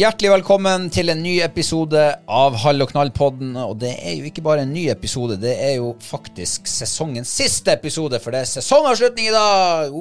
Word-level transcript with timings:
Hjertelig 0.00 0.30
velkommen 0.32 0.86
til 0.88 1.12
en 1.12 1.18
ny 1.20 1.42
episode 1.44 2.00
av 2.32 2.54
Hall 2.62 2.80
og 2.80 2.88
knall-podden. 2.88 3.50
Og 3.60 3.74
det 3.82 3.90
er 3.98 4.14
jo 4.16 4.28
ikke 4.30 4.40
bare 4.46 4.62
en 4.64 4.70
ny 4.72 4.86
episode, 4.88 5.36
det 5.42 5.50
er 5.60 5.74
jo 5.76 5.90
faktisk 6.00 6.70
sesongens 6.70 7.28
siste 7.36 7.74
episode, 7.74 8.16
for 8.22 8.32
det 8.32 8.40
er 8.40 8.48
sesongavslutning 8.48 9.28
i 9.28 9.34
dag! 9.34 9.92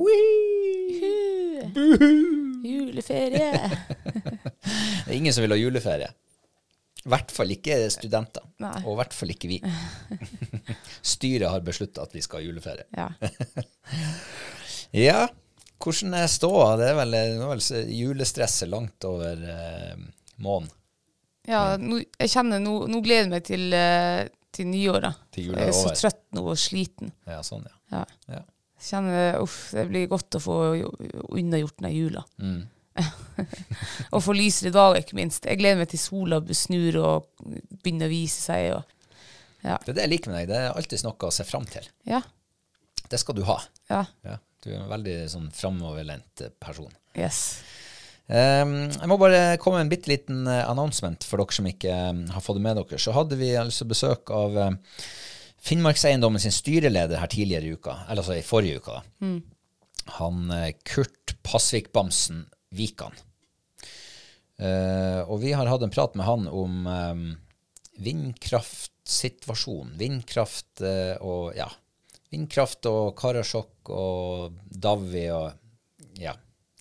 Juleferie. 2.69 3.49
Det 5.03 5.09
er 5.09 5.17
ingen 5.17 5.35
som 5.35 5.43
vil 5.43 5.57
ha 5.57 5.59
juleferie. 5.59 6.07
I 7.03 7.11
hvert 7.11 7.35
fall 7.35 7.51
ikke 7.57 7.81
studenter. 7.91 8.45
Nei. 8.63 8.77
Og 8.85 8.93
i 8.93 8.97
hvert 9.01 9.17
fall 9.17 9.35
ikke 9.35 9.51
vi. 9.51 9.59
Styret 11.15 11.49
har 11.51 11.65
beslutta 11.65 12.07
at 12.07 12.15
vi 12.15 12.23
skal 12.23 12.39
ha 12.39 12.47
juleferie. 12.47 12.87
Ja. 12.95 13.11
Ja, 14.89 15.27
hvordan 15.79 16.13
er 16.19 16.27
ståa? 16.31 16.73
Det 16.79 16.89
er 16.91 16.97
vel, 16.99 17.15
vel 17.39 17.63
julestresset 17.95 18.69
langt 18.71 19.05
over 19.07 19.41
eh, 19.55 19.95
månen. 20.43 20.69
ja 21.49 21.77
nå, 21.81 22.01
jeg 22.19 22.29
kjenner 22.35 22.59
nå, 22.63 22.75
nå 22.91 23.01
gleder 23.05 23.25
jeg 23.27 23.33
meg 23.33 23.45
til, 23.47 23.67
eh, 23.73 24.27
til 24.55 24.67
nyåret. 24.69 25.19
Til 25.35 25.51
jeg 25.53 25.69
er 25.69 25.75
så 25.75 25.93
trøtt 25.95 26.23
nå 26.35 26.43
og 26.51 26.57
sliten. 26.59 27.11
Ja, 27.29 27.41
sånn, 27.45 27.63
ja. 27.69 27.99
Ja. 27.99 28.05
ja. 28.35 28.43
Kjenner 28.79 29.39
uff, 29.43 29.71
det 29.75 29.87
blir 29.89 30.05
godt 30.11 30.37
å 30.37 30.43
få 30.43 30.57
jo- 30.79 30.93
unnagjort 31.35 31.81
den 31.83 31.91
jula. 31.95 32.21
Mm. 32.39 32.61
og 34.13 34.21
få 34.23 34.33
lysere 34.35 34.71
dager, 34.75 35.01
ikke 35.03 35.17
minst. 35.19 35.45
Jeg 35.47 35.59
gleder 35.59 35.81
meg 35.81 35.89
til 35.91 35.99
sola 36.01 36.39
snur 36.55 36.97
og 37.03 37.29
begynner 37.83 38.09
å 38.09 38.13
vise 38.13 38.41
seg. 38.43 38.73
Og, 38.77 38.83
Det 39.63 39.73
er 39.91 39.97
det 39.99 40.05
jeg 40.05 40.13
liker 40.13 40.31
med 40.33 40.41
deg. 40.41 40.51
Det 40.51 40.59
er 40.63 40.75
alltid 40.79 41.03
noe 41.07 41.29
å 41.29 41.33
se 41.33 41.45
fram 41.47 41.65
til. 41.69 41.87
ja, 42.09 42.21
Det 43.09 43.19
skal 43.19 43.35
du 43.39 43.43
ha. 43.47 43.57
ja, 43.89 44.03
Ja, 44.27 44.37
du 44.63 44.71
er 44.71 44.79
en 44.81 44.91
veldig 44.91 45.17
sånn 45.31 45.51
framoverlent 45.55 46.45
eh, 46.45 46.55
person. 46.61 46.91
yes. 47.17 47.59
Um, 48.29 48.91
jeg 48.93 49.09
må 49.09 49.15
bare 49.17 49.57
komme 49.57 49.79
med 49.79 49.87
en 49.87 49.89
bitte 49.89 50.11
liten 50.11 50.43
eh, 50.45 50.61
announcement 50.69 51.23
for 51.25 51.41
dere 51.41 51.55
som 51.55 51.65
ikke 51.65 51.89
eh, 51.89 52.19
har 52.29 52.43
fått 52.45 52.59
det 52.59 52.65
med 52.67 52.77
dere. 52.77 52.99
Så 53.01 53.15
hadde 53.15 53.39
vi 53.39 53.55
altså 53.57 53.87
besøk 53.89 54.29
av 54.29 54.59
Finnmarkseiendommen 55.59 56.39
sin 56.41 56.53
styreleder 56.53 57.19
her 57.19 57.31
tidligere 57.31 57.65
i 57.65 57.73
uka, 57.73 57.95
eller 58.05 58.21
altså 58.21 58.37
i 58.37 58.45
forrige 58.45 58.83
uka. 58.83 58.99
da. 58.99 59.31
Han 60.19 60.51
eh, 60.53 60.75
Kurt 60.85 61.35
Pasvik-Bamsen 61.43 62.45
Vikan. 62.75 63.17
Uh, 64.59 65.23
og 65.31 65.39
vi 65.39 65.53
har 65.55 65.69
hatt 65.71 65.83
en 65.85 65.93
prat 65.93 66.15
med 66.19 66.25
han 66.27 66.47
om 66.51 66.83
um, 66.85 67.37
vindkraftsituasjonen. 68.03 69.93
Vindkraft 69.99 70.83
uh, 70.83 71.15
og 71.23 71.55
ja, 71.55 71.69
vindkraft 72.33 72.85
og 72.89 73.15
Karasjok 73.19 73.91
og 73.93 74.59
Davvi 74.69 75.25
og 75.33 76.19
ja, 76.19 76.33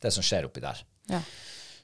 det 0.02 0.12
som 0.14 0.24
skjer 0.24 0.48
oppi 0.48 0.62
der. 0.64 0.82
Ja. 1.08 1.22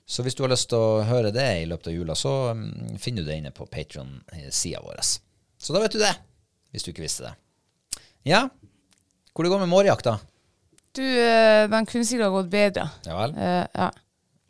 Så 0.05 0.23
hvis 0.23 0.37
du 0.37 0.43
har 0.45 0.53
lyst 0.53 0.69
til 0.69 0.83
å 0.83 1.05
høre 1.09 1.33
det 1.33 1.47
i 1.63 1.69
løpet 1.69 1.89
av 1.89 1.97
jula, 1.97 2.17
så 2.19 2.35
mm, 2.53 2.99
finner 3.01 3.25
du 3.25 3.31
det 3.31 3.39
inne 3.41 3.55
på 3.57 3.67
Patron-sida 3.73 4.83
vår. 4.85 5.01
Så 5.01 5.73
da 5.73 5.81
vet 5.81 5.97
du 5.97 6.03
det, 6.03 6.13
hvis 6.75 6.85
du 6.85 6.93
ikke 6.93 7.07
visste 7.07 7.31
det. 7.31 7.33
Ja, 8.29 8.45
hvor 9.33 9.47
det 9.47 9.53
går 9.53 9.65
med 9.65 9.73
mårjakta? 9.73 10.19
Du, 10.95 11.03
eh, 11.03 11.65
den 11.71 11.89
kunne 11.89 12.07
sikkert 12.07 12.29
ha 12.29 12.35
gått 12.37 12.53
bedre. 12.53 12.85
Ja 13.09 13.17
vel? 13.19 13.33
Uh, 13.35 13.65
ja. 13.73 13.89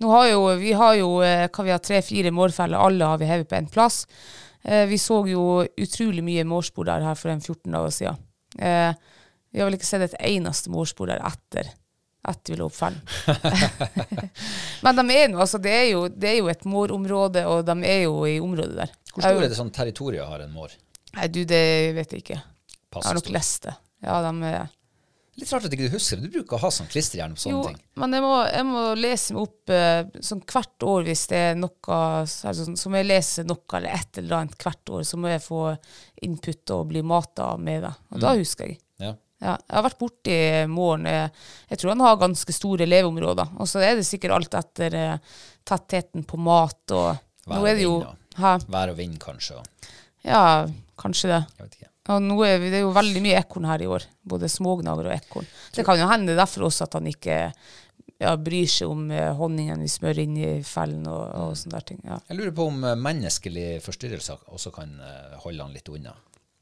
Nå 0.02 0.10
har 0.10 0.26
jo, 0.28 0.40
vi 0.60 0.74
har 0.76 0.96
jo 0.98 1.08
eh, 1.24 1.46
hva 1.48 1.64
vi 1.64 1.72
har, 1.72 1.80
tre-fire 1.80 2.34
mårfeller, 2.34 2.76
alle 2.76 3.08
har 3.08 3.20
vi 3.22 3.30
hevet 3.30 3.48
på 3.48 3.56
en 3.56 3.70
plass. 3.70 4.02
Uh, 4.66 4.84
vi 4.90 4.98
så 5.00 5.22
jo 5.30 5.62
utrolig 5.64 6.24
mye 6.26 6.44
mårspor 6.48 6.90
der 6.90 7.06
her 7.06 7.16
for 7.16 7.32
en 7.32 7.40
14 7.40 7.70
dager 7.70 7.94
siden. 7.94 8.20
Eh, 8.58 8.92
vi 9.54 9.62
har 9.62 9.68
vel 9.68 9.78
ikke 9.78 9.88
sett 9.88 10.04
et 10.08 10.20
eneste 10.32 10.70
mårspor 10.72 11.10
der 11.12 11.22
etter, 11.24 11.70
vi 12.48 12.56
lå 12.58 12.66
opp. 12.66 12.80
Men 14.84 14.98
de 14.98 15.04
er 15.14 15.28
noe, 15.30 15.44
altså, 15.44 15.60
det 15.62 15.74
er 15.74 15.86
jo, 15.92 16.06
det 16.08 16.30
er 16.32 16.38
jo 16.40 16.48
et 16.50 16.64
mårområde, 16.68 17.44
og 17.50 17.66
de 17.68 17.76
er 17.86 18.06
jo 18.06 18.16
i 18.26 18.38
området 18.42 18.78
der. 18.80 18.94
Hvor 19.12 19.22
stor 19.22 19.42
er 19.44 19.52
det 19.52 19.58
sånn 19.58 19.74
territorium 19.74 20.30
har 20.30 20.42
en 20.46 20.54
mår? 20.54 20.74
Nei, 21.14 21.28
du, 21.30 21.44
det 21.46 21.64
vet 21.94 22.16
jeg 22.16 22.24
ikke. 22.24 22.40
Jeg 22.94 23.06
har 23.06 23.18
nok 23.18 23.30
lest 23.34 23.68
det. 23.68 23.76
Ja, 24.04 24.18
de 24.24 24.32
er... 24.50 24.72
Litt 25.34 25.50
rart 25.50 25.64
at 25.66 25.72
ikke 25.74 25.88
du 25.88 25.94
husker 25.96 26.20
det. 26.20 26.28
Du 26.28 26.36
bruker 26.36 26.56
å 26.56 26.62
ha 26.62 26.70
sånn 26.70 26.86
klisterhjern 26.90 27.32
på 27.34 27.42
sånne 27.42 27.56
Jo, 27.56 27.62
ting. 27.72 27.78
men 27.98 28.14
jeg 28.14 28.22
må, 28.22 28.34
jeg 28.46 28.66
må 28.68 28.82
lese 28.98 29.34
meg 29.34 29.42
opp 29.48 29.72
eh, 29.74 30.20
sånn 30.28 30.42
hvert 30.52 30.86
år 30.86 31.08
hvis 31.08 31.24
det 31.32 31.40
er 31.48 31.58
noe 31.58 31.98
altså, 32.22 32.66
Så 32.78 32.92
må 32.92 33.00
jeg 33.00 33.08
lese 33.08 33.44
noe 33.48 33.78
eller 33.80 33.96
et 33.98 34.20
eller 34.22 34.36
annet 34.38 34.54
hvert 34.62 34.92
år, 34.94 35.02
så 35.08 35.18
må 35.18 35.32
jeg 35.32 35.42
få 35.42 35.62
input 36.28 36.74
og 36.76 36.86
bli 36.92 37.02
mata 37.02 37.48
med 37.58 37.82
det. 37.88 37.92
Og 38.14 38.22
da 38.22 38.34
husker 38.38 38.70
jeg. 38.70 38.78
Ja. 39.02 39.14
Ja, 39.44 39.56
jeg 39.58 39.76
har 39.76 39.84
vært 39.84 39.98
borti 40.00 40.36
måren. 40.70 41.08
Jeg, 41.10 41.32
jeg 41.72 41.80
tror 41.82 41.92
han 41.92 42.04
har 42.06 42.20
ganske 42.22 42.54
store 42.56 42.86
leveområder. 42.88 43.50
Og 43.60 43.68
så 43.68 43.82
er 43.84 43.98
det 43.98 44.06
sikkert 44.08 44.36
alt 44.38 44.54
etter 44.56 44.96
eh, 45.00 45.34
tettheten 45.66 46.24
på 46.28 46.38
mat 46.40 46.94
og 46.94 47.10
Vær 47.44 47.76
jo 47.76 47.98
og 47.98 48.06
vind, 48.06 48.22
Hæ? 48.40 48.54
Vær 48.72 48.94
og 48.94 48.96
vind, 48.96 49.18
kanskje. 49.20 49.58
Ja, 50.24 50.64
kanskje 50.96 51.28
det. 51.34 51.42
Jeg 51.58 51.66
vet 51.66 51.76
ikke. 51.76 51.90
Og 52.12 52.20
nå 52.20 52.36
er 52.44 52.58
vi, 52.60 52.68
det 52.68 52.82
er 52.82 52.84
jo 52.84 52.92
veldig 52.92 53.22
mye 53.24 53.38
ekorn 53.40 53.66
her 53.68 53.80
i 53.80 53.88
år. 53.88 54.04
Både 54.28 54.50
smågnager 54.52 55.08
og 55.08 55.14
ekorn. 55.14 55.48
Det 55.72 55.86
kan 55.86 56.00
jo 56.00 56.08
hende 56.10 56.36
derfor 56.36 56.66
også 56.68 56.84
at 56.84 56.98
han 56.98 57.08
ikke 57.08 57.38
ja, 58.20 58.34
bryr 58.36 58.68
seg 58.68 58.92
om 58.92 59.06
eh, 59.12 59.30
honningen 59.38 59.80
vi 59.80 59.88
smører 59.90 60.20
inn 60.24 60.36
i 60.36 60.50
fellen 60.66 61.06
og, 61.10 61.24
og 61.40 61.56
sånne 61.58 61.78
der 61.78 61.88
ting. 61.88 62.02
Ja. 62.04 62.20
Jeg 62.28 62.38
lurer 62.40 62.54
på 62.56 62.68
om 62.70 62.84
eh, 62.84 62.98
menneskelige 63.00 63.80
forstyrrelser 63.84 64.44
også 64.54 64.72
kan 64.74 64.94
eh, 65.00 65.36
holde 65.46 65.64
han 65.64 65.74
litt 65.76 65.88
unna. 65.92 66.14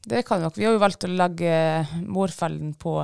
Det 0.03 0.23
kan 0.27 0.41
nok. 0.43 0.57
Vi 0.59 0.65
har 0.67 0.75
jo 0.75 0.81
valgt 0.83 1.05
å 1.07 1.11
legge 1.11 1.53
mårfellen 2.03 2.73
på 2.75 2.97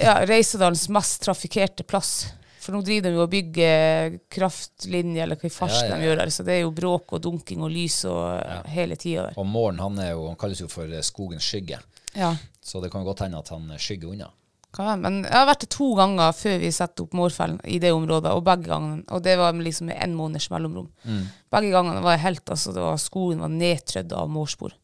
ja, 0.00 0.16
Reisedalens 0.26 0.88
mest 0.90 1.22
trafikkerte 1.26 1.86
plass. 1.86 2.32
For 2.70 2.78
nå 2.78 2.82
driver 2.86 3.10
de 3.10 3.18
jo 3.18 3.22
og 3.26 3.30
bygger 3.34 4.16
kraftlinjer, 4.32 5.24
eller 5.26 5.38
hva 5.40 5.48
i 5.50 5.54
farsen 5.54 5.92
de 5.92 6.06
gjør 6.06 6.20
der. 6.22 6.32
Så 6.34 6.44
det 6.46 6.56
er 6.56 6.62
jo 6.64 6.72
bråk 6.74 7.14
og 7.18 7.22
dunking 7.26 7.62
og 7.66 7.72
lys 7.74 8.00
og 8.10 8.66
hele 8.70 8.96
tida. 9.00 9.28
Og 9.36 9.46
Måren 9.50 9.80
han, 9.82 9.98
jo, 10.10 10.28
han 10.30 10.38
kalles 10.40 10.62
jo 10.62 10.68
for 10.70 10.88
eh, 10.90 11.02
skogens 11.06 11.44
skygge, 11.50 11.80
Ja. 12.16 12.32
så 12.62 12.80
det 12.82 12.90
kan 12.92 13.04
godt 13.06 13.20
hende 13.26 13.38
at 13.42 13.48
han 13.52 13.68
skygger 13.78 14.14
unna. 14.14 14.30
Men 14.78 15.24
jeg 15.24 15.34
har 15.34 15.48
vært 15.48 15.64
det 15.64 15.70
to 15.74 15.88
ganger 15.98 16.30
før 16.38 16.60
vi 16.62 16.68
setter 16.70 17.02
opp 17.02 17.14
mårfellen 17.18 17.56
i 17.66 17.80
det 17.82 17.90
området, 17.90 18.30
og 18.30 18.44
begge 18.46 18.68
gangene, 18.70 19.02
og 19.10 19.22
det 19.26 19.34
var 19.40 19.52
liksom 19.58 19.88
med 19.90 19.98
en 19.98 20.14
måneders 20.14 20.46
mellomrom. 20.52 20.86
Mm. 21.02 21.24
Begge 21.50 21.72
gangene 21.74 22.02
var 22.04 22.14
jeg 22.14 22.22
helt, 22.28 22.44
altså 22.54 22.72
det 22.76 22.84
var, 22.84 23.00
skogen 23.02 23.42
var 23.42 23.50
nedtrødd 23.50 24.14
av 24.14 24.30
mårspor. 24.30 24.76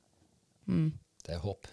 Det 0.67 1.35
er 1.37 1.39
håp. 1.39 1.69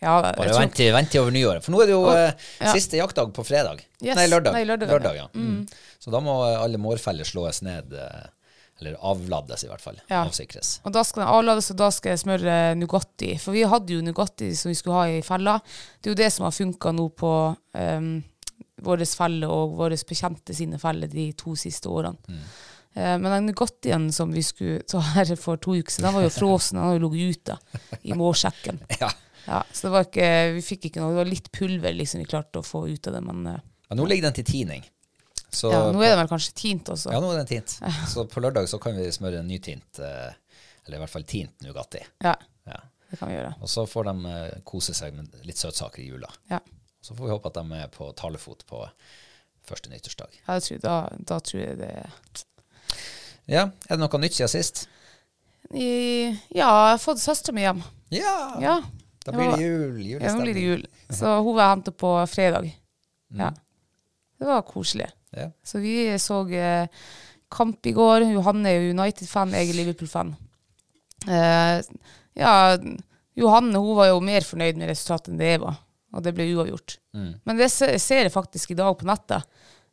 Ja, 0.00 0.20
Bare 0.22 0.48
tror- 0.52 0.60
vent 0.62 0.78
vent 0.94 1.10
til 1.10 1.24
over 1.24 1.34
nyåret. 1.34 1.64
For 1.64 1.74
nå 1.74 1.82
er 1.82 1.90
det 1.90 1.94
jo 1.96 2.04
oh, 2.06 2.16
ja. 2.62 2.72
siste 2.72 3.00
jaktdag 3.00 3.32
på 3.34 3.44
fredag. 3.46 3.82
Yes. 3.98 4.14
Nei, 4.14 4.28
lørdag. 4.30 4.54
Nei, 4.54 4.64
lørdag, 4.68 4.90
lørdag 4.92 5.16
ja. 5.18 5.26
ja. 5.26 5.28
Mm. 5.34 5.64
Så 5.98 6.12
da 6.14 6.20
må 6.22 6.36
eh, 6.46 6.58
alle 6.60 6.78
mårfeller 6.78 7.26
slås 7.26 7.64
ned, 7.66 7.92
eh, 7.98 8.28
eller 8.78 8.94
avlades, 9.10 9.64
i 9.66 9.70
hvert 9.72 9.82
fall. 9.82 9.98
Ja. 10.06 10.22
Avsikres. 10.22 10.76
Og 10.86 10.94
da 10.94 11.02
skal 11.06 11.24
den 11.24 11.32
avlades, 11.34 11.72
og 11.74 11.80
da 11.80 11.90
skal 11.94 12.14
jeg 12.14 12.22
smøre 12.22 12.56
Nugatti. 12.78 13.32
For 13.42 13.56
vi 13.56 13.66
hadde 13.66 13.96
jo 13.96 14.06
Nugatti 14.06 14.52
som 14.54 14.70
vi 14.70 14.78
skulle 14.78 15.00
ha 15.00 15.18
i 15.18 15.20
fella. 15.26 15.58
Det 15.98 16.12
er 16.12 16.14
jo 16.14 16.22
det 16.22 16.30
som 16.36 16.46
har 16.46 16.54
funka 16.54 16.94
nå 16.94 17.10
på 17.18 17.34
um, 17.74 18.10
vår 18.86 19.02
felle 19.18 19.50
og 19.50 19.74
våre 19.80 19.98
bekjente 20.06 20.54
sine 20.54 20.78
feller 20.78 21.10
de 21.10 21.32
to 21.38 21.58
siste 21.58 21.90
årene. 21.90 22.22
Mm. 22.30 22.42
men 23.22 23.26
den 23.30 23.46
Nugattien 23.50 24.06
som 24.14 24.30
vi 24.32 24.42
skulle 24.42 24.80
ta 24.86 24.98
her 25.12 25.34
for 25.36 25.58
to 25.58 25.74
uker 25.74 25.92
siden, 25.92 26.06
den 26.08 26.14
var 26.14 26.24
jo 26.24 26.30
frosen. 26.34 26.78
Den 26.78 26.86
har 26.86 26.94
jo 26.96 27.08
ligget 27.08 27.42
ute 27.42 27.58
i 28.02 28.14
mårsekken. 28.22 28.78
Ja. 29.02 29.10
Ja, 29.46 29.62
så 29.72 29.86
det 29.86 29.92
var 29.94 30.04
ikke, 30.08 30.28
vi 30.58 30.62
fikk 30.66 30.84
ikke 30.90 31.00
noe, 31.00 31.14
det 31.14 31.20
var 31.22 31.30
litt 31.30 31.50
pulver 31.54 31.94
liksom 31.96 32.20
vi 32.20 32.26
klarte 32.28 32.60
å 32.60 32.66
få 32.66 32.82
ut 32.88 33.06
av 33.08 33.14
det, 33.18 33.20
men 33.24 33.46
eh, 33.46 33.60
Men 33.88 34.00
nå 34.02 34.06
ligger 34.10 34.28
den 34.28 34.36
til 34.40 34.44
tining. 34.44 34.82
Så 35.50 35.70
ja, 35.72 35.78
nå 35.92 36.02
er 36.04 36.10
den 36.12 36.18
vel 36.20 36.28
kanskje 36.28 36.52
tint 36.58 36.88
også. 36.92 37.08
Ja, 37.14 37.20
nå 37.24 37.30
er 37.32 37.38
den 37.40 37.46
tint. 37.48 37.78
Så 38.12 38.26
på 38.28 38.40
lørdag 38.44 38.66
så 38.68 38.76
kan 38.82 38.96
vi 38.98 39.06
smøre 39.14 39.38
en 39.40 39.48
ny 39.48 39.56
tint, 39.64 39.98
eller 40.02 40.98
i 40.98 41.00
hvert 41.00 41.12
fall 41.14 41.24
tint 41.24 41.64
Nugatti. 41.64 42.02
Ja, 42.24 42.34
Ja. 42.68 42.82
det 43.10 43.16
kan 43.16 43.30
vi 43.32 43.38
gjøre. 43.38 43.54
Og 43.64 43.68
så 43.72 43.86
får 43.88 44.04
de 44.10 44.34
eh, 44.34 44.58
kose 44.68 44.92
seg 44.94 45.14
med 45.16 45.32
litt 45.48 45.56
søtsaker 45.56 46.02
i 46.04 46.10
jula. 46.10 46.28
Ja, 46.52 46.60
Så 47.00 47.14
får 47.16 47.24
vi 47.24 47.32
håpe 47.32 47.48
at 47.48 47.56
de 47.56 47.78
er 47.80 47.88
på 47.94 48.10
talefot 48.12 48.66
på 48.68 48.82
første 49.64 49.88
nyttårsdag. 49.88 50.36
Ja, 50.46 50.58
tror, 50.60 50.78
da, 50.84 50.98
da 51.32 51.40
tror 51.40 51.60
jeg 51.62 51.78
det 51.80 51.94
Ja, 53.48 53.62
er 53.88 53.96
det 53.96 54.00
noe 54.02 54.20
nytt 54.20 54.36
siden 54.36 54.52
sist? 54.52 54.84
I, 55.72 56.28
Ja, 56.52 56.68
jeg 56.68 56.92
har 56.92 57.00
fått 57.00 57.20
søstera 57.24 57.54
mi 57.56 57.64
hjem. 57.64 57.80
Ja! 58.12 58.34
Ja, 58.60 58.76
Da 59.28 59.36
blir 59.36 59.54
det 59.54 59.62
jul. 59.68 60.02
ja, 60.16 60.32
nå 60.34 60.42
blir 60.42 60.56
det 60.56 60.64
jul. 60.64 60.84
Så 61.12 61.36
hun 61.44 61.54
var 61.56 61.74
henta 61.74 61.92
på 61.92 62.12
fredag. 62.30 62.68
Ja. 63.38 63.52
Det 64.38 64.48
var 64.48 64.62
koselig. 64.66 65.08
Ja. 65.36 65.50
Så 65.66 65.80
vi 65.82 65.94
så 66.22 66.42
eh, 66.48 66.88
kamp 67.52 67.86
i 67.86 67.92
går. 67.96 68.24
Johanne 68.32 68.70
er 68.72 68.90
United-fan, 68.92 69.52
jeg 69.56 69.70
er 69.72 69.78
Liverpool-fan. 69.82 70.34
Eh, 71.28 71.80
ja, 72.38 72.54
Johanne 73.38 73.78
hun 73.82 73.96
var 73.98 74.12
jo 74.12 74.20
mer 74.24 74.46
fornøyd 74.46 74.78
med 74.80 74.90
resultatet 74.92 75.32
enn 75.32 75.40
det 75.40 75.52
jeg 75.54 75.62
var, 75.64 75.80
og 76.14 76.24
det 76.24 76.34
ble 76.36 76.46
uavgjort. 76.54 76.98
Mm. 77.16 77.32
Men 77.44 77.60
det 77.60 77.70
ser 77.74 78.22
jeg 78.24 78.34
faktisk 78.34 78.72
i 78.72 78.78
dag 78.78 78.94
på 78.98 79.08
nettet. 79.08 79.44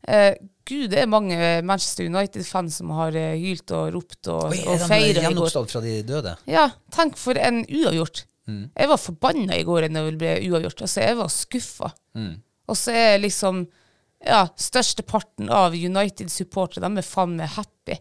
Eh, 0.05 0.33
Gud, 0.65 0.89
det 0.93 1.01
er 1.01 1.09
mange 1.09 1.37
Manchester 1.65 2.05
United-fans 2.09 2.79
som 2.81 2.93
har 2.97 3.15
eh, 3.17 3.35
hylt 3.41 3.71
og 3.73 3.91
ropt 3.97 4.29
og, 4.33 4.47
Oi, 4.53 4.61
og 4.69 4.81
feira 4.85 5.09
i 5.09 5.13
går. 5.17 5.27
gjenoppstått 5.31 5.73
fra 5.73 5.81
de 5.83 5.97
døde? 6.05 6.35
Ja, 6.49 6.67
tenk 6.93 7.17
for 7.21 7.37
en 7.41 7.63
uavgjort. 7.65 8.23
Mm. 8.47 8.67
Jeg 8.75 8.91
var 8.91 9.01
forbanna 9.01 9.57
i 9.57 9.65
går 9.65 9.87
når 9.89 10.11
det 10.11 10.19
ble 10.21 10.35
uavgjort. 10.49 10.85
Altså, 10.85 11.01
jeg 11.01 11.17
var 11.19 11.31
skuffa. 11.33 11.91
Mm. 12.17 12.35
Og 12.69 12.77
så 12.79 12.93
er 12.97 13.23
liksom 13.23 13.65
ja, 14.25 14.45
størsteparten 14.57 15.49
av 15.53 15.75
United-supportere, 15.77 16.85
de 16.85 17.01
er 17.01 17.05
faen 17.05 17.35
meg 17.37 17.51
happy. 17.57 17.97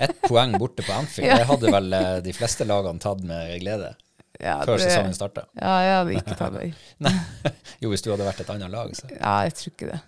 Ett 0.00 0.20
poeng 0.26 0.54
borte 0.58 0.84
på 0.86 0.94
Anfield. 0.94 1.26
Ja. 1.30 1.40
Det 1.40 1.48
hadde 1.48 1.72
vel 1.74 1.92
eh, 1.96 2.16
de 2.24 2.34
fleste 2.34 2.66
lagene 2.66 3.02
tatt 3.02 3.22
med 3.26 3.56
glede 3.62 3.94
Ja, 4.40 4.56
før 4.64 4.78
det- 4.78 4.86
sesongen 4.88 5.14
starter. 5.16 5.44
Ja, 5.60 5.72
jeg 5.84 5.94
hadde 5.98 6.14
ikke 6.20 6.36
tatt 6.38 6.54
meg. 6.54 6.74
Jo, 7.80 7.88
hvis 7.92 8.02
du 8.04 8.10
hadde 8.12 8.26
vært 8.26 8.40
et 8.42 8.50
annet 8.52 8.68
lag, 8.72 8.90
så. 8.96 9.06
Ja, 9.14 9.34
jeg 9.46 9.54
tror 9.56 9.70
ikke 9.72 9.86
det. 9.88 10.00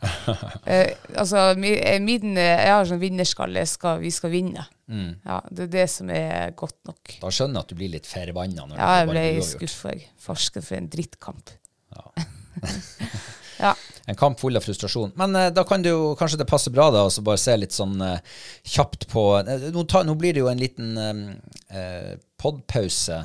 Eh, 0.69 0.90
altså, 1.23 1.44
eh, 1.56 1.99
min, 2.05 2.34
eh, 2.37 2.64
jeg 2.67 2.73
har 2.75 2.84
sånn 2.90 3.00
vinnerskalle. 3.00 3.62
Skal, 3.69 4.00
vi 4.02 4.11
skal 4.12 4.32
vinne. 4.34 4.67
Mm. 4.93 5.14
Ja, 5.25 5.38
Det 5.49 5.69
er 5.69 5.73
det 5.79 5.87
som 5.90 6.11
er 6.12 6.52
godt 6.58 6.76
nok. 6.88 7.14
Da 7.23 7.31
skjønner 7.32 7.62
jeg 7.62 7.64
at 7.64 7.73
du 7.73 7.79
blir 7.81 7.93
litt 7.94 8.08
forbanna 8.11 8.67
Ja, 8.76 8.90
jeg 9.00 9.08
ble 9.08 9.25
skuffa. 9.46 9.94
Farsken 10.20 10.62
for 10.67 10.76
en 10.82 10.90
drittkamp. 10.93 11.55
Ja. 11.96 12.26
Ja. 13.62 13.76
En 14.11 14.17
kamp 14.19 14.40
full 14.40 14.56
av 14.58 14.64
frustrasjon. 14.64 15.12
Men 15.14 15.37
eh, 15.38 15.50
da 15.55 15.62
kan 15.69 15.84
det 15.84 15.93
jo 15.93 16.17
kanskje 16.19 16.40
det 16.40 16.49
passer 16.50 16.73
bra 16.75 16.88
da, 16.90 17.05
å 17.06 17.23
bare 17.23 17.38
se 17.38 17.55
litt 17.61 17.75
sånn 17.76 18.00
eh, 18.02 18.17
kjapt 18.75 19.06
på 19.12 19.23
eh, 19.38 19.69
nå, 19.70 19.84
ta, 19.87 20.02
nå 20.02 20.17
blir 20.19 20.34
det 20.34 20.43
jo 20.43 20.49
en 20.50 20.58
liten 20.58 20.99
eh, 21.70 22.17
podpause 22.43 23.20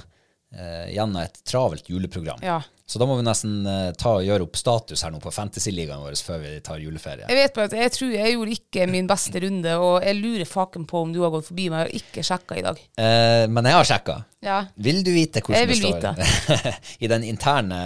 eh, 0.58 0.90
gjennom 0.96 1.22
et 1.24 1.38
travelt 1.48 1.88
juleprogram. 1.94 2.42
ja. 2.44 2.60
Så 2.88 3.02
da 3.02 3.04
må 3.04 3.18
vi 3.20 3.24
nesten 3.28 3.66
eh, 3.68 3.90
ta 4.00 4.14
og 4.16 4.24
gjøre 4.24 4.46
opp 4.46 4.56
status 4.56 5.02
her 5.04 5.12
nå 5.12 5.18
på 5.20 5.28
Fantasy-ligaen 5.36 6.00
vår 6.00 6.14
før 6.24 6.38
vi 6.40 6.54
tar 6.64 6.78
juleferie. 6.80 7.26
Jeg 7.28 7.36
vet 7.36 7.58
bare 7.58 7.68
at 7.68 7.74
jeg 7.76 7.92
tror 7.98 8.14
jeg 8.16 8.32
gjorde 8.38 8.54
ikke 8.56 8.86
min 8.88 9.10
beste 9.12 9.42
runde, 9.44 9.74
og 9.84 10.06
jeg 10.08 10.16
lurer 10.22 10.48
faken 10.48 10.86
på 10.88 11.02
om 11.04 11.12
du 11.12 11.20
har 11.26 11.34
gått 11.34 11.50
forbi 11.50 11.66
meg. 11.74 11.82
Jeg 11.82 11.84
har 11.90 12.00
ikke 12.00 12.24
sjekka 12.30 12.56
i 12.56 12.64
dag. 12.64 12.80
Eh, 13.04 13.44
men 13.52 13.68
jeg 13.68 13.76
har 13.76 13.90
sjekka. 13.92 14.16
Ja. 14.48 14.62
Vil 14.88 15.02
du 15.04 15.12
vite 15.12 15.44
hvordan 15.44 15.68
det 15.68 15.78
står 15.82 16.80
i 17.04 17.12
den 17.12 17.28
interne 17.28 17.82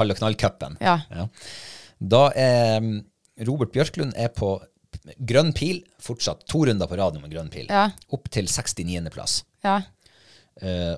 Hall 0.00 0.16
og 0.16 0.22
knall-cupen? 0.22 0.80
Ja. 0.80 0.96
Da 2.00 2.22
er 2.32 2.80
mm, 2.88 2.96
Robert 3.50 3.76
Bjørklund 3.76 4.16
er 4.16 4.32
på 4.32 4.54
grønn 5.28 5.52
pil, 5.56 5.82
fortsatt 6.00 6.48
to 6.48 6.64
runder 6.64 6.88
på 6.88 6.96
rad 6.96 7.20
med 7.20 7.30
grønn 7.36 7.52
pil, 7.52 7.68
Ja. 7.68 7.90
opp 8.16 8.32
til 8.32 8.48
69. 8.48 9.12
plass. 9.12 9.42
Ja, 9.64 9.82
Eh, 9.82 9.84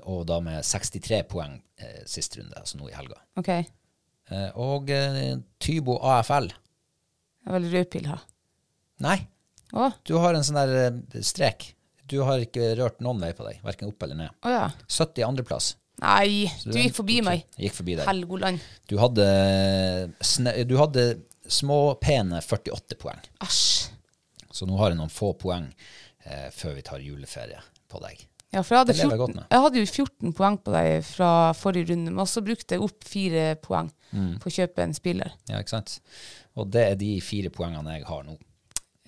og 0.09 0.23
da 0.25 0.39
med 0.41 0.65
63 0.65 1.21
poeng 1.29 1.59
eh, 1.77 2.01
sist 2.09 2.37
runde, 2.39 2.55
altså 2.57 2.79
nå 2.79 2.89
i 2.89 2.95
helga. 2.95 3.19
OK. 3.37 3.51
Eh, 4.31 4.49
og 4.61 4.89
eh, 4.93 5.35
Tybo 5.59 5.97
AFL 6.07 6.47
Jeg 6.51 7.53
vil 7.55 7.69
rødpil 7.73 8.09
her. 8.11 8.23
Nei, 9.01 9.17
Å, 9.73 9.89
du 10.07 10.17
har 10.21 10.35
en 10.37 10.45
sånn 10.45 10.59
der 10.59 10.73
eh, 10.85 11.21
strek. 11.25 11.71
Du 12.11 12.19
har 12.27 12.43
ikke 12.43 12.73
rørt 12.79 12.99
noen 13.03 13.21
vei 13.23 13.31
på 13.35 13.45
deg, 13.47 13.61
verken 13.65 13.91
opp 13.91 14.03
eller 14.05 14.19
ned. 14.19 14.35
å 14.43 14.51
ja. 14.51 14.65
70 14.87 15.25
andreplass. 15.27 15.71
Nei, 16.01 16.47
du, 16.63 16.71
du 16.73 16.79
gikk 16.79 16.95
forbi 16.97 17.19
okay. 17.19 17.27
meg. 17.27 17.43
Gikk 17.61 17.77
forbi 17.77 17.95
deg. 17.97 18.07
Helgoland. 18.07 18.63
Du 18.89 18.97
hadde, 19.01 19.25
sne, 20.25 20.55
du 20.67 20.75
hadde 20.79 21.05
småpene 21.51 22.41
48 22.43 22.99
poeng. 23.01 23.21
Æsj. 23.43 23.91
Så 24.51 24.67
nå 24.67 24.75
har 24.81 24.91
jeg 24.91 24.99
noen 24.99 25.13
få 25.13 25.31
poeng 25.39 25.69
eh, 25.71 26.49
før 26.55 26.75
vi 26.77 26.85
tar 26.87 27.03
juleferie 27.03 27.61
på 27.91 28.01
deg. 28.03 28.25
Ja, 28.51 28.61
for 28.67 28.75
jeg 28.75 28.81
hadde, 28.81 28.93
Det 28.93 28.99
lever 28.99 29.15
jeg 29.15 29.19
godt 29.21 29.31
14, 29.37 29.47
jeg 29.51 29.61
hadde 29.65 29.79
jo 29.79 29.85
14 29.87 30.33
poeng 30.35 30.57
på 30.59 30.71
deg 30.75 31.05
fra 31.07 31.31
forrige 31.55 31.87
runde, 31.93 32.11
men 32.11 32.25
så 32.27 32.41
brukte 32.43 32.75
jeg 32.75 32.83
opp 32.83 33.03
fire 33.07 33.55
poeng 33.63 33.91
Mm. 34.11 34.39
på 34.43 34.49
å 34.49 34.51
kjøpe 34.51 34.83
en 34.83 34.93
spiller. 34.93 35.31
Ja, 35.47 35.61
ikke 35.63 35.69
sant? 35.77 35.99
Og 36.59 36.67
det 36.69 36.81
er 36.91 36.95
de 36.99 37.13
fire 37.23 37.47
poengene 37.49 37.93
jeg 37.95 38.03
har 38.09 38.23
nå. 38.27 38.33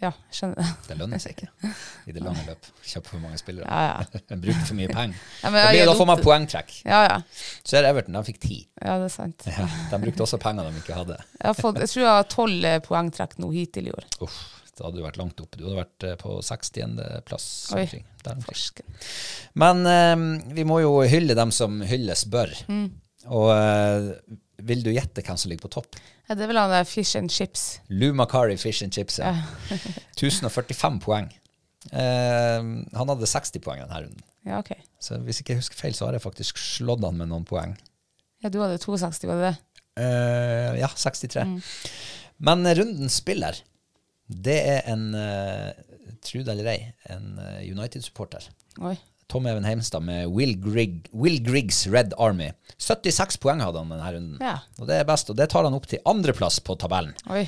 Ja, 0.01 0.11
jeg 0.31 0.35
skjønner 0.37 0.55
det. 0.55 0.67
Det 0.87 0.95
lønner 0.97 1.19
seg 1.23 1.35
ikke 1.35 1.73
i 2.07 2.11
det 2.15 2.23
lange 2.23 2.39
løp. 2.47 2.69
Kjøpe 2.87 3.11
for 3.11 3.19
mange 3.19 3.37
spillere. 3.39 3.67
Ja, 3.67 3.99
ja. 3.99 4.21
Bruke 4.45 4.63
for 4.67 4.75
mye 4.79 4.87
penger. 4.95 5.19
Ja, 5.43 5.51
Da, 5.51 5.65
blir, 5.73 5.85
da 5.91 5.93
får 5.99 6.07
man 6.07 6.23
poengtrekk. 6.23 6.71
Ja, 6.87 7.01
ja. 7.09 7.17
Så 7.67 7.75
er 7.77 7.83
det 7.83 7.91
Everton, 7.91 8.15
de 8.15 8.23
fikk 8.31 8.39
ti. 8.47 8.57
Ja, 8.79 8.95
det 9.03 9.09
er 9.11 9.15
sant. 9.17 9.43
Ja, 9.51 9.67
de 9.91 9.99
brukte 10.05 10.23
også 10.23 10.39
penger 10.39 10.71
de 10.71 10.79
ikke 10.85 10.95
hadde. 11.01 11.19
Jeg, 11.19 11.47
har 11.51 11.59
fått, 11.59 11.79
jeg 11.83 11.91
tror 11.93 12.03
jeg 12.07 12.15
har 12.15 12.29
tolv 12.31 12.67
poengtrekk 12.87 13.37
nå 13.43 13.51
hittil 13.59 13.91
i 13.91 13.95
år. 13.95 14.07
Uff, 14.23 14.39
da 14.77 14.87
hadde 14.87 14.99
du 14.99 15.05
vært 15.05 15.19
langt 15.21 15.41
oppe. 15.43 15.59
Du 15.59 15.67
hadde 15.67 15.81
vært 15.81 16.07
eh, 16.07 16.15
på 16.19 16.37
60. 16.45 16.97
plass. 17.27 17.47
Oi. 17.75 17.83
omkring, 17.83 18.05
der 18.25 18.39
omkring. 18.39 18.47
Farsken. 18.49 18.97
Men 19.63 19.85
eh, 19.89 20.55
vi 20.57 20.65
må 20.67 20.79
jo 20.83 20.95
hylle 21.09 21.37
dem 21.37 21.53
som 21.55 21.81
hylles 21.87 22.25
bør. 22.33 22.53
Mm. 22.71 22.87
Og 23.33 23.51
eh, 23.53 24.09
vil 24.63 24.83
du 24.85 24.91
gjette 24.93 25.23
hvem 25.25 25.39
som 25.39 25.51
ligger 25.51 25.67
på 25.67 25.73
topp? 25.77 25.99
Ja, 26.27 26.37
det 26.39 26.45
er 26.45 26.51
vel 26.53 26.61
han 26.61 26.71
der 26.71 26.87
fish 26.87 27.17
and 27.19 27.31
chips. 27.33 27.79
Lou 27.91 28.13
Macari 28.15 28.55
Fish 28.57 28.83
and 28.85 28.95
Chips. 28.95 29.19
Ja. 29.19 29.35
1045 30.15 31.01
poeng. 31.05 31.27
Eh, 31.91 32.61
han 32.61 33.11
hadde 33.11 33.27
60 33.29 33.63
poeng 33.63 33.83
denne 33.83 34.05
runden. 34.05 34.23
Ja, 34.47 34.59
ok. 34.59 34.73
Så 35.03 35.19
hvis 35.23 35.41
ikke 35.41 35.55
jeg 35.55 35.63
husker 35.63 35.79
feil, 35.79 35.95
så 35.95 36.07
har 36.07 36.17
jeg 36.17 36.23
faktisk 36.23 36.59
slått 36.59 37.03
han 37.03 37.19
med 37.19 37.31
noen 37.31 37.45
poeng. 37.47 37.75
Ja, 38.43 38.51
du 38.51 38.59
hadde 38.63 38.79
62, 38.81 39.27
var 39.29 39.39
det 39.39 39.51
det? 39.51 39.83
Eh, 40.03 40.79
ja, 40.81 40.89
63. 40.89 41.45
Mm. 41.47 41.59
Men 42.43 42.67
rundens 42.79 43.19
spiller, 43.21 43.59
det 44.27 44.59
er 44.59 44.85
en, 44.91 45.09
uh, 45.15 45.71
tro 46.23 46.43
det 46.43 46.53
eller 46.53 46.69
ei, 46.71 46.77
en 47.11 47.33
eh, 47.41 47.65
United-supporter. 47.67 48.45
Tom 49.31 49.47
Even 49.49 49.65
Heimstad 49.65 50.03
med 50.05 50.29
Will, 50.31 50.53
Grigg, 50.61 51.09
Will 51.11 51.41
Griggs 51.43 51.85
Red 51.87 52.13
Army. 52.21 52.51
76 52.77 53.39
poeng 53.43 53.63
hadde 53.63 53.81
han 53.81 53.91
denne 53.91 54.11
runden. 54.15 54.41
Ja. 54.43 54.57
Og 54.79 54.87
det 54.89 54.99
er 54.99 55.07
best, 55.09 55.31
og 55.31 55.39
det 55.39 55.49
tar 55.51 55.67
han 55.67 55.75
opp 55.75 55.87
til 55.91 56.03
andreplass 56.09 56.59
på 56.63 56.77
tabellen. 56.79 57.15
Oi. 57.33 57.45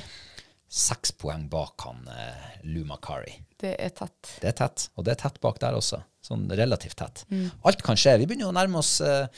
Seks 0.66 1.14
poeng 1.16 1.46
bak 1.52 1.86
han 1.86 2.08
uh, 2.10 2.48
Lou 2.68 2.84
Macari. 2.88 3.38
Det 3.60 3.76
er 3.80 3.94
tett. 3.96 4.34
Det 4.42 4.50
er 4.50 4.58
tett, 4.58 4.88
og 4.96 5.06
det 5.06 5.14
er 5.14 5.22
tett 5.24 5.40
bak 5.44 5.60
der 5.62 5.78
også. 5.78 6.02
Sånn 6.26 6.48
relativt 6.58 6.98
tett. 6.98 7.22
Alt 7.64 7.84
kan 7.86 7.98
skje. 7.98 8.18
Vi 8.20 8.26
begynner 8.28 8.50
å 8.50 8.56
nærme 8.56 8.80
oss 8.82 8.96
eh, 9.04 9.28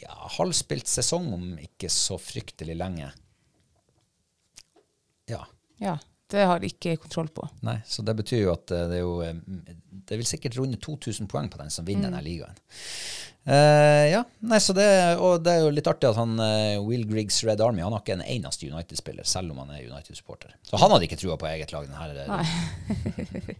ja, 0.00 0.16
halvspilt 0.36 0.90
sesong 0.90 1.28
om 1.36 1.44
ikke 1.62 1.90
så 1.92 2.18
fryktelig 2.20 2.74
lenge. 2.78 3.12
Ja. 5.30 5.44
Ja. 5.78 5.94
Det 6.30 6.44
har 6.46 6.60
jeg 6.62 6.74
ikke 6.76 6.96
kontroll 7.02 7.28
på. 7.34 7.48
Nei, 7.66 7.78
så 7.86 8.04
det 8.06 8.14
betyr 8.20 8.44
jo 8.44 8.52
at 8.54 8.70
eh, 8.76 8.84
det 8.90 9.00
er 9.00 9.02
jo 9.02 9.16
eh, 9.26 9.34
Det 10.10 10.18
vil 10.20 10.28
sikkert 10.28 10.56
runde 10.60 10.78
2000 10.82 11.26
poeng 11.30 11.48
på 11.50 11.58
den 11.60 11.70
som 11.74 11.84
vinner 11.88 12.08
Mm. 12.08 12.14
denne 12.14 12.22
ligaen. 12.26 12.56
Uh, 13.40 14.04
ja, 14.12 14.18
nei, 14.44 14.58
så 14.60 14.74
det, 14.76 14.84
og 15.16 15.40
det 15.42 15.52
er 15.56 15.62
jo 15.64 15.70
litt 15.72 15.86
artig 15.88 16.10
at 16.10 16.18
han 16.20 16.34
uh, 16.36 16.76
Will 16.84 17.06
Griggs 17.08 17.38
Red 17.48 17.62
Army 17.64 17.80
Han 17.80 17.94
har 17.96 18.02
ikke 18.04 18.18
en 18.18 18.24
eneste 18.26 18.68
United-spiller, 18.68 19.24
selv 19.26 19.54
om 19.54 19.62
han 19.62 19.70
er 19.74 19.86
United-supporter. 19.88 20.52
Så 20.68 20.76
han 20.78 20.92
hadde 20.92 21.06
ikke 21.08 21.16
trua 21.22 21.38
på 21.40 21.48
eget 21.48 21.72
lag. 21.72 21.88
Denne, 21.88 22.26
Nei. 22.28 23.56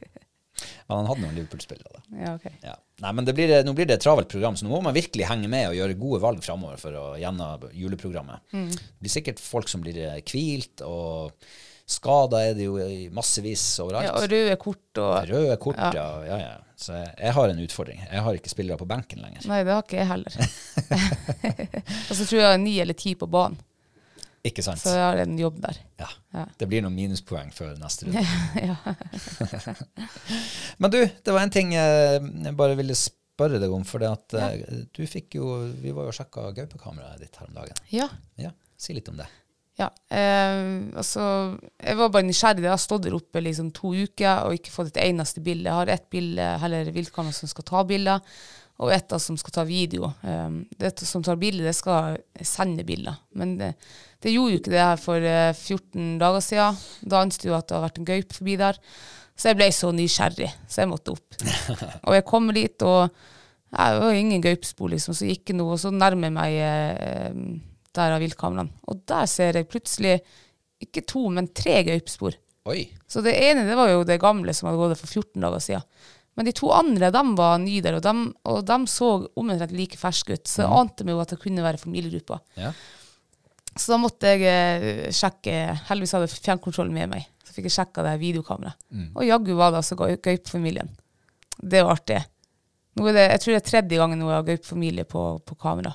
Men 0.91 0.99
han 0.99 1.07
hadde 1.09 1.23
noen 1.23 1.37
Liverpool-spillere. 1.39 2.03
Ja, 2.19 2.35
ok. 2.37 2.47
Ja. 2.67 2.75
Nei, 3.01 3.13
men 3.17 3.25
det 3.25 3.33
blir, 3.39 3.53
nå 3.65 3.73
blir 3.79 3.87
det 3.89 3.97
et 3.97 4.05
travelt 4.05 4.29
program, 4.29 4.59
så 4.59 4.67
nå 4.67 4.73
må 4.75 4.83
man 4.85 4.97
virkelig 4.97 5.29
henge 5.31 5.49
med 5.49 5.71
og 5.71 5.77
gjøre 5.79 5.97
gode 6.01 6.21
valg 6.25 6.43
framover 6.45 6.81
for 6.83 6.97
å 7.01 7.05
gjennom 7.23 7.69
juleprogrammet. 7.73 8.43
Mm. 8.53 8.69
Det 8.75 9.07
blir 9.07 9.15
sikkert 9.15 9.41
folk 9.41 9.71
som 9.73 9.81
blir 9.85 9.97
kvilt. 10.29 10.83
og 10.85 11.33
skada 11.91 12.41
er 12.47 12.55
det 12.59 12.67
jo 12.69 12.77
i 12.81 13.09
massevis 13.15 13.63
overalt. 13.83 14.07
Ja, 14.07 14.17
og 14.19 14.27
røde 14.31 14.57
kort 14.61 15.01
og 15.03 15.15
Røde 15.31 15.57
kort, 15.63 15.81
ja. 15.81 15.91
Ja. 15.97 16.11
ja, 16.29 16.39
ja. 16.45 16.59
Så 16.81 16.95
jeg, 16.97 17.11
jeg 17.21 17.33
har 17.37 17.51
en 17.53 17.59
utfordring. 17.61 17.99
Jeg 18.07 18.23
har 18.25 18.37
ikke 18.39 18.53
spillere 18.53 18.79
på 18.81 18.87
benken 18.89 19.21
lenger. 19.21 19.43
Nei, 19.51 19.59
det 19.69 19.75
har 19.75 19.83
ikke 19.85 19.99
jeg 19.99 20.09
heller. 20.09 20.37
og 22.09 22.15
så 22.17 22.23
tror 22.25 22.39
jeg 22.41 22.47
er 22.55 22.63
ni 22.63 22.79
eller 22.81 22.97
ti 22.97 23.13
på 23.21 23.29
banen, 23.29 23.59
Ikke 24.49 24.65
sant? 24.65 24.81
så 24.81 24.95
jeg 24.97 25.05
har 25.05 25.21
en 25.27 25.35
jobb 25.37 25.59
der. 25.61 25.81
Ja. 26.01 26.09
Ja. 26.33 26.47
Det 26.57 26.69
blir 26.71 26.81
noen 26.87 26.97
minuspoeng 26.97 27.51
før 27.53 27.75
neste 27.83 28.09
runde. 28.09 28.23
ja. 28.71 28.79
Men 30.81 30.95
du, 30.95 31.01
det 31.05 31.35
var 31.37 31.43
en 31.45 31.53
ting 31.53 31.75
eh, 31.77 32.17
jeg 32.47 32.55
bare 32.57 32.79
ville 32.81 32.97
spørre 32.97 33.61
deg 33.61 33.73
om. 33.77 33.85
For 33.85 34.01
det 34.01 34.09
at 34.15 34.39
eh, 34.41 34.81
du 34.97 35.03
fikk 35.09 35.37
jo 35.37 35.53
Vi 35.83 35.93
var 35.97 36.09
jo 36.09 36.15
og 36.15 36.17
sjekka 36.17 36.49
gaupekameraet 36.57 37.21
ditt 37.27 37.37
her 37.41 37.51
om 37.53 37.61
dagen. 37.61 37.85
ja. 37.93 38.09
Ja, 38.41 38.55
Si 38.81 38.95
litt 38.97 39.09
om 39.13 39.19
det. 39.21 39.27
Ja, 39.81 39.89
eh, 40.13 40.93
altså 40.99 41.25
Jeg 41.81 41.97
var 41.97 42.13
bare 42.13 42.27
nysgjerrig. 42.27 42.67
Jeg 42.67 42.75
har 42.75 42.81
stått 42.81 43.07
der 43.07 43.17
oppe 43.17 43.41
liksom 43.43 43.71
to 43.77 43.95
uker 43.97 44.47
og 44.47 44.59
ikke 44.59 44.75
fått 44.75 44.93
et 44.93 45.05
eneste 45.07 45.43
bilde. 45.45 45.69
Jeg 45.71 45.79
har 45.79 45.93
ett 45.95 46.09
bilde, 46.13 46.49
heller 46.61 46.91
viltkamera 46.93 47.37
som 47.37 47.49
skal 47.51 47.67
ta 47.71 47.85
bilder, 47.89 48.21
og 48.81 48.93
ett 48.93 49.15
som 49.21 49.39
skal 49.41 49.55
ta 49.57 49.65
video. 49.69 50.13
Eh, 50.21 50.51
det 50.81 50.93
som 51.09 51.25
tar 51.25 51.41
bilde, 51.41 51.65
det 51.65 51.77
skal 51.79 52.19
sende 52.45 52.85
bilder. 52.85 53.23
Men 53.37 53.57
det, 53.61 53.73
det 54.21 54.35
gjorde 54.35 54.57
jo 54.57 54.61
ikke 54.61 54.75
det 54.75 54.85
her 54.85 55.01
for 55.01 55.31
eh, 55.33 55.55
14 55.55 56.13
dager 56.21 56.45
siden. 56.45 56.85
Da 57.01 57.25
anstet 57.25 57.49
jo 57.49 57.57
at 57.57 57.69
det 57.69 57.79
har 57.79 57.87
vært 57.89 58.03
en 58.03 58.11
gaupe 58.13 58.37
forbi 58.37 58.61
der. 58.61 58.81
Så 59.41 59.49
jeg 59.49 59.57
ble 59.57 59.71
så 59.73 59.89
nysgjerrig, 59.97 60.51
så 60.69 60.83
jeg 60.83 60.91
måtte 60.91 61.15
opp. 61.15 61.41
og 62.07 62.13
jeg 62.19 62.29
kommer 62.29 62.57
dit, 62.57 62.85
og 62.85 63.09
ja, 63.71 63.87
det 63.95 64.03
var 64.03 64.19
ingen 64.19 64.45
gaupespor, 64.45 64.91
liksom, 64.93 65.17
så 65.17 65.29
gikk 65.31 65.55
noe, 65.57 65.79
og 65.79 65.81
så 65.81 65.93
nærmer 65.95 66.29
jeg 66.29 66.37
meg 66.37 66.57
eh, 66.67 67.61
der 67.97 68.15
av 68.15 68.23
viltkameraene. 68.23 68.73
Og 68.91 69.03
der 69.09 69.27
ser 69.31 69.59
jeg 69.59 69.69
plutselig 69.71 70.19
ikke 70.81 71.05
to, 71.09 71.27
men 71.35 71.51
tre 71.57 71.83
gaupespor. 71.87 72.37
Oi. 72.71 72.85
Så 73.09 73.23
det 73.25 73.35
ene 73.41 73.67
det 73.69 73.77
var 73.79 73.91
jo 73.93 74.07
det 74.07 74.21
gamle 74.23 74.55
som 74.57 74.69
hadde 74.69 74.81
gått 74.81 74.95
der 74.95 75.01
for 75.01 75.21
14 75.21 75.45
dager 75.45 75.65
siden. 75.65 75.87
Men 76.39 76.47
de 76.47 76.55
to 76.57 76.71
andre 76.73 77.11
de 77.13 77.23
var 77.37 77.59
nye 77.61 77.83
der, 77.85 77.99
og 77.99 78.05
de, 78.05 78.15
og 78.49 78.63
de 78.65 78.79
så 78.89 79.11
omtrent 79.37 79.75
like 79.77 79.99
ferske 80.01 80.39
ut. 80.39 80.47
Så 80.49 80.63
jeg 80.63 80.73
ante 80.73 81.05
meg 81.05 81.17
jo 81.17 81.23
at 81.25 81.35
det 81.35 81.41
kunne 81.43 81.65
være 81.65 81.81
familiegrupper. 81.81 82.41
Ja. 82.61 82.71
Så 83.75 83.93
da 83.93 84.01
måtte 84.03 84.33
jeg 84.33 84.47
eh, 84.49 85.11
sjekke 85.15 85.53
Heldigvis 85.89 86.15
hadde 86.17 86.27
jeg 86.27 86.43
fjernkontrollen 86.47 86.95
med 86.95 87.13
meg. 87.13 87.27
Så 87.47 87.55
fikk 87.55 87.69
jeg 87.69 87.77
sjekka 87.77 88.05
det 88.07 88.15
her 88.15 88.23
videokameraet. 88.23 88.79
Og 89.15 89.27
jaggu 89.27 89.53
var 89.59 89.75
det 89.75 89.83
altså 89.83 89.99
gaupefamilien. 90.01 90.91
Det 91.61 91.83
var 91.85 91.99
artig. 91.99 92.21
Nå 92.99 93.07
er 93.11 93.17
det, 93.17 93.27
jeg 93.35 93.43
tror 93.43 93.53
det 93.53 93.61
er 93.61 93.69
tredje 93.69 94.01
gangen 94.01 94.21
nå 94.21 94.31
jeg 94.31 94.39
har 94.39 94.49
gaupefamilie 94.49 95.07
på, 95.09 95.25
på 95.47 95.59
kamera. 95.61 95.93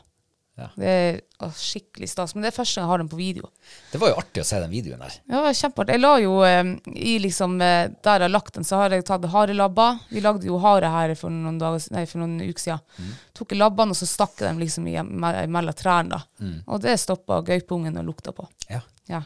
Ja. 0.55 0.69
Det 0.79 0.87
er 0.87 1.17
å, 1.43 1.49
skikkelig 1.51 2.07
stas. 2.07 2.31
Men 2.35 2.45
det 2.45 2.53
er 2.53 2.55
første 2.55 2.79
gang 2.79 2.85
jeg 2.85 2.91
har 2.93 3.01
dem 3.01 3.09
på 3.11 3.17
video. 3.19 3.49
Det 3.91 3.99
var 3.99 4.13
jo 4.13 4.15
artig 4.21 4.39
å 4.39 4.45
se 4.47 4.59
den 4.63 4.71
videoen 4.71 5.01
der. 5.03 5.17
Ja, 5.27 5.41
kjempeartig. 5.51 5.97
Jeg 5.97 6.01
la 6.05 6.13
jo 6.23 6.37
eh, 6.47 6.69
i 6.95 7.17
liksom 7.19 7.57
eh, 7.59 7.89
Der 8.05 8.21
jeg 8.23 8.29
har 8.29 8.31
lagt 8.31 8.53
den, 8.55 8.63
så 8.63 8.79
har 8.79 8.95
jeg 8.95 9.03
tatt 9.09 9.27
harelabber. 9.33 9.99
Vi 10.15 10.23
lagde 10.23 10.47
jo 10.47 10.57
hare 10.63 10.87
her 10.93 11.11
for 11.19 11.29
noen, 11.33 11.57
dager, 11.59 11.83
nei, 11.91 12.05
for 12.07 12.23
noen 12.23 12.37
uker 12.39 12.63
siden. 12.69 13.11
Tok 13.35 13.51
jeg 13.51 13.59
labbene, 13.59 13.91
og 13.91 13.99
så 13.99 14.07
stakk 14.07 14.39
jeg 14.39 14.47
dem 14.53 14.63
liksom 14.63 14.87
i- 14.87 15.03
mellom 15.03 15.75
trærne. 15.75 16.21
da. 16.21 16.51
Og 16.71 16.79
det 16.87 16.95
stoppa 17.03 17.41
gaupeungen 17.43 17.99
og 17.99 18.05
lukta 18.13 18.31
på. 18.31 18.47
Ja. 18.71 18.79
Ja. 19.11 19.21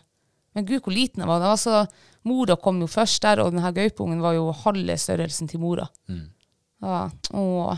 Men 0.57 0.65
gud, 0.65 0.81
hvor 0.81 0.91
liten 0.98 1.21
den 1.21 1.29
var. 1.29 1.38
Den 1.45 1.53
var 1.53 1.62
så, 1.62 1.83
mora 2.25 2.55
kom 2.57 2.81
jo 2.81 2.88
først 2.89 3.21
der, 3.21 3.43
og 3.45 3.53
denne 3.53 3.69
gaupeungen 3.71 4.19
var 4.19 4.33
jo 4.33 4.50
halve 4.65 4.98
størrelsen 4.98 5.48
til 5.48 5.62
mora. 5.62 5.86
Ja. 6.81 7.09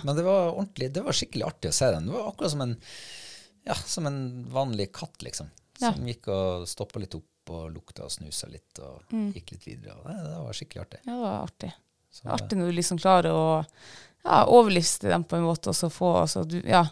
Men 0.05 0.15
det 0.15 0.24
var 0.24 0.51
ordentlig, 0.53 0.91
det 0.93 1.01
var 1.03 1.12
skikkelig 1.17 1.46
artig 1.48 1.72
å 1.72 1.75
se 1.75 1.88
den. 1.91 2.05
Det 2.08 2.13
var 2.15 2.27
akkurat 2.31 2.51
som 2.53 2.62
en, 2.62 2.75
ja, 3.68 3.75
som 3.75 4.08
en 4.10 4.22
vanlig 4.51 4.91
katt, 4.96 5.22
liksom. 5.25 5.50
Ja. 5.80 5.94
Som 5.94 6.08
gikk 6.08 6.27
og 6.32 6.68
stoppa 6.70 7.01
litt 7.01 7.15
opp 7.18 7.51
og 7.51 7.72
lukta 7.74 8.06
og 8.06 8.13
snusa 8.13 8.48
litt 8.51 8.80
og 8.86 9.12
gikk 9.34 9.56
litt 9.56 9.68
videre. 9.68 9.98
Det, 10.06 10.18
det 10.30 10.39
var 10.46 10.58
skikkelig 10.58 10.82
artig. 10.84 11.01
Ja, 11.06 11.12
det 11.12 11.20
var 11.24 11.38
artig. 11.48 11.72
Så, 12.12 12.24
Det 12.24 12.30
var 12.30 12.39
artig 12.39 12.58
når 12.60 12.72
du 12.72 12.77
liksom 12.77 13.01
klarer 13.01 13.34
å 13.34 13.46
ja, 14.24 14.39
overliste 14.46 15.10
dem 15.10 15.24
på 15.25 15.39
en 15.39 15.48
måte, 15.48 15.72
og 15.72 15.77
så 15.77 15.89
få 15.89 16.15
altså, 16.24 16.44
du, 16.46 16.60
ja, 16.68 16.86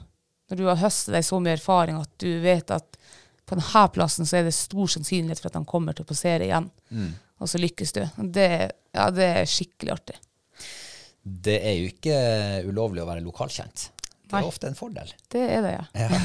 Når 0.49 0.57
du 0.57 0.63
har 0.65 0.79
høstet 0.81 1.13
deg 1.13 1.25
så 1.27 1.39
mye 1.39 1.53
erfaring 1.53 1.99
at 1.99 2.13
du 2.17 2.29
vet 2.41 2.71
at 2.73 2.97
på 3.45 3.57
denne 3.57 3.83
plassen 3.93 4.25
så 4.29 4.39
er 4.39 4.47
det 4.47 4.55
stor 4.57 4.89
sannsynlighet 4.89 5.41
for 5.41 5.49
at 5.49 5.57
han 5.57 5.67
kommer 5.69 5.93
til 5.97 6.05
å 6.05 6.09
passere 6.09 6.45
igjen, 6.45 6.67
og 7.41 7.49
så 7.49 7.61
lykkes 7.61 7.93
du. 7.95 8.01
Det, 8.35 8.49
ja, 8.93 9.07
det 9.13 9.29
er 9.39 9.49
skikkelig 9.49 9.93
artig. 9.95 10.17
Det 11.21 11.55
er 11.57 11.75
jo 11.79 11.87
ikke 11.89 12.17
ulovlig 12.69 13.01
å 13.03 13.07
være 13.09 13.25
lokalkjent. 13.25 13.89
Det 14.29 14.37
er 14.37 14.43
Nei. 14.43 14.49
ofte 14.51 14.69
en 14.69 14.77
fordel. 14.77 15.09
Det 15.33 15.41
er 15.41 15.65
det, 15.65 15.71
ja. 15.73 15.85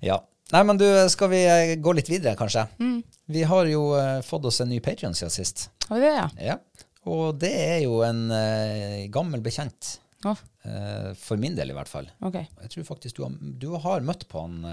Ja. 0.00 0.16
Nei, 0.50 0.62
men 0.66 0.78
du, 0.80 0.86
skal 1.12 1.30
vi 1.30 1.40
eh, 1.46 1.76
gå 1.78 1.92
litt 1.94 2.08
videre, 2.10 2.34
kanskje? 2.38 2.64
Mm. 2.80 3.02
Vi 3.30 3.42
har 3.46 3.68
jo 3.70 3.82
uh, 3.94 4.18
fått 4.26 4.48
oss 4.48 4.62
en 4.64 4.70
ny 4.72 4.80
Patreon 4.82 5.14
siden 5.14 5.32
sist. 5.34 5.68
Har 5.86 6.00
vi 6.00 6.08
det, 6.08 6.14
ja? 6.16 6.28
Ja. 6.50 6.86
Og 7.10 7.36
det 7.40 7.52
er 7.52 7.76
jo 7.84 8.00
en 8.06 8.24
uh, 8.32 9.04
gammel 9.12 9.44
bekjent. 9.44 9.98
Oh. 10.26 10.40
Uh, 10.64 11.12
for 11.20 11.40
min 11.40 11.54
del, 11.56 11.70
i 11.70 11.76
hvert 11.76 11.90
fall. 11.92 12.08
Okay. 12.26 12.48
Jeg 12.64 12.74
tror 12.74 12.88
faktisk 12.88 13.20
du 13.20 13.22
har, 13.26 13.36
du 13.62 13.68
har 13.84 14.02
møtt 14.08 14.26
på 14.32 14.42
han 14.42 14.64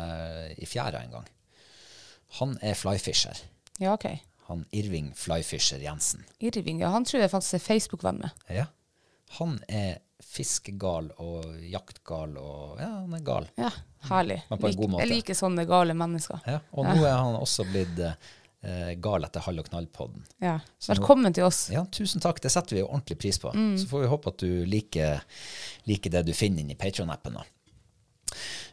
i 0.57 0.65
fjæra 0.65 1.03
en 1.03 1.19
gang. 1.19 1.29
Han 2.39 2.57
er 2.65 2.75
flyfisher. 2.75 3.43
Ja, 3.77 3.93
ok. 3.93 4.09
Han 4.47 4.65
Irving 4.75 5.11
Flyfisher 5.15 5.83
Jensen. 5.83 6.25
Irving, 6.39 6.81
ja, 6.81 6.89
han 6.95 7.05
tror 7.05 7.21
jeg 7.21 7.31
faktisk 7.31 7.59
er 7.59 7.63
Facebook-venn 7.67 8.23
med. 8.23 8.43
Ja. 8.49 8.65
Han 9.37 9.59
er 9.67 9.99
fiskegal 10.23 11.11
og 11.21 11.45
jaktgal 11.69 12.33
og 12.41 12.79
Ja, 12.81 12.87
han 13.03 13.13
er 13.13 13.21
gal. 13.25 13.47
Ja, 13.57 13.69
herlig. 14.09 14.41
Men 14.49 14.59
på 14.59 14.67
en 14.67 14.73
Lik- 14.73 14.79
god 14.81 14.89
måte. 14.95 15.03
Jeg 15.05 15.11
liker 15.15 15.37
sånne 15.37 15.65
gale 15.69 15.93
mennesker. 15.97 16.41
Ja. 16.47 16.59
Og 16.73 16.85
nå 16.85 16.95
er 17.05 17.13
han 17.17 17.35
også 17.37 17.65
blitt 17.69 17.99
eh, 18.03 18.95
gal 18.99 19.23
etter 19.27 19.45
Hall 19.45 19.59
og 19.61 19.67
knall-podden. 19.69 20.23
Ja. 20.43 20.57
Velkommen 20.89 21.29
nå- 21.31 21.35
til 21.37 21.45
oss. 21.45 21.69
Ja, 21.71 21.85
tusen 21.85 22.19
takk. 22.23 22.41
Det 22.41 22.51
setter 22.51 22.75
vi 22.75 22.81
jo 22.81 22.87
ordentlig 22.89 23.19
pris 23.21 23.37
på. 23.39 23.53
Mm. 23.53 23.77
Så 23.77 23.87
får 23.87 24.01
vi 24.01 24.07
håpe 24.15 24.33
at 24.33 24.37
du 24.41 24.65
liker, 24.65 25.21
liker 25.87 26.09
det 26.17 26.25
du 26.25 26.33
finner 26.33 26.65
inni 26.65 26.75
Patron-appen. 26.75 27.37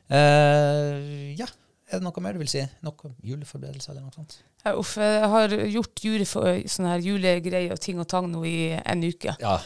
Eh, 0.09 1.35
ja, 1.39 1.47
er 1.89 2.01
det 2.01 2.03
noe 2.05 2.21
mer 2.25 2.37
du 2.37 2.43
vil 2.43 2.51
si? 2.51 2.65
Noe 2.85 3.13
juleforberedelser 3.25 3.93
eller 3.95 4.05
noe 4.09 4.17
sånt? 4.17 4.39
Ja, 4.65 4.75
uff, 4.81 4.97
jeg 5.01 5.29
har 5.29 5.53
gjort 5.69 6.03
jule 6.05 6.27
for, 6.29 6.49
sånne 6.73 6.95
her 6.97 7.05
julegreier 7.05 7.75
og 7.77 7.81
ting 7.85 8.01
og 8.01 8.09
tang 8.09 8.31
nå 8.33 8.45
i 8.49 8.57
en 8.81 9.05
uke. 9.05 9.35
Ja, 9.41 9.59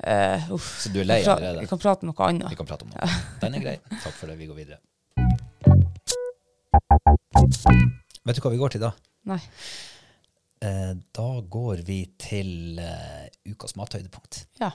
Eh, 0.00 0.50
uff. 0.52 0.80
Så 0.82 0.88
du 0.92 1.00
er 1.00 1.04
lei 1.04 1.20
Vi 1.22 1.28
allerede? 1.30 1.60
Vi 1.60 1.66
kan 1.70 1.78
prate 1.78 2.02
om 2.02 2.10
noe 2.10 2.16
vi 2.18 2.28
annet. 2.30 2.56
kan 2.56 2.66
prate 2.66 2.82
om 2.86 2.90
noe. 2.90 3.08
Den 3.40 3.54
er 3.54 3.60
grei. 3.60 3.76
Takk 4.02 4.14
for 4.16 4.26
det. 4.32 4.38
Vi 4.38 4.46
går 4.46 4.54
videre. 4.54 4.78
Vet 8.24 8.36
du 8.38 8.42
hva 8.44 8.52
vi 8.54 8.60
går 8.60 8.72
til 8.74 8.82
da? 8.84 8.92
Nei. 9.30 9.38
Eh, 10.62 10.92
da 11.14 11.28
går 11.50 11.82
vi 11.86 11.98
til 12.22 12.78
eh, 12.82 13.26
ukas 13.50 13.74
mathøydepunkt. 13.78 14.44
Ja. 14.62 14.70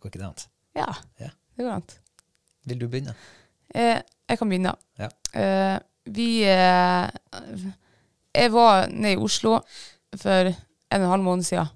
Går 0.00 0.10
ikke 0.12 0.20
det 0.20 0.28
an? 0.28 0.46
Ja, 0.76 0.88
Ja. 1.20 1.30
det 1.56 1.64
går 1.64 1.72
an. 1.78 1.86
Vil 2.68 2.78
du 2.82 2.88
begynne? 2.88 3.14
Eh, 3.74 4.00
jeg 4.28 4.38
kan 4.38 4.48
begynne. 4.48 4.74
Ja. 5.00 5.08
Eh, 5.34 5.78
vi 6.08 6.28
eh, 6.44 7.08
Jeg 8.34 8.52
var 8.52 8.86
nede 8.92 9.14
i 9.16 9.16
Oslo 9.20 9.58
for 10.16 10.48
en 10.52 10.54
og 11.00 11.04
en 11.04 11.10
halv 11.10 11.22
måned 11.24 11.44
siden. 11.44 11.66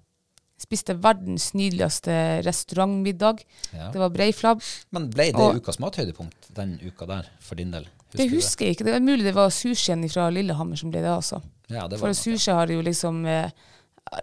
Spiste 0.62 0.94
verdens 1.02 1.48
nydeligste 1.58 2.14
restaurantmiddag. 2.46 3.42
Ja. 3.74 3.88
Det 3.92 3.98
var 3.98 4.12
breiflabb. 4.14 4.62
Men 4.94 5.08
ble 5.10 5.30
det 5.32 5.40
Og- 5.42 5.58
ukas 5.58 5.80
mathøydepunkt 5.82 6.52
den 6.54 6.78
uka 6.86 7.06
der, 7.10 7.28
for 7.40 7.58
din 7.58 7.72
del? 7.74 7.88
Det 8.12 8.28
du 8.28 8.36
husker 8.36 8.66
jeg 8.66 8.76
ikke. 8.76 8.84
Det 8.84 8.94
er 8.94 9.00
mulig 9.04 9.24
det 9.24 9.34
var 9.34 9.48
sushien 9.50 10.02
fra 10.12 10.28
Lillehammer 10.30 10.76
som 10.76 10.90
ble 10.92 11.00
det, 11.00 11.10
altså. 11.10 11.40
Ja, 11.72 11.86
det 11.88 11.98
var 11.98 12.08
For 12.08 12.14
sushi 12.14 12.52
har 12.52 12.66
jeg 12.68 12.76
jo 12.76 12.82
liksom 12.84 13.24
eh, 13.26 13.50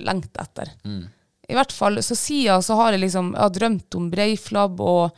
lengt 0.05 0.37
etter. 0.37 0.69
Mm. 0.85 1.07
I 1.49 1.55
hvert 1.57 1.71
fall, 1.73 1.97
så 2.05 2.13
siden 2.15 2.61
så 2.61 2.75
har 2.77 2.93
jeg 2.93 3.01
liksom 3.01 3.31
jeg 3.33 3.41
har 3.41 3.49
drømt 3.55 3.95
om 3.97 4.09
breiflabb, 4.11 4.79
og, 4.85 5.15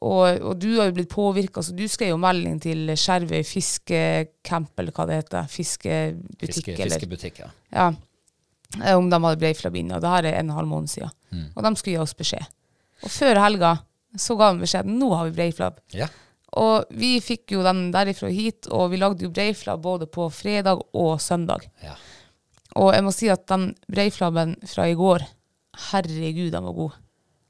og, 0.00 0.40
og 0.40 0.54
du 0.58 0.70
har 0.78 0.88
jo 0.88 0.94
blitt 0.96 1.10
påvirka, 1.12 1.60
så 1.62 1.76
du 1.76 1.84
skrev 1.92 2.14
jo 2.14 2.16
melding 2.22 2.56
til 2.64 2.88
Skjervøy 2.96 3.42
fiskecamp, 3.44 4.72
eller 4.80 4.92
hva 4.96 5.06
det 5.10 5.18
heter. 5.20 5.48
Fiskebutikk, 5.52 6.54
Fiske, 6.54 6.76
eller 6.80 6.96
fiskebutikk, 6.96 7.38
ja. 7.44 7.50
ja, 7.76 7.90
om 8.96 9.10
de 9.10 9.18
hadde 9.22 9.40
breiflabb 9.40 9.76
inne. 9.78 9.96
Og 9.96 10.04
det 10.04 10.12
her 10.12 10.28
er 10.28 10.38
en 10.40 10.50
og 10.50 10.54
en 10.54 10.60
halv 10.60 10.70
måned 10.70 10.92
siden. 10.92 11.12
Mm. 11.30 11.48
Og 11.54 11.66
de 11.66 11.72
skulle 11.76 11.96
gi 11.96 12.02
oss 12.02 12.16
beskjed. 12.18 12.46
Og 13.04 13.12
før 13.12 13.42
helga 13.42 13.72
så 14.16 14.36
ga 14.38 14.52
de 14.52 14.64
beskjed 14.64 14.88
nå 14.88 15.10
har 15.14 15.28
vi 15.28 15.36
breiflabb. 15.40 15.82
ja. 15.96 16.08
Og 16.56 16.86
vi 16.96 17.18
fikk 17.20 17.52
jo 17.52 17.60
den 17.66 17.90
derifra 17.92 18.30
hit, 18.32 18.68
og 18.72 18.92
vi 18.92 18.96
lagde 18.96 19.26
jo 19.26 19.32
breiflabb 19.34 19.82
både 19.82 20.06
på 20.08 20.30
fredag 20.32 20.80
og 20.96 21.18
søndag. 21.20 21.66
ja. 21.82 21.96
og 22.80 22.94
jeg 22.94 23.04
må 23.04 23.12
si 23.12 23.28
at 23.28 23.42
den 23.50 23.74
breiflabben 23.92 24.54
fra 24.64 24.86
i 24.88 24.94
går, 24.96 25.24
herregud, 25.90 26.52
den 26.54 26.64
var 26.64 26.72
god. 26.72 26.94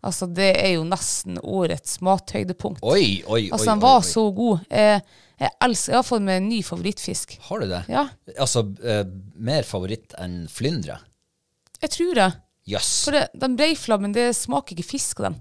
Altså, 0.07 0.29
det 0.31 0.53
er 0.61 0.77
jo 0.77 0.85
nesten 0.87 1.41
årets 1.43 1.99
mathøydepunkt. 2.07 2.83
Oi, 2.87 3.23
oi, 3.27 3.41
oi. 3.41 3.43
altså, 3.51 3.71
den 3.73 3.83
var 3.83 4.01
oi. 4.01 4.07
så 4.09 4.25
god. 4.37 4.65
Jeg, 4.71 5.03
jeg 5.43 5.53
elsker, 5.67 5.93
jeg 5.93 5.99
har 6.01 6.07
fått 6.07 6.25
meg 6.29 6.41
en 6.41 6.49
ny 6.53 6.63
favorittfisk. 6.65 7.37
Har 7.49 7.63
du 7.63 7.69
det? 7.75 7.83
Ja, 7.93 8.07
Altså, 8.39 8.63
eh, 8.87 9.03
mer 9.37 9.67
favoritt 9.69 10.17
enn 10.23 10.45
flyndre? 10.53 11.01
jeg 11.83 11.93
tror 11.93 12.15
det. 12.17 12.31
Jøss. 12.67 12.93
For 13.05 13.15
det, 13.15 13.27
den 13.39 13.55
breiflammen, 13.59 14.15
det 14.17 14.31
smaker 14.35 14.75
ikke 14.75 14.89
fisk 14.97 15.21
av 15.21 15.29
den. 15.29 15.37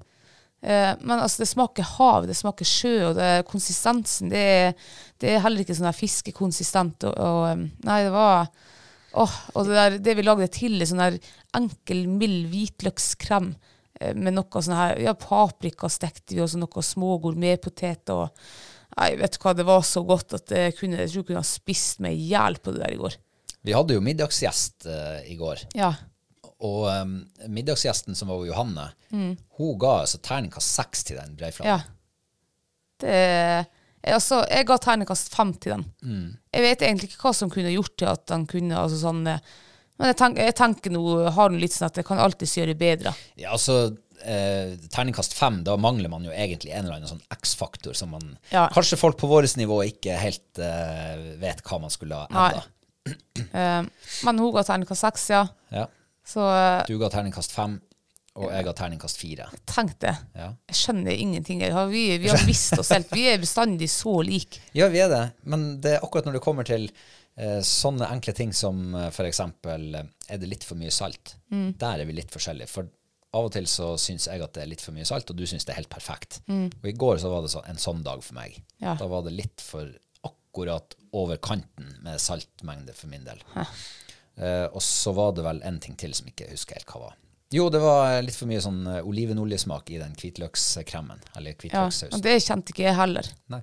Eh, 0.66 0.92
men 1.02 1.20
altså, 1.20 1.42
det 1.44 1.50
smaker 1.50 1.88
hav, 1.96 2.28
det 2.30 2.36
smaker 2.38 2.68
sjø, 2.68 2.94
og 3.10 3.16
det, 3.18 3.30
konsistensen, 3.50 4.30
det 4.34 4.44
er, 4.58 4.74
det 5.22 5.32
er 5.32 5.44
heller 5.46 5.64
ikke 5.64 5.78
sånn 5.78 5.90
der 5.90 5.98
fiskekonsistent. 5.98 7.06
Og, 7.10 7.16
og, 7.16 7.46
um, 7.54 7.68
nei, 7.88 8.00
det 8.08 8.14
var 8.16 8.50
Åh, 9.16 9.36
og 9.56 9.70
det, 9.70 9.76
der, 9.78 9.94
det 10.04 10.14
vi 10.18 10.24
lagde 10.28 10.48
til, 10.52 10.74
er 10.76 10.90
sånn 10.90 11.00
der 11.00 11.14
enkel, 11.56 12.02
mild 12.20 12.50
hvitløkskrem 12.52 13.54
eh, 13.54 13.70
med 14.16 14.36
noe 14.36 14.62
sånn 14.62 14.76
her 14.76 15.00
Ja, 15.04 15.14
paprika 15.16 15.90
stekte 15.92 16.36
vi, 16.36 16.42
og 16.44 16.50
så 16.52 16.60
noe 16.60 16.84
små 16.84 17.16
gourmetpoteter. 17.24 18.34
Nei, 18.96 19.12
vet 19.20 19.36
du 19.36 19.40
hva, 19.44 19.54
det 19.56 19.68
var 19.68 19.86
så 19.88 20.04
godt 20.08 20.36
at 20.38 20.52
jeg, 20.56 20.76
kunne, 20.78 21.00
jeg 21.02 21.12
tror 21.12 21.22
jeg 21.22 21.30
kunne 21.30 21.44
ha 21.44 21.48
spist 21.48 22.04
meg 22.04 22.18
i 22.18 22.28
hjel 22.32 22.60
på 22.64 22.74
det 22.76 22.84
der 22.84 22.96
i 22.96 23.00
går. 23.00 23.16
Vi 23.66 23.74
hadde 23.76 23.96
jo 23.98 24.04
middagsgjest 24.04 24.88
uh, 24.88 25.24
i 25.26 25.38
går. 25.40 25.66
Ja. 25.76 25.94
Og 26.66 26.86
um, 26.88 27.18
middagsgjesten 27.52 28.16
som 28.16 28.30
var 28.32 28.46
Johanne, 28.48 28.90
hun 29.12 29.80
ga 29.82 29.98
altså 30.04 30.20
terningkast 30.24 30.78
seks 30.78 31.04
til 31.08 31.20
den 31.20 31.36
breiflaten. 31.40 31.72
Ja. 31.74 31.82
Det 33.04 33.18
jeg, 34.06 34.20
altså, 34.20 34.44
jeg 34.46 34.68
ga 34.70 34.76
terningkast 34.82 35.34
fem 35.34 35.52
til 35.58 35.74
den. 35.74 35.86
Mm. 36.06 36.26
Jeg 36.54 36.66
vet 36.66 36.84
egentlig 36.86 37.08
ikke 37.10 37.24
hva 37.24 37.32
som 37.34 37.50
kunne 37.50 37.74
gjort 37.74 37.96
til 37.98 38.10
at 38.12 38.26
den 38.30 38.44
kunne 38.50 38.78
altså 38.78 39.00
sånn, 39.02 39.24
eh, 39.32 39.56
Men 39.98 40.12
jeg, 40.12 40.18
tenk, 40.20 40.40
jeg 40.44 40.56
tenker 40.58 40.92
nå, 40.92 41.04
har 41.38 41.54
litt 41.56 41.72
sånn 41.76 41.88
at 41.88 42.00
jeg 42.02 42.08
kan 42.08 42.20
alltids 42.20 42.58
gjøre 42.58 42.76
bedre. 42.76 43.14
Ja, 43.40 43.54
altså 43.56 43.78
eh, 44.26 44.74
Terningkast 44.92 45.34
fem, 45.38 45.62
da 45.64 45.78
mangler 45.80 46.12
man 46.12 46.26
jo 46.28 46.34
egentlig 46.36 46.74
en 46.76 46.86
eller 46.88 46.98
annen 46.98 47.12
sånn 47.14 47.24
X-faktor 47.32 47.96
som 47.96 48.12
man 48.16 48.34
Ja. 48.52 48.66
Kanskje 48.76 49.00
folk 49.00 49.18
på 49.22 49.30
vårt 49.32 49.56
nivå 49.60 49.80
ikke 49.88 50.18
helt 50.20 50.60
eh, 50.60 51.36
vet 51.40 51.64
hva 51.64 51.80
man 51.86 51.94
skulle 51.94 52.24
ha 52.26 52.28
Nei. 52.34 52.64
Eh, 53.56 53.82
men 54.26 54.40
hun 54.42 54.52
ga 54.56 54.64
terningkast 54.66 55.04
seks, 55.06 55.26
ja. 55.30 55.44
Ja. 55.72 55.84
Så 56.26 56.42
eh, 56.50 56.84
Du 56.90 56.96
ga 56.98 57.10
terningkast 57.14 57.54
fem, 57.54 57.76
og 58.36 58.50
jeg 58.52 58.66
ga 58.66 58.74
terningkast 58.76 59.20
fire. 59.22 59.46
tenk 59.70 59.94
det. 60.02 60.16
Ja. 60.36 60.48
Jeg 60.72 60.80
skjønner 60.80 61.14
ingenting. 61.14 61.62
Har, 61.72 61.86
vi, 61.92 62.08
vi 62.20 62.32
har 62.34 62.42
visst 62.50 62.74
oss 62.82 62.90
helt. 62.96 63.14
Vi 63.14 63.28
er 63.30 63.38
bestandig 63.44 63.92
så 63.94 64.18
like. 64.26 64.60
ja, 64.76 64.90
vi 64.92 65.04
er 65.06 65.12
det, 65.14 65.22
men 65.46 65.68
det 65.84 65.94
er 65.96 66.04
akkurat 66.04 66.26
når 66.28 66.40
det 66.40 66.44
kommer 66.48 66.68
til 66.68 66.90
sånne 67.36 68.08
enkle 68.14 68.34
ting 68.34 68.54
som 68.56 68.94
f.eks.: 68.96 69.16
for 69.18 69.28
eksempel 69.28 69.98
eh, 70.00 70.12
er 70.32 70.40
det 70.40 70.48
litt 70.52 70.64
for 70.64 70.80
mye 70.80 70.94
salt? 70.94 71.36
Mm. 71.52 71.74
Der 71.82 72.04
er 72.04 72.08
vi 72.08 72.16
litt 72.16 72.32
forskjellige. 72.32 72.72
For 72.72 72.88
av 73.36 73.50
og 73.50 73.52
til 73.52 73.68
så 73.68 73.90
syns 74.00 74.30
jeg 74.30 74.44
at 74.44 74.56
det 74.56 74.64
er 74.64 74.72
litt 74.72 74.84
for 74.84 74.96
mye 74.96 75.08
salt, 75.08 75.30
og 75.30 75.36
du 75.36 75.44
syns 75.44 75.68
det 75.68 75.74
er 75.74 75.82
helt 75.82 75.92
perfekt. 75.92 76.40
Og 76.48 76.88
i 76.88 76.96
går 76.96 77.20
så 77.20 77.32
var 77.34 77.44
det 77.44 77.52
så, 77.52 77.66
en 77.68 77.82
sånn 77.82 78.06
dag 78.06 78.24
for 78.24 78.38
meg. 78.38 78.56
Mm. 78.62 78.86
Ja. 78.86 78.96
Da 79.02 79.10
var 79.12 79.26
det 79.28 79.36
litt 79.36 79.64
for 79.64 79.92
akkurat 80.24 80.96
over 81.16 81.38
kanten 81.44 81.92
med 82.06 82.22
saltmengde 82.24 82.96
for 82.96 83.12
min 83.12 83.28
del. 83.28 83.44
Eh, 84.40 84.66
og 84.72 84.82
så 84.84 85.12
var 85.16 85.36
det 85.36 85.44
vel 85.44 85.62
en 85.68 85.80
ting 85.84 85.96
til 86.00 86.16
som 86.16 86.28
ikke 86.32 86.48
husker 86.52 86.80
helt 86.80 86.92
hva 86.92 87.10
var. 87.10 87.20
Jo, 87.54 87.68
det 87.70 87.80
var 87.84 88.18
litt 88.26 88.36
for 88.36 88.50
mye 88.50 88.64
sånn 88.64 88.82
eh, 88.90 89.04
olivenoljesmak 89.06 89.92
i 89.94 90.00
den 90.02 90.16
hvitløkskremen. 90.20 91.22
Eller 91.38 91.68
Ja, 91.70 91.86
og 91.88 92.24
det 92.24 92.40
kjente 92.44 92.74
ikke 92.74 92.88
jeg 92.88 92.98
heller. 92.98 93.30
Nei. 93.54 93.62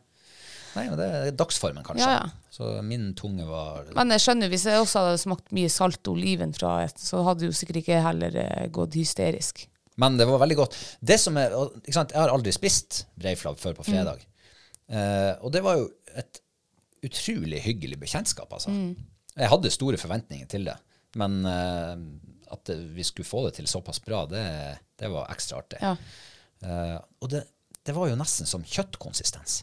Nei, 0.76 0.87
men 0.88 0.97
det 1.00 1.09
er 1.09 1.35
dagsformen, 1.37 1.85
kanskje. 1.87 2.07
Ja, 2.07 2.23
ja. 2.23 2.49
Så 2.52 2.69
min 2.85 3.11
tunge 3.17 3.47
var 3.49 3.87
Men 3.97 4.12
jeg 4.12 4.23
skjønner, 4.25 4.50
hvis 4.52 4.67
jeg 4.69 4.81
også 4.81 5.02
hadde 5.07 5.21
smakt 5.23 5.55
mye 5.57 5.71
salt 5.73 6.09
oliven 6.12 6.52
fra 6.57 6.83
et, 6.87 6.99
så 7.00 7.23
hadde 7.26 7.49
jo 7.49 7.55
sikkert 7.57 7.81
ikke 7.81 8.00
heller 8.05 8.37
eh, 8.43 8.67
gått 8.73 8.97
hysterisk. 8.99 9.64
Men 10.00 10.19
det 10.21 10.26
var 10.29 10.41
veldig 10.43 10.59
godt. 10.59 10.76
Det 11.00 11.19
som 11.21 11.37
er, 11.41 11.55
ikke 11.83 11.97
sant, 11.97 12.12
Jeg 12.14 12.21
har 12.23 12.33
aldri 12.33 12.52
spist 12.54 13.02
breiflabb 13.21 13.61
før 13.61 13.76
på 13.78 13.87
fredag. 13.89 14.25
Eh, 14.89 15.32
og 15.41 15.52
det 15.54 15.63
var 15.65 15.80
jo 15.80 15.89
et 16.17 16.43
utrolig 17.04 17.61
hyggelig 17.65 17.99
bekjentskap, 18.00 18.52
altså. 18.52 18.73
Jeg 19.32 19.49
hadde 19.49 19.73
store 19.73 20.00
forventninger 20.00 20.49
til 20.52 20.69
det. 20.69 20.76
Men 21.21 21.41
eh, 21.49 21.97
at 22.52 22.73
vi 22.97 23.04
skulle 23.04 23.28
få 23.28 23.47
det 23.47 23.56
til 23.58 23.69
såpass 23.71 24.00
bra, 24.04 24.25
det, 24.28 24.45
det 25.00 25.11
var 25.13 25.32
ekstra 25.32 25.61
artig. 25.63 25.80
Ja. 25.82 25.97
Eh, 26.63 26.99
og 27.21 27.32
det, 27.32 27.45
det 27.85 27.95
var 27.97 28.11
jo 28.11 28.19
nesten 28.19 28.49
som 28.49 28.65
kjøttkonsistens. 28.65 29.63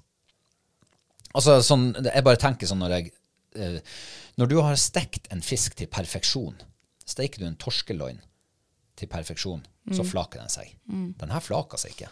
Altså 1.38 1.60
sånn, 1.62 1.92
Jeg 1.94 2.26
bare 2.26 2.40
tenker 2.42 2.70
sånn 2.70 2.82
når 2.82 2.96
jeg 2.96 3.12
eh, 3.60 3.80
Når 4.42 4.50
du 4.50 4.56
har 4.66 4.80
stekt 4.82 5.28
en 5.34 5.44
fisk 5.46 5.76
til 5.78 5.90
perfeksjon, 5.92 6.56
steker 7.06 7.44
du 7.44 7.50
en 7.50 7.60
torskeloin 7.60 8.22
til 9.00 9.10
perfeksjon, 9.12 9.62
så 9.96 10.04
flaker 10.04 10.42
den 10.42 10.52
seg. 10.52 10.74
Den 10.86 11.32
her 11.32 11.44
flaka 11.44 11.78
seg 11.80 11.94
ikke. 11.96 12.10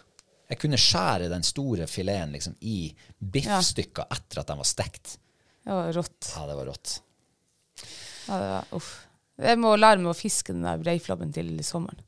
Jeg 0.48 0.60
kunne 0.62 0.78
skjære 0.80 1.28
den 1.28 1.44
store 1.44 1.86
fileten 1.90 2.32
liksom, 2.32 2.54
i 2.64 2.88
biffstykker 3.20 4.08
etter 4.14 4.40
at 4.40 4.48
den 4.48 4.60
var 4.62 4.68
stekt. 4.68 5.18
Det 5.64 5.76
var 5.76 5.92
rått. 5.92 6.30
Ja, 6.32 6.46
det 6.48 6.56
var 6.56 6.70
rått. 6.70 6.94
Ja, 8.28 8.38
det 8.40 8.48
var, 8.54 8.70
uff. 8.78 8.88
Jeg 9.38 9.60
må 9.60 9.74
lære 9.76 10.00
meg 10.00 10.10
å 10.14 10.16
fiske 10.18 10.54
den 10.56 10.64
der 10.66 10.80
breiflabben 10.80 11.34
til 11.36 11.52
sommeren. 11.66 12.00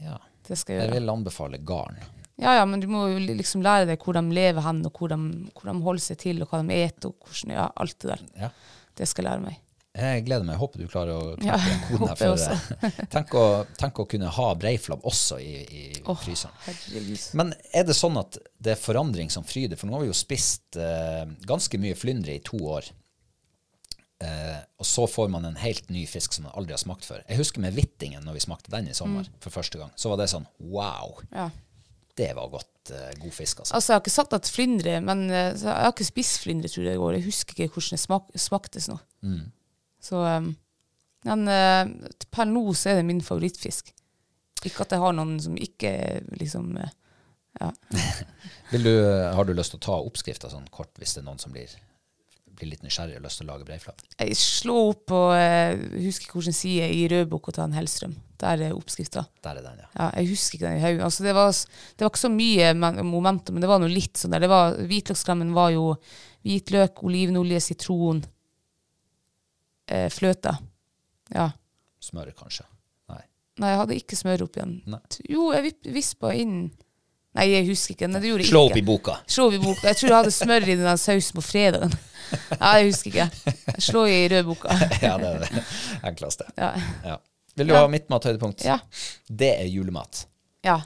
Ja. 0.00 0.16
Det 0.46 0.56
skal 0.58 0.78
jeg 0.78 0.88
Jeg 0.88 0.96
vil 0.96 1.12
anbefale 1.12 1.60
garn. 1.62 2.00
Ja, 2.40 2.54
ja, 2.56 2.64
men 2.64 2.80
du 2.80 2.86
må 2.88 3.06
jo 3.12 3.18
liksom 3.20 3.62
lære 3.62 3.86
deg 3.90 4.00
hvor 4.04 4.16
de 4.16 4.22
lever 4.32 4.62
hen, 4.64 4.84
og 4.88 4.92
hvor 4.96 5.08
de, 5.12 5.18
hvor 5.54 5.68
de 5.70 5.74
holder 5.84 6.02
seg 6.10 6.18
til, 6.22 6.42
og 6.42 6.48
hva 6.52 6.62
de 6.64 6.78
eter, 6.82 7.10
og 7.12 7.26
hvordan, 7.28 7.52
ja, 7.58 7.66
alt 7.76 7.98
det 8.00 8.14
der. 8.14 8.22
Ja. 8.46 8.48
Det 8.96 9.08
skal 9.08 9.24
jeg 9.24 9.30
lære 9.32 9.44
meg. 9.48 9.58
Jeg 10.00 10.22
gleder 10.24 10.44
meg. 10.46 10.54
Jeg 10.54 10.60
håper 10.62 10.78
du 10.80 10.86
klarer 10.88 11.16
å 11.18 11.30
Ja, 11.42 11.56
knekke 11.58 11.70
den 11.72 11.80
koden 11.88 12.08
her. 12.08 12.20
For, 12.20 13.06
tenk, 13.10 13.32
å, 13.34 13.44
tenk 13.80 13.98
å 13.98 14.04
kunne 14.08 14.28
ha 14.36 14.46
breiflabb 14.54 15.02
også 15.10 15.40
i, 15.42 15.54
i 15.66 15.82
Åh, 16.04 16.20
fryseren. 16.22 16.54
herregud. 16.64 17.24
Men 17.40 17.50
er 17.74 17.84
det 17.88 17.96
sånn 17.98 18.16
at 18.20 18.38
det 18.62 18.76
er 18.76 18.80
forandring 18.80 19.32
som 19.34 19.42
fryder? 19.44 19.76
For 19.80 19.90
nå 19.90 19.98
har 19.98 20.04
vi 20.06 20.12
jo 20.12 20.16
spist 20.16 20.78
eh, 20.78 21.24
ganske 21.50 21.80
mye 21.82 21.98
flyndre 21.98 22.36
i 22.38 22.42
to 22.46 22.60
år. 22.70 22.86
Eh, 24.22 24.58
og 24.78 24.84
så 24.86 25.06
får 25.08 25.30
man 25.32 25.48
en 25.48 25.56
helt 25.58 25.88
ny 25.90 26.04
fisk 26.08 26.34
som 26.36 26.44
man 26.46 26.54
aldri 26.60 26.74
har 26.76 26.82
smakt 26.82 27.06
før. 27.08 27.22
Jeg 27.26 27.40
husker 27.40 27.62
med 27.64 27.74
hvittingen 27.76 28.22
når 28.26 28.36
vi 28.38 28.42
smakte 28.46 28.70
den 28.74 28.90
i 28.92 28.94
sommer 28.96 29.24
Mm. 29.26 29.38
for 29.40 29.50
første 29.58 29.80
gang. 29.80 29.90
Så 29.96 30.10
var 30.12 30.20
det 30.20 30.28
sånn 30.30 30.46
wow, 30.60 31.18
Ja. 31.32 31.50
Det 32.18 32.30
var 32.36 32.48
godt 32.52 32.92
eh, 32.94 33.12
god 33.22 33.32
fisk, 33.32 33.62
altså. 33.62 33.74
Altså, 33.74 33.92
jeg 33.92 33.96
har 33.96 34.02
ikke 34.02 34.14
sagt 34.14 34.32
at 34.36 34.50
flyndre, 34.50 35.00
men 35.04 35.22
eh, 35.30 35.52
jeg 35.54 35.68
har 35.68 35.92
ikke 35.92 36.08
spist 36.08 36.42
flyndre, 36.44 36.68
tror 36.68 36.84
jeg, 36.84 36.94
i 36.94 37.02
går. 37.02 37.16
Jeg 37.18 37.24
husker 37.24 37.54
ikke 37.56 37.74
hvordan 37.76 37.96
det 37.96 38.02
smak, 38.02 38.30
smaktes 38.36 38.88
nå. 38.90 38.96
Mm. 39.26 39.44
Så, 40.00 40.22
um, 40.24 40.50
men 41.28 41.48
eh, 41.52 42.12
per 42.32 42.48
nå 42.48 42.64
så 42.74 42.92
er 42.92 43.00
det 43.00 43.08
min 43.08 43.22
favorittfisk. 43.24 43.92
Ikke 44.64 44.84
at 44.84 44.92
jeg 44.92 45.02
har 45.02 45.14
noen 45.16 45.38
som 45.40 45.56
ikke 45.56 45.92
liksom 46.40 46.74
Ja. 47.60 47.70
Vil 48.70 48.84
du, 48.86 48.92
har 49.34 49.44
du 49.44 49.52
lyst 49.56 49.72
til 49.74 49.80
å 49.80 49.86
ta 49.86 49.96
oppskrifta 49.98 50.50
sånn 50.52 50.68
kort, 50.70 50.92
hvis 51.00 51.16
det 51.16 51.24
er 51.24 51.26
noen 51.26 51.40
som 51.42 51.50
blir, 51.50 51.72
blir 52.60 52.70
litt 52.72 52.84
nysgjerrig 52.84 53.18
og 53.18 53.26
lyst 53.26 53.40
til 53.40 53.48
å 53.48 53.50
lage 53.52 53.66
breiflabb? 53.68 54.02
Jeg 54.20 54.38
slår 54.38 54.90
opp 54.92 55.04
på 55.10 55.20
eh, 55.34 55.74
Jeg 55.96 56.04
husker 56.06 56.28
ikke 56.28 56.38
hvilken 56.38 56.56
side 56.56 56.88
i 56.94 57.04
Rødbukk 57.12 57.50
og 57.50 57.56
ta 57.56 57.66
en 57.66 57.76
Hellstrøm. 57.76 58.16
Der 58.40 58.64
er 58.68 58.76
oppskrifta. 58.76 59.26
Der 59.44 59.60
er 59.60 59.66
den, 59.66 59.82
ja. 59.82 59.88
Ja, 59.96 60.08
jeg 60.20 60.30
husker 60.32 60.58
ikke 60.58 60.68
den 60.68 60.80
i 60.80 60.84
hodet. 60.84 61.04
Altså, 61.08 61.26
det, 61.26 61.36
var, 61.36 61.52
det 61.52 62.06
var 62.06 62.12
ikke 62.12 62.24
så 62.24 62.32
mye 62.32 62.72
momentum, 63.02 63.56
men 63.56 63.64
det 63.64 63.70
var 63.70 63.82
noe 63.82 63.92
litt 63.92 64.20
sånn 64.20 64.36
der. 64.36 64.46
Det 64.46 64.52
var, 64.52 64.78
var 65.56 65.72
jo 65.74 65.86
hvitløk, 66.46 67.04
olivenolje, 67.04 67.60
sitron, 67.68 68.24
eh, 69.92 70.08
fløte. 70.12 70.56
Ja. 71.34 71.50
Smør, 72.00 72.32
kanskje? 72.38 72.64
Nei, 73.60 73.74
jeg 73.74 73.80
hadde 73.82 73.98
ikke 73.98 74.16
smør 74.16 74.46
oppi 74.46 74.62
den. 74.62 75.00
Jo, 75.28 75.50
jeg 75.52 75.74
vispa 75.92 76.32
inn 76.36 76.70
Nei, 77.38 77.46
jeg 77.52 77.66
husker 77.68 77.94
ikke. 77.94 78.08
Nei, 78.10 78.20
det 78.22 78.30
gjorde 78.30 78.42
jeg 78.44 78.50
Slå 78.50 78.62
ikke. 78.66 78.72
opp 78.72 78.78
i 78.80 78.84
boka. 78.86 79.16
Slå 79.30 79.44
opp 79.48 79.54
i 79.54 79.60
boka. 79.62 79.84
Jeg 79.86 79.98
tror 80.00 80.08
jeg 80.10 80.16
hadde 80.16 80.32
smør 80.34 80.64
i 80.66 80.76
den 80.80 80.98
sausen 80.98 81.36
på 81.38 81.44
fredagen. 81.46 81.92
Ja, 82.30 82.70
jeg 82.78 82.88
husker 82.90 83.10
ikke. 83.10 83.54
Slå 83.82 84.04
i 84.10 84.16
rødboka. 84.30 84.74
ja, 85.06 85.12
det 85.18 85.28
er 85.30 85.44
det 85.44 85.62
enkleste. 86.10 86.46
Ja. 86.58 86.70
Ja. 87.06 87.16
Vil 87.58 87.70
du 87.70 87.74
ha 87.74 87.84
mitt 87.90 88.06
mathøydepunkt? 88.10 88.62
Ja. 88.66 88.78
Det 89.26 89.52
er 89.60 89.68
julemat. 89.70 90.24
ja. 90.66 90.80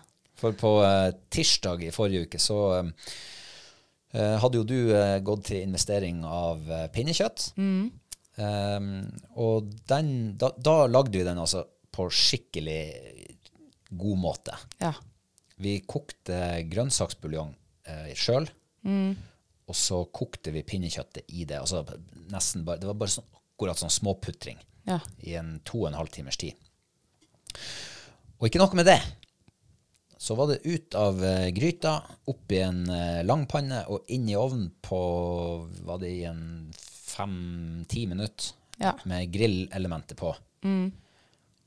For 0.44 0.52
på 0.58 0.70
uh, 0.82 1.12
tirsdag 1.32 1.84
i 1.86 1.92
forrige 1.94 2.26
uke 2.26 2.38
så 2.42 2.56
uh, 2.82 4.34
hadde 4.42 4.58
jo 4.58 4.64
du 4.66 4.74
uh, 4.90 5.20
gått 5.24 5.44
til 5.48 5.62
investering 5.62 6.24
av 6.26 6.66
pinnekjøtt. 6.92 7.46
Um, 7.56 8.88
og 9.40 9.70
den, 9.88 10.10
da, 10.36 10.50
da 10.58 10.74
lagde 10.90 11.14
vi 11.16 11.24
den 11.24 11.38
altså 11.40 11.62
på 11.94 12.08
skikkelig 12.12 12.80
god 13.94 14.20
måte. 14.26 14.58
ja. 14.82 14.92
Vi 15.62 15.76
kokte 15.86 16.38
grønnsaksbuljong 16.70 17.52
eh, 17.86 18.10
sjøl, 18.18 18.48
og 19.64 19.76
så 19.78 20.02
kokte 20.12 20.50
vi 20.52 20.62
pinnekjøttet 20.66 21.30
i 21.32 21.44
det. 21.48 21.60
Altså 21.62 21.84
nesten 22.32 22.64
bare, 22.66 22.80
det 22.82 22.88
var 22.90 22.98
bare 23.00 23.14
sånn, 23.14 23.28
akkurat 23.38 23.78
sånn 23.80 23.92
småputring 23.94 24.58
Ja. 24.88 24.98
i 25.24 25.36
en 25.40 25.60
to 25.64 25.84
og 25.84 25.88
en 25.92 25.96
halv 26.00 26.10
timers 26.12 26.36
tid. 26.36 26.58
Og 28.40 28.48
ikke 28.50 28.60
noe 28.60 28.76
med 28.76 28.86
det. 28.90 28.98
Så 30.18 30.34
var 30.36 30.50
det 30.50 30.60
ut 30.66 30.94
av 30.98 31.18
uh, 31.22 31.46
gryta, 31.54 31.94
opp 32.28 32.52
i 32.52 32.58
en 32.64 32.82
uh, 32.90 33.22
langpanne 33.24 33.82
og 33.92 34.04
inn 34.12 34.28
i 34.28 34.36
ovnen 34.36 34.70
på 34.84 34.98
var 35.84 35.98
det 36.02 36.10
i 36.16 36.22
en 36.28 36.44
fem-ti 36.74 38.06
minutter 38.10 38.52
Ja. 38.80 38.96
med 39.06 39.30
grillelementet 39.30 40.16
på. 40.18 40.32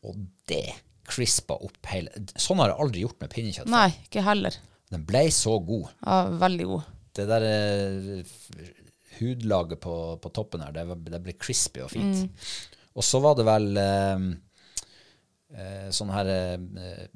Og 0.04 0.15
det 0.50 0.65
crispa 1.08 1.56
opp 1.63 1.88
hele 1.91 2.12
Sånn 2.36 2.60
har 2.62 2.74
jeg 2.74 2.82
aldri 2.84 3.04
gjort 3.06 3.22
med 3.24 3.32
pinnekjøtt. 3.34 3.72
Nei, 3.72 3.89
ikke 4.08 4.24
heller. 4.26 4.58
Den 4.91 5.04
ble 5.08 5.24
så 5.36 5.58
god. 5.63 5.89
Ja, 6.04 6.17
veldig 6.43 6.67
god. 6.70 6.91
Det 7.17 7.26
der 7.28 7.46
eh, 7.48 8.34
hudlaget 9.17 9.82
på, 9.84 9.96
på 10.22 10.32
toppen 10.36 10.63
her, 10.63 10.76
det, 10.76 10.86
det 11.10 11.22
ble 11.24 11.34
crispy 11.39 11.82
og 11.86 11.91
fint. 11.91 12.36
Og 12.98 13.06
så 13.06 13.22
var 13.24 13.36
det 13.38 13.46
vel 13.48 13.67
eh, 13.82 14.28
eh, 15.58 15.89
sånn 15.93 16.13
her 16.13 16.32
eh, 16.34 17.08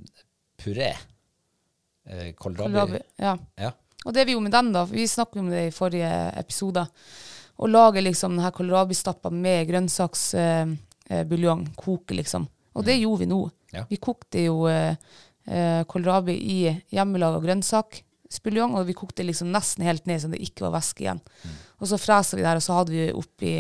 puré. 0.62 0.92
Eh, 2.06 2.34
kålrabi. 2.38 3.00
Ja. 3.22 3.38
Ja. 3.62 3.72
Og 4.06 4.14
det 4.16 4.26
vi 4.26 4.34
gjorde 4.34 4.48
med 4.50 4.56
den, 4.56 4.72
da, 4.74 4.86
vi 4.90 5.08
snakket 5.08 5.42
om 5.44 5.50
det 5.54 5.68
i 5.68 5.76
forrige 5.76 6.12
episode, 6.40 6.86
å 7.62 7.68
lage 7.70 8.02
liksom 8.02 8.34
denne 8.38 8.52
kålrabistappa 8.56 9.30
med 9.30 9.68
grønnsaksbuljong, 9.70 11.62
eh, 11.68 11.76
koke 11.78 12.18
liksom. 12.18 12.48
Og 12.74 12.86
det 12.88 12.96
gjorde 12.98 13.20
vi 13.22 13.30
nå. 13.30 13.42
Ja. 13.72 13.86
Vi 13.90 14.00
kokte 14.04 14.46
jo 14.46 14.66
eh, 14.70 14.96
eh, 15.48 15.82
kålrabi 15.90 16.36
i 16.36 16.58
hjemmelaga 16.94 17.42
grønnsaksbuljong, 17.44 18.76
og 18.80 18.90
vi 18.90 18.98
kokte 18.98 19.26
liksom 19.28 19.52
nesten 19.54 19.86
helt 19.88 20.10
ned 20.10 20.24
så 20.24 20.32
det 20.32 20.42
ikke 20.44 20.68
var 20.68 20.76
væske 20.80 21.06
igjen. 21.06 21.22
Og 21.80 21.90
så 21.90 22.00
fresa 22.02 22.38
vi 22.38 22.44
det 22.44 22.52
her, 22.52 22.62
og 22.62 22.66
så 22.66 22.78
hadde 22.80 22.96
vi 22.96 23.08
oppi 23.16 23.56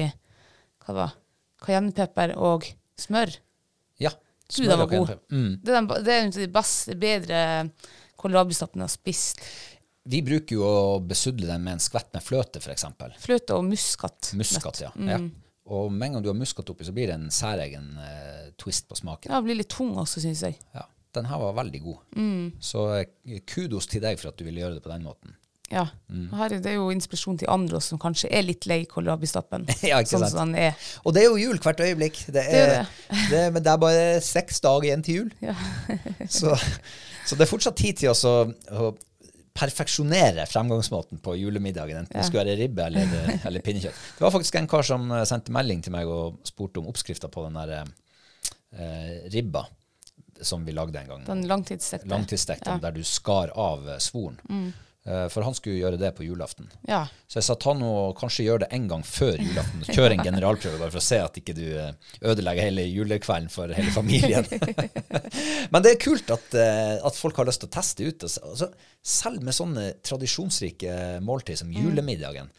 hva 0.82 0.91
det 0.91 1.00
var, 1.00 1.15
cayennepepper 1.62 2.36
og 2.41 2.67
smør. 3.00 3.34
ja. 4.02 4.13
Gud, 4.52 4.67
den 4.67 4.80
var 4.82 4.88
god. 4.91 5.12
Mm. 5.32 5.52
Det 5.63 5.71
er, 5.71 5.76
den, 5.78 5.86
det 6.04 6.12
er 6.13 6.26
en 6.26 6.32
av 6.34 6.39
de 6.41 6.47
beste, 6.52 6.95
bedre 7.00 7.41
kålrabistappene 8.19 8.84
jeg 8.84 8.89
har 8.89 8.91
spist. 8.91 9.45
Vi 10.12 10.19
bruker 10.26 10.58
jo 10.58 10.65
å 10.65 10.97
besudle 11.06 11.47
den 11.47 11.63
med 11.63 11.78
en 11.78 11.84
skvett 11.84 12.10
med 12.15 12.26
fløte, 12.26 12.60
f.eks. 12.60 12.88
Fløte 13.21 13.58
og 13.58 13.67
muskat. 13.69 14.34
Muskat, 14.38 14.82
ja. 14.84 14.89
ja. 15.08 15.19
Og 15.71 15.91
med 15.91 16.10
en 16.10 16.17
gang 16.17 16.25
du 16.25 16.31
har 16.31 16.38
muskat 16.38 16.69
oppi, 16.73 16.86
så 16.88 16.93
blir 16.95 17.12
det 17.12 17.17
en 17.19 17.29
særegen 17.34 17.93
eh, 18.03 18.49
twist 18.60 18.89
på 18.89 18.97
smaken. 18.99 19.31
Ja, 19.31 19.39
det 19.39 19.47
blir 19.47 19.62
litt 19.62 19.71
tung 19.71 19.93
også, 19.99 20.23
syns 20.23 20.43
jeg. 20.47 20.57
Ja. 20.75 20.88
Den 21.15 21.27
her 21.27 21.41
var 21.41 21.55
veldig 21.57 21.79
god. 21.84 22.01
Så 22.63 22.88
eh, 23.01 23.39
kudos 23.47 23.88
til 23.91 24.03
deg 24.03 24.19
for 24.19 24.31
at 24.31 24.39
du 24.39 24.45
ville 24.47 24.63
gjøre 24.63 24.77
det 24.79 24.84
på 24.86 24.91
den 24.93 25.07
måten. 25.07 25.36
Ja. 25.71 25.86
Her 26.36 26.57
er 26.57 26.60
det 26.63 26.73
jo 26.75 26.89
inspirasjon 26.91 27.38
til 27.39 27.49
andre 27.51 27.77
også, 27.79 27.93
som 27.93 27.99
kanskje 28.01 28.27
er 28.36 28.43
litt 28.43 28.67
lei 28.67 28.81
kålrabistappen. 28.91 29.67
Ja, 29.88 30.01
ikke 30.01 30.17
sånn 30.17 30.25
sant? 30.25 30.34
som 30.34 30.51
den 30.51 30.57
er. 30.67 30.89
Og 31.05 31.15
det 31.15 31.23
er 31.23 31.29
jo 31.29 31.39
jul 31.39 31.62
hvert 31.63 31.84
øyeblikk. 31.84 32.25
Det 32.36 32.43
er 32.43 32.73
er, 32.81 32.89
det, 33.31 33.45
men 33.55 33.63
det 33.63 33.71
er 33.71 33.79
bare 33.79 34.03
seks 34.25 34.60
dager 34.63 34.89
igjen 34.89 35.05
til 35.07 35.21
jul. 35.21 35.31
så, 36.27 36.57
så 37.27 37.39
det 37.39 37.47
er 37.47 37.51
fortsatt 37.53 37.79
tid 37.79 38.03
til 38.03 38.12
å, 38.12 38.43
å 38.75 38.91
perfeksjonere 39.58 40.46
fremgangsmåten 40.48 41.20
på 41.24 41.36
julemiddagen, 41.36 42.06
enten 42.06 42.18
det 42.18 42.28
skulle 42.28 42.46
være 42.48 42.60
ribbe 42.62 42.86
eller, 42.88 43.12
eller 43.48 43.64
pinnekjøtt. 43.66 44.00
Det 44.18 44.24
var 44.24 44.34
faktisk 44.34 44.58
en 44.60 44.70
kar 44.72 44.88
som 44.88 45.12
eh, 45.12 45.26
sendte 45.28 45.54
melding 45.56 45.84
til 45.86 45.96
meg 45.96 46.10
og 46.10 46.40
spurte 46.48 46.82
om 46.82 46.90
oppskrifta 46.92 47.30
på 47.32 47.46
den 47.48 47.60
der 47.60 47.76
eh, 47.82 49.30
ribba 49.34 49.66
som 50.42 50.66
vi 50.66 50.72
lagde 50.72 51.00
en 51.00 51.08
gang. 51.08 51.26
Den 51.26 51.44
langtidsstekte. 51.48 52.10
Langtidsstekte, 52.10 52.78
der 52.82 52.96
du 52.96 53.04
skar 53.06 53.54
av 53.58 53.90
eh, 53.90 54.00
svoren. 54.02 54.40
Eh, 54.50 54.88
for 55.02 55.42
han 55.42 55.56
skulle 55.58 55.80
gjøre 55.80 55.98
det 55.98 56.12
på 56.14 56.22
julaften. 56.22 56.68
Ja. 56.86 57.08
Så 57.26 57.40
jeg 57.40 57.46
sa 57.48 57.56
ta 57.58 57.72
nå 57.74 57.90
kanskje 58.20 58.44
gjør 58.46 58.62
det 58.62 58.68
en 58.76 58.84
gang 58.92 59.02
før 59.08 59.40
julaften. 59.42 59.82
Kjør 59.88 60.14
en 60.14 60.24
generalprøve 60.28 60.78
bare 60.78 60.94
for 60.94 61.02
å 61.02 61.06
se 61.06 61.18
at 61.24 61.40
ikke 61.40 61.56
du 61.58 61.64
eh, 61.66 61.96
ødelegger 62.30 62.68
hele 62.68 62.86
julekvelden 62.86 63.50
for 63.50 63.74
hele 63.74 63.94
familien. 63.96 64.46
Men 65.74 65.82
det 65.82 65.96
er 65.96 66.04
kult 66.04 66.30
at, 66.36 66.54
eh, 66.54 67.00
at 67.02 67.18
folk 67.18 67.42
har 67.42 67.50
lyst 67.50 67.64
til 67.64 67.72
å 67.72 67.74
teste 67.74 68.06
ut. 68.06 68.28
Altså, 68.28 68.70
selv 69.02 69.42
med 69.48 69.58
sånne 69.58 69.88
tradisjonsrike 70.06 71.00
måltid 71.26 71.64
som 71.64 71.74
julemiddagen, 71.74 72.54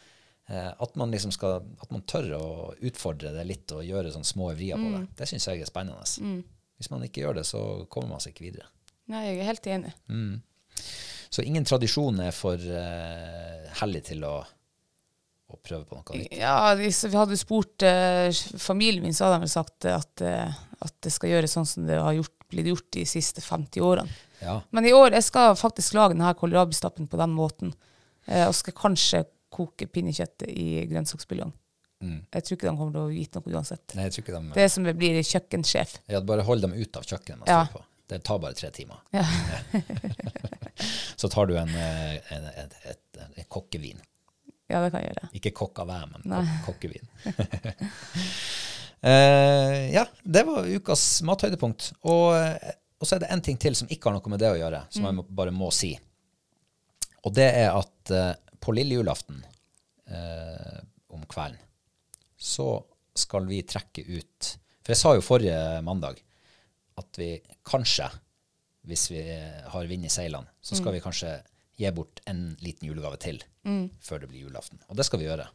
eh, 0.51 0.71
at 0.73 0.99
man 0.99 1.15
liksom 1.15 1.31
skal, 1.31 1.63
at 1.79 1.95
man 1.95 2.03
tør 2.11 2.31
å 2.41 2.45
utfordre 2.83 3.31
det 3.37 3.47
litt 3.47 3.71
og 3.71 3.87
gjøre 3.87 4.11
sånne 4.17 4.31
små 4.33 4.51
vrier 4.57 4.83
på 4.83 4.91
det, 4.97 5.05
det 5.21 5.31
syns 5.31 5.47
jeg 5.47 5.63
er 5.63 5.71
spennende. 5.71 6.43
Hvis 6.75 6.91
man 6.91 7.07
ikke 7.07 7.23
gjør 7.23 7.39
det, 7.39 7.47
så 7.47 7.63
kommer 7.87 8.17
man 8.17 8.25
seg 8.25 8.35
ikke 8.35 8.49
videre. 8.49 8.67
Nei, 9.11 9.29
jeg 9.29 9.39
er 9.39 9.51
helt 9.53 9.71
enig. 9.77 9.95
Så 11.33 11.41
ingen 11.41 11.65
tradisjon 11.65 12.19
er 12.21 12.33
for 12.35 12.61
uh, 12.61 13.69
hellig 13.79 14.03
til 14.11 14.21
å, 14.27 14.35
å 15.49 15.57
prøve 15.65 15.87
på 15.89 15.97
noe 15.97 16.19
nytt. 16.19 16.35
Ja, 16.37 16.75
hvis 16.77 17.01
vi 17.07 17.17
hadde 17.17 17.39
spurt 17.41 17.85
uh, 17.87 18.29
familien 18.61 19.01
min, 19.05 19.15
så 19.17 19.25
hadde 19.25 19.39
de 19.39 19.47
vel 19.47 19.53
sagt 19.55 19.87
at, 19.89 20.25
uh, 20.25 20.53
at 20.85 20.93
det 21.01 21.13
skal 21.15 21.33
gjøres 21.33 21.55
sånn 21.57 21.69
som 21.69 21.87
det 21.89 21.97
har 21.97 22.13
gjort, 22.19 22.35
blitt 22.53 22.69
gjort 22.69 22.91
de 22.93 23.07
siste 23.09 23.41
50 23.41 23.81
årene. 23.81 24.21
Ja. 24.43 24.59
Men 24.75 24.85
i 24.85 24.93
år 24.93 25.15
jeg 25.17 25.25
skal 25.25 25.57
faktisk 25.57 25.97
lage 25.97 26.13
denne 26.13 26.35
kålrabistappen 26.37 27.09
på 27.09 27.19
den 27.23 27.33
måten. 27.33 27.73
Uh, 28.29 28.45
og 28.45 28.53
skal 28.59 28.77
kanskje 28.77 29.25
koke 29.53 29.89
pinnekjøttet 29.89 30.49
i 30.53 30.85
grønnsaksbuljong. 30.89 31.53
Jeg 32.03 32.43
tror 32.43 32.57
ikke 32.57 32.67
de 32.67 32.75
kommer 32.75 32.93
til 32.93 33.01
å 33.01 33.09
vite 33.11 33.39
noe 33.39 33.55
uansett. 33.55 33.95
Nei, 33.95 34.07
jeg 34.07 34.15
tror 34.15 34.25
ikke 34.25 34.35
de 34.35 34.55
Det 34.57 34.63
er 34.65 34.71
som 34.73 34.87
det 34.87 34.93
blir 34.99 35.19
kjøkkensjef. 35.23 35.95
ja, 36.11 36.21
Bare 36.25 36.43
hold 36.43 36.65
dem 36.65 36.73
ut 36.75 36.99
av 36.99 37.05
kjøkkenet. 37.07 37.47
Ja. 37.47 37.61
på. 37.71 37.79
Det 38.07 38.19
tar 38.19 38.39
bare 38.39 38.53
tre 38.53 38.69
timer. 38.71 38.99
Ja. 39.15 39.25
Så 41.15 41.29
tar 41.29 41.47
du 41.47 41.55
en, 41.57 41.69
en, 41.69 42.45
en, 42.45 42.71
et, 42.89 43.19
en 43.35 43.47
kokkevin. 43.47 44.01
ja, 44.67 44.81
det 44.83 44.91
kan 44.91 45.03
jeg 45.03 45.13
gjøre. 45.13 45.29
Ikke 45.39 45.53
kokk 45.55 45.83
av 45.83 45.91
hver, 45.91 46.07
men 46.11 46.21
kok 46.65 46.65
kokkevin. 46.67 47.07
uh, 49.05 49.77
ja, 49.97 50.05
det 50.23 50.43
var 50.49 50.67
ukas 50.67 51.05
mathøydepunkt. 51.27 51.93
Og, 52.09 52.35
eh, 52.37 52.73
og 52.99 53.07
så 53.07 53.15
er 53.15 53.25
det 53.25 53.31
en 53.35 53.45
ting 53.45 53.59
til 53.61 53.77
som 53.77 53.91
ikke 53.91 54.09
har 54.09 54.17
noe 54.17 54.33
med 54.33 54.43
det 54.43 54.51
å 54.51 54.59
gjøre, 54.59 54.85
som 54.93 55.07
jeg 55.07 55.19
må, 55.19 55.27
bare 55.29 55.55
må 55.55 55.71
si. 55.75 55.93
Og 57.23 57.31
det 57.35 57.49
er 57.63 57.71
at 57.71 58.11
uh, 58.11 58.33
på 58.63 58.75
lille 58.75 58.99
julaften 58.99 59.39
uh, 60.11 60.79
om 61.13 61.23
kvelden 61.29 61.59
så 62.43 62.75
skal 63.15 63.45
vi 63.47 63.61
trekke 63.63 64.03
ut 64.03 64.47
For 64.83 64.91
jeg 64.91 64.99
sa 64.99 65.13
jo 65.15 65.23
forrige 65.23 65.57
mandag 65.85 66.17
at 66.99 67.19
vi 67.19 67.37
kanskje, 67.67 68.09
hvis 68.89 69.07
vi 69.11 69.23
har 69.73 69.89
vind 69.89 70.05
i 70.05 70.11
seilene, 70.11 70.49
så 70.61 70.77
skal 70.79 70.95
vi 70.95 71.03
kanskje 71.03 71.37
gi 71.79 71.89
bort 71.95 72.21
en 72.29 72.51
liten 72.61 72.89
julegave 72.89 73.17
til 73.21 73.41
før 74.03 74.21
det 74.21 74.29
blir 74.29 74.43
julaften. 74.43 74.81
Og 74.91 74.97
det 74.99 75.05
skal 75.07 75.21
vi 75.21 75.29
gjøre. 75.29 75.47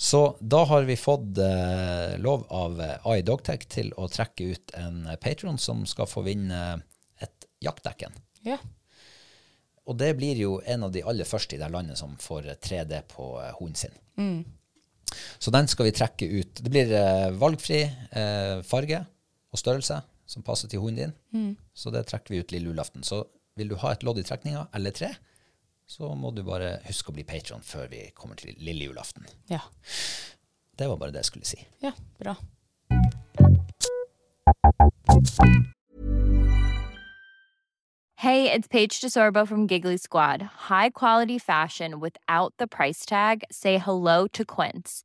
Så 0.00 0.20
da 0.40 0.62
har 0.64 0.86
vi 0.88 0.96
fått 0.96 1.38
eh, 1.44 2.14
lov 2.24 2.46
av 2.56 2.78
eh, 2.80 3.08
AI 3.08 3.20
Dogtech 3.20 3.66
til 3.68 3.90
å 4.00 4.06
trekke 4.08 4.46
ut 4.48 4.72
en 4.80 5.02
patron 5.20 5.58
som 5.60 5.82
skal 5.88 6.08
få 6.08 6.22
vinne 6.24 6.60
et 7.20 7.48
jaktdekken. 7.60 8.14
Ja. 8.48 8.56
Og 9.84 9.98
det 10.00 10.14
blir 10.16 10.40
jo 10.40 10.54
en 10.64 10.86
av 10.86 10.94
de 10.94 11.02
aller 11.04 11.28
første 11.28 11.56
i 11.56 11.60
det 11.60 11.68
landet 11.72 12.00
som 12.00 12.16
får 12.20 12.48
3D 12.64 13.02
på 13.12 13.28
eh, 13.42 13.52
hunden 13.58 13.76
sin. 13.76 14.00
Så 15.38 15.52
den 15.52 15.68
skal 15.68 15.88
vi 15.88 15.94
trekke 15.96 16.28
ut. 16.32 16.62
Det 16.64 16.72
blir 16.72 16.92
eh, 16.96 17.28
valgfri 17.36 17.82
eh, 17.84 18.60
farge 18.66 19.02
og 19.50 19.60
størrelse 19.60 20.00
som 20.30 20.44
passer 20.46 20.70
til 20.70 20.82
hunden 20.82 21.10
din. 21.32 21.56
Så 21.74 21.90
det 21.94 22.04
trekker 22.10 22.34
vi 22.34 22.40
ut 22.44 22.54
lille 22.54 22.70
julaften. 22.70 23.02
Så 23.06 23.24
vil 23.58 23.72
du 23.72 23.76
ha 23.82 23.90
et 23.92 24.04
lodd 24.06 24.20
i 24.22 24.24
trekninga, 24.26 24.68
eller 24.74 24.94
tre, 24.94 25.10
så 25.90 26.12
må 26.14 26.30
du 26.30 26.44
bare 26.46 26.76
huske 26.86 27.10
å 27.10 27.16
bli 27.16 27.26
patron 27.26 27.64
før 27.66 27.90
vi 27.90 28.04
kommer 28.14 28.38
til 28.38 28.54
lille 28.62 28.86
julaften. 28.86 29.26
Ja. 29.50 29.64
Det 30.78 30.86
var 30.88 30.96
bare 31.02 31.12
det 31.12 31.24
jeg 31.24 31.32
skulle 31.32 31.50
si. 31.50 31.58
ja, 31.82 31.92
bra. 32.22 32.38
Hey, 38.20 38.52
it's 38.52 38.68
Paige 38.68 39.00
DeSorbo 39.00 39.48
from 39.48 39.66
Giggly 39.66 39.96
Squad. 39.96 40.42
High 40.68 40.90
quality 40.90 41.38
fashion 41.38 42.00
without 42.00 42.52
the 42.58 42.66
price 42.66 43.06
tag. 43.06 43.44
Say 43.50 43.78
hello 43.78 44.26
to 44.28 44.44
Quince. 44.44 45.04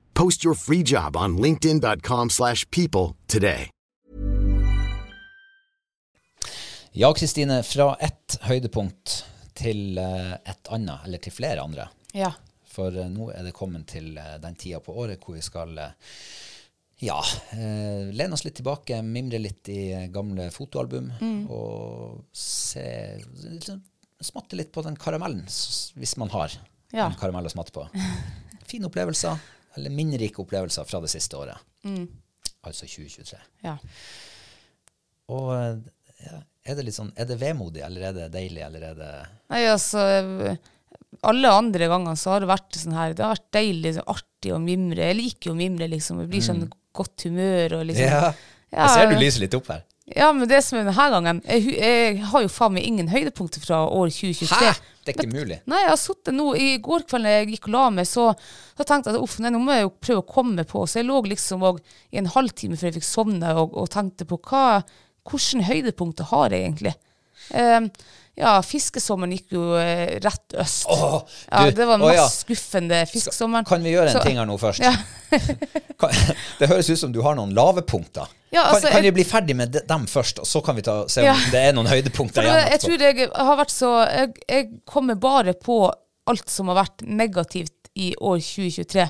Post 0.13 0.43
your 0.45 0.55
free 0.55 0.83
job 0.83 1.15
on 1.17 1.37
linkedin.com/people 1.37 2.29
slash 2.29 2.65
people 2.71 3.15
today. 3.27 3.69
Ja, 6.93 7.13
Kristine, 7.13 7.63
fra 7.63 7.95
ett 8.03 8.35
høydepunkt 8.43 9.23
til 9.55 9.97
eh, 9.97 10.33
et 10.51 10.67
annet, 10.75 11.05
eller 11.07 11.21
til 11.23 11.31
flere 11.31 11.61
andre. 11.63 11.85
Ja. 12.13 12.33
For 12.71 12.91
eh, 12.99 13.07
nå 13.11 13.29
er 13.31 13.45
det 13.47 13.53
kommet 13.55 13.87
til 13.93 14.17
eh, 14.19 14.33
den 14.43 14.55
tida 14.59 14.81
på 14.83 14.95
året 14.99 15.23
hvor 15.23 15.37
vi 15.37 15.43
skal 15.45 15.71
ja, 17.01 17.15
eh, 17.55 18.11
lene 18.11 18.35
oss 18.35 18.43
litt 18.43 18.57
tilbake, 18.59 18.99
mimre 19.07 19.39
litt 19.39 19.71
i 19.71 19.79
gamle 20.11 20.49
fotoalbum 20.51 21.07
og 21.49 22.25
se 22.35 22.85
liksom, 23.47 23.81
Smatte 24.21 24.53
litt 24.53 24.69
på 24.69 24.83
den 24.85 24.93
karamellen, 25.01 25.47
hvis 25.97 26.11
man 26.21 26.29
har 26.29 26.51
Ja. 26.93 27.07
en 27.07 27.15
karamell 27.17 27.47
å 27.47 27.49
smatte 27.49 27.71
på. 27.73 27.87
Fine 28.69 28.85
opplevelser, 28.85 29.39
eller 29.77 29.93
minnerike 29.95 30.41
opplevelser 30.43 30.87
fra 30.89 30.99
det 31.03 31.09
siste 31.13 31.37
året. 31.39 31.57
Altså 32.61 32.85
2023. 32.85 33.39
ja. 33.65 33.77
Og 35.31 35.51
ja, 36.21 36.39
er 36.67 36.75
det 36.77 36.83
litt 36.85 36.97
sånn, 36.97 37.11
er 37.17 37.25
det 37.29 37.37
vemodig, 37.41 37.81
eller 37.85 38.09
er 38.09 38.13
det 38.17 38.25
deilig, 38.33 38.61
eller 38.65 38.83
er 38.91 38.97
det 38.99 39.11
Nei, 39.53 39.61
altså 39.71 40.01
Alle 41.25 41.53
andre 41.55 41.87
ganger 41.89 42.17
så 42.19 42.35
har 42.35 42.43
det 42.43 42.49
vært 42.51 42.77
sånn 42.77 42.93
her 42.97 43.15
Det 43.17 43.23
har 43.25 43.33
vært 43.33 43.47
deilig, 43.55 43.93
så 43.95 44.03
artig 44.11 44.53
å 44.53 44.59
mimre. 44.61 45.07
Jeg 45.09 45.17
liker 45.17 45.49
jo 45.49 45.55
å 45.55 45.59
mimre, 45.59 45.87
liksom. 45.91 46.19
Jeg 46.23 46.29
blir 46.33 46.43
sånn 46.45 46.65
godt 46.97 47.25
humør 47.29 47.77
og 47.79 47.87
liksom 47.89 48.11
Ja, 48.11 48.33
Ja, 48.71 48.85
jeg 48.85 48.93
ser 48.93 49.09
du 49.11 49.17
lyser 49.19 49.43
litt 49.45 49.55
opp 49.57 49.67
her. 49.71 49.81
Ja, 50.11 50.29
men 50.35 50.47
det 50.49 50.59
som 50.65 50.77
er 50.79 50.87
denne 50.89 51.07
gangen 51.15 51.41
Jeg, 51.47 51.65
jeg 51.79 52.21
har 52.31 52.43
jo 52.43 52.51
faen 52.51 52.73
meg 52.75 52.85
ingen 52.87 53.09
høydepunkter 53.11 53.63
fra 53.63 53.81
år 53.87 54.11
2023. 54.11 54.59
Hæ? 54.67 54.73
Det 55.01 55.15
er 55.15 55.17
ikke 55.17 55.33
mulig. 55.33 55.57
Nei, 55.65 55.79
jeg 55.81 55.89
har 55.89 55.97
sittet 55.97 56.35
nå 56.37 56.51
I 56.53 56.71
går 56.83 57.05
kveld 57.09 57.25
når 57.25 57.33
jeg 57.33 57.49
gikk 57.55 57.67
og 57.71 57.73
la 57.73 57.83
meg, 57.97 58.09
så, 58.09 58.27
så 58.77 58.85
tenkte 58.85 59.09
jeg 59.09 59.17
at 59.17 59.25
uff, 59.25 59.39
nei, 59.41 59.49
nå 59.53 59.61
må 59.63 59.73
jeg 59.73 59.87
jo 59.87 59.93
prøve 59.97 60.21
å 60.21 60.27
komme 60.35 60.65
på. 60.69 60.85
Så 60.85 61.01
jeg 61.01 61.07
lå 61.09 61.21
liksom 61.31 61.65
og, 61.65 61.79
i 62.13 62.21
en 62.21 62.29
halvtime 62.29 62.77
før 62.77 62.91
jeg 62.91 62.99
fikk 62.99 63.07
sovne 63.09 63.53
og, 63.57 63.73
og 63.81 63.89
tenkte 63.93 64.27
på 64.29 64.37
hva, 64.51 64.81
hvilke 65.31 65.65
høydepunkter 65.71 66.29
har 66.29 66.53
jeg 66.53 66.67
egentlig. 66.67 66.93
Um, 67.57 67.87
ja, 68.37 68.53
fiskesommeren 68.63 69.33
gikk 69.35 69.55
jo 69.57 69.63
eh, 69.77 70.15
rett 70.23 70.55
øst. 70.61 70.85
Åh, 70.89 71.17
ja, 71.49 71.63
det 71.75 71.87
var 71.89 71.99
mest 72.01 72.15
ja. 72.15 72.27
skuffende 72.31 73.01
fiskesommeren. 73.09 73.67
Kan 73.67 73.83
vi 73.83 73.95
gjøre 73.95 74.13
en 74.13 74.17
Så- 74.17 74.23
ting 74.25 74.39
her 74.39 74.47
nå 74.49 74.57
først? 74.61 74.85
Ja. 74.85 74.93
Det 76.59 76.69
høres 76.71 76.89
ut 76.89 76.99
som 76.99 77.11
du 77.13 77.19
har 77.25 77.35
noen 77.37 77.51
lave 77.57 77.83
punkter. 77.85 78.29
Ja, 78.51 78.65
altså, 78.67 78.81
kan, 78.89 78.91
kan 78.97 79.03
jeg- 79.03 79.13
vi 79.13 79.23
bli 79.23 79.23
ferdig 79.29 79.55
med 79.55 79.77
dem 79.87 80.05
først, 80.11 80.39
og 80.39 80.45
så 80.45 80.61
kan 80.65 80.75
vi 80.75 80.81
ta, 80.81 81.07
se 81.07 81.21
om 81.21 81.25
Ja. 81.25 81.35
det 81.51 81.59
er 81.69 81.73
noen 81.73 81.87
høydepunkter 81.87 82.43
igjen? 82.43 82.69
jeg 82.71 82.79
tror 82.81 82.99
jeg 82.99 83.29
har 83.35 83.57
vært 83.57 83.71
så 83.71 83.91
jeg, 84.11 84.33
jeg 84.49 84.69
kommer 84.85 85.15
bare 85.15 85.53
på 85.53 85.91
alt 86.27 86.49
som 86.49 86.67
har 86.67 86.75
vært 86.83 87.01
negativt 87.07 87.89
i 87.95 88.13
år 88.19 88.37
2023. 88.43 89.09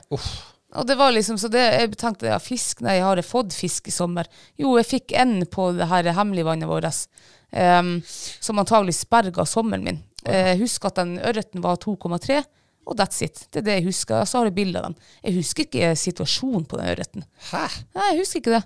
Og 0.74 0.86
det 0.88 0.96
var 0.98 1.12
liksom, 1.12 1.36
så 1.38 1.50
det, 1.52 1.60
Jeg 1.82 1.98
tenkte 1.98 2.28
ja, 2.30 2.38
fisk, 2.40 2.80
nei, 2.82 3.00
har 3.00 3.16
jeg 3.20 3.26
fått 3.26 3.52
fisk 3.54 3.88
i 3.88 3.92
sommer? 3.92 4.26
Jo, 4.58 4.78
jeg 4.78 4.86
fikk 4.88 5.12
en 5.20 5.42
på 5.46 5.72
det 5.76 5.88
her 5.90 6.04
hemmeligvannet 6.16 6.70
vårt, 6.70 7.08
um, 7.52 8.02
som 8.40 8.58
antagelig 8.62 8.96
sperga 8.96 9.44
sommeren 9.46 9.84
min. 9.84 10.00
Eh, 10.26 10.54
Jeg 10.54 10.60
husker 10.62 10.88
at 10.88 10.96
den 11.02 11.18
ørreten 11.20 11.62
var 11.62 11.76
2,3, 11.78 12.44
og 12.88 12.96
that's 12.98 13.22
it. 13.22 13.48
Det 13.52 13.60
er 13.60 13.62
det 13.68 13.74
jeg 13.82 13.86
husker. 13.90 14.24
Så 14.26 14.38
har 14.40 14.46
jeg 14.46 14.56
bilde 14.56 14.78
av 14.80 14.84
den. 14.92 14.96
Jeg 15.24 15.34
husker 15.36 15.64
ikke 15.66 15.92
situasjonen 15.98 16.66
på 16.66 16.78
den 16.78 16.88
ørreten. 16.96 17.24
Hæ? 17.52 17.68
Nei, 17.96 18.08
jeg 18.14 18.20
husker 18.24 18.40
ikke 18.40 18.56
det. 18.60 18.64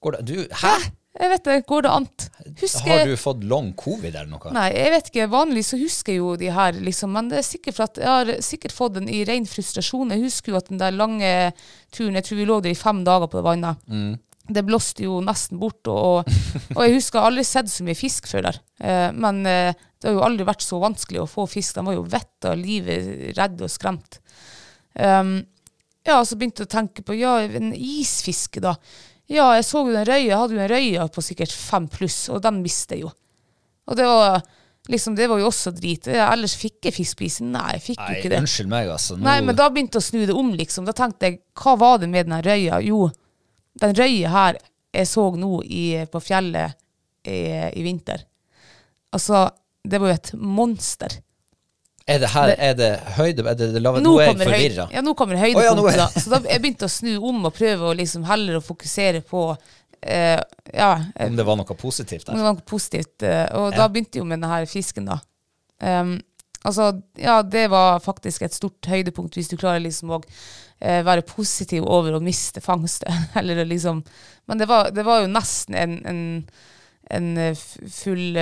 Går 0.00 0.16
det, 0.16 0.22
du, 0.30 0.36
hæ? 0.62 0.74
Jeg 1.20 1.30
vet 1.32 1.44
det, 1.44 1.56
Går 1.68 1.84
det 1.84 1.90
an? 1.92 2.06
Har 2.86 3.04
du 3.08 3.16
fått 3.18 3.42
long 3.50 3.72
covid 3.78 4.14
eller 4.14 4.30
noe? 4.30 4.52
Nei, 4.54 4.68
jeg 4.72 4.92
vet 4.94 5.10
ikke. 5.10 5.26
Vanligvis 5.32 5.72
så 5.74 5.78
husker 5.80 6.14
jeg 6.14 6.22
jo 6.22 6.32
de 6.40 6.48
her, 6.54 6.78
liksom. 6.86 7.12
Men 7.16 7.28
det 7.32 7.40
er 7.40 7.46
sikkert 7.48 7.76
for 7.76 7.90
at 7.90 8.00
jeg 8.00 8.08
har 8.08 8.32
sikkert 8.46 8.74
fått 8.76 8.96
den 8.96 9.10
i 9.12 9.20
ren 9.28 9.48
frustrasjon. 9.50 10.14
Jeg 10.14 10.24
husker 10.24 10.54
jo 10.54 10.60
at 10.60 10.70
den 10.70 10.80
der 10.80 10.94
lange 10.94 11.32
turen, 11.92 12.16
jeg 12.16 12.28
tror 12.28 12.40
vi 12.40 12.48
lå 12.48 12.60
der 12.64 12.72
i 12.72 12.78
fem 12.78 13.02
dager 13.06 13.28
på 13.28 13.40
det 13.40 13.46
vannet. 13.48 13.84
Det 14.50 14.64
blåste 14.66 15.04
jo 15.04 15.20
nesten 15.22 15.60
bort, 15.60 15.86
og, 15.86 16.26
og 16.74 16.80
jeg 16.82 16.96
husker 16.96 17.18
jeg 17.18 17.22
har 17.22 17.28
aldri 17.30 17.44
sett 17.46 17.70
så 17.70 17.84
mye 17.86 17.98
fisk 17.98 18.30
før 18.30 18.48
der. 18.48 18.62
Eh, 18.82 19.10
men 19.14 19.44
eh, 19.46 19.76
det 20.00 20.08
har 20.08 20.16
jo 20.16 20.24
aldri 20.26 20.46
vært 20.48 20.64
så 20.64 20.80
vanskelig 20.82 21.22
å 21.22 21.28
få 21.30 21.44
fisk. 21.50 21.76
De 21.76 21.86
var 21.90 21.98
jo 21.98 22.08
vett 22.08 22.48
av 22.48 22.58
livet, 22.58 23.34
redde 23.36 23.66
og 23.66 23.70
skremt. 23.70 24.22
Um, 24.94 25.42
ja, 26.06 26.16
så 26.24 26.38
begynte 26.38 26.64
jeg 26.64 26.70
å 26.70 26.72
tenke 26.72 27.04
på 27.06 27.14
ja, 27.18 27.36
en 27.44 27.74
isfiske, 27.76 28.62
da. 28.64 28.78
Ja, 29.30 29.50
jeg 29.54 29.66
så 29.68 29.84
jo 29.86 29.94
den 29.94 30.06
røya, 30.08 30.24
jeg 30.26 30.38
hadde 30.40 30.56
jo 30.56 30.62
en 30.64 30.72
røya 30.72 31.04
på 31.14 31.22
sikkert 31.22 31.52
fem 31.54 31.86
pluss, 31.90 32.24
og 32.32 32.40
den 32.42 32.62
mister 32.64 32.98
jeg 32.98 33.06
jo. 33.06 33.12
Og 33.90 33.98
det 33.98 34.06
var 34.08 34.40
liksom, 34.90 35.14
det 35.18 35.28
var 35.30 35.38
jo 35.38 35.46
også 35.50 35.70
drit. 35.76 36.08
Ellers 36.10 36.56
fikk 36.58 36.88
jeg 36.88 36.96
fiskepisen. 36.96 37.52
Nei, 37.54 37.76
jeg 37.76 37.84
fikk 37.90 38.00
jo 38.02 38.16
ikke 38.18 38.32
det. 38.32 38.40
unnskyld 38.42 38.70
meg, 38.72 38.90
altså. 38.90 39.16
Nå, 39.18 39.24
Nei, 39.28 39.36
men 39.46 39.58
da 39.58 39.68
begynte 39.70 39.98
jeg 39.98 40.02
å 40.02 40.08
snu 40.08 40.20
det 40.26 40.36
om, 40.36 40.50
liksom. 40.58 40.86
Da 40.88 40.94
tenkte 40.96 41.30
jeg, 41.30 41.40
hva 41.62 41.76
var 41.78 42.02
det 42.02 42.10
med 42.10 42.26
den 42.30 42.42
røya? 42.46 42.80
Jo, 42.86 43.04
den 43.80 43.94
røya 43.98 44.34
her 44.34 44.60
jeg 44.90 45.06
så 45.06 45.28
nå 45.38 45.60
i, 45.62 45.84
på 46.10 46.22
fjellet 46.22 46.74
i, 47.30 47.38
i 47.78 47.86
vinter. 47.86 48.24
Altså, 49.14 49.46
det 49.86 50.00
var 50.02 50.10
jo 50.12 50.18
et 50.18 50.32
monster. 50.34 51.20
Er 52.10 52.18
det 52.22 52.30
her 52.32 52.52
er 52.56 52.74
det 52.78 52.88
høyde... 53.16 53.44
Er 53.46 53.54
det, 53.58 53.68
det 53.74 53.82
lave, 53.82 54.00
Nå 54.02 54.12
nå 54.14 54.20
er 54.20 54.26
jeg 54.32 54.38
forvirra. 54.40 54.86
ja, 54.96 55.02
nå 55.06 55.12
kommer 55.18 55.38
høydepunktet. 55.38 55.84
Oh, 55.84 55.90
ja. 55.94 56.06
Så 56.14 56.30
da 56.32 56.40
jeg 56.48 56.62
begynte 56.64 56.88
å 56.88 56.92
snu 56.92 57.12
om 57.30 57.44
og 57.46 57.54
prøve 57.56 57.90
å 57.90 57.96
liksom 57.96 58.24
heller 58.28 58.58
å 58.58 58.62
fokusere 58.64 59.20
på 59.28 59.44
eh, 60.02 60.40
ja, 60.74 60.90
Om 61.26 61.36
det 61.38 61.44
var 61.46 61.58
noe 61.60 61.76
positivt 61.78 62.28
om 62.32 62.38
det 62.40 62.46
var 62.46 62.56
noe 62.58 62.66
positivt. 62.66 63.22
eh, 63.22 63.46
Og 63.58 63.70
Ja. 63.72 63.76
da 63.82 63.88
begynte 63.92 64.18
jo 64.18 64.24
med 64.26 64.40
denne 64.42 64.66
fisken, 64.70 65.06
da. 65.10 65.18
Um, 65.80 66.16
altså, 66.64 66.90
ja, 67.16 67.38
det 67.42 67.68
var 67.72 68.00
faktisk 68.04 68.42
et 68.42 68.54
stort 68.56 68.84
høydepunkt, 68.90 69.36
hvis 69.38 69.48
du 69.52 69.56
klarer 69.60 69.80
liksom 69.84 70.10
å 70.16 70.20
eh, 70.80 71.00
være 71.06 71.22
positiv 71.28 71.84
over 71.88 72.16
å 72.18 72.20
miste 72.24 72.60
fangsten. 72.64 73.12
Eller 73.38 73.64
liksom 73.64 74.02
Men 74.48 74.58
det 74.58 74.66
var, 74.68 74.90
det 74.90 75.04
var 75.06 75.22
jo 75.22 75.30
nesten 75.30 75.74
en, 75.78 75.94
en, 76.10 76.20
en 77.10 77.54
full 77.54 78.34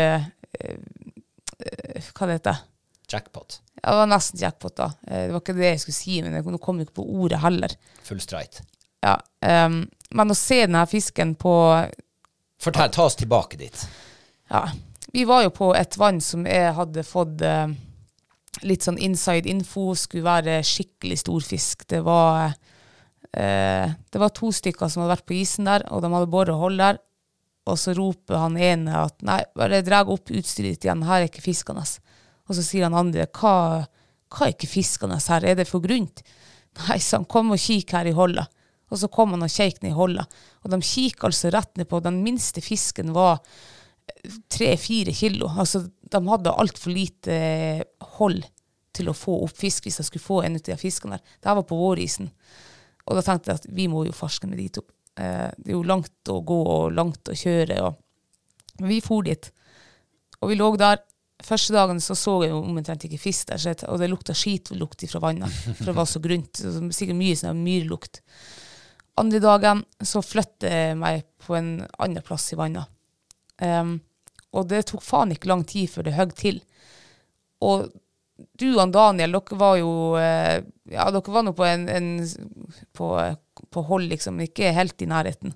Hva 2.15 2.27
det 2.27 2.37
heter 2.39 2.65
Jackpot. 3.13 3.61
Ja, 3.83 3.91
Det 3.91 3.97
var 3.97 4.11
nesten 4.11 4.41
jackpot, 4.41 4.77
da. 4.77 4.91
Eh, 5.07 5.27
Det 5.27 5.33
var 5.33 5.41
ikke 5.41 5.57
det 5.57 5.71
jeg 5.71 5.81
skulle 5.85 5.99
si, 6.01 6.19
men 6.23 6.35
jeg, 6.35 6.61
kom 6.61 6.81
ikke 6.81 6.99
på 7.01 7.07
ordet 7.23 7.41
heller. 7.45 7.75
Full 8.09 8.21
streit. 8.21 8.61
Ja, 9.05 9.17
um, 9.67 9.85
men 10.11 10.33
å 10.33 10.37
se 10.37 10.65
denne 10.65 10.83
fisken 10.91 11.37
på 11.39 11.55
Fortell, 12.59 12.91
ta 12.91 13.05
oss 13.07 13.15
tilbake 13.15 13.57
dit. 13.61 13.85
Ja, 14.51 14.65
vi 15.15 15.23
var 15.29 15.45
jo 15.45 15.53
på 15.55 15.69
et 15.79 15.95
vann 15.97 16.19
som 16.21 16.43
jeg 16.49 16.73
hadde 16.75 17.05
fått 17.07 17.45
uh, 17.47 17.69
litt 18.67 18.83
sånn 18.83 18.99
inside 18.99 19.49
info, 19.51 19.93
skulle 19.95 20.27
være 20.27 20.59
skikkelig 20.67 21.21
stor 21.23 21.45
fisk. 21.47 21.85
Det 21.89 22.01
var, 22.07 22.57
eh, 23.33 23.95
det 24.11 24.19
var 24.19 24.35
to 24.35 24.51
stykker 24.53 24.89
som 24.89 25.03
hadde 25.03 25.15
vært 25.17 25.29
på 25.29 25.39
isen 25.39 25.69
der, 25.69 25.85
og 25.93 26.03
de 26.03 26.13
hadde 26.13 26.33
båret 26.33 26.59
hold 26.59 26.79
der. 26.79 26.99
Og 27.69 27.79
så 27.79 27.95
roper 27.97 28.41
han 28.41 28.57
ene 28.57 28.95
at 29.05 29.23
nei, 29.23 29.43
bare 29.55 29.83
dra 29.85 30.03
opp 30.03 30.33
utstyret 30.33 30.79
ditt 30.79 30.89
igjen, 30.89 31.05
her 31.05 31.23
er 31.23 31.29
ikke 31.29 31.45
fiskende. 31.45 31.85
Og 32.49 32.57
så 32.57 32.65
sier 32.65 32.89
han 32.89 32.97
andre, 32.97 33.29
hva, 33.39 33.55
hva 34.33 34.47
er 34.47 34.55
ikke 34.55 34.71
fiskende 34.71 35.21
her, 35.21 35.45
er 35.45 35.59
det 35.61 35.69
for 35.69 35.85
grunt? 35.85 36.25
Nei, 36.87 36.99
så 37.03 37.21
han 37.21 37.29
kom 37.29 37.53
og 37.55 37.61
kikk 37.61 37.93
her 37.97 38.09
i 38.09 38.17
holdet. 38.17 38.49
Og 38.89 39.01
så 39.01 39.11
kom 39.13 39.35
han 39.35 39.45
og 39.45 39.53
kjekk 39.53 39.83
ned 39.83 39.93
i 39.93 39.99
holdet. 39.99 40.39
Og 40.65 40.73
de 40.73 40.79
kikket 40.81 41.29
altså 41.29 41.53
rett 41.53 41.75
ned 41.77 41.89
på, 41.91 42.01
den 42.05 42.23
minste 42.25 42.63
fisken 42.65 43.13
var 43.17 43.43
tre-fire 44.49 45.13
kilo. 45.13 45.51
Altså, 45.61 45.85
de 45.85 46.21
hadde 46.31 46.55
altfor 46.63 46.95
lite 46.95 47.35
eh, 47.35 47.83
hold 48.17 48.41
til 48.97 49.11
å 49.11 49.17
få 49.17 49.37
opp 49.45 49.59
fisk 49.61 49.87
hvis 49.87 50.01
de 50.01 50.07
skulle 50.07 50.25
få 50.25 50.41
en 50.43 50.57
av 50.59 50.65
de 50.65 50.79
fiskene 50.81 51.19
der. 51.19 51.37
Det 51.45 51.57
var 51.61 51.67
på 51.69 51.79
vårisen. 51.79 52.31
Og 53.09 53.19
da 53.19 53.25
tenkte 53.25 53.53
jeg 53.53 53.63
at 53.63 53.69
vi 53.77 53.89
må 53.91 54.07
jo 54.09 54.17
farske 54.17 54.49
med 54.49 54.61
de 54.61 54.71
to. 54.79 54.85
Eh, 55.21 55.49
det 55.57 55.73
er 55.73 55.77
jo 55.77 55.85
langt 55.87 56.33
å 56.33 56.41
gå 56.47 56.59
og 56.79 56.97
langt 56.97 57.29
å 57.29 57.37
kjøre. 57.37 57.83
Og. 57.85 58.01
Men 58.81 58.93
vi 58.95 59.03
for 59.05 59.29
dit. 59.29 59.51
Og 60.41 60.53
vi 60.53 60.59
lå 60.59 60.73
der. 60.81 61.03
Første 61.45 61.75
dagen 61.75 62.01
så 62.03 62.17
så 62.19 62.35
jeg 62.43 62.55
omtrent 62.57 63.05
ikke 63.07 63.21
fisk 63.23 63.53
der, 63.53 63.85
og 63.87 64.01
det 64.01 64.09
lukta 64.11 64.35
skitlukt 64.35 65.05
fra 65.07 65.21
vannet. 65.23 65.55
For 65.79 65.91
det 65.91 65.95
var 65.95 66.09
så 66.11 66.23
grunt. 66.23 66.59
Så 66.59 66.81
sikkert 66.95 67.21
mye 67.21 67.39
sånn 67.39 67.63
myrlukt. 67.63 68.23
Andre 69.19 69.41
dagen 69.43 69.85
så 70.03 70.23
flytter 70.23 70.75
jeg 70.75 70.99
meg 70.99 71.25
på 71.43 71.55
en 71.59 71.73
annen 71.99 72.25
plass 72.27 72.51
i 72.55 72.59
vannet. 72.59 72.91
Um, 73.63 73.99
og 74.55 74.69
det 74.71 74.85
tok 74.89 75.03
faen 75.05 75.35
ikke 75.35 75.51
lang 75.51 75.65
tid 75.69 75.91
før 75.93 76.07
det 76.07 76.17
høgg 76.19 76.35
til. 76.39 76.61
Og 77.65 77.89
du 78.59 78.69
og 78.77 78.93
Daniel, 78.95 79.35
dere 79.35 79.59
var 79.59 79.79
jo 79.81 79.93
eh, 80.19 80.61
Ja, 80.93 81.09
dere 81.11 81.35
var 81.35 81.43
nå 81.45 81.53
på 81.59 81.67
en, 81.67 81.89
en 81.91 82.13
på, 82.95 83.09
på 83.75 83.83
hold, 83.91 84.07
liksom, 84.13 84.39
ikke 84.45 84.71
helt 84.77 85.03
i 85.03 85.11
nærheten. 85.11 85.55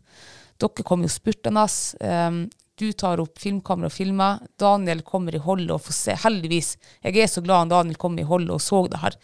Dere 0.63 0.87
kom 0.87 1.07
jo 1.07 1.11
spurtende. 1.11 1.65
Um, 2.03 2.45
du 2.79 2.93
tar 2.97 3.21
opp 3.21 3.39
filmkamera 3.39 3.91
og 3.91 3.95
filmer. 3.95 4.39
Daniel 4.59 5.03
kommer 5.07 5.35
i 5.37 5.41
holdet 5.43 5.75
og 5.75 5.83
får 5.87 5.97
se. 5.99 6.15
Heldigvis. 6.25 6.77
Jeg 7.05 7.19
er 7.21 7.29
så 7.31 7.43
glad 7.45 7.67
han 7.67 7.73
Daniel 7.73 7.99
kom 8.01 8.17
i 8.19 8.25
holdet 8.27 8.55
og 8.57 8.63
så 8.65 8.87
det 8.91 9.03
her. 9.03 9.17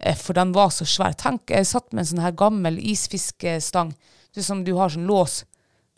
Eh, 0.00 0.16
For 0.16 0.32
den 0.38 0.54
var 0.56 0.72
så 0.74 0.86
svær. 0.88 1.12
Tenk, 1.18 1.50
jeg 1.52 1.68
satt 1.68 1.92
med 1.92 2.04
en 2.04 2.10
sånn 2.14 2.24
her 2.24 2.32
gammel 2.38 2.78
isfiskestang. 2.80 3.92
Du, 4.34 4.42
som 4.42 4.64
du 4.64 4.72
har 4.78 4.90
sånn 4.94 5.06
lås. 5.08 5.42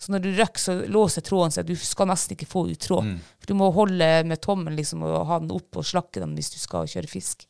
Så 0.01 0.15
når 0.15 0.23
du 0.25 0.31
røkker, 0.33 0.61
så 0.63 0.75
låser 0.89 1.21
tråden 1.21 1.53
seg. 1.53 1.67
Du 1.69 1.77
skal 1.77 2.09
nesten 2.09 2.33
ikke 2.33 2.49
få 2.49 2.63
ut 2.71 2.81
tråd. 2.81 3.05
For 3.39 3.51
du 3.53 3.57
må 3.61 3.69
holde 3.77 4.07
med 4.25 4.41
tommelen 4.41 4.79
liksom, 4.81 5.03
og 5.05 5.27
ha 5.29 5.39
den 5.43 5.51
opp 5.53 5.77
og 5.77 5.85
slakke 5.85 6.23
den 6.23 6.33
hvis 6.39 6.55
du 6.55 6.59
skal 6.63 6.89
kjøre 6.89 7.11
fisk. 7.11 7.45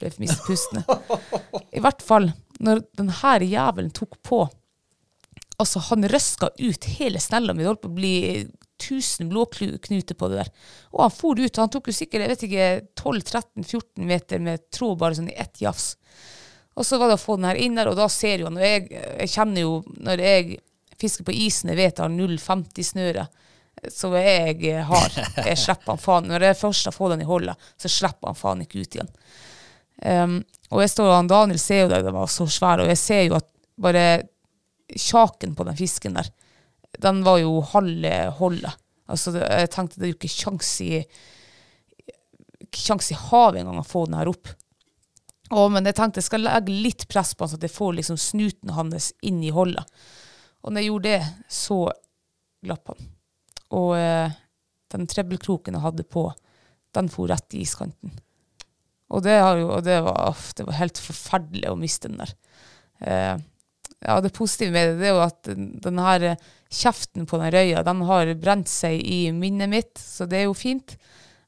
Ble 0.00 0.10
for 0.10 0.22
mye 0.24 0.38
pustende. 0.46 0.84
I 1.76 1.82
hvert 1.84 2.00
fall, 2.02 2.30
når 2.64 2.80
den 2.96 3.12
her 3.20 3.44
jævelen 3.44 3.92
tok 3.92 4.16
på 4.24 4.46
Altså, 5.56 5.80
han 5.88 6.04
røska 6.08 6.50
ut 6.58 6.88
hele 6.98 7.20
snella 7.22 7.54
mi. 7.54 7.64
Det 7.64 7.70
holdt 7.70 7.84
på 7.84 7.92
å 7.92 7.96
bli 7.96 8.16
1000 8.76 9.30
blåknuter 9.30 10.14
på 10.14 10.28
det 10.28 10.42
der. 10.42 10.50
Og 10.92 11.06
han 11.06 11.14
for 11.14 11.40
ut. 11.40 11.60
Han 11.62 11.72
tok 11.72 11.88
jo 11.88 11.96
sikkert 11.96 12.26
jeg 12.26 12.32
vet 12.34 12.44
ikke, 12.48 12.66
12-13-14 13.00 14.10
meter 14.10 14.42
med 14.42 14.66
tråd 14.74 15.00
bare 15.00 15.18
sånn 15.18 15.32
i 15.32 15.38
ett 15.40 15.62
jafs. 15.64 15.94
Og 16.76 16.84
så 16.84 16.98
var 17.00 17.08
det 17.08 17.16
å 17.16 17.22
få 17.22 17.38
den 17.38 17.48
her 17.48 17.56
inn 17.56 17.78
der, 17.78 17.88
og 17.88 17.96
da 17.96 18.04
ser 18.12 18.42
jo 18.42 18.50
han 18.50 18.58
og 18.58 18.64
jeg, 18.66 18.90
jeg 18.92 19.32
kjenner 19.32 19.64
jo 19.64 19.78
når 20.04 20.20
jeg 20.20 20.58
fisker 21.00 21.24
på 21.24 21.32
isen, 21.32 21.72
jeg 21.72 21.78
vet 21.80 21.96
jeg 21.96 22.04
har 22.04 22.12
0,50 22.12 22.88
snøre, 22.90 23.24
så 23.92 24.10
er 24.16 24.52
jeg 24.60 24.84
har. 24.88 25.16
Jeg 25.40 25.60
slipper 25.60 25.94
han 25.94 26.00
faen. 26.00 26.28
Når 26.28 26.48
jeg 26.50 26.58
først 26.60 26.88
har 26.88 26.96
fått 26.96 27.14
den 27.14 27.24
i 27.24 27.28
holdet, 27.28 27.68
så 27.80 27.90
slipper 27.92 28.32
han 28.32 28.38
faen 28.38 28.64
ikke 28.64 28.84
ut 28.84 28.96
igjen. 28.96 29.10
Um, 30.04 30.38
og 30.68 30.82
jeg 30.82 30.92
står 30.92 31.12
og 31.12 31.28
Daniel 31.30 31.60
ser 31.60 31.84
jo 31.84 31.90
det, 31.92 32.02
den 32.04 32.16
var 32.16 32.28
så 32.28 32.44
svær, 32.50 32.82
og 32.84 32.90
jeg 32.92 33.00
ser 33.00 33.22
jo 33.24 33.36
at 33.38 33.46
bare 33.80 34.04
kjaken 34.92 35.54
på 35.58 35.66
den 35.66 35.78
fisken 35.78 36.18
der, 36.18 36.28
den 37.02 37.22
var 37.26 37.40
jo 37.42 37.58
halve 37.72 38.12
holdet. 38.38 38.76
Altså, 39.10 39.34
jeg 39.38 39.70
tenkte 39.72 40.00
det 40.00 40.06
er 40.06 40.12
jo 40.14 40.18
ikke 40.18 40.32
kjangs 40.32 40.70
i 40.82 40.92
kjangs 42.76 43.10
i 43.12 43.18
havet 43.18 43.62
engang 43.62 43.80
å 43.80 43.86
få 43.86 44.04
den 44.08 44.18
her 44.18 44.30
opp. 44.30 44.50
Å, 45.54 45.66
men 45.70 45.86
jeg 45.86 45.96
tenkte 45.96 46.20
jeg 46.20 46.28
skal 46.28 46.44
legge 46.44 46.74
litt 46.74 47.06
press 47.10 47.32
på 47.34 47.44
han, 47.44 47.52
så 47.52 47.58
at 47.60 47.66
jeg 47.66 47.74
får 47.74 47.92
liksom 48.00 48.18
snuten 48.20 48.74
hans 48.74 49.12
inn 49.26 49.38
i 49.46 49.52
holdet. 49.54 49.86
Og 50.66 50.72
når 50.72 50.82
jeg 50.82 50.90
gjorde 50.90 51.12
det, 51.12 51.30
så 51.52 51.78
glapp 52.66 52.92
han. 52.92 53.10
Og 53.78 53.92
eh, 53.98 54.34
den 54.94 55.06
trebbelkroken 55.10 55.76
jeg 55.76 55.84
hadde 55.84 56.06
på, 56.10 56.28
den 56.96 57.10
for 57.12 57.30
rett 57.30 57.54
i 57.54 57.62
iskanten. 57.62 58.14
Og 59.14 59.22
det, 59.22 59.36
jo, 59.38 59.68
og 59.76 59.84
det, 59.86 60.00
var, 60.02 60.34
det 60.58 60.66
var 60.66 60.80
helt 60.80 60.98
forferdelig 60.98 61.70
å 61.70 61.78
miste 61.78 62.10
den 62.10 62.22
der. 62.24 62.32
Eh, 63.06 63.34
ja, 64.04 64.20
det 64.20 64.34
positive 64.36 64.74
med 64.74 64.90
det, 64.90 64.96
det 65.00 65.10
er 65.10 65.14
jo 65.16 65.24
at 65.24 65.52
den, 65.86 66.00
her 66.02 66.26
kjeften 66.72 67.28
på 67.28 67.40
den 67.40 67.52
røya, 67.54 67.84
den 67.86 68.02
har 68.08 68.32
brent 68.40 68.70
seg 68.70 69.00
i 69.00 69.26
minnet 69.32 69.72
mitt, 69.72 69.94
så 70.00 70.28
det 70.28 70.42
er 70.42 70.50
jo 70.50 70.56
fint. 70.56 70.98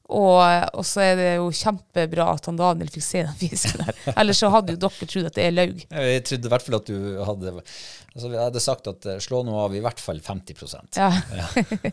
Og, 0.09 0.41
og 0.73 0.85
så 0.89 1.03
er 1.05 1.19
det 1.19 1.27
jo 1.37 1.51
kjempebra 1.53 2.31
at 2.33 2.47
han 2.49 2.57
Daniel 2.57 2.89
fikk 2.89 3.03
se 3.05 3.21
den 3.27 3.35
fisken 3.37 3.83
der. 3.83 3.97
Ellers 4.17 4.39
så 4.41 4.49
hadde 4.49 4.73
jo 4.73 4.79
dere 4.81 5.07
trodd 5.11 5.27
at 5.29 5.37
det 5.37 5.43
er 5.45 5.53
laug. 5.53 5.83
Jeg 5.85 6.23
trodde 6.25 6.49
i 6.49 6.53
hvert 6.55 6.65
fall 6.65 6.77
at 6.79 6.89
du 6.89 6.97
hadde 7.27 7.53
altså 7.59 8.31
Jeg 8.33 8.41
hadde 8.41 8.63
sagt 8.63 8.89
at 8.89 9.05
eh, 9.05 9.19
slå 9.21 9.43
nå 9.45 9.53
av 9.61 9.75
i 9.77 9.83
hvert 9.85 10.01
fall 10.01 10.17
50 10.25 10.57
Ja. 10.97 11.11
Ja. 11.13 11.45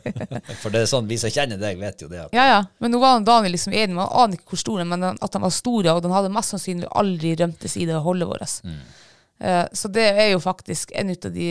For 0.62 0.73
det 0.73 0.87
er 0.87 0.88
sånn, 0.88 1.11
vi 1.11 1.21
som 1.21 1.35
kjenner 1.35 1.61
deg, 1.61 1.77
vet 1.83 2.07
jo 2.07 2.09
det. 2.09 2.25
Ja, 2.33 2.47
ja. 2.55 2.61
Men 2.81 2.97
nå 2.97 3.03
var 3.05 3.19
han 3.19 3.29
Daniel 3.29 3.53
liksom 3.53 3.77
enig, 3.77 3.99
man 3.99 4.09
aner 4.09 4.40
ikke 4.40 4.55
hvor 4.55 4.64
stor 4.64 4.81
den 4.81 4.95
men 4.95 5.11
at 5.12 5.37
den 5.37 5.45
var 5.45 5.53
stor, 5.53 5.92
og 5.92 6.01
den 6.07 6.16
hadde 6.16 6.33
mest 6.33 6.57
sannsynlig 6.57 6.88
aldri 6.97 7.37
rømtes 7.37 7.77
i 7.77 7.85
det 7.85 8.01
holdet 8.01 8.33
vårt. 8.33 8.57
Eh, 8.64 9.05
så 9.77 9.88
det 9.92 10.07
er 10.16 10.31
jo 10.33 10.38
faktisk 10.40 10.92
en 10.96 11.11
av 11.12 11.27
de 11.35 11.49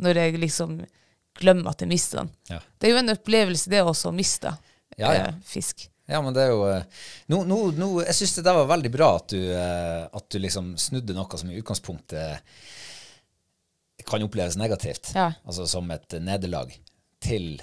når 0.00 0.12
jeg 0.22 0.40
liksom 0.40 0.70
glemmer 1.40 1.70
at 1.70 1.80
jeg 1.84 1.90
mister 1.92 2.16
den. 2.22 2.30
Ja. 2.50 2.58
Det 2.80 2.84
er 2.88 2.92
jo 2.94 3.00
en 3.02 3.12
opplevelse, 3.14 3.70
det 3.72 3.82
også, 3.84 4.08
å 4.10 4.16
miste 4.16 4.50
Ja, 4.98 5.10
ja. 5.14 5.24
eh, 5.30 5.36
fisk. 5.46 5.76
Ja, 6.10 6.18
men 6.24 6.34
det 6.34 6.42
er 6.42 6.50
jo 6.50 6.64
eh, 6.66 6.82
nå, 7.30 7.38
nå, 7.46 7.58
nå, 7.78 7.88
Jeg 8.02 8.14
syns 8.18 8.34
det 8.40 8.44
der 8.48 8.56
var 8.58 8.66
veldig 8.72 8.90
bra 8.92 9.08
at 9.20 9.28
du, 9.30 9.38
eh, 9.54 10.02
at 10.10 10.26
du 10.34 10.38
liksom 10.42 10.72
snudde 10.80 11.14
noe 11.16 11.38
som 11.40 11.50
i 11.52 11.58
utgangspunktet 11.60 12.30
kan 14.10 14.24
oppleves 14.26 14.56
negativt, 14.58 15.12
Ja. 15.14 15.28
altså 15.46 15.66
som 15.70 15.90
et 15.94 16.10
nederlag, 16.24 16.68
til 17.22 17.60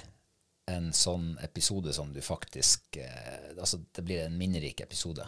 en 0.68 0.90
sånn 0.92 1.30
episode 1.42 1.92
som 1.96 2.10
du 2.12 2.20
faktisk 2.24 2.98
eh, 3.00 3.52
Altså, 3.58 3.80
det 3.96 4.04
blir 4.06 4.20
en 4.26 4.36
minnerik 4.38 4.80
episode. 4.84 5.24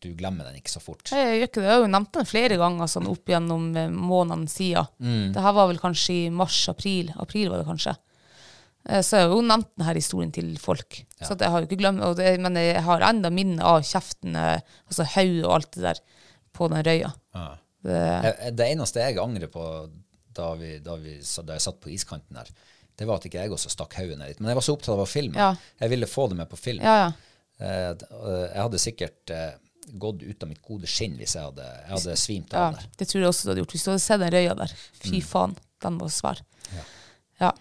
Du 0.00 0.12
glemmer 0.16 0.46
den 0.48 0.56
ikke 0.60 0.70
så 0.72 0.80
fort. 0.80 1.02
Jeg 1.12 1.40
gjør 1.40 1.46
ikke 1.48 1.60
det. 1.60 1.66
Jeg 1.68 1.74
har 1.74 1.82
jo 1.84 1.90
nevnt 1.92 2.12
den 2.14 2.28
flere 2.30 2.56
ganger 2.60 2.88
sånn 2.88 3.08
opp 3.10 3.28
gjennom 3.32 3.64
eh, 3.76 3.88
månedene 3.92 4.48
siden. 4.48 5.32
Det 5.34 5.42
her 5.44 5.56
var 5.58 5.68
vel 5.72 5.80
kanskje 5.82 6.14
i 6.14 6.28
mars-april. 6.32 7.10
April 7.20 7.50
var 7.52 7.60
det 7.60 7.66
kanskje. 7.68 7.96
Eh, 8.88 9.02
Så 9.04 9.18
jeg 9.18 9.26
har 9.28 9.34
jo 9.34 9.42
nevnt 9.44 9.68
denne 9.76 9.94
historien 9.98 10.32
til 10.32 10.54
folk. 10.62 11.00
Så 11.20 11.34
at 11.34 11.42
jeg 11.44 11.50
har 11.52 11.60
jo 11.64 11.68
ikke 11.68 11.80
glemt, 11.82 12.00
og 12.06 12.16
det, 12.16 12.38
Men 12.40 12.54
jeg 12.56 12.80
har 12.86 13.04
enda 13.10 13.30
minne 13.34 13.60
av 13.66 13.82
kjeften, 13.84 14.36
eh, 14.38 14.60
altså 14.88 15.04
hodet 15.16 15.44
og 15.44 15.54
alt 15.58 15.72
det 15.76 15.82
der, 15.90 16.00
på 16.56 16.68
den 16.72 16.84
røya. 16.86 17.12
Ja. 17.34 17.48
Det, 17.84 17.98
Eh, 18.38 18.50
Det 18.50 18.66
eneste 18.72 19.00
jeg 19.04 19.18
angrer 19.18 19.46
på 19.52 19.64
da, 20.34 20.54
vi, 20.54 20.78
da, 20.78 20.94
vi, 20.96 21.18
da 21.18 21.52
jeg 21.58 21.60
satt 21.66 21.80
på 21.82 21.90
iskanten 21.90 22.34
der, 22.38 22.48
det 22.98 23.06
var 23.06 23.20
at 23.20 23.28
ikke 23.28 23.44
jeg 23.44 23.54
også 23.54 23.70
stakk 23.72 23.94
hodet 24.00 24.18
ned 24.18 24.32
dit. 24.32 24.42
Men 24.42 24.52
jeg 24.52 24.58
var 24.58 24.66
så 24.66 24.74
opptatt 24.74 24.96
av 24.96 25.04
å 25.04 25.08
filme. 25.08 25.38
Ja. 25.38 25.52
Jeg 25.84 25.92
ville 25.94 26.10
få 26.10 26.26
det 26.32 26.38
med 26.40 26.50
på 26.50 26.58
film. 26.60 26.84
ja, 26.84 26.98
ja. 27.06 27.08
Eh, 27.58 27.88
eh, 27.90 28.44
jeg 28.52 28.62
hadde 28.62 28.78
sikkert 28.78 29.30
eh, 29.34 29.54
gått 29.98 30.22
ut 30.22 30.44
av 30.44 30.50
mitt 30.50 30.60
gode 30.62 30.86
skinn 30.90 31.16
hvis 31.18 31.34
jeg 31.34 31.42
hadde, 31.42 31.64
jeg 31.64 31.90
hadde 31.90 32.16
svimt 32.20 32.54
av 32.54 32.76
der. 32.76 32.90
Det 33.00 33.08
tror 33.10 33.22
jeg 33.22 33.30
også 33.32 33.46
du 33.46 33.50
hadde 33.52 33.64
gjort. 33.64 33.74
Hvis 33.74 33.86
du 33.86 33.90
hadde 33.90 34.04
sett 34.04 34.22
den 34.22 34.34
røya 34.34 34.54
der. 34.58 34.74
Fy 35.02 35.22
faen, 35.26 35.56
den 35.82 35.98
var 35.98 36.12
svær. 36.14 36.42
Ja. 37.40 37.52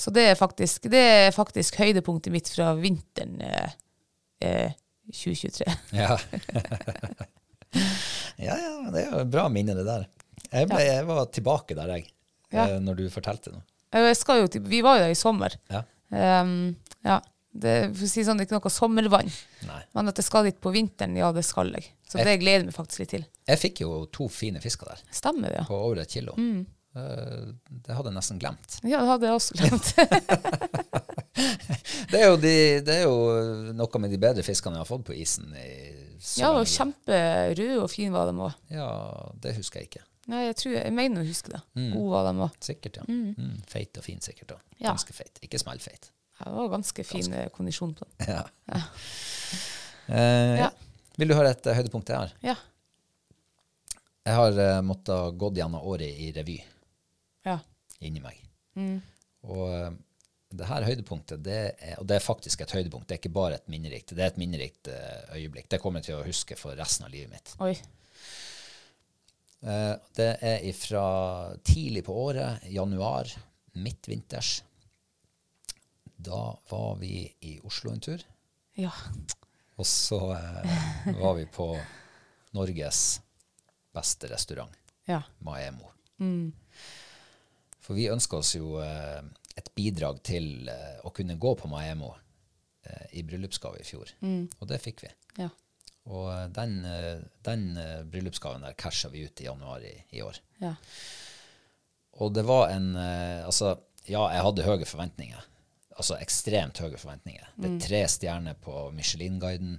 Så 0.00 0.12
det 0.16 0.22
er 0.30 0.38
faktisk, 0.38 0.86
det 0.92 1.00
er 1.00 1.34
faktisk 1.36 1.76
høydepunktet 1.76 2.32
mitt 2.32 2.48
fra 2.48 2.70
vinteren 2.78 3.40
eh, 3.44 3.74
eh, 4.40 4.78
2023. 5.12 5.66
Ja. 6.00 6.16
ja, 8.40 8.54
ja, 8.56 8.70
det 8.90 9.02
er 9.02 9.10
jo 9.12 9.26
bra 9.30 9.44
minne, 9.52 9.76
det 9.76 9.84
der. 9.86 10.06
Jeg, 10.50 10.70
ble, 10.70 10.80
jeg 10.82 11.04
var 11.06 11.26
tilbake 11.30 11.76
der, 11.78 11.92
jeg, 11.94 12.08
eh, 12.50 12.78
når 12.82 13.02
du 13.02 13.04
fortalte 13.12 13.52
noe. 13.54 13.62
Jeg 13.90 14.16
skal 14.18 14.44
jo 14.44 14.62
vi 14.70 14.80
var 14.86 14.98
jo 14.98 15.04
der 15.06 15.12
i 15.14 15.18
sommer. 15.18 15.56
Ja. 15.72 15.84
Um, 16.42 16.74
ja. 17.06 17.20
Det, 17.50 17.72
for 17.98 18.06
å 18.06 18.08
si 18.12 18.22
sånn, 18.22 18.38
det 18.38 18.44
er 18.44 18.46
ikke 18.46 18.60
noe 18.60 18.70
sommervann. 18.70 19.30
Nei. 19.66 19.80
Men 19.98 20.10
at 20.12 20.20
jeg 20.20 20.26
skal 20.28 20.46
dit 20.46 20.58
på 20.62 20.70
vinteren, 20.74 21.16
ja, 21.18 21.32
det 21.34 21.42
skal 21.46 21.72
jeg. 21.74 21.88
Så 22.06 22.20
det 22.22 22.36
gleder 22.42 22.62
jeg 22.62 22.68
meg 22.68 22.76
faktisk 22.76 23.02
litt 23.02 23.14
til. 23.16 23.24
Jeg 23.50 23.58
fikk 23.58 23.82
jo 23.82 24.04
to 24.14 24.28
fine 24.30 24.62
fisker 24.62 24.92
der, 24.92 25.02
Stemmer 25.14 25.50
det, 25.50 25.62
ja. 25.62 25.64
på 25.66 25.78
over 25.78 26.02
et 26.04 26.14
kilo. 26.14 26.36
Mm. 26.38 26.62
Eh, 26.94 27.50
det 27.86 27.94
hadde 27.96 28.10
jeg 28.10 28.16
nesten 28.16 28.38
glemt. 28.42 28.78
Ja, 28.82 29.02
det 29.02 29.10
hadde 29.10 29.28
jeg 29.28 29.40
også 29.40 29.58
glemt. 29.58 29.92
Det 32.10 32.18
er, 32.18 32.32
de, 32.42 32.54
det 32.84 32.94
er 32.98 33.04
jo 33.06 33.70
noe 33.78 34.00
med 34.02 34.10
de 34.12 34.18
bedre 34.20 34.42
fiskene 34.44 34.76
jeg 34.76 34.82
har 34.82 34.88
fått 34.88 35.04
på 35.06 35.14
isen. 35.16 35.52
I 35.54 35.68
ja, 36.40 36.50
og 36.50 36.66
kjemperøde 36.68 37.78
og 37.80 37.86
fine 37.88 38.12
var 38.12 38.28
de 38.28 38.34
òg. 38.44 38.56
Ja, 38.74 38.88
det 39.40 39.54
husker 39.56 39.80
jeg 39.80 39.88
ikke. 39.88 40.02
Nei, 40.30 40.44
jeg, 40.46 40.56
tror, 40.60 40.74
jeg 40.78 40.94
mener 40.94 41.22
å 41.24 41.26
huske 41.26 41.52
det. 41.52 41.60
Gode 41.92 42.10
var 42.12 42.28
de 42.28 42.44
òg. 42.46 42.56
Sikkert, 42.64 43.00
ja. 43.00 43.04
Mm. 43.10 43.58
Feit 43.70 43.98
og 44.00 44.06
fin 44.06 44.20
sikkert. 44.24 44.54
da. 44.54 44.58
Ja. 44.78 44.92
Ganske 44.92 45.14
feit. 45.16 45.40
Ikke 45.46 45.58
smellfeit. 45.60 46.10
Det 46.40 46.52
var 46.56 46.70
ganske 46.72 47.04
fin 47.04 47.26
ganske. 47.26 47.48
kondisjon 47.56 47.94
på 47.98 48.08
den. 48.08 48.34
Ja. 48.34 48.80
Eh, 50.10 50.16
ja. 50.58 50.64
Ja. 50.64 50.68
Vil 51.20 51.30
du 51.30 51.36
høre 51.36 51.52
et 51.54 51.66
uh, 51.68 51.74
høydepunkt 51.76 52.08
jeg 52.10 52.18
har? 52.18 52.30
Ja. 52.42 52.56
Jeg 54.26 54.34
har 54.34 54.56
uh, 54.58 54.80
måttet 54.82 55.36
gått 55.38 55.60
gjennom 55.60 55.84
året 55.86 56.18
i 56.18 56.32
revy 56.34 56.56
Ja. 57.46 57.60
inni 58.02 58.18
meg. 58.24 58.40
Mm. 58.74 58.96
Og 59.46 59.62
uh, 59.70 59.92
det 60.50 60.66
her 60.66 60.82
høydepunktet, 60.88 61.44
det 61.46 61.58
er, 61.78 61.94
og 62.00 62.08
det 62.10 62.16
er 62.18 62.24
faktisk 62.24 62.64
et 62.64 62.72
høydepunkt, 62.74 63.06
det 63.06 63.16
er 63.16 63.20
ikke 63.22 63.32
bare 63.38 63.60
et 63.60 63.68
minnerikt, 63.70 64.16
det 64.18 64.24
er 64.24 64.32
et 64.32 64.40
minnerikt 64.40 64.90
eh, 64.90 65.36
øyeblikk. 65.36 65.68
Det 65.70 65.78
kommer 65.78 66.02
jeg 66.02 66.08
til 66.10 66.16
å 66.18 66.24
huske 66.26 66.56
for 66.58 66.74
resten 66.74 67.06
av 67.06 67.12
livet 67.14 67.30
mitt. 67.30 67.52
Oi. 67.62 67.76
Eh, 69.62 69.94
det 70.16 70.28
er 70.40 70.72
fra 70.72 71.04
tidlig 71.66 72.04
på 72.06 72.14
året, 72.16 72.62
januar, 72.72 73.28
midtvinters. 73.76 74.62
Da 76.20 76.56
var 76.70 76.96
vi 77.00 77.24
i 77.48 77.58
Oslo 77.64 77.92
en 77.92 78.00
tur, 78.00 78.22
Ja. 78.76 78.90
og 79.76 79.86
så 79.88 80.18
eh, 80.36 81.12
var 81.20 81.34
vi 81.38 81.46
på 81.46 81.70
Norges 82.56 83.20
beste 83.94 84.28
restaurant, 84.32 84.72
Ja. 85.08 85.22
Maemo. 85.40 85.88
For 87.80 87.96
vi 87.96 88.08
ønska 88.12 88.36
oss 88.36 88.54
jo 88.56 88.76
eh, 88.84 89.22
et 89.56 89.70
bidrag 89.74 90.20
til 90.22 90.68
å 91.04 91.10
kunne 91.16 91.36
gå 91.40 91.54
på 91.56 91.68
Maemo 91.68 92.14
i 93.12 93.22
bryllupsgave 93.22 93.80
i 93.80 93.84
fjor, 93.84 94.08
og 94.58 94.68
det 94.68 94.78
fikk 94.82 95.02
vi. 95.04 95.10
Ja. 95.38 95.48
Og 96.10 96.26
eh, 96.32 96.46
den, 96.54 96.80
eh, 96.84 97.20
den 97.46 97.76
eh, 97.78 98.00
bryllupsgaven 98.10 98.64
der 98.66 98.74
casha 98.78 99.10
vi 99.12 99.24
ut 99.26 99.40
i 99.40 99.46
januar 99.46 99.84
i, 99.86 99.94
i 100.10 100.22
år. 100.22 100.40
Ja. 100.62 100.74
Og 102.20 102.34
det 102.34 102.42
var 102.44 102.68
en 102.74 102.96
Altså, 102.98 103.76
ja, 104.04 104.24
jeg 104.34 104.42
hadde 104.44 104.66
høye 104.66 104.88
forventninger. 104.88 105.44
Altså 105.94 106.18
ekstremt 106.20 106.80
høye 106.82 106.98
forventninger. 106.98 107.46
Det 107.56 107.68
er 107.68 107.78
tre 107.84 108.00
stjerner 108.10 108.58
på 108.60 108.74
Michelin-guiden. 108.96 109.78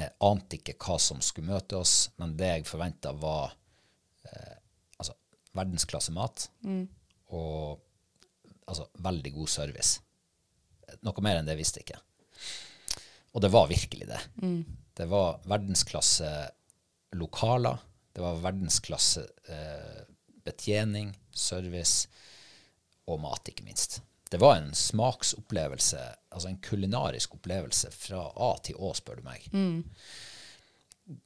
Jeg 0.00 0.12
ante 0.24 0.58
ikke 0.58 0.74
hva 0.80 0.96
som 1.00 1.22
skulle 1.24 1.52
møte 1.52 1.78
oss, 1.78 2.10
men 2.20 2.34
det 2.36 2.50
jeg 2.50 2.68
forventa, 2.68 3.12
var 3.16 3.54
eh, 4.28 4.58
altså, 4.98 5.16
verdensklasse 5.56 6.14
mat 6.16 6.48
og 7.30 7.80
altså, 8.66 8.88
veldig 8.98 9.34
god 9.38 9.52
service. 9.54 10.00
Noe 11.06 11.24
mer 11.24 11.40
enn 11.40 11.48
det 11.48 11.58
visste 11.60 11.80
jeg 11.80 11.88
ikke. 11.88 12.02
Og 13.36 13.44
det 13.44 13.52
var 13.54 13.70
virkelig 13.70 14.10
det. 14.10 14.20
Det 14.96 15.06
var 15.10 15.40
verdensklasse 15.48 16.30
lokaler. 17.16 17.78
Det 18.12 18.20
var 18.22 18.40
verdensklasse 18.42 19.20
eh, 19.48 20.04
betjening, 20.44 21.12
service 21.30 22.08
og 23.10 23.20
mat, 23.22 23.48
ikke 23.50 23.64
minst. 23.66 24.00
Det 24.30 24.38
var 24.38 24.56
en 24.60 24.70
smaksopplevelse, 24.74 26.00
altså 26.30 26.48
en 26.50 26.60
kulinarisk 26.62 27.34
opplevelse 27.34 27.90
fra 27.94 28.20
A 28.38 28.52
til 28.62 28.76
Å, 28.78 28.92
spør 28.94 29.16
du 29.18 29.22
meg. 29.26 29.48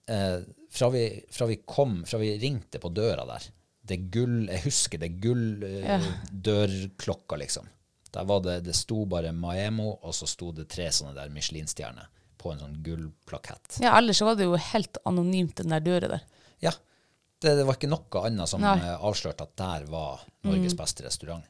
Eh, 0.08 0.40
fra, 0.72 0.88
vi, 0.94 1.02
fra 1.30 1.46
vi 1.50 1.58
kom, 1.68 1.98
fra 2.08 2.18
vi 2.22 2.30
ringte 2.40 2.78
på 2.80 2.88
døra 2.96 3.26
der, 3.28 3.42
det 3.84 3.98
gull 4.08 4.46
Jeg 4.48 4.62
husker 4.64 4.98
det 5.02 5.10
gulldørklokka, 5.20 7.34
eh, 7.34 7.36
Ja. 7.36 7.42
liksom. 7.44 7.68
Der 8.14 8.24
var 8.24 8.40
det, 8.40 8.60
det 8.64 8.74
sto 8.78 9.04
bare 9.10 9.32
Maemo, 9.32 9.98
og 10.00 10.14
så 10.14 10.26
sto 10.30 10.52
det 10.54 10.68
tre 10.72 10.86
sånne 10.94 11.14
der 11.18 11.28
Michelin-stjerner 11.34 12.06
på 12.45 12.53
en 12.53 12.61
sånn 12.61 12.76
gullplakett. 12.84 13.78
Ja, 13.80 13.95
ellers 13.99 14.20
var 14.24 14.36
det 14.36 14.45
jo 14.51 14.59
helt 14.61 15.01
anonymt, 15.09 15.57
den 15.62 15.72
der 15.72 15.84
døra 15.84 16.11
der. 16.16 16.26
Ja. 16.64 16.74
Det, 17.40 17.57
det 17.59 17.64
var 17.66 17.76
ikke 17.78 17.90
noe 17.90 18.20
annet 18.28 18.49
som 18.53 18.62
Nei. 18.62 18.76
eh, 18.84 19.01
avslørte 19.05 19.49
at 19.49 19.57
der 19.61 19.88
var 19.92 20.22
Norges 20.47 20.76
beste 20.78 21.05
restaurant. 21.07 21.45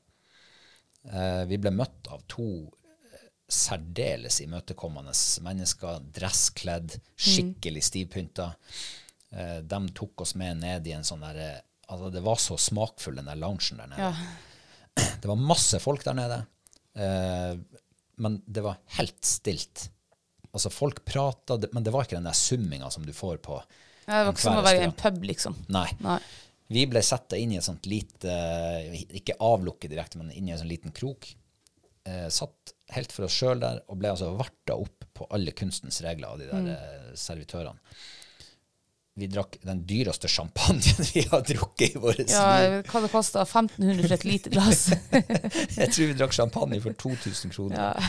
Eh, 1.11 1.42
vi 1.51 1.59
ble 1.61 1.74
møtt 1.74 2.09
av 2.14 2.22
to 2.30 2.47
eh, 2.64 3.26
særdeles 3.51 4.40
imøtekommende 4.47 5.12
mennesker, 5.45 6.01
dresskledd, 6.16 6.97
skikkelig 7.14 7.82
stivpynta. 7.90 8.49
Eh, 9.34 9.59
de 9.66 9.80
tok 9.99 10.24
oss 10.24 10.34
med 10.40 10.62
ned 10.62 10.86
i 10.88 10.95
en 10.97 11.07
sånn 11.07 11.24
der 11.26 11.40
eh, 11.45 11.62
Altså, 11.84 12.09
det 12.09 12.22
var 12.24 12.38
så 12.40 12.57
smakfull, 12.57 13.18
den 13.18 13.26
der 13.28 13.36
loungen 13.36 13.76
der 13.76 13.90
nede. 13.90 14.07
Ja. 14.07 15.03
Det 15.20 15.28
var 15.28 15.36
masse 15.36 15.76
folk 15.84 16.01
der 16.07 16.14
nede, 16.16 16.38
eh, 16.97 17.59
men 18.24 18.38
det 18.47 18.62
var 18.64 18.78
helt 18.97 19.20
stilt. 19.26 19.90
Altså, 20.55 20.70
folk 20.70 21.02
prata, 21.07 21.59
men 21.74 21.84
det 21.84 21.92
var 21.94 22.07
ikke 22.07 22.18
den 22.18 22.28
der 22.28 22.38
summinga 22.38 22.90
som 22.94 23.07
du 23.07 23.12
får 23.16 23.40
på 23.42 23.59
Ja, 24.07 24.20
det 24.20 24.24
var 24.28 24.32
ikke 24.34 24.44
som 24.44 24.61
å 24.61 24.64
være 24.64 24.82
i 24.82 24.86
en 24.86 24.96
pub, 24.96 25.22
liksom. 25.26 25.57
Nei. 25.74 25.88
Nei. 26.05 26.20
Vi 26.74 26.84
ble 26.88 27.02
satt 27.05 27.34
inn 27.36 27.52
i 27.52 27.59
et 27.59 27.66
sånt 27.66 27.84
lite 27.90 28.34
Ikke 29.18 29.36
avlukket 29.44 29.92
direkte, 29.92 30.20
men 30.20 30.32
inn 30.32 30.48
i 30.48 30.55
en 30.55 30.61
sånn 30.62 30.70
liten 30.70 30.94
krok. 30.96 31.28
Eh, 32.09 32.28
satt 32.32 32.74
helt 32.94 33.12
for 33.12 33.26
oss 33.26 33.36
sjøl 33.36 33.61
der 33.62 33.82
og 33.88 33.98
ble 34.00 34.12
altså 34.12 34.30
varta 34.36 34.76
opp 34.76 35.07
på 35.14 35.26
alle 35.34 35.55
kunstens 35.57 36.02
regler 36.05 36.34
av 36.34 36.40
de 36.40 36.48
der 36.50 36.64
mm. 36.68 37.16
servitørene. 37.18 37.96
Vi 39.14 39.28
drakk 39.30 39.60
den 39.62 39.84
dyreste 39.86 40.26
champagnen 40.28 41.06
vi 41.14 41.22
har 41.30 41.44
drukket 41.46 41.94
i 41.94 42.00
vårt 42.02 42.24
Ja, 42.26 42.46
liv. 42.58 42.80
hva 42.90 43.02
det 43.04 43.10
kosta? 43.12 43.44
1500 43.46 44.08
for 44.08 44.14
et 44.16 44.24
lite 44.26 44.50
glass. 44.50 44.88
Jeg 45.78 45.92
tror 45.94 46.08
vi 46.10 46.16
drakk 46.18 46.34
champagne 46.34 46.80
for 46.82 46.96
2000 46.98 47.54
kroner. 47.54 48.08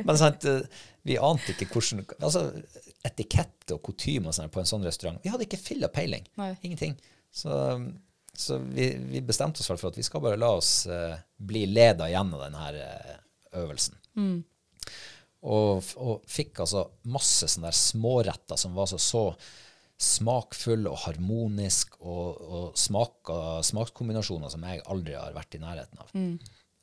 Men 0.00 0.16
sant, 0.16 0.46
eh, 0.48 0.64
vi 1.04 1.18
ante 1.20 1.52
ikke 1.52 1.68
hvordan 1.74 2.06
altså, 2.24 2.46
Etikette 3.04 3.76
og 3.76 3.82
kutyme 3.84 4.32
sånn 4.32 4.48
på 4.50 4.62
en 4.62 4.70
sånn 4.70 4.86
restaurant. 4.88 5.20
Vi 5.22 5.30
hadde 5.30 5.44
ikke 5.44 5.60
filla 5.60 5.92
peiling. 5.92 6.24
Nei. 6.40 6.54
Ingenting. 6.64 6.96
Så, 7.30 7.52
så 8.32 8.56
vi, 8.64 8.88
vi 9.12 9.20
bestemte 9.28 9.60
oss 9.60 9.68
for 9.68 9.90
at 9.92 10.00
vi 10.00 10.06
skal 10.08 10.24
bare 10.24 10.40
la 10.40 10.54
oss 10.56 10.72
uh, 10.88 11.14
bli 11.36 11.66
leda 11.68 12.08
gjennom 12.10 12.40
denne 12.40 12.88
øvelsen. 13.60 14.00
Mm. 14.16 14.40
Og, 15.46 15.92
og 16.00 16.24
fikk 16.32 16.64
altså 16.64 16.88
masse 17.12 17.46
sånne 17.52 17.68
der 17.68 17.76
småretter 17.78 18.58
som 18.58 18.74
var 18.74 18.88
så, 18.90 18.98
så 18.98 19.28
smakfulle 19.96 20.90
og 20.92 21.00
harmonisk, 21.06 21.96
og, 22.04 22.40
og 22.42 22.78
smak, 22.78 23.32
smakskombinasjoner 23.64 24.52
som 24.52 24.64
jeg 24.68 24.84
aldri 24.92 25.16
har 25.16 25.36
vært 25.36 25.56
i 25.56 25.62
nærheten 25.62 26.02
av. 26.02 26.12
Mm. 26.12 26.34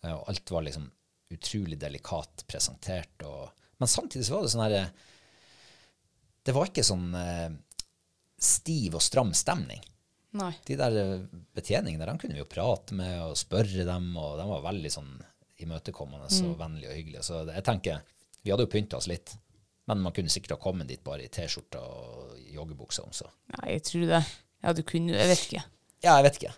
Og 0.09 0.29
alt 0.31 0.53
var 0.53 0.65
liksom 0.65 0.87
utrolig 1.33 1.77
delikat 1.79 2.45
presentert. 2.49 3.25
Og, 3.27 3.49
men 3.77 3.91
samtidig 3.91 4.27
så 4.27 4.37
var 4.37 4.45
det 4.45 4.53
sånn 4.53 4.65
her 4.65 4.77
eh, 4.79 4.93
Det 6.43 6.55
var 6.55 6.69
ikke 6.69 6.85
sånn 6.85 7.09
eh, 7.17 7.49
stiv 8.43 8.97
og 8.99 9.05
stram 9.05 9.33
stemning. 9.37 9.83
Nei. 10.37 10.51
De 10.65 10.77
der 10.79 10.97
eh, 10.99 11.13
betjeningene 11.55 12.03
der, 12.03 12.13
de 12.13 12.23
kunne 12.23 12.37
vi 12.37 12.41
jo 12.43 12.49
prate 12.49 12.97
med 12.97 13.15
og 13.27 13.37
spørre 13.39 13.85
dem, 13.87 14.11
og 14.17 14.37
de 14.41 14.49
var 14.49 14.67
veldig 14.67 14.93
sånn 14.93 15.13
imøtekommende 15.63 16.27
og 16.27 16.59
vennlige 16.59 16.91
og 16.91 16.97
hyggelige. 16.97 17.25
Så 17.25 17.43
jeg 17.47 17.65
tenker, 17.65 18.01
vi 18.43 18.51
hadde 18.51 18.65
jo 18.65 18.73
pynta 18.73 18.99
oss 18.99 19.07
litt, 19.07 19.35
men 19.89 20.01
man 20.05 20.13
kunne 20.15 20.31
sikkert 20.31 20.55
ha 20.55 20.61
kommet 20.63 20.87
dit 20.87 21.01
bare 21.03 21.25
i 21.25 21.29
T-skjorte 21.33 21.79
og 21.83 22.37
joggebukse 22.53 23.03
også. 23.03 23.25
så. 23.27 23.31
Nei, 23.57 23.73
jeg 23.75 23.83
tror 23.89 24.05
det. 24.13 24.21
Ja, 24.63 24.73
du 24.73 24.83
kunne 24.87 25.11
Jeg 25.17 25.27
vet 25.33 25.41
ikke. 25.47 25.63
Ja, 26.03 26.13
jeg 26.19 26.23
vet 26.29 26.37
ikke. 26.41 26.53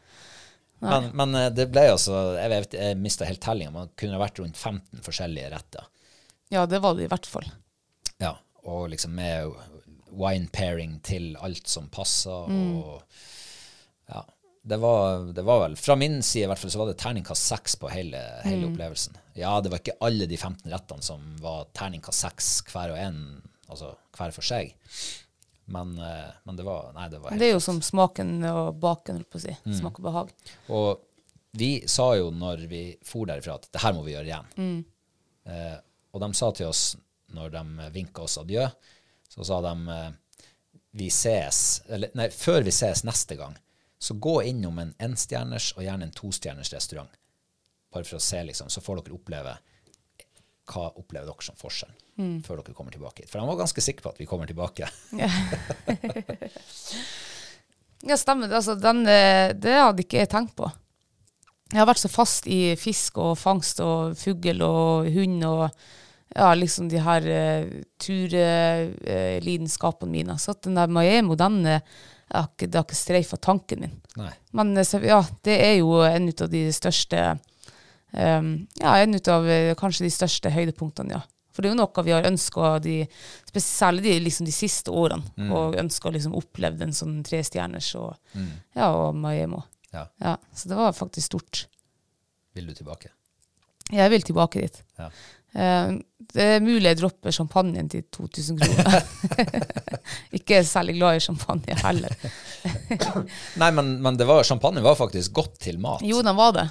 Men, 0.85 1.07
men 1.17 1.35
eh, 1.39 1.47
det 1.55 1.69
ble 1.71 1.85
altså 1.93 2.35
Jeg, 2.37 2.49
vet- 2.51 2.75
jeg 2.77 2.97
mista 3.01 3.25
helt 3.25 3.41
tellinga. 3.41 3.71
Man 3.73 3.89
kunne 3.97 4.17
ha 4.17 4.21
vært 4.21 4.41
rundt 4.43 4.57
15 4.59 5.01
forskjellige 5.05 5.49
retter. 5.55 5.87
Ja, 6.53 6.65
det 6.69 6.81
var 6.83 6.93
det 6.97 7.07
i 7.07 7.09
hvert 7.09 7.25
fall. 7.25 7.47
Ja, 8.21 8.35
og 8.69 8.89
liksom 8.93 9.15
med 9.17 9.55
wine 10.15 10.47
pairing 10.53 10.99
til 11.03 11.33
alt 11.43 11.67
som 11.67 11.89
passa, 11.91 12.43
og 12.45 13.01
ja. 14.11 14.21
Det 14.65 14.77
var, 14.81 15.27
det 15.33 15.43
var 15.45 15.59
vel, 15.61 15.75
Fra 15.77 15.93
min 15.95 16.21
side 16.25 16.45
i 16.45 16.47
hvert 16.49 16.57
fall, 16.61 16.71
så 16.73 16.79
var 16.81 16.87
det 16.89 16.95
terningkast 17.01 17.49
seks 17.51 17.75
på 17.81 17.89
hele, 17.93 18.17
hele 18.45 18.65
opplevelsen. 18.71 19.17
Ja, 19.35 19.57
det 19.61 19.71
var 19.71 19.81
ikke 19.81 19.97
alle 20.05 20.27
de 20.31 20.37
15 20.37 20.71
rettene 20.71 21.03
som 21.03 21.23
var 21.43 21.67
terningkast 21.75 22.23
seks 22.23 22.49
hver 22.71 22.93
og 22.93 22.99
en, 23.01 23.19
altså 23.67 23.91
hver 24.15 24.33
for 24.35 24.47
seg. 24.47 24.75
Men, 25.65 25.95
eh, 25.99 26.29
men 26.45 26.55
det 26.55 26.63
var 26.63 26.91
Nei, 26.93 27.07
det 27.09 27.19
var 27.19 27.33
helt 27.33 27.41
det 27.41 27.47
er 27.49 27.55
jo 27.55 27.63
som 27.63 27.81
smaken 27.81 28.37
og 28.51 28.77
baken, 28.79 29.19
holdt 29.19 29.31
på 29.33 29.41
å 29.41 29.45
si. 29.47 29.55
Mm. 29.65 29.77
Smak 29.79 29.99
og 29.99 30.07
behag. 30.07 30.33
Og 30.77 30.91
vi 31.57 31.71
sa 31.89 32.11
jo 32.19 32.29
når 32.35 32.67
vi 32.71 32.83
for 33.05 33.27
derifra 33.27 33.57
at 33.59 33.67
det 33.71 33.81
her 33.83 33.95
må 33.95 34.03
vi 34.05 34.13
gjøre 34.13 34.29
igjen. 34.29 34.83
Eh, 35.49 35.75
og 36.15 36.23
de 36.23 36.29
sa 36.37 36.51
til 36.55 36.69
oss 36.69 36.85
når 37.35 37.51
de 37.57 37.89
vinka 37.95 38.23
oss 38.23 38.37
adjø, 38.39 38.67
så 39.31 39.47
sa 39.47 39.59
de 39.65 39.73
eh, 39.97 40.09
vi 40.95 41.09
ses, 41.11 41.81
eller 41.91 42.13
nei, 42.15 42.29
før 42.31 42.63
vi 42.63 42.71
ses 42.71 43.03
neste 43.03 43.35
gang, 43.35 43.55
så 43.99 44.15
gå 44.21 44.37
innom 44.47 44.77
en 44.79 44.93
enstjerners 45.01 45.73
og 45.75 45.83
gjerne 45.83 46.07
en 46.07 46.15
tostjerners 46.15 46.71
restaurant. 46.71 47.09
Bare 47.95 48.03
for 48.07 48.17
å 48.19 48.23
se, 48.23 48.41
liksom, 48.43 48.69
så 48.69 48.81
får 48.83 48.95
dere 49.01 49.15
oppleve 49.15 49.53
hva 50.65 50.87
opplever 50.97 51.27
dere 51.29 51.43
som 51.45 51.55
forskjell 51.59 51.91
før 52.45 52.55
dere 52.61 52.73
kommer 52.75 52.91
tilbake 52.95 53.21
hit. 53.23 53.29
For 53.31 53.39
han 53.41 53.49
var 53.49 53.57
ganske 53.59 53.81
sikker 53.83 54.01
på 54.05 54.09
at 54.13 54.19
vi 54.21 54.25
kommer 54.29 54.47
tilbake. 54.47 54.85
Ja, 58.05 58.13
stemmer. 58.17 58.47
det. 58.47 58.55
Altså, 58.59 58.75
den, 58.77 58.99
eh, 59.07 59.53
det 59.57 59.71
hadde 59.73 60.01
ikke 60.03 60.17
jeg 60.21 60.29
tenkt 60.29 60.53
på. 60.59 60.67
Jeg 61.71 61.79
har 61.81 61.87
vært 61.89 62.01
så 62.03 62.09
fast 62.13 62.45
i 62.47 62.75
fisk 62.77 63.17
og 63.17 63.37
fangst 63.41 63.79
og 63.81 64.13
fugl 64.19 64.61
og 64.61 65.07
hund 65.15 65.43
og 65.47 65.69
ja, 66.35 66.51
liksom 66.53 66.89
de 66.91 66.99
her 67.01 67.21
uh, 67.25 67.65
turlidenskapene 68.01 70.11
mine. 70.11 70.35
Så 70.41 70.51
at 70.53 70.61
den 70.67 70.75
der 70.77 70.87
Maemo, 70.91 71.35
den 71.39 71.65
uh, 71.65 71.79
har 72.29 72.47
ikke, 72.51 72.67
det 72.67 72.75
har 72.77 72.83
ikke 72.85 72.95
streifa 72.99 73.37
tanken 73.41 73.79
min. 73.85 73.95
Nei. 74.19 74.31
Men 74.53 74.77
eh, 74.77 74.83
så- 74.85 75.01
ja, 75.05 75.21
det 75.47 75.57
er 75.65 75.75
jo 75.79 76.01
en 76.05 76.29
av 76.29 76.49
de 76.51 76.65
største 76.75 77.23
um, 78.15 78.51
Ja, 78.81 78.97
en 78.97 79.15
av 79.19 79.47
kanskje 79.79 80.07
de 80.07 80.11
største 80.13 80.51
høydepunktene, 80.53 81.17
ja. 81.17 81.21
For 81.55 81.63
det 81.63 81.69
er 81.69 81.75
jo 81.75 81.79
noe 81.79 82.03
vi 82.03 82.11
har 82.11 82.25
ønska, 82.27 82.73
særlig 83.63 84.03
de, 84.03 84.15
liksom 84.25 84.47
de 84.47 84.51
siste 84.51 84.91
årene, 84.91 85.23
og 85.55 85.77
ønska 85.79 86.11
liksom 86.11 86.33
oppleve 86.35 86.83
en 86.83 86.91
sånn 86.91 87.21
trestjerners 87.23 87.93
og, 87.95 88.17
ja, 88.75 88.89
og 88.89 89.15
Maiemo. 89.15 89.61
Ja. 89.95 90.03
Ja, 90.19 90.35
så 90.51 90.67
det 90.67 90.75
var 90.75 90.91
faktisk 90.91 91.29
stort. 91.31 91.61
Vil 92.55 92.67
du 92.67 92.75
tilbake? 92.75 93.13
Jeg 93.93 94.11
vil 94.11 94.27
tilbake 94.27 94.65
dit. 94.65 94.81
Ja. 94.99 95.07
Eh, 95.55 95.93
det 96.35 96.45
er 96.57 96.63
mulig 96.63 96.89
jeg 96.89 96.99
dropper 96.99 97.35
champagnen 97.35 97.87
til 97.91 98.03
2000 98.11 98.59
kroner. 98.59 99.05
ikke 100.37 100.59
særlig 100.67 100.97
glad 100.97 101.19
i 101.19 101.23
champagne 101.23 101.77
heller. 101.83 102.15
Nei, 103.61 103.69
men, 103.77 103.95
men 104.03 104.19
det 104.19 104.27
var, 104.27 104.43
champagne 104.47 104.83
var 104.83 104.97
faktisk 104.99 105.35
godt 105.37 105.59
til 105.67 105.79
mat. 105.79 106.03
Jo, 106.03 106.19
den 106.25 106.35
var 106.35 106.55
det. 106.57 106.65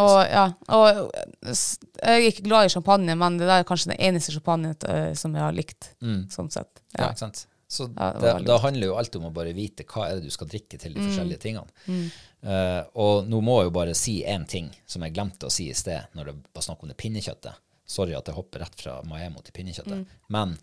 Og 0.00 0.22
ja, 0.24 0.46
og 0.72 1.10
jeg 1.44 1.56
er 2.02 2.24
ikke 2.30 2.46
glad 2.46 2.64
i 2.66 2.72
champagne, 2.72 3.14
men 3.18 3.36
det 3.36 3.46
der 3.48 3.60
er 3.60 3.66
kanskje 3.68 3.90
den 3.92 4.00
eneste 4.00 4.32
champagnen 4.32 4.76
eh, 4.88 5.12
som 5.18 5.34
jeg 5.36 5.42
har 5.44 5.52
likt. 5.52 5.90
Sånn 6.32 6.48
sett. 6.50 6.70
Mm. 6.80 6.92
Ja, 6.98 7.02
Ja. 7.04 7.08
ikke 7.10 7.18
sant? 7.26 7.46
Så 7.72 7.86
det 7.88 8.20
det, 8.20 8.32
da 8.44 8.58
handler 8.60 8.86
jo 8.90 8.96
alt 9.00 9.14
om 9.16 9.24
å 9.30 9.32
bare 9.32 9.52
vite 9.56 9.84
hva 9.88 10.06
er 10.10 10.14
det 10.18 10.24
du 10.24 10.30
skal 10.30 10.46
drikke 10.46 10.78
til 10.78 10.92
de 10.92 11.00
Mm. 11.00 11.06
forskjellige 11.08 11.40
tingene. 11.40 12.10
Eh, 12.42 12.82
og 13.00 13.28
nå 13.28 13.40
må 13.40 13.58
jeg 13.60 13.68
jo 13.70 13.74
bare 13.78 13.94
si 13.94 14.22
én 14.24 14.46
ting 14.48 14.70
som 14.86 15.02
jeg 15.02 15.14
glemte 15.14 15.46
å 15.46 15.50
si 15.52 15.70
i 15.70 15.74
sted 15.74 16.08
når 16.14 16.24
det 16.24 16.34
var 16.54 16.62
snakk 16.62 16.82
om 16.82 16.88
det 16.88 16.96
pinnekjøttet. 16.96 17.54
Sorry 17.86 18.14
at 18.14 18.26
jeg 18.26 18.34
hopper 18.34 18.60
rett 18.60 18.76
fra 18.80 19.02
Maemo 19.04 19.42
til 19.42 19.52
pinnekjøttet. 19.52 20.02
Mm. 20.02 20.06
Men 20.28 20.58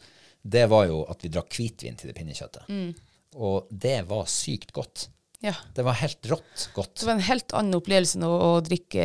det 0.48 0.68
var 0.70 0.86
jo 0.88 1.04
at 1.10 1.22
vi 1.22 1.30
drakk 1.30 1.50
hvitvin 1.50 1.98
til 1.98 2.10
det 2.12 2.16
pinnekjøttet. 2.18 2.68
Mm. 2.70 2.94
Og 3.36 3.68
det 3.72 4.08
var 4.10 4.26
sykt 4.26 4.72
godt. 4.74 5.08
Ja. 5.46 5.54
Det 5.76 5.86
var 5.88 5.96
helt 6.02 6.26
rått 6.28 6.66
godt. 6.76 6.96
Det 7.00 7.06
var 7.08 7.14
en 7.16 7.24
helt 7.30 7.54
annen 7.56 7.78
opplevelse 7.78 8.18
enn 8.20 8.26
å, 8.28 8.32
å 8.50 8.54
drikke 8.66 9.04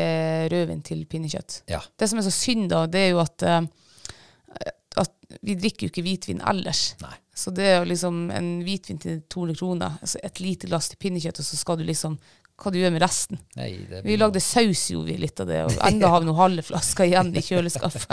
rødvin 0.51 0.81
til 0.87 1.05
pinnekjøtt. 1.07 1.61
Ja. 1.71 1.79
Det 1.97 2.09
som 2.11 2.19
er 2.19 2.27
så 2.27 2.33
synd, 2.35 2.69
da, 2.73 2.85
det 2.91 3.05
er 3.07 3.13
jo 3.13 3.21
at, 3.23 3.45
eh, 3.47 3.67
at 5.05 5.13
vi 5.47 5.55
drikker 5.59 5.87
jo 5.87 5.93
ikke 5.93 6.05
hvitvin 6.07 6.43
ellers. 6.47 6.95
Nei. 7.03 7.15
Så 7.35 7.51
det 7.55 7.65
er 7.67 7.77
jo 7.81 7.87
liksom 7.91 8.19
en 8.31 8.49
hvitvin 8.67 8.99
til 9.03 9.21
200 9.31 9.59
kroner, 9.59 9.95
altså 10.03 10.21
et 10.27 10.39
lite 10.43 10.69
glass 10.71 10.91
til 10.93 10.99
pinnekjøtt, 11.03 11.41
og 11.43 11.47
så 11.49 11.59
skal 11.59 11.79
du 11.81 11.87
liksom 11.89 12.19
Hva 12.55 12.71
du 12.71 12.77
gjør 12.79 12.93
med 12.95 13.03
resten? 13.03 13.41
Nei, 13.59 13.73
det 13.91 14.05
Vi 14.07 14.15
lagde 14.15 14.39
saus, 14.39 14.85
jo 14.93 15.01
vi 15.03 15.17
litt 15.19 15.41
av 15.43 15.49
det, 15.51 15.57
og 15.67 15.73
enda 15.89 16.07
har 16.13 16.21
vi 16.23 16.29
noen 16.29 16.39
halve 16.39 16.63
flasker 16.63 17.09
igjen 17.09 17.33
i 17.35 17.43
kjøleskapet. 17.43 18.05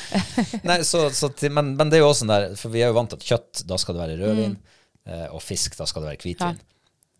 Nei, 0.68 0.76
så, 0.84 1.06
så 1.16 1.30
til, 1.32 1.54
men, 1.56 1.70
men 1.78 1.88
det 1.88 1.96
er 1.96 2.02
jo 2.04 2.10
også 2.10 2.26
sånn 2.26 2.32
der, 2.34 2.44
for 2.60 2.74
vi 2.74 2.82
er 2.84 2.90
jo 2.92 2.98
vant 2.98 3.08
til 3.14 3.16
at 3.22 3.24
kjøtt, 3.30 3.62
da 3.70 3.78
skal 3.80 3.96
det 3.96 4.02
være 4.04 4.18
rødvin, 4.20 4.58
Mm. 4.60 5.08
eh, 5.08 5.24
og 5.32 5.40
fisk, 5.40 5.78
da 5.80 5.86
skal 5.88 6.04
det 6.04 6.10
være 6.10 6.22
hvitvin. 6.26 6.60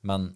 Men 0.07 0.31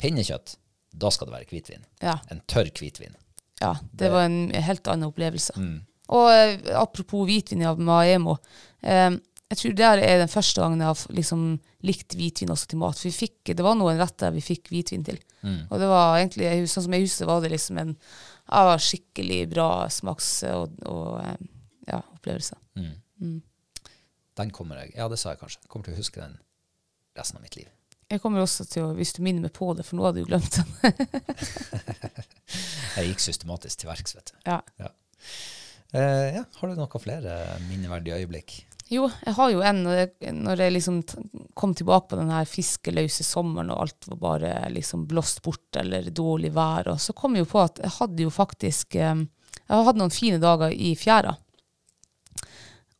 pinnekjøtt, 0.00 0.56
da 0.96 1.12
skal 1.12 1.28
det 1.28 1.36
være 1.36 1.50
hvitvin. 1.52 1.86
Ja. 2.04 2.18
En 2.32 2.42
tørr 2.50 2.70
hvitvin. 2.72 3.16
Ja, 3.60 3.76
det 3.96 4.10
var 4.12 4.26
en 4.28 4.50
helt 4.52 4.88
annen 4.92 5.08
opplevelse. 5.08 5.56
Mm. 5.56 5.78
Og 6.16 6.28
eh, 6.30 6.58
apropos 6.76 7.24
hvitvin 7.28 7.64
av 7.66 7.80
Maemo. 7.82 8.36
Eh, 8.82 9.16
jeg 9.46 9.60
tror 9.60 9.74
det 9.78 9.86
er 9.86 10.20
den 10.20 10.30
første 10.30 10.62
gangen 10.62 10.82
jeg 10.82 10.90
har 10.90 11.14
liksom 11.14 11.42
likt 11.86 12.16
hvitvin 12.18 12.50
også 12.50 12.72
til 12.72 12.80
mat. 12.82 12.98
For 12.98 13.08
vi 13.08 13.14
fikk, 13.14 13.52
det 13.54 13.64
var 13.64 13.76
noen 13.78 13.98
retter 14.00 14.34
vi 14.34 14.42
fikk 14.42 14.72
hvitvin 14.72 15.04
til. 15.06 15.20
Og 15.70 15.78
det 15.78 15.86
var 15.90 16.16
egentlig, 16.18 16.48
sånn 16.66 16.88
som 16.88 16.96
jeg 16.96 17.06
husker, 17.06 17.28
var 17.30 17.44
det 17.44 17.52
liksom 17.52 17.78
en 17.78 17.92
ja, 17.94 18.74
skikkelig 18.82 19.44
bra 19.52 19.68
smaks- 19.92 20.40
og, 20.50 20.74
og 20.90 21.20
eh, 21.22 21.36
ja, 21.92 22.00
opplevelse. 22.18 22.58
Den 24.36 24.50
kommer 24.52 24.82
jeg 24.82 24.96
Ja, 24.98 25.06
det 25.08 25.20
sa 25.22 25.32
jeg 25.32 25.40
kanskje. 25.40 25.62
Kommer 25.70 25.88
til 25.88 25.96
å 25.96 26.02
huske 26.02 26.20
den 26.20 26.36
resten 27.16 27.38
av 27.38 27.46
mitt 27.46 27.56
liv. 27.56 27.70
Jeg 28.06 28.22
kommer 28.22 28.44
også 28.44 28.64
til 28.70 28.84
å, 28.86 28.92
hvis 28.94 29.16
du 29.16 29.22
minner 29.26 29.48
meg 29.48 29.54
på 29.56 29.72
det, 29.74 29.82
for 29.86 29.98
nå 29.98 30.06
hadde 30.06 30.22
du 30.22 30.28
glemt 30.28 30.60
den. 30.60 30.68
Jeg 32.96 33.10
gikk 33.10 33.22
systematisk 33.24 33.82
til 33.82 33.90
verks, 33.90 34.14
vet 34.16 34.32
du. 34.32 34.38
ja. 34.46 34.60
Ja. 34.80 34.92
Uh, 35.94 36.28
ja. 36.34 36.42
Har 36.58 36.68
du 36.68 36.74
noen 36.76 37.00
flere 37.02 37.34
minneverdige 37.68 38.18
øyeblikk? 38.20 38.56
Jo, 38.90 39.08
jeg 39.24 39.34
har 39.34 39.50
jo 39.50 39.62
en 39.66 39.80
når 39.82 39.96
jeg, 39.98 40.32
når 40.36 40.60
jeg 40.62 40.72
liksom 40.76 40.98
kom 41.58 41.72
tilbake 41.74 42.12
på 42.12 42.18
den 42.20 42.30
her 42.30 42.46
fiskeløse 42.46 43.24
sommeren, 43.26 43.72
og 43.74 43.80
alt 43.82 44.06
var 44.12 44.20
bare 44.22 44.52
liksom 44.70 45.08
blåst 45.10 45.40
bort 45.42 45.78
eller 45.80 46.06
dårlig 46.14 46.52
vær, 46.54 46.92
og 46.92 47.00
så 47.02 47.14
kom 47.16 47.34
jeg 47.34 47.42
jo 47.42 47.50
på 47.50 47.64
at 47.64 47.80
jeg 47.82 47.94
hadde 47.96 48.26
jo 48.26 48.34
faktisk 48.34 48.94
eh, 48.94 49.24
Jeg 49.66 49.88
hadde 49.88 49.98
noen 49.98 50.14
fine 50.14 50.38
dager 50.38 50.70
i 50.70 50.92
fjæra. 50.94 51.32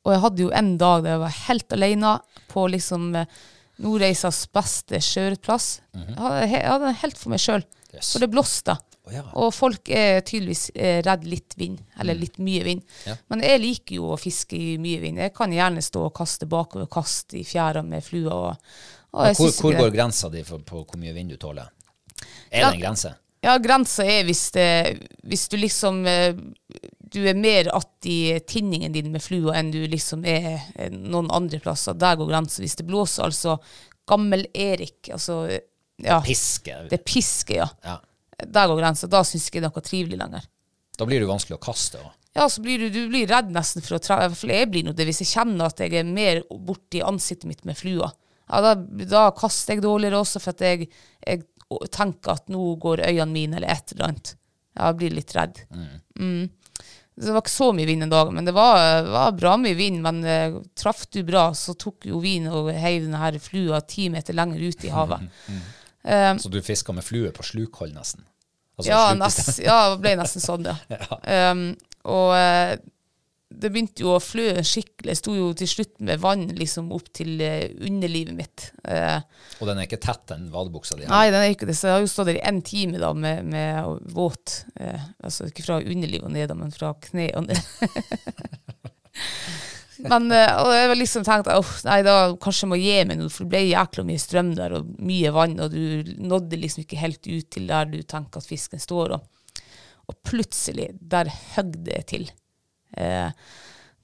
Og 0.07 0.15
jeg 0.15 0.23
hadde 0.25 0.43
jo 0.43 0.55
en 0.55 0.73
dag 0.79 1.05
der 1.05 1.13
jeg 1.15 1.23
var 1.23 1.39
helt 1.45 1.77
alene 1.77 2.15
på 2.51 2.67
liksom 2.75 3.13
Nordreisas 3.85 4.45
beste 4.55 5.01
sjøørretplass. 5.05 5.67
Jeg 5.95 6.17
hadde 6.19 6.45
jeg 6.49 6.63
hadde 6.67 6.85
den 6.91 7.01
helt 7.03 7.19
for 7.21 7.33
meg 7.35 7.43
sjøl. 7.43 7.65
Yes. 7.95 8.13
For 8.13 8.23
det 8.25 8.31
blåste. 8.33 8.75
Oh, 9.07 9.13
ja. 9.15 9.23
Og 9.39 9.53
folk 9.55 9.89
er 9.95 10.21
tydeligvis 10.27 10.65
eh, 10.75 10.99
redd 11.07 11.25
litt 11.31 11.55
vind, 11.57 11.79
eller 12.01 12.17
litt 12.19 12.41
mye 12.43 12.65
vind. 12.67 12.83
Ja. 13.07 13.15
Men 13.31 13.45
jeg 13.47 13.61
liker 13.63 13.99
jo 14.01 14.09
å 14.15 14.19
fiske 14.19 14.57
i 14.59 14.73
mye 14.83 14.99
vind. 15.05 15.21
Jeg 15.23 15.33
kan 15.37 15.53
gjerne 15.55 15.85
stå 15.85 16.03
og 16.09 16.15
kaste 16.17 16.49
bakover 16.51 16.89
kaste 16.91 17.39
i 17.39 17.45
fjæra 17.47 17.85
med 17.87 18.03
flua. 18.05 18.35
Og, 18.35 18.73
og 19.15 19.39
Hvor, 19.39 19.53
hvor 19.61 19.79
går 19.79 19.95
grensa 19.95 20.29
di 20.33 20.43
for, 20.45 20.59
på 20.67 20.83
hvor 20.83 20.99
mye 21.01 21.15
vind 21.15 21.31
du 21.31 21.37
tåler? 21.41 21.71
Er 22.51 22.61
Ja. 22.65 22.71
det 22.71 22.81
en 22.81 22.83
grense? 22.83 23.15
Ja, 23.47 23.55
grensa 23.63 24.03
er 24.03 24.25
hvis, 24.27 24.51
det, 24.57 24.67
hvis 25.23 25.47
du 25.53 25.57
liksom 25.61 26.03
eh, 26.11 26.35
Du 27.17 27.23
er 27.25 27.39
mer 27.39 27.71
att 27.73 28.07
i 28.07 28.41
tinningen 28.47 28.93
din 28.93 29.09
med 29.13 29.23
flua 29.25 29.55
enn 29.57 29.71
du 29.73 29.79
liksom 29.89 30.25
er 30.29 30.59
eh, 30.75 30.91
noen 30.93 31.31
andre 31.33 31.61
plasser. 31.65 31.97
Der 31.97 32.19
går 32.21 32.29
grensa. 32.29 32.61
Hvis 32.61 32.77
det 32.77 32.85
blåser 32.85 33.25
altså 33.25 33.55
Gammel-Erik, 34.11 35.09
altså 35.15 35.39
ja, 36.05 36.19
Piske? 36.27 36.75
Det 36.91 36.99
pisker, 37.09 37.63
ja. 37.63 37.69
Ja. 37.87 37.97
Der 38.45 38.69
går 38.69 38.83
grensa. 38.83 39.09
Da 39.09 39.23
syns 39.25 39.49
ikke 39.49 39.63
det 39.63 39.71
er 39.71 39.73
noe 39.73 39.87
trivelig 39.87 40.21
lenger. 40.21 40.45
Da 41.01 41.09
blir 41.09 41.25
det 41.25 41.31
vanskelig 41.31 41.57
å 41.57 41.63
kaste. 41.65 42.03
òg. 42.05 42.13
Ja, 42.37 42.51
så 42.53 42.61
blir 42.61 42.85
du, 42.85 42.91
du 42.93 43.09
blir 43.09 43.25
redd 43.33 43.49
nesten 43.55 43.85
for 43.85 43.97
å 43.97 44.03
tra... 44.03 44.21
I 44.21 44.29
hvert 44.29 44.43
fall 44.43 44.53
jeg 44.53 44.69
blir 44.75 44.85
nå 44.85 44.93
det 44.93 45.09
hvis 45.09 45.23
jeg 45.25 45.33
kjenner 45.33 45.71
at 45.71 45.81
jeg 45.81 45.97
er 45.97 46.05
mer 46.09 46.43
borti 46.69 47.01
ansiktet 47.01 47.49
mitt 47.49 47.65
med 47.65 47.81
flua. 47.81 48.11
Ja, 48.51 48.61
da, 48.61 48.75
da 49.09 49.23
kaster 49.37 49.73
jeg 49.73 49.87
dårligere 49.87 50.21
også, 50.21 50.45
for 50.45 50.53
at 50.53 50.61
jeg, 50.69 50.91
jeg 51.25 51.47
tenker 51.97 52.37
at 52.37 52.53
nå 52.53 52.75
går 52.83 53.07
øynene 53.09 53.33
mine, 53.33 53.57
eller 53.57 53.73
et 53.73 53.97
eller 53.97 54.11
annet. 54.11 54.37
Ja, 54.77 54.91
jeg 54.91 55.01
blir 55.01 55.17
litt 55.17 55.33
redd. 55.33 55.65
Mm. 55.73 56.45
Det 57.17 57.33
var 57.33 57.41
ikke 57.41 57.53
så 57.55 57.71
mye 57.73 57.89
vind 57.89 58.05
en 58.05 58.13
dag, 58.13 58.29
men 58.35 58.45
det 58.45 58.53
var, 58.53 59.07
var 59.09 59.33
bra 59.33 59.55
mye 59.61 59.77
vind. 59.79 60.03
Men 60.05 60.21
uh, 60.25 60.59
traff 60.77 61.07
du 61.13 61.23
bra, 61.25 61.49
så 61.57 61.73
tok 61.79 62.05
jo 62.11 62.21
vin 62.21 62.49
og 62.51 62.69
heiv 62.77 63.07
denne 63.07 63.21
her 63.23 63.39
flua 63.41 63.81
ti 63.89 64.11
meter 64.13 64.37
lenger 64.37 64.61
ut 64.69 64.85
i 64.85 64.93
havet. 64.93 65.27
Så 66.39 66.49
du 66.53 66.61
fiska 66.63 66.93
med 66.95 67.03
flue 67.03 67.33
på 67.35 67.43
slukhold, 67.43 67.91
nesten? 67.97 68.23
Altså, 68.79 68.91
Ja, 68.93 69.15
nest, 69.19 69.57
ja, 69.59 69.79
det 69.91 70.03
ble 70.05 70.13
nesten 70.21 70.45
sånn, 70.45 70.69
ja. 70.69 70.77
Um, 71.51 71.65
og 72.07 72.29
eh, 72.37 72.77
det 73.57 73.71
begynte 73.73 74.03
jo 74.05 74.11
å 74.15 74.21
flø 74.23 74.45
skikkelig. 74.67 75.11
Jeg 75.15 75.19
sto 75.21 75.35
jo 75.37 75.47
til 75.57 75.69
slutt 75.71 75.95
med 76.05 76.21
vann 76.23 76.45
liksom 76.59 76.91
opp 76.97 77.07
til 77.17 77.41
eh, 77.45 77.71
underlivet 77.89 78.37
mitt. 78.37 78.67
Eh, 78.85 79.19
Og 79.61 79.71
den 79.71 79.81
er 79.81 79.89
ikke 79.89 80.01
tett, 80.05 80.25
den 80.31 80.49
vadebuksa 80.53 80.99
di? 81.01 81.07
nei, 81.11 81.25
den 81.33 81.41
er 81.43 81.55
ikke 81.55 81.69
det, 81.71 81.77
så 81.79 81.89
jeg 81.89 81.97
har 81.97 82.05
jo 82.05 82.11
stått 82.13 82.29
der 82.31 82.41
i 82.41 82.47
en 82.51 82.61
time 82.67 83.01
da 83.03 83.13
med, 83.17 83.49
med 83.53 84.11
våt. 84.17 84.59
Eh, 84.81 85.09
altså 85.25 85.49
ikke 85.49 85.65
fra 85.67 85.81
underlivet 85.81 86.29
og 86.29 86.35
ned, 86.37 86.53
men 86.61 86.75
fra 86.77 86.93
kne 87.09 87.31
og 87.39 87.49
ned. 87.49 87.63
Men 90.05 90.27
eh, 90.35 90.51
og 90.61 90.69
jeg 90.77 90.89
var 90.91 90.99
liksom 91.01 91.23
tenkt 91.25 91.47
åh, 91.49 91.69
nei, 91.87 92.03
da 92.05 92.17
kanskje 92.37 92.67
jeg 92.67 92.69
må 92.69 92.77
gi 92.77 92.97
meg 93.09 93.17
noe, 93.17 93.31
for 93.33 93.47
det 93.47 93.53
ble 93.55 93.63
jækla 93.71 94.03
mye 94.05 94.21
strøm 94.21 94.51
der, 94.59 94.75
og 94.77 94.91
mye 95.01 95.31
vann, 95.33 95.55
og 95.65 95.73
du 95.73 96.11
nådde 96.21 96.59
liksom 96.61 96.83
ikke 96.85 96.99
helt 97.01 97.25
ut 97.25 97.49
til 97.57 97.71
der 97.71 97.89
du 97.89 98.03
tenker 98.05 98.43
at 98.43 98.49
fisken 98.51 98.83
står. 98.83 99.15
Og, 99.17 99.63
og 100.13 100.19
plutselig, 100.29 100.91
der 101.01 101.31
høgg 101.57 101.79
det 101.89 102.03
til. 102.13 102.29
Eh, 102.97 103.31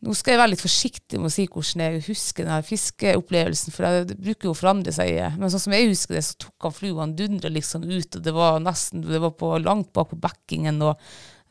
nå 0.03 0.15
skal 0.19 0.35
jeg 0.35 0.41
være 0.41 0.51
litt 0.51 0.65
forsiktig 0.65 1.19
med 1.21 1.31
å 1.31 1.33
si 1.33 1.45
hvordan 1.47 1.85
jeg 1.85 2.01
husker 2.09 2.47
denne 2.47 2.63
fiskeopplevelsen, 2.67 3.75
for 3.75 3.87
det, 3.87 4.07
det 4.11 4.17
bruker 4.19 4.49
jo 4.49 4.55
å 4.55 4.59
forandre 4.59 4.95
seg. 4.95 5.15
Men 5.39 5.53
sånn 5.53 5.63
som 5.63 5.77
jeg 5.77 5.93
husker 5.93 6.19
det, 6.19 6.25
så 6.27 6.41
tok 6.43 6.67
han 6.67 6.75
flua, 6.75 7.05
han 7.05 7.15
dundra 7.19 7.53
liksom 7.53 7.87
ut, 7.87 8.19
og 8.19 8.25
det 8.27 8.35
var 8.35 8.59
nesten 8.65 9.05
det 9.07 9.23
var 9.23 9.37
på, 9.39 9.53
langt 9.63 9.93
bak 9.95 10.11
på 10.11 10.19
bekkingen. 10.25 10.83
og 10.83 10.99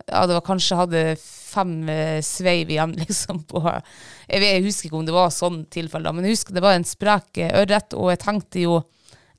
ja, 0.07 0.25
det 0.27 0.35
var 0.35 0.45
kanskje 0.45 0.79
hadde 0.79 1.03
fem 1.21 1.75
eh, 1.89 2.19
sveiv 2.25 2.71
igjen, 2.73 2.95
liksom. 3.03 3.43
På, 3.49 3.63
jeg, 3.63 4.41
vet, 4.41 4.49
jeg 4.49 4.65
husker 4.67 4.89
ikke 4.89 4.99
om 4.99 5.07
det 5.07 5.15
var 5.15 5.31
sånn 5.35 5.63
tilfelle, 5.71 6.13
men 6.15 6.27
jeg 6.27 6.37
husker 6.37 6.57
det 6.57 6.65
var 6.65 6.77
en 6.77 6.87
sprek 6.87 7.41
eh, 7.41 7.53
ørret, 7.61 7.95
og 7.97 8.11
jeg 8.13 8.23
tenkte 8.25 8.65
jo 8.65 8.81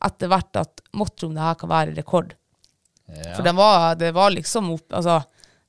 etter 0.03 0.31
hvert 0.33 0.63
at 0.65 0.83
måtte 0.99 1.29
om 1.29 1.37
det 1.37 1.45
her 1.45 1.59
kan 1.61 1.71
være 1.71 1.97
rekord. 1.97 2.33
Ja. 3.13 3.37
For 3.37 3.45
den 3.45 3.59
var, 3.59 3.93
det 4.01 4.13
var 4.17 4.33
liksom 4.35 4.73
opp, 4.73 4.89
altså, 4.97 5.21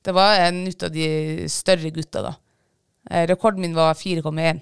det 0.04 0.12
var 0.12 0.36
en 0.44 0.66
ut 0.68 0.82
av 0.82 0.92
de 0.92 1.08
større 1.48 1.90
gutta 1.90 2.22
da. 2.22 2.34
Eh, 3.10 3.26
rekorden 3.26 3.64
min 3.64 3.76
var 3.76 3.94
4,1. 3.94 4.60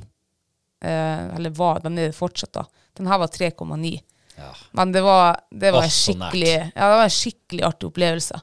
Eh, 0.83 1.27
eller 1.37 1.51
var, 1.51 1.81
den 1.83 1.99
er 1.99 2.11
det 2.11 2.19
fortsatt 2.19 2.53
da. 2.55 2.65
Den 2.99 3.11
her 3.11 3.19
var 3.23 3.31
3,9. 3.33 3.93
Ja. 4.37 4.51
Men 4.79 4.93
det 4.93 5.03
var, 5.05 5.41
det 5.51 5.73
var 5.75 5.83
en 5.87 5.91
skikkelig, 5.91 6.55
ja, 6.75 6.89
det 6.89 6.97
var 6.97 7.05
en 7.05 7.17
skikkelig 7.17 7.65
artig 7.67 7.91
opplevelse. 7.91 8.41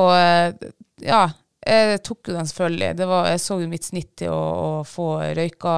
Og 0.00 0.10
eh, 0.16 0.72
ja, 1.04 1.22
jeg 1.64 2.00
tok 2.04 2.28
jo 2.28 2.36
den 2.36 2.48
selvfølgelig. 2.50 2.90
Det 2.98 3.08
var, 3.08 3.28
jeg 3.32 3.44
så 3.44 3.60
jo 3.60 3.70
mitt 3.70 3.86
snitt 3.86 4.12
til 4.20 4.32
å, 4.34 4.40
å 4.40 4.70
få 4.88 5.08
røyka 5.36 5.76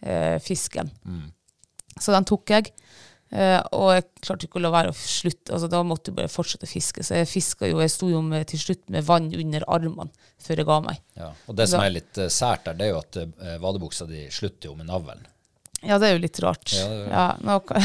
eh, 0.00 0.36
fisken. 0.44 0.90
Mm. 1.04 1.28
Så 1.96 2.12
den 2.12 2.28
tok 2.28 2.52
jeg. 2.52 2.72
Eh, 3.34 3.58
og 3.74 3.88
jeg 3.96 4.04
klarte 4.22 4.46
ikke 4.46 4.60
å 4.60 4.62
la 4.62 4.70
være 4.70 4.92
å 4.92 4.96
slutte. 4.96 5.50
Altså, 5.56 5.68
da 5.70 5.82
måtte 5.86 6.12
jeg 6.12 6.18
bare 6.20 6.30
fortsette 6.30 6.68
å 6.68 6.70
fiske. 6.70 7.02
Så 7.02 7.18
jeg 7.18 7.30
fiska 7.30 7.66
jo, 7.70 7.80
jeg 7.82 7.90
sto 7.90 8.08
jo 8.12 8.22
med, 8.22 8.46
til 8.50 8.62
slutt 8.62 8.84
med 8.94 9.06
vann 9.08 9.26
under 9.34 9.66
armene 9.74 10.32
før 10.44 10.62
jeg 10.62 10.68
ga 10.68 10.80
meg. 10.84 11.02
Ja. 11.18 11.32
Og 11.50 11.58
det 11.58 11.66
som 11.72 11.82
er 11.82 11.96
litt 11.96 12.20
uh, 12.20 12.30
sært 12.30 12.68
der, 12.68 12.78
det 12.78 12.86
er 12.86 12.92
jo 12.92 13.00
at 13.02 13.18
uh, 13.18 13.54
vadebuksa 13.62 14.06
di 14.10 14.26
slutter 14.34 14.70
jo 14.70 14.76
med 14.78 14.90
navlen. 14.90 15.24
Ja, 15.84 15.98
det 16.00 16.08
er 16.08 16.14
jo 16.14 16.20
litt 16.22 16.38
rart. 16.40 16.72
Ja, 16.72 16.84
det 16.88 17.00
Ja, 17.10 17.24
men 17.42 17.54
ok. 17.58 17.72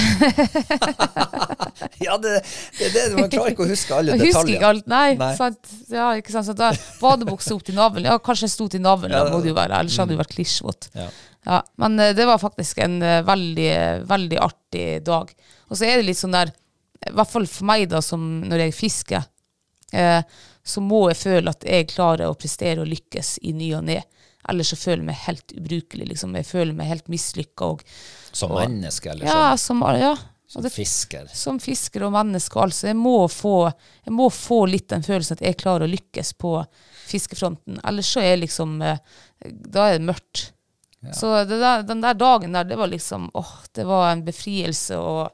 Ja, 2.00 2.16
det, 2.18 2.41
det 2.78 2.89
det. 2.93 3.04
Man 3.16 3.32
klarer 3.32 3.52
ikke 3.52 3.66
å 3.66 3.70
huske 3.70 3.95
alle 3.95 4.14
Jeg 4.16 4.30
husker 4.30 4.54
ikke 4.54 4.70
alt. 4.70 4.86
Nei, 4.91 5.16
Nei. 5.20 5.32
Sant? 5.36 5.72
Ja, 5.91 6.12
ikke 6.20 6.32
sant? 6.32 6.47
Så 6.47 6.56
da 6.56 6.72
badebukse 7.02 7.52
opp 7.56 7.66
til 7.68 7.76
navlen. 7.76 8.08
Ja, 8.08 8.16
kanskje 8.24 8.47
jeg 8.47 8.54
sto 8.56 8.70
til 8.72 8.84
navlen, 8.84 9.12
Ja, 9.16 9.26
da 9.28 9.34
må 9.34 9.41
det 9.43 9.52
jo 9.52 9.58
være. 9.58 9.82
Ellers 9.82 9.97
hadde 10.00 10.14
det 10.14 10.20
jo 10.20 10.22
vært 10.22 10.36
klisjvått. 10.38 10.89
Ja. 10.95 11.10
Ja, 11.46 11.62
men 11.80 12.00
eh, 12.00 12.16
det 12.16 12.26
var 12.26 12.42
faktisk 12.42 12.78
en 12.84 13.02
eh, 13.02 13.24
veldig, 13.24 13.72
veldig 14.10 14.40
artig 14.44 14.88
dag. 15.08 15.32
Og 15.70 15.78
så 15.78 15.88
er 15.88 16.00
det 16.00 16.10
litt 16.10 16.20
sånn 16.20 16.36
der, 16.36 16.52
i 17.08 17.14
hvert 17.16 17.32
fall 17.32 17.48
for 17.48 17.70
meg 17.70 17.88
da, 17.92 18.02
som 18.04 18.26
når 18.50 18.66
jeg 18.66 18.78
fisker, 18.78 19.28
eh, 19.96 20.22
så 20.64 20.84
må 20.84 21.06
jeg 21.10 21.20
føle 21.22 21.54
at 21.54 21.64
jeg 21.66 21.90
klarer 21.94 22.28
å 22.30 22.38
prestere 22.38 22.84
og 22.84 22.90
lykkes 22.92 23.38
i 23.48 23.54
ny 23.58 23.72
og 23.78 23.88
ne. 23.88 24.02
Ellers 24.50 24.72
så 24.74 24.80
føler 24.80 25.02
jeg 25.02 25.08
meg 25.10 25.24
helt 25.28 25.56
ubrukelig. 25.56 26.10
Liksom. 26.12 26.36
Jeg 26.40 26.48
føler 26.48 26.76
meg 26.76 26.90
helt 26.90 27.08
mislykka. 27.12 27.72
Og, 27.74 27.82
Som 28.32 28.54
menneske, 28.56 29.12
eller 29.12 29.30
ja, 29.30 29.56
som, 29.58 29.82
som, 29.84 29.98
ja, 30.00 30.14
som 30.50 30.66
det, 30.66 30.72
fisker. 30.74 31.28
som 31.34 31.60
fisker 31.62 32.06
og 32.08 32.14
menneske. 32.16 32.60
Altså, 32.62 32.90
jeg 32.90 32.98
må, 32.98 33.18
få, 33.30 33.70
jeg 34.06 34.16
må 34.16 34.30
få 34.34 34.64
litt 34.72 34.88
den 34.94 35.06
følelsen 35.06 35.38
at 35.38 35.44
jeg 35.46 35.60
klarer 35.62 35.86
å 35.86 35.92
lykkes 35.92 36.34
på 36.42 36.56
fiskefronten. 37.10 37.82
Ellers 37.88 38.10
så 38.14 38.24
er 38.24 38.34
jeg 38.34 38.46
liksom 38.48 38.80
eh, 38.86 39.02
Da 39.46 39.90
er 39.90 40.00
det 40.00 40.08
mørkt. 40.10 40.50
Så 41.16 41.32
det 41.47 41.60
der, 41.62 41.84
den 41.88 42.02
der 42.04 42.18
dagen 42.20 42.56
der, 42.58 42.68
det 42.68 42.76
var 42.80 42.91
liksom 42.91 43.30
åh, 43.34 43.54
det 43.72 43.86
var 43.88 44.10
en 44.12 44.26
befrielse 44.26 44.97
og 45.00 45.30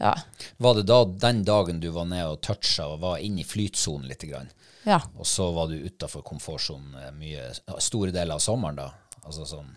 ja. 0.00 0.14
Var 0.56 0.74
det 0.74 0.86
da 0.88 1.04
den 1.04 1.44
dagen 1.44 1.80
du 1.80 1.90
var 1.92 2.06
nede 2.08 2.30
og 2.32 2.40
toucha 2.40 2.86
og 2.88 3.02
var 3.02 3.20
inne 3.20 3.42
i 3.42 3.46
flytsonen 3.46 4.08
litt? 4.08 4.24
Grann, 4.24 4.48
ja. 4.88 4.98
og 5.14 5.28
så 5.28 5.50
var 5.52 5.68
du 5.68 5.76
utafor 5.76 6.24
komfortsonen 6.24 6.96
eh, 6.96 7.12
mye, 7.12 7.50
store 7.78 8.14
deler 8.14 8.38
av 8.38 8.42
sommeren, 8.42 8.80
da? 8.80 8.88
Altså 9.20 9.44
sånn 9.44 9.76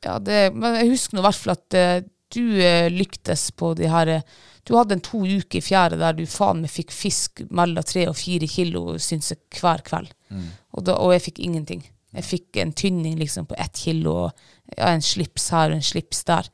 ja 0.00 0.16
det, 0.16 0.38
men 0.56 0.78
jeg 0.78 0.94
husker 0.94 1.16
nå 1.16 1.20
i 1.22 1.26
hvert 1.26 1.40
fall 1.42 1.52
at 1.52 1.76
uh, 1.76 1.98
du 2.32 2.44
uh, 2.56 2.88
lyktes 2.92 3.50
på 3.58 3.74
de 3.76 3.90
her 3.90 4.12
uh, 4.20 4.38
Du 4.64 4.76
hadde 4.78 4.96
en 4.96 5.04
to 5.04 5.20
uker 5.26 5.58
i 5.58 5.64
fjerde 5.64 5.98
der 6.00 6.16
du 6.16 6.24
faen 6.30 6.62
meg 6.64 6.72
fikk 6.72 6.94
fisk 6.94 7.42
mellom 7.50 7.84
tre 7.84 8.06
og 8.08 8.16
fire 8.16 8.48
kilo, 8.48 8.96
syns 9.02 9.32
jeg, 9.32 9.40
hver 9.60 9.82
kveld. 9.84 10.12
Og, 10.30 10.84
da, 10.86 10.94
og 11.00 11.14
jeg 11.14 11.24
fikk 11.24 11.40
ingenting. 11.42 11.80
Jeg 12.10 12.26
fikk 12.26 12.58
en 12.58 12.72
tynning 12.74 13.18
liksom 13.20 13.46
på 13.46 13.54
ett 13.58 13.76
kilo, 13.78 14.30
ja, 14.76 14.88
en 14.90 15.02
slips 15.02 15.50
her 15.54 15.70
og 15.70 15.76
en 15.78 15.84
slips 15.86 16.24
der. 16.26 16.48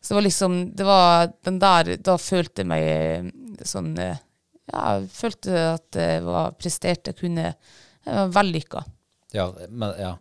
Så 0.00 0.08
det 0.08 0.16
var 0.18 0.26
liksom 0.26 0.56
det 0.74 0.86
var 0.88 1.32
den 1.44 1.58
der, 1.62 1.96
Da 2.02 2.16
følte 2.18 2.62
jeg 2.62 2.70
meg 2.70 2.82
eh, 2.88 3.28
sånn 3.66 3.92
eh, 3.98 4.16
Ja, 4.72 4.98
jeg 4.98 5.08
følte 5.12 5.62
at 5.74 5.96
jeg 5.96 6.22
var 6.26 6.52
presterte, 6.58 7.12
kunne 7.16 7.52
Jeg 7.52 8.14
var 8.14 8.34
vellykka. 8.34 8.84
Ja, 9.32 9.50
men, 9.68 9.92
ja. 10.00 10.16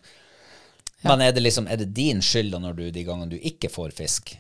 Men 1.02 1.22
er 1.22 1.32
det 1.32 1.44
liksom, 1.46 1.68
er 1.68 1.78
det 1.78 1.94
din 1.96 2.22
skyld 2.22 2.52
da 2.52 2.60
når 2.60 2.74
du 2.78 2.92
de 2.92 3.04
gangene 3.08 3.32
du 3.32 3.38
ikke 3.40 3.70
får 3.72 3.94
fisk? 3.96 4.34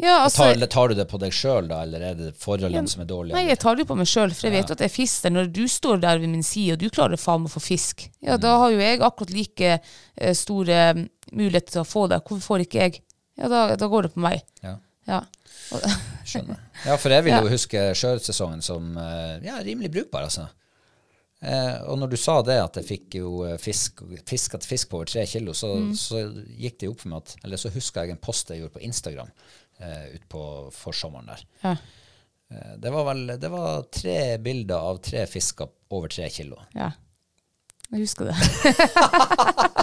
Ja, 0.00 0.22
altså, 0.24 0.48
tar, 0.48 0.66
tar 0.66 0.88
du 0.88 0.94
det 0.98 1.04
på 1.10 1.18
deg 1.20 1.34
sjøl, 1.36 1.68
da, 1.70 1.82
eller 1.84 2.02
er 2.08 2.14
det 2.18 2.30
forholdene 2.40 2.90
som 2.90 3.04
er 3.04 3.08
dårlige? 3.10 3.36
Nei, 3.36 3.44
jeg 3.52 3.60
tar 3.62 3.76
det 3.78 3.84
på 3.86 3.96
meg 3.98 4.08
sjøl, 4.08 4.32
for 4.34 4.48
jeg 4.48 4.54
vet 4.56 4.72
jo 4.72 4.76
at 4.78 4.84
jeg 4.86 4.94
fisker. 4.94 5.34
Når 5.34 5.50
du 5.54 5.62
står 5.70 6.00
der 6.02 6.22
ved 6.22 6.32
min 6.32 6.46
side, 6.46 6.74
og 6.74 6.80
du 6.82 6.88
klarer 6.90 7.20
faen 7.20 7.44
meg 7.44 7.52
å 7.52 7.54
få 7.54 7.62
fisk, 7.62 8.06
ja, 8.24 8.38
da 8.40 8.56
har 8.64 8.72
jo 8.72 8.80
jeg 8.82 9.02
akkurat 9.04 9.34
like 9.36 9.74
eh, 9.76 10.32
store 10.38 10.80
mm, 10.96 11.04
muligheter 11.36 11.76
til 11.76 11.84
å 11.84 11.88
få 11.88 12.06
det. 12.10 12.22
Hvorfor 12.24 12.46
får 12.48 12.64
ikke 12.66 12.86
jeg? 12.86 13.04
Ja, 13.38 13.52
da, 13.52 13.62
da 13.78 13.90
går 13.92 14.08
det 14.08 14.14
på 14.16 14.24
meg. 14.24 14.42
Ja. 14.64 14.78
Ja. 15.10 15.20
Skjønner. 16.32 16.58
Ja, 16.86 16.96
for 16.96 17.12
jeg 17.12 17.28
vil 17.28 17.36
jo 17.36 17.52
huske 17.52 17.86
sjøørretsesongen 17.98 18.64
som 18.64 18.96
eh, 18.98 19.38
ja, 19.46 19.60
rimelig 19.62 19.92
brukbar, 19.94 20.26
altså. 20.26 20.48
Eh, 21.42 21.78
og 21.90 21.98
når 21.98 22.12
du 22.12 22.18
sa 22.22 22.36
det, 22.46 22.58
at 22.62 22.76
jeg 22.78 22.86
fikk 22.86 23.16
jo 23.18 23.40
eh, 23.48 23.56
fisk, 23.58 24.04
fisk 24.30 24.54
fisk 24.62 24.90
på 24.90 25.00
over 25.00 25.10
tre 25.10 25.24
kilo, 25.26 25.54
så, 25.58 25.72
så 25.98 26.20
gikk 26.46 26.78
det 26.78 26.86
jo 26.86 26.94
opp 26.94 27.02
for 27.02 27.10
meg 27.10 27.24
at 27.24 27.32
Eller 27.42 27.58
så 27.58 27.72
huska 27.74 28.04
jeg 28.04 28.14
en 28.14 28.22
post 28.22 28.52
jeg 28.54 28.62
gjorde 28.62 28.76
på 28.76 28.84
Instagram 28.86 29.32
eh, 29.82 30.04
utpå 30.16 30.42
forsommeren 30.76 31.30
der. 31.32 31.44
Ja. 31.62 31.76
Eh, 32.52 32.74
det 32.78 32.92
var 32.94 33.06
vel 33.10 33.26
det 33.40 33.50
var 33.52 33.86
tre 33.92 34.18
bilder 34.38 34.90
av 34.92 35.02
tre 35.04 35.26
fisker 35.26 35.70
over 35.92 36.12
tre 36.12 36.30
kilo. 36.30 36.60
ja. 36.78 36.92
Jeg 37.92 38.06
husker 38.06 38.30
det. 38.30 38.36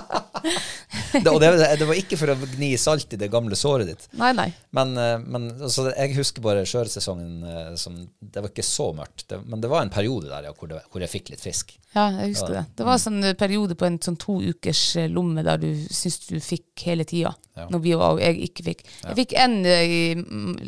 Det, 1.12 1.32
og 1.32 1.40
det, 1.42 1.50
det 1.80 1.88
var 1.90 1.98
ikke 1.98 2.18
for 2.20 2.32
å 2.32 2.36
gni 2.54 2.70
salt 2.80 3.14
i 3.16 3.20
det 3.20 3.30
gamle 3.34 3.58
såret 3.58 3.90
ditt. 3.90 4.06
Nei, 4.20 4.30
nei. 4.38 4.48
Men, 4.76 4.92
eh, 5.00 5.16
men 5.24 5.48
altså, 5.56 5.88
jeg 5.90 6.14
husker 6.18 6.44
bare 6.46 6.66
sjøørretsesongen 6.70 7.46
eh, 7.50 7.70
som 7.80 7.98
Det 8.20 8.44
var 8.44 8.52
ikke 8.52 8.66
så 8.66 8.90
mørkt. 8.98 9.26
Det, 9.32 9.40
men 9.50 9.64
det 9.64 9.72
var 9.72 9.86
en 9.86 9.94
periode 9.94 10.30
der 10.30 10.50
ja, 10.50 10.54
hvor, 10.56 10.74
hvor 10.92 11.04
jeg 11.04 11.12
fikk 11.12 11.32
litt 11.34 11.44
fisk. 11.44 11.74
Ja, 11.96 12.08
jeg 12.20 12.36
husker 12.36 12.60
det. 12.60 12.64
Det 12.78 12.88
var 12.88 12.98
en 12.98 13.04
sånn 13.06 13.20
eh, 13.32 13.38
periode 13.40 13.78
på 13.80 13.88
en 13.90 14.00
sånn 14.06 14.20
to 14.22 14.38
ukers 14.44 14.84
lomme 15.10 15.44
der 15.46 15.62
du 15.62 15.70
syntes 15.88 16.30
du 16.30 16.38
fikk 16.44 16.86
hele 16.90 17.08
tida. 17.10 17.34
Ja. 17.58 17.68
Når 17.74 17.84
vi 17.86 17.96
var, 17.98 18.18
og 18.18 18.24
jeg 18.24 18.40
ikke 18.50 18.68
fikk. 18.70 18.86
Jeg 19.04 19.20
fikk 19.24 19.38
en 19.42 19.60
i, 19.66 20.04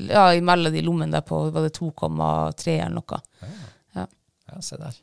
ja, 0.09 0.25
imellom 0.37 0.73
de 0.73 0.85
lommene 0.85 1.13
der 1.19 1.25
på 1.27 1.43
var 1.53 1.67
det 1.67 1.75
2,3 1.77 2.77
eller 2.81 2.97
noe. 2.97 3.21
Ja. 4.01 4.07
Ja, 4.51 4.61
se 4.65 4.75
der. 4.81 4.97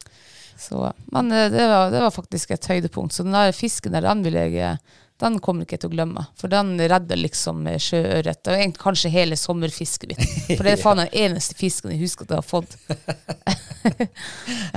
Så, 0.58 0.80
men 1.14 1.30
det 1.30 1.68
var, 1.70 1.92
det 1.94 2.00
var 2.02 2.10
faktisk 2.10 2.50
et 2.50 2.66
høydepunkt. 2.66 3.14
Så 3.14 3.22
den 3.24 3.36
der 3.36 3.54
fisken 3.54 3.94
der, 3.94 4.04
den 4.04 4.24
vil 4.26 4.36
jeg 4.36 4.74
den 5.18 5.40
kommer 5.42 5.66
ikke 5.66 5.80
til 5.82 5.90
å 5.90 5.96
glemme. 5.96 6.22
For 6.38 6.46
den 6.52 6.76
redder 6.78 7.18
liksom 7.18 7.64
eh, 7.66 7.80
sjøørret. 7.82 8.46
Og 8.46 8.54
egentlig 8.54 8.82
kanskje 8.82 9.10
hele 9.10 9.36
sommerfisket 9.38 10.08
mitt. 10.12 10.22
For 10.52 10.62
det 10.62 10.72
er 10.76 10.82
faen 10.82 11.00
den 11.02 11.10
eneste 11.26 11.54
fisken 11.58 11.90
jeg 11.94 12.02
husker 12.04 12.22
at 12.28 12.34
jeg 12.36 12.38
har 12.38 12.46
fått. 12.46 12.72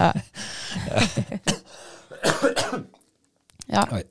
ja. 0.01 0.09
ja. 3.77 3.83
Oi. 3.99 4.03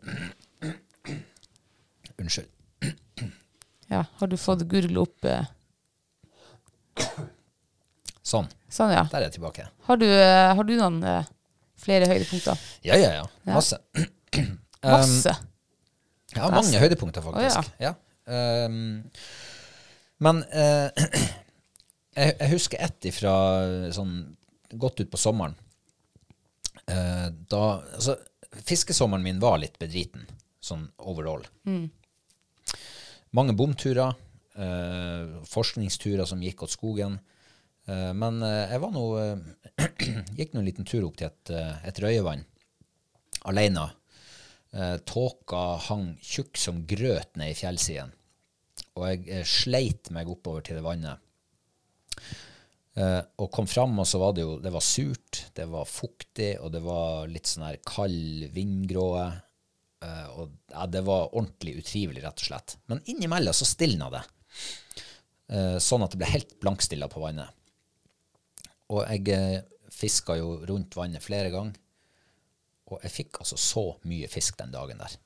Unnskyld. 2.21 2.49
ja. 3.89 4.05
Har 4.23 4.29
du 4.31 4.37
fått 4.39 4.63
gurgle 4.71 4.99
opp 5.03 5.25
eh, 5.27 5.45
Sånn. 8.31 8.47
Sånn, 8.71 8.93
ja. 8.95 9.03
Der 9.11 9.19
er 9.25 9.27
jeg 9.27 9.35
tilbake. 9.41 9.67
Har 9.89 9.97
du, 9.99 10.07
eh, 10.07 10.55
har 10.55 10.65
du 10.67 10.77
noen 10.79 11.03
eh, 11.03 11.25
flere 11.81 12.07
høydepunkter? 12.07 12.55
Ja, 12.87 12.95
ja, 13.01 13.11
ja. 13.19 13.25
Masse. 13.51 13.77
Masse. 14.85 15.50
Ja, 16.37 16.49
mange 16.53 16.79
høydepunkter, 16.83 17.25
faktisk. 17.25 17.73
ja. 17.83 17.95
Um, 18.31 19.03
men 20.23 20.43
uh, 20.53 20.91
jeg, 22.19 22.35
jeg 22.37 22.51
husker 22.53 22.83
ett 22.85 23.09
ifra 23.11 23.33
sånn 23.97 24.13
godt 24.79 25.03
ut 25.03 25.11
på 25.11 25.19
sommeren. 25.19 25.57
Uh, 26.91 27.31
da 27.51 27.63
Altså, 27.97 28.19
fiskesommeren 28.67 29.25
min 29.25 29.41
var 29.43 29.59
litt 29.63 29.79
bedriten, 29.81 30.27
sånn 30.63 30.89
overall. 30.99 31.47
Mange 33.37 33.57
bomturer, 33.59 34.19
Uh, 34.61 35.39
forskningsturer 35.47 36.27
som 36.29 36.41
gikk 36.43 36.65
åt 36.67 36.73
skogen. 36.75 37.15
Men 37.87 38.43
jeg 38.43 38.81
var 38.83 38.91
nå 38.93 39.05
Gikk 40.37 40.53
nå 40.53 40.61
en 40.61 40.67
liten 40.67 40.85
tur 40.87 41.07
opp 41.07 41.17
til 41.17 41.31
et, 41.31 41.53
et 41.87 42.01
røyevann 42.03 42.43
alene. 43.49 43.87
Eh, 44.71 44.97
tåka 45.03 45.81
hang 45.89 46.13
tjukk 46.23 46.59
som 46.61 46.85
grøt 46.87 47.35
ned 47.41 47.55
i 47.55 47.59
fjellsiden. 47.59 48.13
Og 48.99 49.07
jeg 49.09 49.27
eh, 49.27 49.47
sleit 49.49 50.13
meg 50.15 50.31
oppover 50.31 50.63
til 50.67 50.79
det 50.79 50.85
vannet. 50.87 51.19
Eh, 52.99 53.21
og 53.43 53.51
kom 53.55 53.69
fram, 53.71 53.99
og 54.03 54.07
så 54.07 54.19
var 54.19 54.35
det 54.35 54.43
jo 54.43 54.57
Det 54.63 54.73
var 54.75 54.83
surt, 54.85 55.45
det 55.55 55.67
var 55.71 55.87
fuktig, 55.89 56.53
og 56.61 56.73
det 56.75 56.83
var 56.85 57.31
litt 57.31 57.51
sånn 57.51 57.67
her 57.69 57.81
kald 57.87 58.47
vindgråe. 58.55 59.27
Eh, 60.07 60.29
og 60.37 60.55
ja, 60.73 60.87
det 60.87 61.03
var 61.07 61.33
ordentlig 61.35 61.81
utrivelig, 61.83 62.23
rett 62.25 62.45
og 62.45 62.51
slett. 62.53 62.77
Men 62.91 63.03
innimellom 63.11 63.57
så 63.57 63.69
stilna 63.69 64.11
det. 64.15 64.23
Eh, 65.51 65.77
sånn 65.83 66.07
at 66.07 66.15
det 66.15 66.23
ble 66.23 66.31
helt 66.31 66.57
blankstilla 66.63 67.11
på 67.11 67.23
vannet. 67.23 67.51
Og 68.91 69.03
jeg 69.07 69.35
eh, 69.35 69.61
fiska 69.95 70.39
jo 70.39 70.61
rundt 70.69 70.95
vannet 70.99 71.23
flere 71.25 71.51
ganger. 71.53 71.79
Og 72.91 73.05
jeg 73.05 73.15
fikk 73.15 73.41
altså 73.43 73.59
så 73.61 73.85
mye 74.11 74.29
fisk 74.31 74.59
den 74.59 74.73
dagen 74.75 75.01
der. 75.03 75.17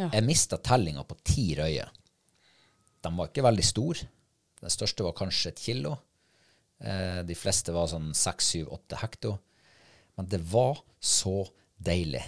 Ja. 0.00 0.08
Jeg 0.08 0.24
mista 0.24 0.56
tellinga 0.56 1.04
på 1.04 1.18
ti 1.26 1.50
røyer. 1.58 1.90
De 3.00 3.12
var 3.16 3.30
ikke 3.30 3.44
veldig 3.44 3.66
store. 3.66 4.08
Den 4.60 4.72
største 4.72 5.04
var 5.04 5.16
kanskje 5.16 5.52
et 5.52 5.62
kilo. 5.62 5.94
Eh, 6.80 7.20
de 7.28 7.36
fleste 7.36 7.72
var 7.76 7.88
sånn 7.92 8.12
seks, 8.16 8.52
syv, 8.54 8.70
åtte 8.76 9.00
hekto. 9.00 9.36
Men 10.16 10.28
det 10.32 10.40
var 10.52 10.80
så 11.00 11.42
deilig. 11.80 12.22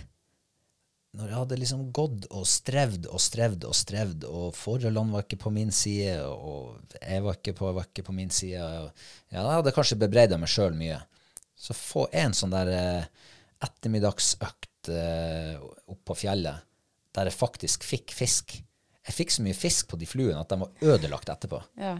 Når 1.13 1.29
jeg 1.29 1.37
hadde 1.37 1.57
liksom 1.61 1.81
gått 1.93 2.27
og 2.33 2.47
strevd 2.49 3.07
og 3.13 3.21
strevd 3.21 3.67
og 3.69 3.77
strevd, 3.77 4.25
og 4.25 4.55
forholdene 4.57 5.13
var 5.13 5.27
ikke 5.27 5.43
på 5.43 5.53
min 5.53 5.73
side, 5.77 6.23
og 6.25 6.95
jeg 6.97 7.25
var 7.25 7.37
ikke 7.37 7.53
på, 7.59 7.73
var 7.77 7.89
ikke 7.91 8.05
på 8.07 8.15
min 8.17 8.33
side 8.33 8.65
og, 8.65 9.03
Ja, 9.29 9.43
jeg 9.43 9.59
hadde 9.59 9.75
kanskje 9.77 10.01
bebreida 10.01 10.39
meg 10.41 10.49
sjøl 10.53 10.77
mye. 10.77 11.03
Så 11.53 11.77
få 11.77 12.07
en 12.17 12.33
sånn 12.37 12.53
der 12.55 12.73
eh, 12.73 13.11
ettermiddagsøkt 13.63 14.72
eh, 14.91 15.55
opp 15.87 16.03
på 16.09 16.17
fjellet 16.17 16.65
der 17.13 17.29
jeg 17.29 17.37
faktisk 17.37 17.85
fikk 17.85 18.13
fisk. 18.17 18.55
Jeg 19.07 19.15
fikk 19.15 19.31
så 19.35 19.43
mye 19.45 19.55
fisk 19.59 19.89
på 19.91 19.99
de 20.01 20.07
fluene 20.09 20.41
at 20.41 20.49
de 20.49 20.57
var 20.63 20.71
ødelagt 20.95 21.29
etterpå. 21.29 21.59
Ja. 21.77 21.99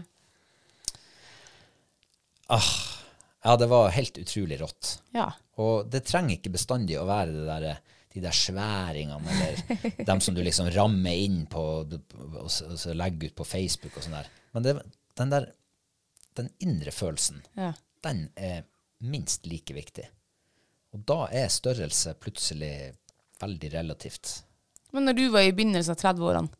Ja, 3.43 3.57
det 3.57 3.65
var 3.67 3.89
helt 3.89 4.17
utrolig 4.17 4.59
rått. 4.61 4.99
ja. 5.15 5.31
Og 5.61 5.85
det 5.93 5.99
trenger 6.09 6.33
ikke 6.39 6.49
bestandig 6.55 6.95
å 6.97 7.03
være 7.05 7.29
det 7.35 7.43
der, 7.45 7.79
de 8.15 8.21
der 8.23 8.33
sværingene, 8.33 9.33
eller 9.35 10.05
dem 10.09 10.21
som 10.23 10.33
du 10.33 10.41
liksom 10.41 10.71
rammer 10.73 11.13
inn 11.13 11.43
på 11.51 11.61
og 11.83 11.93
legger 12.97 13.29
ut 13.29 13.35
på 13.37 13.45
Facebook 13.45 13.99
og 13.99 14.01
sånn 14.07 14.15
der. 14.17 14.31
Men 14.57 14.65
det, 14.65 14.73
den 15.19 15.29
der, 15.35 15.45
den 16.39 16.49
indre 16.65 16.89
følelsen, 16.95 17.43
Ja. 17.53 17.69
den 18.01 18.23
er 18.33 18.63
minst 19.05 19.45
like 19.45 19.75
viktig. 19.77 20.07
Og 20.93 21.05
da 21.09 21.23
er 21.33 21.49
størrelse 21.51 22.13
plutselig 22.21 22.73
veldig 23.41 23.71
relativt. 23.73 24.43
Men 24.93 25.09
når 25.09 25.17
du 25.17 25.23
var 25.33 25.47
i 25.47 25.53
begynnelsen 25.55 25.95
av 25.95 26.01
30-årene, 26.03 26.53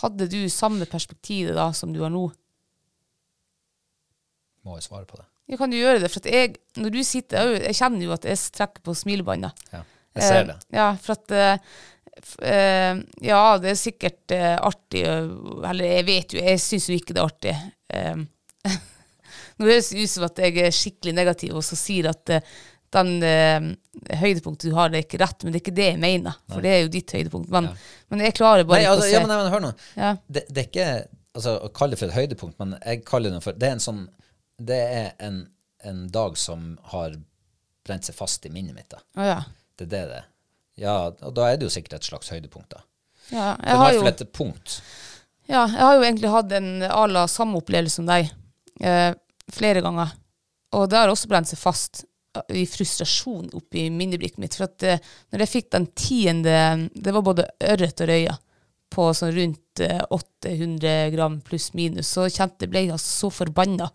hadde 0.00 0.26
du 0.32 0.40
samme 0.50 0.88
perspektiv 0.90 1.52
da 1.54 1.68
som 1.76 1.92
du 1.94 2.00
har 2.02 2.10
nå? 2.10 2.24
Må 4.64 4.78
jeg 4.78 4.86
svare 4.86 5.06
på 5.08 5.20
det? 5.20 5.26
Ja, 5.52 5.58
kan 5.60 5.72
du 5.72 5.76
gjøre 5.76 6.00
det? 6.00 6.08
For 6.12 6.24
at 6.24 6.30
jeg, 6.32 6.54
når 6.80 6.94
du 6.94 7.02
sitter, 7.04 7.50
jeg, 7.52 7.64
jeg 7.68 7.78
kjenner 7.82 8.06
jo 8.06 8.14
at 8.16 8.24
jeg 8.28 8.40
trekker 8.56 8.84
på 8.86 8.94
smilebåndet. 8.96 9.66
Ja, 9.74 9.82
jeg 10.16 10.24
ser 10.24 10.48
det. 10.48 10.56
Eh, 10.56 10.78
ja, 10.78 10.86
for 11.04 11.18
at 11.18 11.34
eh, 11.36 11.74
eh, 12.48 13.02
Ja, 13.28 13.42
det 13.60 13.74
er 13.74 13.78
sikkert 13.78 14.34
eh, 14.34 14.54
artig 14.56 15.02
eh, 15.04 15.28
Eller 15.68 15.90
jeg 15.98 16.06
vet 16.08 16.36
jo, 16.36 16.40
jeg 16.40 16.62
syns 16.64 16.88
jo 16.88 16.96
ikke 16.96 17.12
det 17.16 17.20
er 17.20 17.28
artig. 17.28 17.54
Eh, 17.92 18.24
Nå 19.60 19.68
høres 19.68 19.92
det 19.92 20.06
ut 20.06 20.14
som 20.14 20.26
at 20.30 20.40
jeg 20.40 20.56
er 20.64 20.74
skikkelig 20.74 21.14
negativ 21.20 21.58
og 21.60 21.66
så 21.66 21.76
sier 21.78 22.08
at 22.14 22.32
eh, 22.32 22.54
den 22.94 23.10
eh, 23.26 23.66
høydepunktet 24.20 24.70
du 24.70 24.76
har, 24.76 24.92
det 24.92 25.00
er 25.00 25.06
ikke 25.06 25.20
rett, 25.22 25.44
men 25.44 25.52
det 25.52 25.60
er 25.60 25.64
ikke 25.64 25.76
det 25.76 25.88
jeg 25.90 26.00
mener. 26.02 26.38
For 26.50 26.64
det 26.64 26.72
er 26.72 26.80
jo 26.84 26.92
ditt 26.94 27.14
høydepunkt. 27.16 27.50
Men, 27.54 27.70
men 28.12 28.24
jeg 28.24 28.36
klarer 28.38 28.66
bare 28.68 28.80
Nei, 28.80 28.86
ikke 28.86 28.94
altså, 28.96 29.06
å 29.06 29.10
se 29.10 29.16
ja, 29.16 29.22
men, 29.24 29.32
nei, 29.32 29.38
men 29.42 29.54
hør 29.54 29.64
nå. 29.64 29.72
Ja. 29.98 30.12
Det, 30.26 30.44
det 30.50 30.62
er 30.62 30.68
ikke 30.70 30.88
altså, 31.34 31.56
å 31.58 31.70
kalle 31.74 31.94
det 31.94 32.00
for 32.02 32.10
et 32.10 32.18
høydepunkt, 32.18 32.58
men 32.62 32.76
jeg 32.80 33.02
kaller 33.08 33.34
det 33.34 33.42
for 33.44 33.58
Det 33.58 33.68
er 33.68 33.76
en 33.76 33.82
sånn 33.84 34.04
Det 34.70 34.80
er 34.82 35.08
en, 35.26 35.40
en 35.84 36.04
dag 36.14 36.38
som 36.40 36.74
har 36.94 37.18
brent 37.84 38.06
seg 38.08 38.16
fast 38.16 38.46
i 38.48 38.52
minnet 38.52 38.76
mitt. 38.76 38.88
Da. 38.94 39.02
Å 39.20 39.26
ja. 39.28 39.40
Det 39.74 39.88
er 39.88 39.92
det 39.92 40.04
det. 40.12 40.22
Ja, 40.80 40.94
og 41.10 41.34
da 41.36 41.50
er 41.50 41.58
det 41.58 41.68
jo 41.68 41.74
sikkert 41.74 41.98
et 41.98 42.06
slags 42.06 42.30
høydepunkt, 42.32 42.72
da. 42.72 42.80
ja. 43.34 43.50
Jeg 43.60 43.80
har 43.82 43.98
jo 43.98 44.06
et 44.10 44.24
punkt. 44.34 44.78
Ja, 45.44 45.66
jeg 45.68 45.82
har 45.82 45.98
jo 45.98 46.06
egentlig 46.06 46.32
hatt 46.32 46.52
en 46.56 46.70
à 46.88 47.04
la 47.10 47.26
samme 47.28 47.60
opplevelse 47.60 48.00
som 48.00 48.08
deg 48.08 48.30
eh, 48.80 49.10
flere 49.52 49.82
ganger. 49.84 50.14
Og 50.74 50.88
det 50.90 50.98
har 50.98 51.12
også 51.12 51.28
brent 51.30 51.50
seg 51.50 51.60
fast 51.60 52.04
i 52.48 52.64
frustrasjon 52.66 53.50
oppi 53.54 53.88
minneblikket 53.90 54.40
mitt. 54.42 54.56
For 54.58 54.66
at 54.66 54.86
uh, 54.88 55.12
når 55.32 55.44
jeg 55.44 55.52
fikk 55.52 55.70
den 55.74 55.86
tiende 55.98 56.56
Det 56.94 57.14
var 57.14 57.24
både 57.26 57.46
ørret 57.72 58.02
og 58.04 58.10
røya 58.10 58.36
på 58.94 59.08
sånn 59.16 59.32
rundt 59.34 59.80
eh, 59.82 60.02
800 60.14 61.10
gram 61.10 61.40
pluss 61.42 61.72
minus, 61.74 62.12
så 62.14 62.28
kjente 62.30 62.68
ble 62.70 62.84
jeg 62.84 62.92
altså 62.94 63.10
så 63.24 63.30
forbanna 63.42 63.88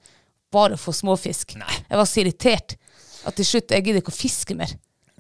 bare 0.52 0.76
for 0.82 0.92
småfisk. 0.98 1.54
Jeg 1.56 2.00
var 2.02 2.10
så 2.10 2.20
irritert 2.20 2.76
at 3.24 3.38
til 3.38 3.48
slutt 3.48 3.72
jeg 3.72 3.86
gidder 3.86 4.04
ikke 4.04 4.12
å 4.12 4.18
fiske 4.18 4.58
mer. 4.60 4.74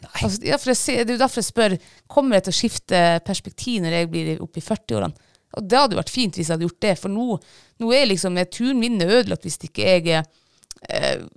Altså, 0.09 0.73
ser- 0.75 1.03
det 1.03 1.13
er 1.13 1.17
jo 1.17 1.21
derfor 1.21 1.41
jeg 1.41 1.49
spør 1.49 1.73
Kommer 2.07 2.37
jeg 2.37 2.45
til 2.47 2.53
å 2.53 2.59
skifte 2.59 2.99
perspektiv 3.27 3.81
når 3.83 3.95
jeg 3.97 4.11
blir 4.11 4.43
oppe 4.43 4.61
i 4.61 4.63
40-årene. 4.63 5.25
Og 5.57 5.65
Det 5.65 5.79
hadde 5.79 5.97
vært 5.97 6.13
fint 6.13 6.35
hvis 6.37 6.47
jeg 6.49 6.55
hadde 6.55 6.67
gjort 6.67 6.83
det, 6.85 6.93
for 6.99 7.09
nå, 7.13 7.39
nå 7.81 7.93
er 7.95 8.05
liksom 8.09 8.37
turen 8.53 8.79
min 8.79 9.01
ødelagt 9.01 9.47
hvis 9.47 9.57
ikke 9.65 9.87
jeg 9.87 10.05
er 10.07 10.21
eh, 10.21 10.29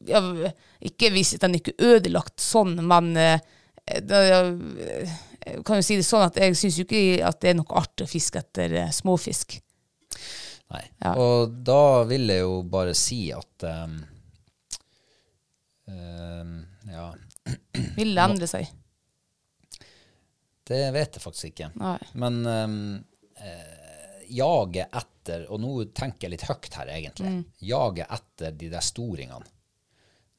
ja, 0.06 0.20
Ikke 0.86 1.10
hvis 1.14 1.34
den 1.42 1.58
ikke 1.58 1.74
ødelagt 1.82 2.40
sånn, 2.42 2.76
men 2.86 3.10
eh, 3.18 3.40
da, 4.06 4.22
jeg 4.22 5.64
kan 5.66 5.80
jo 5.80 5.84
si 5.86 5.98
det 5.98 6.06
sånn 6.06 6.26
at 6.28 6.38
jeg 6.38 6.54
syns 6.58 6.78
jo 6.78 6.86
ikke 6.86 7.22
at 7.26 7.40
det 7.42 7.52
er 7.52 7.58
noe 7.58 7.78
artig 7.80 8.06
å 8.06 8.10
fiske 8.10 8.42
etter 8.42 8.76
eh, 8.84 8.92
småfisk. 8.94 9.58
Nei. 10.72 10.84
Ja. 11.02 11.14
Og 11.20 11.56
da 11.66 12.04
vil 12.08 12.30
jeg 12.30 12.44
jo 12.44 12.60
bare 12.72 12.94
si 12.96 13.26
at 13.34 13.66
um, 13.68 13.98
um, 15.90 16.54
Ja, 16.88 17.10
Vil 17.98 18.14
det 18.14 18.22
endre 18.22 18.48
seg? 18.48 18.70
det 20.72 20.84
vet 20.94 21.16
jeg 21.18 21.22
faktisk 21.22 21.48
ikke. 21.50 21.68
Nei. 21.76 21.98
Men 22.16 22.38
um, 22.46 22.76
eh, 23.42 23.71
jaget 24.32 24.94
etter, 24.98 25.46
og 25.52 25.60
nå 25.62 25.72
tenker 25.94 26.26
jeg 26.26 26.34
litt 26.34 26.46
høyt 26.48 26.78
her 26.78 26.92
egentlig, 26.94 27.32
jaget 27.62 28.14
etter 28.16 28.56
de 28.58 28.70
der 28.72 28.84
storingene. 28.84 29.48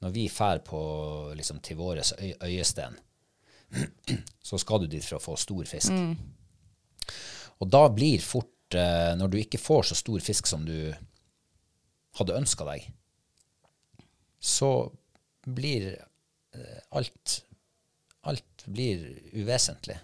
Når 0.04 0.12
vi 0.12 0.26
fær 0.28 0.60
liksom 1.38 1.62
til 1.64 1.80
vår 1.80 2.02
øy, 2.20 2.34
øyesten, 2.44 2.98
så 4.48 4.60
skal 4.60 4.84
du 4.84 4.90
dit 4.92 5.06
for 5.06 5.18
å 5.18 5.24
få 5.24 5.38
stor 5.40 5.70
fisk. 5.70 5.94
Og 7.64 7.70
da 7.72 7.86
blir 7.94 8.20
fort, 8.20 8.76
eh, 8.76 9.14
når 9.16 9.32
du 9.32 9.38
ikke 9.40 9.62
får 9.62 9.88
så 9.90 9.96
stor 9.96 10.20
fisk 10.20 10.50
som 10.50 10.66
du 10.68 10.92
hadde 12.20 12.36
ønska 12.36 12.68
deg, 12.68 12.90
så 14.44 14.74
blir 15.48 15.94
eh, 15.96 16.80
alt 16.92 17.40
alt 18.24 18.66
blir 18.66 19.20
uvesentlig. 19.32 19.98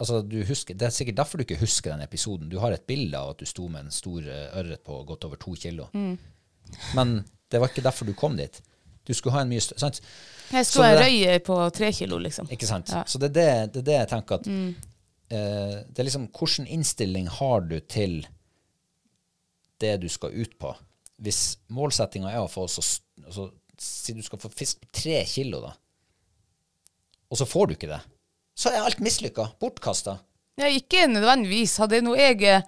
Altså, 0.00 0.22
du 0.24 0.38
husker, 0.48 0.74
det 0.80 0.86
er 0.88 0.94
sikkert 0.96 1.18
derfor 1.20 1.36
du 1.38 1.44
ikke 1.44 1.58
husker 1.60 1.92
den 1.92 2.00
episoden. 2.06 2.48
Du 2.48 2.58
har 2.62 2.72
et 2.72 2.86
bilde 2.88 3.18
av 3.18 3.34
at 3.34 3.38
du 3.42 3.44
sto 3.48 3.66
med 3.68 3.84
en 3.84 3.92
stor 3.92 4.24
eh, 4.24 4.46
ørret 4.56 4.80
på 4.86 5.02
godt 5.06 5.26
over 5.28 5.36
to 5.36 5.52
kilo. 5.60 5.90
Men 6.96 7.18
det 7.52 7.60
var 7.60 7.68
ikke 7.68 7.84
derfor 7.84 8.08
du 8.08 8.14
kom 8.16 8.36
dit. 8.38 8.62
Du 9.04 9.12
skulle 9.16 9.34
ha 9.34 9.42
en 9.44 9.50
mye 9.50 9.60
større 9.60 9.82
sant? 9.82 10.00
Jeg 10.52 10.66
skulle 10.66 10.86
ha 10.86 10.94
en 10.96 11.02
røye 11.04 11.38
på 11.44 11.56
tre 11.76 11.90
kilo, 11.92 12.18
liksom. 12.22 12.48
Ikke 12.54 12.66
sant? 12.68 12.88
Ja. 12.94 13.02
Så 13.06 13.18
det 13.20 13.30
er 13.30 13.36
det, 13.66 13.72
det 13.74 13.80
er 13.82 13.86
det 13.90 13.96
jeg 13.98 14.08
tenker 14.14 14.40
at 14.40 14.48
eh, 14.48 15.76
Det 15.90 15.98
er 15.98 16.08
liksom 16.08 16.28
Hvilken 16.32 16.66
innstilling 16.78 17.28
har 17.40 17.60
du 17.68 17.76
til 17.80 18.22
det 19.80 19.94
du 20.02 20.08
skal 20.12 20.32
ut 20.36 20.56
på? 20.60 20.72
Hvis 21.20 21.58
målsettinga 21.72 22.30
er 22.32 22.40
å 22.44 22.48
få 22.50 22.64
så 22.68 22.80
s- 22.84 23.00
altså, 23.24 23.50
Si 23.80 24.12
du 24.12 24.20
skal 24.22 24.38
få 24.38 24.50
fisk 24.52 24.80
på 24.82 24.88
tre 24.92 25.22
kilo, 25.24 25.60
da, 25.64 25.70
og 27.32 27.38
så 27.40 27.46
får 27.48 27.66
du 27.70 27.72
ikke 27.74 27.88
det, 27.88 28.00
så 28.60 28.70
er 28.72 28.84
alt 28.84 29.00
mislykka. 29.04 29.48
Bortkasta. 29.62 30.18
Ja, 30.60 30.68
ikke 30.68 31.06
nødvendigvis. 31.08 31.78
Hadde 31.80 32.00
jeg 32.00 32.42
eh, 32.44 32.62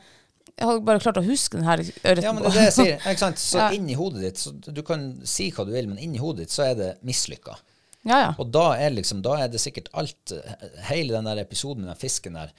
Jeg 0.52 0.68
hadde 0.68 0.84
bare 0.86 1.00
klart 1.02 1.18
å 1.20 1.24
huske 1.26 1.58
den 1.58 1.66
her 1.68 1.80
ørreten. 1.82 2.24
Ja, 2.24 2.32
men 2.32 2.44
det 2.44 2.50
er 2.52 2.56
det 2.58 2.64
jeg 2.68 2.76
sier. 2.78 2.96
Ikke 3.02 3.24
sant? 3.24 3.40
Så 3.52 3.58
Ja. 3.60 3.68
inni 3.76 3.96
hodet 3.98 4.22
ditt 4.24 4.40
så 4.40 4.52
Du 4.52 4.82
kan 4.86 5.06
si 5.28 5.50
hva 5.52 5.66
du 5.68 5.72
vil, 5.74 5.88
men 5.90 5.98
inni 6.00 6.20
hodet 6.22 6.46
ditt 6.46 6.54
så 6.54 6.66
er 6.70 6.74
det 6.78 6.90
mislykka. 7.08 7.56
ja, 8.08 8.18
ja. 8.26 8.30
Og 8.38 8.50
da 8.52 8.72
er, 8.76 8.90
liksom, 8.96 9.22
da 9.24 9.36
er 9.44 9.48
det 9.52 9.60
sikkert 9.60 9.88
alt 9.92 10.32
Hele 10.88 11.14
den 11.14 11.28
der 11.28 11.40
episoden 11.44 11.84
med 11.84 11.92
den 11.92 12.00
fisken 12.00 12.34
der, 12.40 12.52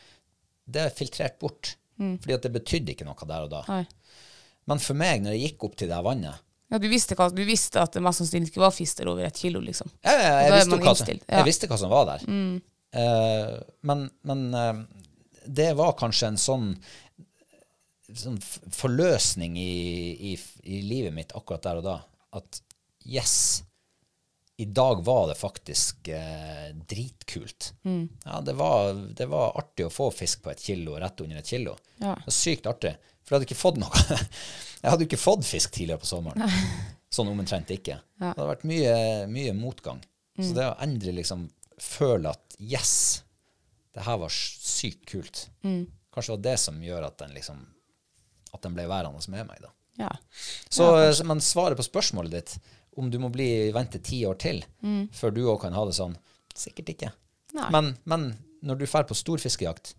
det 0.66 0.82
er 0.88 0.94
filtrert 0.96 1.40
bort. 1.40 1.76
Fordi 1.98 2.34
at 2.34 2.46
det 2.46 2.54
betydde 2.54 2.94
ikke 2.96 3.06
noe 3.06 3.28
der 3.30 3.46
og 3.46 3.52
da. 3.52 3.62
Nei. 3.70 3.84
Men 4.66 4.80
for 4.80 4.98
meg, 4.98 5.22
når 5.24 5.36
jeg 5.36 5.54
gikk 5.54 5.66
opp 5.68 5.76
til 5.80 5.90
det 5.92 6.02
vannet 6.06 6.42
ja 6.74 6.80
du, 6.82 6.88
visste 6.90 7.14
hva, 7.14 7.28
du 7.30 7.44
visste 7.46 7.78
at 7.84 7.94
det 7.94 8.02
mest 8.02 8.18
sannsynlig 8.24 8.50
ikke 8.50 8.64
var 8.64 8.72
fisk 8.74 8.98
der 8.98 9.10
over 9.12 9.28
et 9.28 9.38
kilo, 9.38 9.60
liksom. 9.62 9.92
Jeg, 10.02 10.16
jeg, 10.18 10.32
Da 10.34 10.40
er 10.42 10.56
visste, 10.58 10.80
hva 10.80 10.94
ja. 11.06 11.18
jeg 11.38 11.46
visste 11.46 11.68
hva 11.70 11.78
som 11.78 11.92
var 11.92 12.08
der. 12.10 12.24
Eh, 12.26 12.56
men 12.94 14.10
men 14.22 14.44
eh, 14.54 14.84
det 15.46 15.74
var 15.74 15.96
kanskje 16.00 16.28
en 16.32 16.40
sånn, 16.40 16.68
sånn 18.16 18.40
forløsning 18.72 19.58
i, 19.60 19.74
i, 20.32 20.34
i 20.64 20.82
livet 20.86 21.14
mitt 21.16 21.34
akkurat 21.36 21.66
der 21.66 21.82
og 21.82 21.88
da. 21.88 21.96
At 22.40 22.62
yes, 23.04 23.64
i 24.62 24.66
dag 24.66 25.02
var 25.04 25.28
det 25.28 25.36
faktisk 25.36 26.08
eh, 26.08 26.70
dritkult. 26.88 27.74
Ja, 28.24 28.42
det 28.46 28.54
var, 28.54 28.94
det 28.94 29.28
var 29.32 29.58
artig 29.60 29.88
å 29.88 29.94
få 29.94 30.12
fisk 30.14 30.44
på 30.46 30.54
et 30.54 30.62
kilo, 30.64 30.96
rett 31.02 31.22
under 31.26 31.42
et 31.42 31.50
kilo. 31.50 31.76
Ja. 31.98 32.14
Det 32.14 32.30
var 32.30 32.38
sykt 32.38 32.70
artig. 32.70 32.94
For 33.24 33.34
jeg 33.34 33.40
hadde 33.40 33.50
ikke 33.50 33.62
fått 33.64 33.82
noe. 33.82 34.06
Jeg 34.84 34.92
hadde 34.92 35.06
ikke 35.06 35.16
fått 35.16 35.46
fisk 35.48 35.72
tidligere 35.72 36.02
på 36.02 36.08
sommeren. 36.10 36.42
Sånn 37.08 37.30
omtrent 37.32 37.70
ikke. 37.72 37.96
Det 38.20 38.34
hadde 38.34 38.48
vært 38.50 38.66
mye, 38.68 38.96
mye 39.32 39.54
motgang. 39.56 40.02
Så 40.36 40.50
det 40.58 40.66
å 40.68 40.74
endre 40.84 41.14
liksom 41.16 41.46
føle 41.84 42.32
at 42.34 42.58
yes, 42.64 42.94
det 43.94 44.06
her 44.08 44.18
var 44.24 44.32
sykt 44.34 45.06
kult. 45.12 45.46
Kanskje 45.64 46.34
det 46.34 46.38
var 46.38 46.44
det 46.48 46.58
som 46.64 46.80
gjør 46.84 47.08
at 47.10 47.18
den 47.22 47.34
liksom 47.36 47.62
at 48.54 48.62
den 48.62 48.76
ble 48.78 48.86
værende 48.90 49.18
med 49.34 49.48
meg, 49.50 49.62
da. 49.64 49.72
Ja. 49.98 50.10
Så, 50.70 50.86
men 51.26 51.42
svaret 51.42 51.78
på 51.78 51.86
spørsmålet 51.86 52.32
ditt, 52.36 52.52
om 52.98 53.08
du 53.10 53.18
må 53.22 53.30
bli 53.34 53.72
vente 53.74 53.98
ti 54.06 54.20
år 54.30 54.38
til 54.42 54.62
før 55.14 55.34
du 55.34 55.42
òg 55.50 55.60
kan 55.66 55.74
ha 55.74 55.84
det 55.90 55.96
sånn, 55.98 56.14
sikkert 56.54 56.92
ikke. 56.94 57.12
Men, 57.74 57.96
men 58.10 58.28
når 58.66 58.80
du 58.80 58.86
drar 58.86 59.08
på 59.10 59.18
storfiskejakt, 59.18 59.96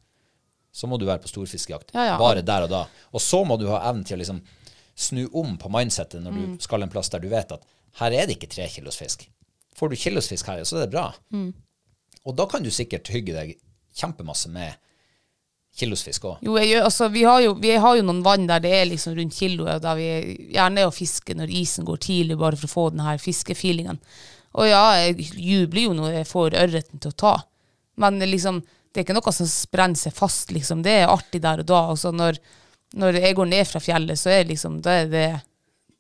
så 0.75 0.87
må 0.91 0.99
du 0.99 1.07
være 1.07 1.23
på 1.23 1.31
storfiskejakt. 1.31 1.93
Ja, 1.95 2.05
ja. 2.13 2.15
Bare 2.19 2.43
der 2.47 2.67
og 2.67 2.71
da. 2.73 2.85
Og 3.15 3.23
så 3.23 3.43
må 3.47 3.59
du 3.61 3.69
ha 3.71 3.83
evnen 3.91 4.07
til 4.07 4.17
å 4.19 4.23
liksom 4.23 4.41
snu 4.95 5.25
om 5.35 5.57
på 5.59 5.71
mindsettet 5.75 6.23
når 6.23 6.35
Mm. 6.35 6.57
du 6.59 6.63
skal 6.63 6.83
en 6.83 6.91
plass 6.91 7.11
der 7.11 7.23
du 7.23 7.29
vet 7.31 7.51
at 7.55 7.63
her 8.01 8.15
er 8.15 8.27
det 8.27 8.37
ikke 8.39 8.51
tre 8.55 8.67
kilos 8.71 8.97
fisk. 8.99 9.27
Får 9.75 9.91
du 9.91 9.97
kilosfisk 9.99 10.47
her, 10.47 10.63
så 10.67 10.79
er 10.79 10.87
det 10.87 10.95
bra. 10.95 11.09
Mm. 11.35 11.53
Og 12.25 12.37
da 12.39 12.47
kan 12.51 12.65
du 12.65 12.71
sikkert 12.73 13.11
hygge 13.13 13.37
deg 13.37 13.55
kjempemasse 13.95 14.51
med 14.53 14.75
kilosfisk 15.75 16.29
òg. 16.29 16.45
Jo, 16.47 16.55
gjør, 16.59 16.85
altså, 16.87 17.09
vi, 17.13 17.25
har 17.27 17.41
jo, 17.43 17.55
vi 17.61 17.75
har 17.83 17.99
jo 17.99 18.05
noen 18.07 18.23
vann 18.25 18.47
der 18.51 18.63
det 18.63 18.73
er 18.77 18.87
liksom 18.89 19.17
rundt 19.19 19.35
kiloet, 19.35 19.83
der 19.83 19.99
vi 19.99 20.07
gjerne 20.55 20.85
er 20.85 20.91
å 20.91 20.95
fiske 20.95 21.35
når 21.37 21.53
isen 21.63 21.87
går 21.89 22.01
tidlig, 22.05 22.39
bare 22.41 22.59
for 22.61 22.71
å 22.71 22.75
få 22.75 22.87
den 22.95 23.03
her 23.07 23.19
fiskefeelingen. 23.23 23.99
Og 24.55 24.71
ja, 24.71 24.85
jeg 25.03 25.31
jubler 25.35 25.89
jo 25.89 25.97
når 25.99 26.21
jeg 26.21 26.31
får 26.31 26.59
ørreten 26.63 27.03
til 27.03 27.11
å 27.11 27.19
ta. 27.25 27.35
Men 27.99 28.23
liksom, 28.23 28.61
det 28.95 29.03
er 29.03 29.07
ikke 29.09 29.17
noe 29.19 29.35
som 29.35 29.51
brenner 29.75 29.99
seg 29.99 30.15
fast, 30.15 30.55
liksom. 30.55 30.85
Det 30.87 30.95
er 31.01 31.11
artig 31.11 31.43
der 31.43 31.65
og 31.65 31.67
da. 31.67 31.81
Altså, 31.91 32.15
når, 32.15 32.39
når 32.95 33.19
jeg 33.19 33.39
går 33.41 33.51
ned 33.51 33.67
fra 33.67 33.83
fjellet, 33.83 34.21
så 34.21 34.31
er 34.31 34.47
liksom, 34.47 34.79
da 34.85 35.01
er 35.03 35.11
det 35.11 35.27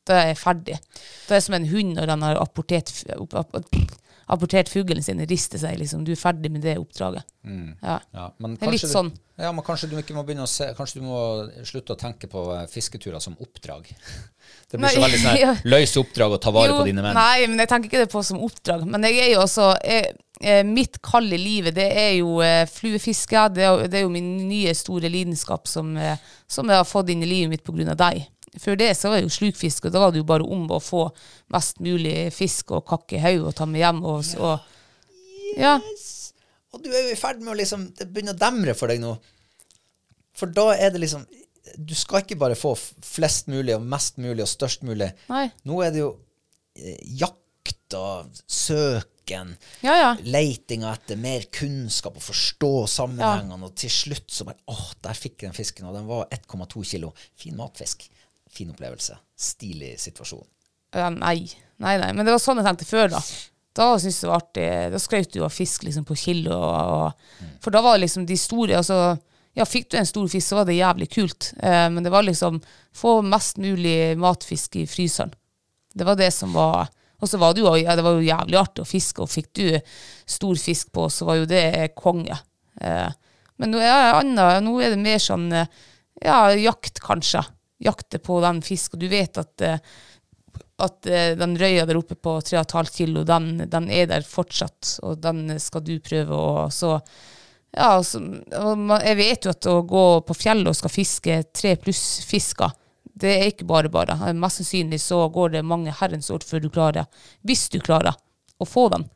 da 0.05 0.18
er 0.20 0.27
jeg 0.35 0.37
ferdig. 0.37 0.79
Da 1.25 1.33
er 1.33 1.39
jeg 1.39 1.47
som 1.47 1.57
en 1.57 1.70
hund 1.70 1.95
når 1.97 2.11
han 2.12 2.25
har 2.27 2.41
apportert, 2.43 2.93
app, 3.14 3.37
app, 3.41 3.79
apportert 4.27 4.70
fuglen 4.72 5.05
sin, 5.05 5.20
rister 5.29 5.61
seg, 5.61 5.79
liksom. 5.81 6.05
Du 6.07 6.12
er 6.14 6.20
ferdig 6.20 6.51
med 6.53 6.64
det 6.64 6.77
oppdraget. 6.81 7.27
Ja. 7.83 7.99
Ja, 8.14 8.31
men 8.41 8.57
Det 8.57 8.68
er 8.68 8.75
litt 8.75 8.89
sånn. 8.89 9.11
Du, 9.12 9.20
ja, 9.43 9.51
men 9.53 9.64
kanskje 9.66 9.91
du 9.91 9.97
ikke 9.99 10.14
må 10.16 10.22
begynne 10.25 10.47
å 10.47 10.49
se 10.49 10.68
Kanskje 10.79 11.01
du 11.03 11.09
må 11.09 11.18
slutte 11.66 11.97
å 11.97 11.99
tenke 11.99 12.29
på 12.31 12.45
eh, 12.55 12.66
fisketurer 12.70 13.20
som 13.22 13.35
oppdrag. 13.43 13.91
Det 14.70 14.79
blir 14.79 14.95
så 14.95 15.03
veldig 15.03 15.18
sånn 15.22 15.41
ja. 15.45 15.55
løse 15.68 16.01
oppdrag 16.01 16.37
å 16.37 16.39
ta 16.43 16.53
vare 16.55 16.77
på 16.77 16.85
dine 16.89 17.03
menn. 17.05 17.16
Nei, 17.18 17.49
men 17.51 17.61
jeg 17.62 17.70
tenker 17.70 17.91
ikke 17.91 18.05
det 18.05 18.12
på 18.12 18.22
som 18.27 18.41
oppdrag. 18.45 18.85
Men 18.89 19.07
jeg 19.09 19.20
er 19.27 19.33
jo 19.35 19.43
også 19.45 19.70
jeg, 19.83 20.14
eh, 20.41 20.62
Mitt 20.66 21.01
kall 21.05 21.29
i 21.33 21.41
livet, 21.41 21.77
det 21.77 21.89
er 22.01 22.12
jo 22.20 22.39
eh, 22.45 22.64
fluefiske. 22.70 23.49
Det 23.57 23.66
er, 23.66 23.85
det 23.91 24.01
er 24.01 24.07
jo 24.07 24.12
min 24.14 24.31
nye 24.49 24.75
store 24.77 25.11
lidenskap 25.12 25.68
som, 25.70 25.95
som 26.51 26.70
jeg 26.70 26.81
har 26.81 26.89
fått 26.89 27.12
inn 27.12 27.25
i 27.27 27.31
livet 27.31 27.57
mitt 27.57 27.66
pga. 27.66 27.97
deg. 27.99 28.25
Før 28.61 28.78
det 28.78 28.90
så 28.98 29.11
var 29.11 29.18
det 29.18 29.26
jo 29.28 29.34
slukfisk, 29.34 29.88
og 29.88 29.94
da 29.94 30.02
var 30.05 30.14
det 30.14 30.22
jo 30.22 30.28
bare 30.28 30.46
om 30.46 30.66
å 30.70 30.80
få 30.82 31.09
mest 31.55 31.80
mulig 31.84 32.30
fisk 32.34 32.74
og 32.76 32.84
kakke 32.88 33.18
i 33.18 33.22
haug 33.22 33.48
og 33.50 33.57
ta 33.59 33.66
med 33.66 33.82
hjem. 33.82 34.02
Og, 34.07 34.34
og, 34.38 35.14
ja. 35.59 35.76
Og 36.74 36.82
du 36.82 36.90
er 36.90 37.09
jo 37.09 37.14
i 37.14 37.18
ferd 37.18 37.42
med 37.42 37.52
å 37.55 37.57
liksom 37.59 37.84
Det 37.94 38.09
begynner 38.11 38.34
å 38.34 38.40
demre 38.40 38.74
for 38.74 38.90
deg 38.90 39.02
nå. 39.02 39.14
For 40.34 40.50
da 40.50 40.72
er 40.74 40.90
det 40.94 41.05
liksom 41.05 41.22
Du 41.78 41.94
skal 41.94 42.24
ikke 42.24 42.38
bare 42.40 42.59
få 42.59 42.74
flest 42.74 43.46
mulig 43.52 43.76
og 43.76 43.86
mest 43.86 44.18
mulig 44.22 44.42
og 44.44 44.50
størst 44.50 44.82
mulig. 44.86 45.12
Nei. 45.30 45.46
Nå 45.66 45.80
er 45.86 45.94
det 45.94 46.02
jo 46.02 46.11
eh, 46.76 46.98
jakt 47.22 47.96
og 47.96 48.42
søken. 48.50 49.55
Ja, 49.86 49.94
ja. 49.96 50.11
Leitinga 50.26 50.90
etter 50.92 51.18
mer 51.20 51.46
kunnskap 51.55 52.18
og 52.18 52.26
forstå 52.26 52.72
sammenhengene. 52.90 53.70
Og 53.70 53.78
til 53.80 53.92
slutt 53.92 54.34
så 54.34 54.46
bare 54.48 54.61
Å, 54.70 54.76
der 55.07 55.16
fikk 55.18 55.38
jeg 55.38 55.48
den 55.48 55.57
fisken, 55.57 55.88
og 55.88 55.96
den 55.96 56.11
var 56.11 56.26
1,2 56.34 56.84
kilo. 56.90 57.14
Fin 57.38 57.57
matfisk. 57.59 58.05
Fin 58.55 58.70
opplevelse. 58.70 59.16
Stilig 59.38 59.96
situasjon. 60.02 60.46
Ja, 60.94 61.11
nei. 61.11 61.48
nei, 61.82 61.96
nei. 61.98 62.12
Men 62.14 62.26
det 62.26 62.34
var 62.34 62.42
sånn 62.42 62.61
jeg 62.61 62.68
tenkte 62.68 62.86
før, 62.88 63.11
da. 63.16 63.20
Da 63.74 63.86
syntes 63.98 64.20
jeg 64.20 64.26
det 64.26 64.30
var 64.30 64.42
artig. 64.42 64.66
Da 64.92 65.00
skrøt 65.02 65.32
du 65.34 65.40
av 65.42 65.55
fisk 65.55 65.86
liksom 65.86 66.07
på 66.07 66.16
kilo. 66.18 66.55
Og, 66.55 66.98
og, 66.98 67.55
For 67.64 67.74
da 67.74 67.82
var 67.82 67.96
det 67.96 68.07
liksom 68.07 68.26
de 68.28 68.36
store 68.38 68.78
altså, 68.78 68.98
Ja, 69.55 69.66
fikk 69.66 69.90
du 69.90 69.98
en 69.98 70.07
stor 70.07 70.28
fisk, 70.30 70.46
så 70.46 70.61
var 70.61 70.68
det 70.68 70.78
jævlig 70.78 71.09
kult. 71.14 71.50
Eh, 71.59 71.88
men 71.90 72.07
det 72.07 72.12
var 72.14 72.26
liksom 72.26 72.61
få 72.94 73.16
mest 73.26 73.59
mulig 73.62 74.14
matfisk 74.18 74.78
i 74.78 74.86
fryseren. 74.90 75.34
Det 75.94 76.07
var 76.07 76.18
det 76.18 76.30
som 76.34 76.55
var 76.55 76.88
Og 77.22 77.28
så 77.30 77.38
var 77.38 77.55
det 77.55 77.62
jo, 77.62 77.70
ja, 77.78 77.94
det 77.96 78.02
var 78.05 78.18
jo 78.18 78.26
jævlig 78.26 78.59
artig 78.59 78.82
å 78.82 78.88
fiske, 78.88 79.22
og 79.22 79.30
fikk 79.30 79.52
du 79.57 79.68
stor 80.28 80.59
fisk 80.61 80.90
på, 80.92 81.07
så 81.09 81.24
var 81.24 81.38
jo 81.38 81.46
det 81.48 81.94
konge. 81.96 82.36
Eh, 82.82 83.11
men 83.62 83.70
nå 83.70 83.78
er, 83.80 83.94
det 83.94 84.16
annet, 84.18 84.64
nå 84.66 84.74
er 84.82 84.92
det 84.92 85.00
mer 85.00 85.22
sånn 85.22 85.46
eh, 85.55 85.70
ja, 86.20 86.50
jakt, 86.59 87.00
kanskje. 87.00 87.40
Jakte 87.83 88.20
på 88.22 88.39
den 88.45 88.61
fisk, 88.62 88.95
og 88.95 89.03
du 89.03 89.09
vet 89.11 89.41
at 89.41 89.64
eh, 89.64 89.95
at 90.77 91.07
eh, 91.07 91.37
den 91.39 91.57
røya 91.59 91.87
der 91.87 91.99
oppe 91.99 92.16
på 92.18 92.37
3,5 92.43 92.91
kilo, 92.97 93.25
den, 93.27 93.64
den 93.70 93.89
er 93.91 94.09
der 94.11 94.27
fortsatt, 94.27 94.99
og 95.07 95.20
den 95.22 95.47
skal 95.62 95.85
du 95.87 95.97
prøve 96.03 96.35
å 96.35 96.68
så 96.75 96.97
ja, 97.75 97.97
altså, 97.97 98.20
jeg 99.03 99.16
vet 99.18 99.47
jo 99.47 99.51
at 99.51 99.66
å 99.66 99.81
gå 99.83 100.05
på 100.29 100.37
fjellet 100.39 100.70
og 100.70 100.77
skal 100.79 100.93
fiske 100.95 101.41
tre 101.51 101.72
pluss 101.83 102.22
fisker, 102.27 102.70
det 103.14 103.33
er 103.35 103.49
ikke 103.51 103.66
bare 103.66 103.91
bare. 103.91 104.14
Mest 104.39 104.61
sannsynlig 104.61 105.01
så 105.03 105.25
går 105.31 105.57
det 105.57 105.64
mange 105.66 105.95
herrens 105.95 106.31
år 106.35 106.47
før 106.47 106.62
du 106.62 106.68
klarer, 106.70 107.09
hvis 107.43 107.66
du 107.75 107.81
klarer, 107.83 108.14
å 108.62 108.66
få 108.66 108.87
den. 108.95 109.09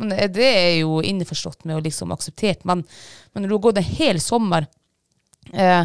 Men 0.00 0.12
eh, 0.16 0.30
det 0.32 0.48
er 0.48 0.74
jo 0.78 1.02
innforstått 1.04 1.66
med 1.68 1.76
og 1.78 1.84
liksom 1.84 2.12
akseptert. 2.16 2.64
Men, 2.68 2.84
men 3.32 3.44
når 3.44 3.52
du 3.52 3.56
har 3.58 3.64
gått 3.68 3.80
en 3.82 3.90
hel 3.98 4.20
sommer 4.24 4.68
eh, 5.52 5.84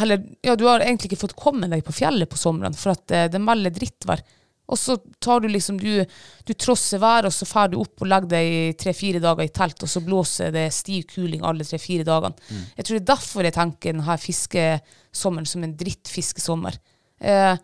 eller, 0.00 0.22
ja, 0.42 0.56
du 0.56 0.64
har 0.66 0.80
egentlig 0.82 1.12
ikke 1.12 1.20
fått 1.26 1.36
komme 1.38 1.68
deg 1.70 1.84
på 1.86 1.92
fjellet 1.94 2.28
på 2.30 2.36
sommeren, 2.40 2.74
for 2.74 2.94
at 2.96 3.10
eh, 3.14 3.28
det 3.30 3.40
melder 3.42 3.70
drittvær. 3.76 4.22
Og 4.72 4.78
så 4.80 4.94
tar 5.20 5.42
du 5.44 5.48
liksom 5.52 5.76
Du, 5.76 5.90
du 6.48 6.52
trosser 6.56 6.98
været, 6.98 7.26
og 7.28 7.32
så 7.36 7.44
drar 7.44 7.68
du 7.68 7.76
opp 7.82 8.00
og 8.00 8.08
legger 8.08 8.30
deg 8.32 8.78
tre-fire 8.80 9.20
dager 9.20 9.44
i 9.44 9.52
telt, 9.52 9.82
og 9.84 9.90
så 9.92 10.00
blåser 10.00 10.50
det 10.54 10.70
stiv 10.72 11.04
kuling 11.12 11.44
alle 11.44 11.66
tre-fire 11.68 12.06
dagene. 12.08 12.32
Jeg 12.78 12.84
tror 12.86 12.96
det 12.96 13.02
er 13.02 13.10
derfor 13.12 13.44
jeg 13.44 13.52
tenker 13.58 13.92
denne 13.92 14.16
fiskesommeren 14.22 15.46
som 15.46 15.64
en 15.66 15.76
drittfiskesommer. 15.76 16.78
Eh, 17.20 17.56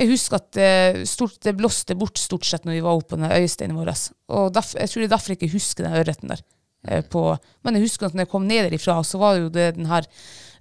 jeg 0.00 0.10
husker 0.10 0.36
at 0.38 0.50
det, 0.54 1.06
stort, 1.10 1.38
det 1.42 1.56
blåste 1.58 1.94
bort 1.98 2.18
stort 2.18 2.44
sett 2.46 2.66
når 2.66 2.76
vi 2.78 2.82
var 2.84 2.98
oppe 2.98 3.14
på 3.14 3.20
den 3.22 3.30
øyesteinen 3.30 3.78
vår. 3.78 3.90
Og 4.34 4.52
derf- 4.54 4.76
jeg 4.78 4.90
tror 4.90 5.00
det 5.02 5.08
er 5.08 5.14
derfor 5.16 5.32
jeg 5.34 5.40
ikke 5.40 5.54
husker 5.56 5.86
den 5.86 5.98
ørreten 6.02 6.34
der. 6.34 6.42
eh, 6.88 7.02
På, 7.02 7.24
men 7.62 7.74
jeg 7.78 7.86
husker 7.86 8.06
at 8.06 8.14
når 8.14 8.26
jeg 8.26 8.30
kom 8.34 8.46
ned 8.46 8.68
derifra, 8.68 8.98
så 9.04 9.18
var 9.22 9.34
det 9.34 9.42
jo 9.46 9.48
det 9.54 9.74
den 9.78 9.86
her 9.86 10.06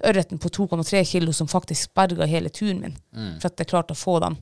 ørreten 0.06 0.40
på 0.40 0.50
2,3 0.50 1.04
kilo 1.06 1.32
som 1.36 1.48
faktisk 1.52 1.94
berga 1.98 2.26
hele 2.30 2.50
turen 2.50 2.80
min. 2.82 2.96
For 3.42 3.50
at 3.52 3.60
jeg 3.60 3.68
klarte 3.68 3.92
å 3.96 4.00
få 4.00 4.20
den. 4.24 4.38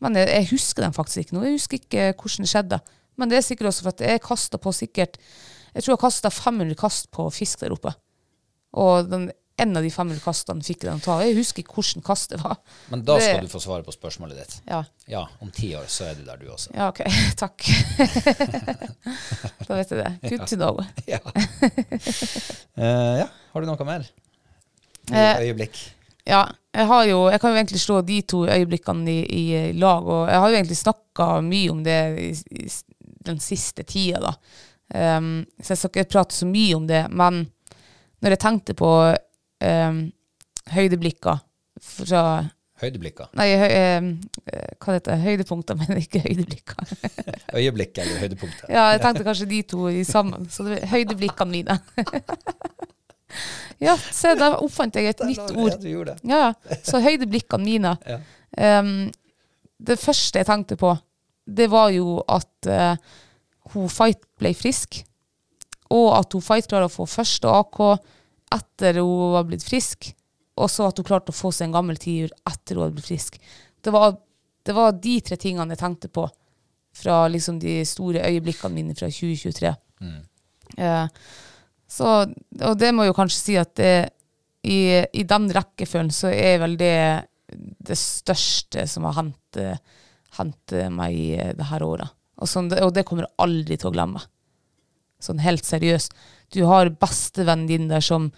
Men 0.00 0.14
jeg, 0.14 0.28
jeg 0.28 0.48
husker 0.52 0.82
den 0.84 0.92
faktisk 0.94 1.24
ikke 1.24 1.34
nå. 1.38 1.44
Jeg 1.48 1.56
husker 1.58 1.80
ikke 1.80 2.12
hvordan 2.14 2.44
det 2.44 2.52
skjedde. 2.52 2.80
Men 3.18 3.28
det 3.32 3.38
er 3.40 3.46
sikkert 3.48 3.72
også 3.72 3.82
for 3.82 3.94
at 3.96 4.00
jeg 4.06 4.20
kasta 4.22 4.58
på 4.62 4.70
sikkert 4.72 5.16
Jeg 5.74 5.82
tror 5.82 5.92
jeg 5.96 6.00
kasta 6.04 6.30
500 6.30 6.76
kast 6.78 7.10
på 7.10 7.26
fisk 7.34 7.60
der 7.64 7.72
oppe. 7.74 7.90
Og 8.78 9.08
den, 9.10 9.30
en 9.58 9.76
av 9.76 9.82
de 9.82 9.90
500 9.90 10.20
kastene 10.22 10.62
fikk 10.62 10.84
den 10.86 11.00
ta. 11.02 11.16
Jeg 11.24 11.34
husker 11.36 11.64
ikke 11.64 11.74
hvordan 11.80 12.04
kast 12.06 12.30
det 12.30 12.38
var. 12.44 12.56
Men 12.92 13.02
da 13.04 13.18
skal 13.20 13.40
Det- 13.40 13.48
du 13.50 13.52
få 13.56 13.60
svare 13.64 13.82
på 13.84 13.92
spørsmålet 13.96 14.36
ditt. 14.38 14.60
Ja, 14.70 14.84
Ja, 15.08 15.24
om 15.42 15.50
ti 15.50 15.72
år 15.74 15.84
så 15.88 16.04
er 16.10 16.14
du 16.14 16.22
der, 16.24 16.36
du 16.36 16.46
også. 16.52 16.70
ja 16.74 16.88
OK. 16.88 17.00
Takk. 17.42 17.64
da 19.68 19.74
vet 19.76 19.90
jeg 19.90 19.98
det. 19.98 20.30
Good 20.30 20.46
to 20.48 20.56
know. 20.56 20.78
Ja. 21.08 21.18
Uh, 22.78 23.18
ja. 23.22 23.28
Har 23.52 23.60
du 23.60 23.66
noe 23.68 23.84
mer? 23.88 24.06
Eh, 25.12 25.42
øyeblikk. 25.46 25.78
Ja, 26.28 26.42
jeg 26.74 26.86
har 26.86 27.04
jo 27.08 27.28
Jeg 27.30 27.40
kan 27.40 27.50
jo 27.50 27.56
egentlig 27.56 27.80
slå 27.80 28.00
de 28.04 28.20
to 28.22 28.44
øyeblikkene 28.46 29.10
i, 29.10 29.22
i 29.24 29.72
lag, 29.72 30.06
og 30.06 30.28
jeg 30.28 30.40
har 30.40 30.48
jo 30.48 30.56
egentlig 30.56 30.76
snakka 30.76 31.28
mye 31.40 31.70
om 31.70 31.84
det 31.84 32.00
i, 32.20 32.30
i 32.64 32.68
den 33.26 33.40
siste 33.40 33.82
tida, 33.82 34.20
da. 34.20 34.34
Um, 34.88 35.46
så 35.60 35.74
jeg 35.74 35.78
skal 35.78 35.90
ikke 35.90 36.12
prate 36.14 36.34
så 36.34 36.46
mye 36.48 36.76
om 36.76 36.86
det, 36.88 37.02
men 37.10 37.42
når 38.24 38.34
jeg 38.34 38.40
tenkte 38.40 38.74
på 38.74 38.92
um, 39.64 39.98
høydeblikker 40.72 41.42
fra 41.84 42.22
Høydeblikker. 42.78 43.32
Nei, 43.34 43.48
høy, 43.58 43.72
um, 43.98 44.10
eh, 44.46 44.74
hva 44.78 44.94
heter 44.94 45.16
det? 45.16 45.22
Høydepunkter, 45.24 45.78
men 45.80 45.98
ikke 45.98 46.22
høydeblikker. 46.22 46.92
Øyeblikk 47.58 47.98
eller 47.98 48.20
høydepunktet. 48.22 48.68
Ja, 48.70 48.84
jeg 48.94 49.02
tenkte 49.02 49.24
kanskje 49.26 49.48
de 49.50 49.58
to 49.72 49.88
i 49.90 50.04
sammen. 50.06 50.46
Så 50.52 50.66
det 50.68 50.84
høydeblikkene 50.86 51.56
mine. 51.56 51.78
ja, 53.86 53.94
se, 53.96 54.34
der 54.38 54.58
oppfant 54.58 54.96
jeg 54.98 55.12
et 55.12 55.24
nytt 55.28 55.52
ord. 55.54 56.14
Ja, 56.26 56.52
så 56.82 56.98
høyde 56.98 57.08
høydeblikkene 57.10 57.64
mine. 57.64 57.94
Ehm, 58.58 59.10
det 59.78 59.98
første 60.00 60.40
jeg 60.40 60.48
tenkte 60.48 60.78
på, 60.80 60.94
det 61.48 61.68
var 61.72 61.92
jo 61.94 62.18
at 62.28 62.68
uh, 62.68 62.96
hun 63.72 63.88
Fight 63.92 64.20
ble 64.40 64.52
frisk, 64.56 65.02
og 65.94 66.10
at 66.18 66.34
hun 66.34 66.44
Fight 66.44 66.68
klarer 66.68 66.88
å 66.88 66.92
få 66.92 67.06
første 67.08 67.48
AK 67.48 67.82
etter 68.58 69.00
hun 69.00 69.34
var 69.36 69.46
blitt 69.48 69.64
frisk, 69.64 70.10
og 70.58 70.70
så 70.72 70.88
at 70.88 70.98
hun 70.98 71.06
klarte 71.06 71.32
å 71.32 71.36
få 71.36 71.52
seg 71.54 71.68
en 71.68 71.76
gammel 71.78 72.00
tiur 72.00 72.32
etter 72.48 72.76
hun 72.76 72.86
hadde 72.86 72.98
blitt 72.98 73.08
frisk. 73.08 73.38
Det 73.84 73.92
var, 73.94 74.16
det 74.66 74.74
var 74.76 74.96
de 74.96 75.18
tre 75.24 75.38
tingene 75.40 75.76
jeg 75.76 75.82
tenkte 75.84 76.10
på 76.12 76.26
fra 76.98 77.20
liksom 77.30 77.60
de 77.62 77.78
store 77.86 78.24
øyeblikkene 78.26 78.74
mine 78.74 78.96
fra 78.98 79.06
2023. 79.12 79.70
Eh, 80.78 81.06
så, 81.88 82.22
og 82.28 82.78
det 82.78 82.92
må 82.94 83.06
jo 83.08 83.16
kanskje 83.16 83.40
si 83.40 83.56
at 83.60 83.74
det, 83.80 84.10
i, 84.68 85.00
i 85.00 85.24
den 85.24 85.48
rekkefølgen 85.54 86.12
så 86.12 86.32
er 86.34 86.60
vel 86.62 86.76
det 86.80 86.98
det 87.48 87.96
største 87.96 88.84
som 88.90 89.06
har 89.08 89.16
hendt, 89.22 89.60
hendt 90.36 90.74
meg 90.92 91.16
det 91.56 91.68
her 91.70 91.84
året. 91.86 92.12
Og, 92.38 92.48
sånn, 92.50 92.68
og 92.84 92.92
det 92.94 93.06
kommer 93.08 93.24
jeg 93.24 93.40
aldri 93.40 93.78
til 93.78 93.90
å 93.90 93.94
glemme. 93.94 94.20
Sånn 95.22 95.40
helt 95.42 95.66
seriøst. 95.66 96.14
Du 96.54 96.62
har 96.68 96.92
bestevennen 96.94 97.66
din 97.70 97.88
der 97.90 98.04
som 98.04 98.28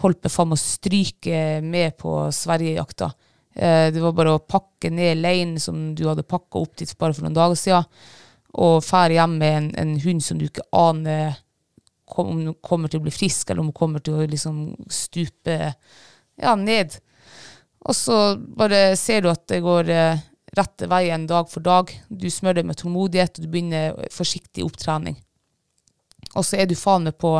holdt 0.00 0.22
på 0.24 0.32
faen 0.32 0.54
å 0.56 0.58
stryke 0.58 1.60
med 1.64 1.98
på 2.00 2.14
Sverigejakta. 2.32 3.10
Eh, 3.54 3.90
det 3.92 4.00
var 4.00 4.16
bare 4.16 4.38
å 4.38 4.42
pakke 4.42 4.92
ned 4.94 5.20
leiren 5.20 5.58
som 5.60 5.90
du 5.98 6.06
hadde 6.08 6.24
pakka 6.24 6.62
opp 6.62 6.78
dit 6.80 6.94
bare 6.96 7.16
for 7.16 7.26
noen 7.26 7.36
dager 7.36 7.58
siden, 7.58 7.88
og 8.60 8.80
fære 8.82 9.18
hjem 9.18 9.36
med 9.42 9.56
en, 9.58 9.68
en 9.82 9.92
hund 10.02 10.24
som 10.24 10.40
du 10.40 10.46
ikke 10.48 10.66
aner 10.74 11.36
om 12.18 12.32
hun 12.32 12.56
kommer 12.64 12.90
til 12.90 13.00
å 13.00 13.04
bli 13.06 13.14
frisk, 13.14 13.50
eller 13.50 13.62
om 13.62 13.70
hun 13.70 13.76
kommer 13.76 14.02
til 14.04 14.18
å 14.18 14.26
liksom 14.26 14.58
stupe 14.90 15.56
ja, 16.40 16.56
ned. 16.58 16.96
Og 17.88 17.96
så 17.96 18.18
bare 18.36 18.96
ser 19.00 19.24
du 19.24 19.30
at 19.30 19.46
det 19.48 19.62
går 19.64 19.92
eh, 19.94 20.20
rette 20.56 20.88
veien 20.90 21.26
dag 21.30 21.48
for 21.50 21.64
dag. 21.64 21.92
Du 22.08 22.28
smører 22.30 22.60
deg 22.60 22.70
med 22.70 22.80
tålmodighet, 22.80 23.38
og 23.38 23.46
du 23.46 23.52
begynner 23.52 23.96
forsiktig 24.12 24.66
opptrening. 24.66 25.16
Og 26.34 26.44
så 26.46 26.60
er 26.60 26.68
du 26.68 26.76
faen 26.78 27.08
meg 27.08 27.16
på 27.20 27.38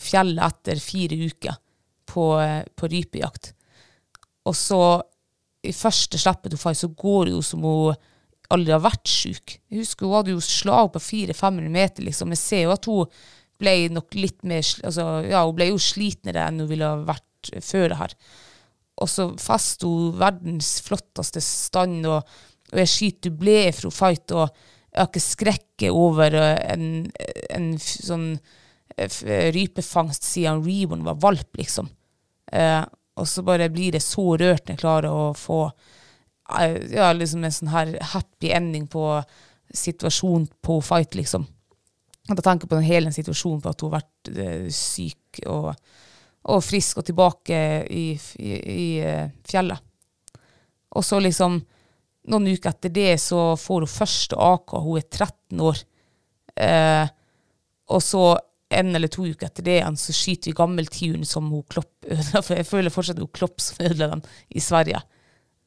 fjellet 0.00 0.42
etter 0.44 0.80
fire 0.82 1.18
uker 1.28 1.58
på, 2.08 2.30
eh, 2.40 2.62
på 2.76 2.90
rypejakt. 2.92 3.52
Og 4.46 4.56
så, 4.56 4.82
i 5.66 5.74
første 5.74 6.18
slippet 6.20 6.54
hun 6.54 6.62
får, 6.62 6.78
så 6.82 6.88
går 6.88 7.26
det 7.26 7.34
jo 7.34 7.42
som 7.44 7.64
hun 7.66 7.96
aldri 8.52 8.74
har 8.74 8.84
vært 8.84 9.10
syk. 9.10 9.56
Jeg 9.70 9.82
husker 9.82 10.06
hun 10.06 10.20
hadde 10.20 10.36
jo 10.36 10.44
slag 10.44 10.92
på 10.94 11.02
400-500 11.02 11.72
meter, 11.72 12.06
liksom. 12.06 12.32
Jeg 12.34 12.42
ser 12.42 12.62
jo 12.66 12.74
at 12.76 12.86
hun 12.86 13.16
ble 13.60 13.76
nok 13.92 14.16
litt 14.18 14.42
mer 14.46 14.64
altså, 14.84 15.06
Ja, 15.26 15.44
hun 15.46 15.56
ble 15.58 15.70
jo 15.70 15.80
slitnere 15.80 16.46
enn 16.48 16.62
hun 16.62 16.70
ville 16.70 16.90
vært 17.06 17.52
før 17.64 17.90
det 17.92 18.00
her. 18.00 18.14
Og 19.02 19.10
så 19.12 19.28
fester 19.40 19.90
hun 19.90 20.14
verdens 20.20 20.76
flotteste 20.84 21.42
stand, 21.44 22.06
og, 22.08 22.24
og 22.72 22.80
jeg 22.80 22.92
skyter 22.92 23.30
dublé 23.30 23.58
fra 23.76 23.92
fight, 23.92 24.32
og 24.32 24.46
jeg 24.48 25.02
har 25.02 25.10
ikke 25.10 25.24
skrekket 25.24 25.92
over 25.92 26.36
eh, 26.38 26.60
en, 26.72 26.86
en 27.52 27.66
sånn 27.82 28.30
eh, 28.96 29.50
rypefangst 29.52 30.24
siden 30.24 30.62
Reborn 30.64 31.04
var 31.04 31.20
valp, 31.20 31.50
liksom. 31.60 31.90
Eh, 32.52 32.80
og 33.16 33.28
så 33.28 33.44
bare 33.44 33.68
blir 33.72 33.92
det 33.96 34.04
så 34.04 34.24
rørt 34.36 34.64
når 34.64 34.74
jeg 34.74 34.80
klarer 34.80 35.12
å 35.12 35.26
få 35.36 35.60
eh, 35.66 36.78
ja, 36.94 37.10
liksom 37.16 37.44
en 37.44 37.54
sånn 37.58 37.72
her 37.74 37.92
happy 38.14 38.52
ending 38.56 38.88
på 38.88 39.04
situasjonen 39.76 40.48
på 40.64 40.80
fight, 40.84 41.16
liksom. 41.18 41.44
Og 42.26 42.34
da 42.34 42.42
tenker 42.42 42.66
jeg 42.66 42.72
på 42.72 42.78
den 42.80 42.88
hele 42.88 43.12
situasjonen 43.14 43.62
på 43.62 43.70
at 43.70 43.82
hun 43.84 43.92
har 43.92 44.00
vært 44.02 44.30
eh, 44.42 44.66
syk 44.74 45.40
og, 45.46 45.68
og 46.50 46.64
frisk 46.66 46.98
og 47.02 47.06
tilbake 47.06 47.58
i, 47.92 48.06
i, 48.42 48.52
i 48.76 48.86
eh, 49.04 49.28
fjellet. 49.46 49.82
Og 50.96 51.04
så 51.06 51.20
liksom, 51.22 51.60
noen 52.32 52.48
uker 52.50 52.72
etter 52.72 52.90
det 52.94 53.12
så 53.22 53.52
får 53.60 53.84
hun 53.86 53.92
første 53.92 54.38
AK, 54.42 54.74
hun 54.82 54.98
er 54.98 55.06
13 55.06 55.62
år. 55.68 55.82
Eh, 56.56 57.06
og 57.94 58.02
så 58.02 58.24
en 58.76 58.88
eller 58.98 59.06
to 59.12 59.22
uker 59.28 59.46
etter 59.46 59.62
det 59.62 59.76
igjen 59.76 59.98
så 60.00 60.14
skyter 60.16 60.50
vi 60.50 60.56
gammeltiuren 60.58 61.26
som 61.28 61.46
hun 61.52 61.62
Klopp 61.70 62.08
ødela, 62.08 62.40
for 62.46 62.56
jeg 62.58 62.66
føler 62.66 62.90
fortsatt 62.94 63.20
hun 63.22 63.30
Klopp 63.36 63.62
som 63.62 63.84
ødela 63.86 64.08
den 64.16 64.24
i 64.58 64.62
Sverige. 64.64 65.02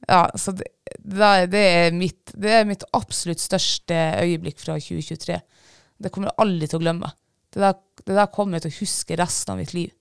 Ja, 0.09 0.25
så 0.39 0.51
det, 0.55 0.67
det, 0.99 1.61
er- 1.61 1.95
mitt, 1.95 2.33
det 2.35 2.51
er 2.57 2.67
mitt 2.67 2.83
absolutt 2.95 3.39
største 3.43 3.95
øyeblikk 4.23 4.59
fra 4.59 4.75
2023. 4.79 5.39
Det 5.99 6.11
kommer 6.15 6.31
jeg 6.31 6.39
aldri 6.45 6.69
til 6.71 6.79
å 6.79 6.83
glemme. 6.83 7.11
Det 7.49 7.61
der, 7.63 7.75
det 8.05 8.15
der 8.15 8.29
kommer 8.31 8.57
jeg 8.57 8.67
til 8.67 8.71
å 8.71 8.79
huske 8.79 9.17
resten 9.19 9.53
av 9.53 9.59
mitt 9.59 9.73
liv. 9.75 9.91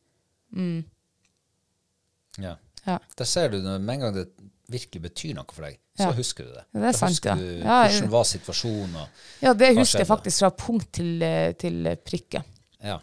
Ja. 2.38 2.54
Ja. 2.84 2.98
Der 3.18 3.28
ser 3.28 3.50
du 3.52 3.58
med 3.60 3.90
en 3.96 4.00
gang 4.00 4.14
det 4.14 4.28
virkelig 4.68 5.02
betyr 5.08 5.34
noe 5.36 5.48
for 5.52 5.64
deg, 5.64 5.78
så 5.96 6.08
Ja. 6.10 6.12
husker 6.12 6.44
du 6.44 6.52
det. 6.52 6.64
Ja, 6.72 6.80
det 6.80 6.88
er 6.88 6.92
da 6.92 6.98
sant, 6.98 7.10
husker 7.10 7.30
ja. 7.30 7.36
du 7.36 7.58
Ja, 7.58 7.78
hvordan 7.88 8.10
var 8.10 8.24
situasjonen 8.24 9.08
Ja, 9.40 9.52
det 9.54 9.76
husker 9.78 9.98
jeg 10.04 10.08
faktisk 10.08 10.38
fra 10.44 10.50
punkt 10.50 10.92
til, 10.92 11.22
eh, 11.22 11.52
til 11.52 11.96
prikke. 12.04 12.44
Ja. 12.84 12.98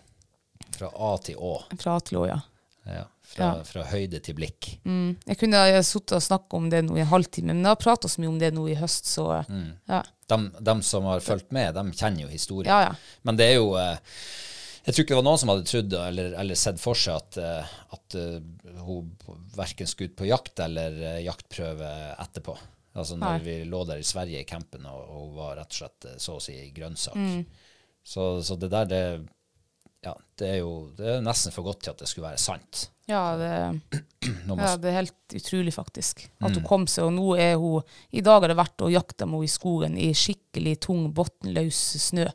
Fra 0.72 0.90
A 0.94 1.18
til 1.18 1.36
Å. 1.36 1.54
Fra 1.78 1.96
A 1.96 2.00
til 2.00 2.18
Å, 2.20 2.28
ja. 2.28 2.40
Ja. 2.86 3.04
Fra, 3.26 3.46
Ja. 3.46 3.64
fra 3.66 3.84
høyde 3.90 4.20
til 4.22 4.36
blikk. 4.38 4.68
Jeg 4.86 5.38
kunne 5.42 5.58
ha 5.58 5.80
sittet 5.84 6.14
og 6.20 6.22
snakket 6.24 6.54
om 6.54 6.68
det 6.70 6.84
nå 6.86 6.98
i 7.00 7.02
en 7.02 7.10
halvtime, 7.10 7.56
men 7.56 7.64
jeg 7.66 7.74
har 7.74 7.82
pratet 7.82 8.12
så 8.14 8.22
mye 8.22 8.30
om 8.30 8.38
det 8.40 8.52
nå 8.54 8.68
i 8.70 8.76
høst, 8.78 9.10
så 9.10 9.26
ja. 9.90 10.04
De, 10.30 10.38
de 10.70 10.76
som 10.86 11.08
har 11.10 11.24
fulgt 11.26 11.52
med, 11.52 11.74
de 11.74 11.84
kjenner 11.98 12.26
jo 12.26 12.30
historien. 12.30 12.70
Ja, 12.70 12.92
ja. 12.92 13.18
Men 13.26 13.38
det 13.42 13.50
er 13.50 13.58
jo 13.60 13.74
eh, 13.82 13.98
Jeg 14.86 14.94
tror 14.94 15.04
ikke 15.04 15.16
det 15.16 15.18
var 15.18 15.26
noen 15.26 15.42
som 15.42 15.50
hadde 15.50 15.66
trodd 15.66 15.94
eller, 15.98 16.34
eller 16.38 16.56
sett 16.62 16.78
for 16.82 16.94
seg 16.94 17.18
at, 17.18 17.38
eh, 17.42 17.76
at 17.98 18.16
eh, 18.22 18.40
hun 18.86 19.10
verken 19.58 19.90
skulle 19.90 20.14
ut 20.14 20.18
på 20.22 20.30
jakt 20.30 20.62
eller 20.62 21.20
jaktprøve 21.26 21.92
etterpå. 22.22 22.54
Altså 22.96 23.18
når 23.18 23.40
Nei. 23.40 23.44
vi 23.44 23.56
lå 23.68 23.82
der 23.90 24.00
i 24.00 24.06
Sverige 24.08 24.40
i 24.46 24.48
campen, 24.48 24.86
og, 24.86 25.02
hun 25.10 25.34
var 25.36 25.58
rett 25.58 25.74
og 25.74 25.80
slett 25.82 26.22
så 26.22 26.38
å 26.38 26.44
si 26.44 26.54
grønnsak. 26.78 27.18
Mm. 27.18 27.42
Så, 28.06 28.28
så 28.46 28.56
det 28.62 28.70
der, 28.70 28.86
det, 28.86 29.02
ja, 30.06 30.14
det 30.40 30.50
er 30.54 30.60
jo 30.60 30.74
det 30.98 31.16
er 31.16 31.24
nesten 31.26 31.54
for 31.56 31.66
godt 31.66 31.86
til 31.86 31.94
at 31.96 32.02
det 32.04 32.10
skulle 32.10 32.28
være 32.30 32.42
sant. 32.42 32.90
Ja, 33.10 33.22
det, 33.38 33.50
ja, 34.26 34.72
det 34.82 34.90
er 34.90 34.98
helt 35.00 35.36
utrolig, 35.38 35.74
faktisk. 35.76 36.24
At 36.42 36.56
hun 36.58 36.66
kom 36.66 36.88
seg, 36.90 37.06
og 37.06 37.14
nå 37.14 37.36
er 37.38 37.54
hun 37.62 37.84
I 38.10 38.24
dag 38.26 38.42
har 38.42 38.50
det 38.50 38.58
vært 38.58 38.82
å 38.82 38.90
jakte 38.90 39.28
med 39.30 39.44
henne 39.44 39.50
i 39.50 39.54
skogen 39.54 39.98
i 40.02 40.10
skikkelig 40.18 40.80
tung, 40.88 41.08
bunnløs 41.14 41.82
snø. 42.08 42.26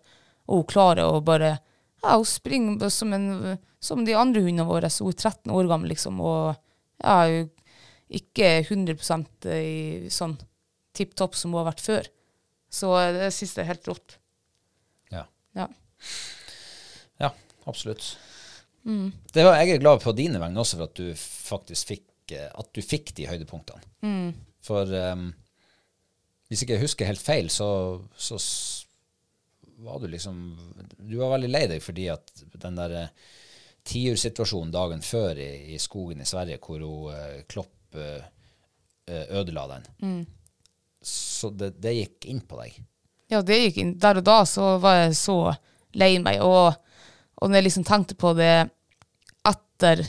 Og 0.50 0.62
hun 0.62 0.70
klarer 0.70 1.10
å 1.10 1.22
bare 1.24 1.56
Ja, 2.04 2.14
hun 2.14 2.28
springer 2.28 2.92
som, 2.94 3.12
en, 3.12 3.58
som 3.82 4.04
de 4.06 4.14
andre 4.16 4.44
hundene 4.44 4.68
våre. 4.68 4.90
Så 4.90 5.08
hun 5.08 5.14
er 5.14 5.18
13 5.18 5.50
år 5.58 5.70
gammel, 5.70 5.90
liksom, 5.92 6.22
og 6.22 6.54
ja, 7.02 7.18
ikke 8.10 8.54
100% 8.62 9.50
i 9.54 10.10
sånn 10.12 10.38
tipp 10.96 11.14
topp 11.18 11.36
som 11.38 11.52
hun 11.52 11.62
har 11.62 11.70
vært 11.72 11.84
før. 11.84 12.08
Så 12.70 12.94
det 13.14 13.32
synes 13.34 13.56
jeg 13.56 13.64
er 13.64 13.72
helt 13.72 13.90
rått. 13.90 14.18
ja. 15.10 15.26
Ja. 15.58 15.66
ja, 17.18 17.34
absolutt. 17.68 18.16
Mm. 18.84 19.11
Det 19.32 19.44
var, 19.44 19.58
jeg 19.61 19.74
er 19.76 19.82
glad 19.82 20.00
på 20.00 20.14
dine 20.16 20.40
vegne 20.40 20.61
også 20.62 20.78
for 20.78 20.88
at 20.88 20.96
du 20.96 21.11
faktisk 21.20 21.90
fikk, 21.92 22.06
eh, 22.32 22.48
at 22.48 22.70
du 22.72 22.80
fikk 22.84 23.12
de 23.18 23.26
høydepunktene. 23.28 23.82
Mm. 24.06 24.30
For 24.64 24.88
um, 25.12 25.26
hvis 26.48 26.64
ikke 26.64 26.76
jeg 26.78 26.84
husker 26.84 27.08
helt 27.08 27.22
feil, 27.24 27.50
så, 27.52 27.68
så 28.16 28.36
var 29.80 30.00
du 30.02 30.08
liksom 30.12 30.40
Du 30.98 31.14
var 31.20 31.30
veldig 31.36 31.48
lei 31.48 31.62
deg 31.70 31.80
fordi 31.80 32.08
at 32.12 32.32
den 32.61 32.76
der 32.76 32.96
eh, 33.04 33.12
tiursituasjonen 33.88 34.72
dagen 34.74 35.00
før 35.04 35.38
i, 35.40 35.74
i 35.74 35.78
skogen 35.80 36.20
i 36.20 36.28
Sverige, 36.28 36.58
hvor 36.61 36.82
hun 36.84 37.14
uh, 37.14 37.40
Klopp 37.48 37.96
eh, 37.96 38.20
ødela 39.08 39.66
den, 39.72 39.86
Mm. 40.04 40.26
så 41.02 41.48
det, 41.50 41.72
det 41.82 41.94
gikk 41.96 42.26
inn 42.30 42.40
på 42.46 42.58
deg. 42.61 42.76
Ja, 43.32 43.40
det 43.42 43.56
gikk 43.62 43.78
inn. 43.80 43.94
Der 43.98 44.20
og 44.20 44.26
da 44.26 44.44
så 44.46 44.76
var 44.82 45.00
jeg 45.00 45.16
så 45.18 45.38
lei 45.98 46.12
meg. 46.22 46.42
Og, 46.44 46.76
og 47.41 47.49
når 47.51 47.61
jeg 47.61 47.66
liksom 47.68 47.84
tenkte 47.88 48.16
på 48.20 48.32
det 48.38 48.53
etter 49.49 50.03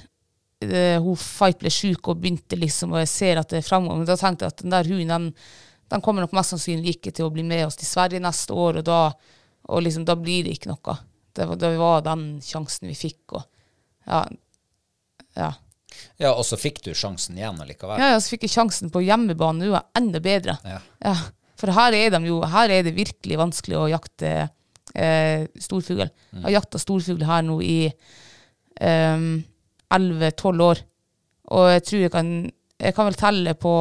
det, 0.62 1.00
hun 1.02 1.16
Fight 1.18 1.58
ble 1.64 1.72
syk 1.74 2.12
og 2.12 2.20
begynte 2.22 2.58
liksom, 2.60 2.92
og 2.94 3.02
jeg 3.02 3.10
ser 3.10 3.40
at 3.42 3.50
det 3.50 3.62
er 3.62 3.66
framgang, 3.68 4.04
da 4.06 4.18
tenkte 4.20 4.46
jeg 4.46 4.54
at 4.54 4.62
den 4.66 4.74
der 4.76 4.90
hunden, 4.92 5.08
den, 5.10 5.30
den 5.90 6.04
kommer 6.06 6.22
nok 6.26 6.36
mest 6.38 6.54
sannsynlig 6.54 6.98
ikke 6.98 7.14
til 7.18 7.26
å 7.26 7.32
bli 7.34 7.44
med 7.48 7.66
oss 7.66 7.80
til 7.80 7.90
Sverige 7.90 8.22
neste 8.22 8.54
år, 8.54 8.82
og 8.84 8.86
da, 8.88 9.00
og 9.72 9.82
liksom, 9.88 10.06
da 10.06 10.16
blir 10.20 10.46
det 10.46 10.58
ikke 10.60 10.70
noe. 10.74 10.98
Det, 11.34 11.48
var- 11.50 11.60
det 11.64 11.72
var 11.80 12.06
den 12.06 12.28
sjansen 12.46 12.92
vi 12.92 12.96
fikk, 13.00 13.38
og 13.40 13.48
ja. 14.12 14.22
Ja. 15.40 15.52
Ja, 16.20 16.32
og 16.36 16.44
så 16.48 16.58
fikk 16.60 16.82
du 16.86 16.92
sjansen 16.96 17.38
igjen 17.40 17.60
allikevel. 17.62 18.00
Ja, 18.00 18.14
ja, 18.14 18.20
så 18.24 18.34
fikk 18.36 18.46
jeg 18.48 18.54
sjansen 18.54 18.92
på 18.94 19.02
hjemmebane. 19.04 19.66
Nå 19.68 19.76
er 19.78 19.90
enda 20.00 20.20
bedre. 20.24 20.56
Ja. 20.68 20.78
Ja, 21.04 21.14
for 21.60 21.72
her 21.76 21.96
er, 21.96 22.10
de 22.14 22.22
jo, 22.30 22.40
her 22.48 22.72
er 22.74 22.86
det 22.88 22.94
virkelig 22.98 23.38
vanskelig 23.40 23.78
å 23.80 23.90
jakte 23.92 24.32
eh, 24.96 25.48
storfugl. 25.60 26.04
Jeg 26.08 26.44
har 26.46 26.56
jakta 26.58 26.80
storfugl 26.82 27.24
her 27.28 27.44
nå 27.48 27.58
i 27.64 27.80
eh, 27.88 29.26
11-12 29.92 30.64
år. 30.68 30.84
Og 31.52 31.68
jeg 31.74 31.84
tror 31.88 32.02
jeg 32.06 32.12
kan 32.14 32.30
Jeg 32.82 32.96
kan 32.98 33.06
vel 33.06 33.18
telle 33.20 33.54
på 33.54 33.72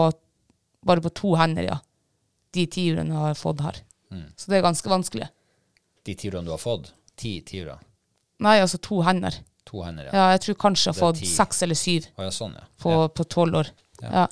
bare 0.84 1.00
på 1.00 1.08
to 1.16 1.34
hender, 1.40 1.64
ja. 1.64 1.76
De 2.52 2.66
tiurene 2.66 3.14
jeg 3.14 3.22
har 3.30 3.38
fått 3.38 3.62
her. 3.64 3.78
Så 4.36 4.50
det 4.50 4.58
er 4.58 4.66
ganske 4.66 4.90
vanskelig. 4.90 5.28
De 6.04 6.14
tiurene 6.18 6.44
du 6.44 6.50
har 6.52 6.60
fått, 6.60 6.90
ti 7.16 7.38
tiurer, 7.46 7.78
Nei, 8.40 8.58
altså 8.60 8.78
to 8.80 9.02
hender. 9.04 9.34
to 9.64 9.82
hender, 9.84 10.08
ja. 10.08 10.12
Ja, 10.12 10.26
jeg 10.34 10.40
tror 10.40 10.56
kanskje 10.66 10.88
jeg 10.90 10.94
har 10.94 11.00
fått 11.00 11.20
ti. 11.20 11.26
seks 11.28 11.62
eller 11.62 11.78
syv. 11.78 12.06
oh, 12.16 12.24
ja 12.24 12.30
sånn, 12.32 12.56
ja. 12.56 12.66
på 13.08 13.24
tolv 13.24 13.54
år. 13.60 13.70
Ja. 14.02 14.26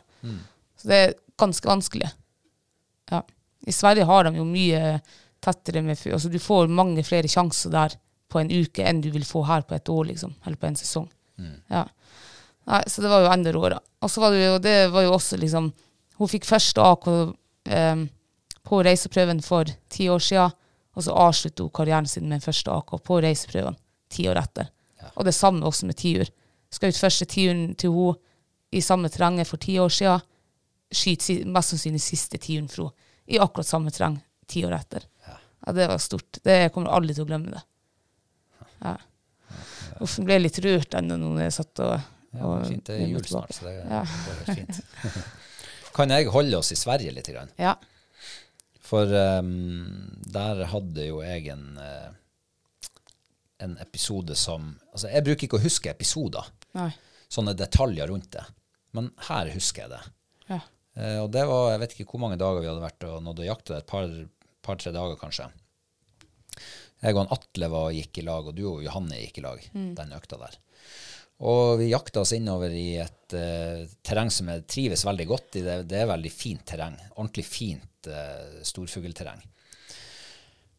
Så 0.77 0.89
det 0.89 0.97
er 0.97 1.15
ganske 1.39 1.69
vanskelig. 1.69 2.09
Ja. 3.11 3.23
I 3.69 3.73
Sverige 3.73 4.05
har 4.09 4.25
de 4.25 4.37
jo 4.37 4.45
mye 4.49 5.01
tettere 5.49 5.83
med 5.83 6.01
Altså 6.13 6.29
du 6.29 6.39
får 6.43 6.69
mange 6.69 7.05
flere 7.07 7.29
sjanser 7.31 7.73
der 7.73 7.97
på 8.29 8.41
en 8.41 8.51
uke 8.53 8.85
enn 8.85 9.01
du 9.01 9.09
vil 9.15 9.25
få 9.25 9.43
her 9.49 9.65
på 9.65 9.77
et 9.77 9.89
år, 9.89 10.05
liksom. 10.11 10.35
Eller 10.45 10.61
på 10.61 10.69
en 10.69 10.77
sesong. 10.77 11.09
Ja. 11.73 11.87
Nei, 12.69 12.83
så 12.87 13.03
det 13.03 13.09
var 13.09 13.25
jo 13.25 13.33
enda 13.33 13.53
råere. 13.55 13.81
Og 14.05 14.13
så 14.13 14.21
var 14.21 14.35
det 14.35 14.43
jo, 14.43 14.59
det 14.63 14.77
var 14.93 15.07
jo 15.07 15.15
også 15.17 15.39
liksom 15.41 15.73
Hun 16.19 16.29
fikk 16.29 16.49
første 16.49 16.83
AK 16.83 17.05
eh, 17.71 18.01
på 18.67 18.81
reiseprøven 18.83 19.39
for 19.41 19.71
ti 19.89 20.09
år 20.11 20.19
siden, 20.19 20.57
og 20.99 21.05
så 21.07 21.15
avsluttet 21.15 21.63
hun 21.63 21.71
karrieren 21.71 22.09
sin 22.11 22.27
med 22.27 22.43
første 22.43 22.75
AK 22.75 22.97
på 23.07 23.21
reiseprøven 23.23 23.79
ti 24.11 24.27
år 24.27 24.41
etter. 24.41 24.67
Og 25.15 25.29
det 25.29 25.37
samme 25.37 25.63
også 25.63 25.87
med 25.87 25.95
tiur. 26.01 26.27
Skal 26.75 26.91
ut 26.91 26.99
første 26.99 27.25
tiuren 27.31 27.77
til 27.79 27.95
hun 27.95 28.19
i 28.75 28.83
samme 28.83 29.09
terrenget 29.09 29.47
for 29.47 29.63
ti 29.63 29.79
år 29.79 29.95
siden, 29.95 30.27
skyter 30.91 31.47
mest 31.47 31.71
sannsynlig 31.71 32.03
siste 32.03 32.41
tiuren 32.43 32.67
fra 32.69 32.89
henne 32.89 33.07
i 33.29 33.39
akkurat 33.39 33.69
samme 33.69 33.93
terreng 33.93 34.17
ti 34.49 34.65
år 34.67 34.77
etter. 34.79 35.05
Ja. 35.27 35.37
det 35.77 35.89
var 35.91 36.01
stort. 36.03 36.41
Det 36.45 36.57
jeg 36.65 36.73
kommer 36.75 36.95
aldri 36.97 37.17
til 37.17 37.27
å 37.27 37.29
glemme 37.31 37.53
det. 37.55 37.65
Ja. 38.83 38.95
Uff, 39.99 40.19
jeg 40.19 40.27
ble 40.29 40.39
litt 40.41 40.59
rørt 40.63 40.95
ennå 40.99 41.17
når 41.21 41.41
jeg 41.47 41.55
satt 41.59 41.83
og, 41.85 42.09
og 42.39 42.53
er 42.61 42.67
fint. 42.69 42.85
Det 42.87 42.99
er 42.99 43.11
jul 43.11 43.25
snart, 43.27 43.55
så 43.57 43.67
det, 43.67 43.75
Ja. 43.89 44.03
er 44.05 44.59
fint. 44.61 44.81
kan 45.97 46.15
jeg 46.15 46.29
holde 46.35 46.61
oss 46.61 46.71
i 46.75 46.79
Sverige 46.79 47.15
litt? 47.15 47.31
Grann? 47.35 47.51
Ja. 47.59 47.75
For 48.89 49.11
um, 49.11 50.21
der 50.33 50.63
hadde 50.71 51.09
jo 51.11 51.19
jeg 51.21 51.51
en, 51.53 51.65
eh, 51.83 52.07
en 53.67 53.75
episode 53.83 54.37
som 54.39 54.71
Altså, 54.95 55.11
jeg 55.13 55.27
bruker 55.27 55.49
ikke 55.49 55.59
å 55.59 55.65
huske 55.67 55.91
episoder, 55.93 56.47
Nei. 56.79 56.89
sånne 57.29 57.53
detaljer 57.59 58.09
rundt 58.09 58.31
det. 58.39 58.47
Men 58.97 59.11
her 59.29 59.51
husker 59.53 59.85
jeg 59.85 59.93
det. 59.93 60.01
Ja. 60.49 60.61
Uh, 60.99 61.19
og 61.25 61.29
det 61.35 61.45
var 61.47 61.69
Jeg 61.75 61.83
vet 61.83 61.93
ikke 61.99 62.09
hvor 62.15 62.23
mange 62.25 62.39
dager 62.41 62.63
vi 62.65 62.71
hadde 62.71 62.83
vært 62.87 63.05
og 63.11 63.21
nådd 63.27 63.43
å 63.45 63.49
jakte. 63.51 63.77
Et 63.83 63.87
par, 63.91 64.09
tre 64.77 64.93
dager, 64.93 65.17
kanskje. 65.17 65.49
Jeg 67.01 67.15
og 67.15 67.23
han 67.23 67.33
Atle 67.33 67.69
var, 67.73 67.93
gikk 67.95 68.19
i 68.19 68.27
lag, 68.27 68.47
og 68.51 68.57
du 68.57 68.65
og 68.69 68.83
Johanne 68.85 69.21
gikk 69.23 69.39
i 69.39 69.45
lag 69.45 69.63
den 69.97 70.15
økta 70.17 70.37
der. 70.41 70.59
Og 71.47 71.79
vi 71.79 71.93
jakta 71.93 72.25
oss 72.25 72.33
innover 72.35 72.73
i 72.75 72.99
et 72.99 73.35
uh, 73.39 73.87
terreng 74.03 74.31
som 74.35 74.49
jeg 74.51 74.67
trives 74.67 75.05
veldig 75.07 75.27
godt 75.31 75.61
i. 75.61 75.63
Det, 75.63 75.77
det 75.87 76.01
er 76.01 76.11
veldig 76.11 76.33
fint 76.35 76.65
terreng. 76.67 76.97
Ordentlig 77.15 77.45
fint 77.47 78.11
uh, 78.11 78.59
storfuglterreng. 78.67 79.45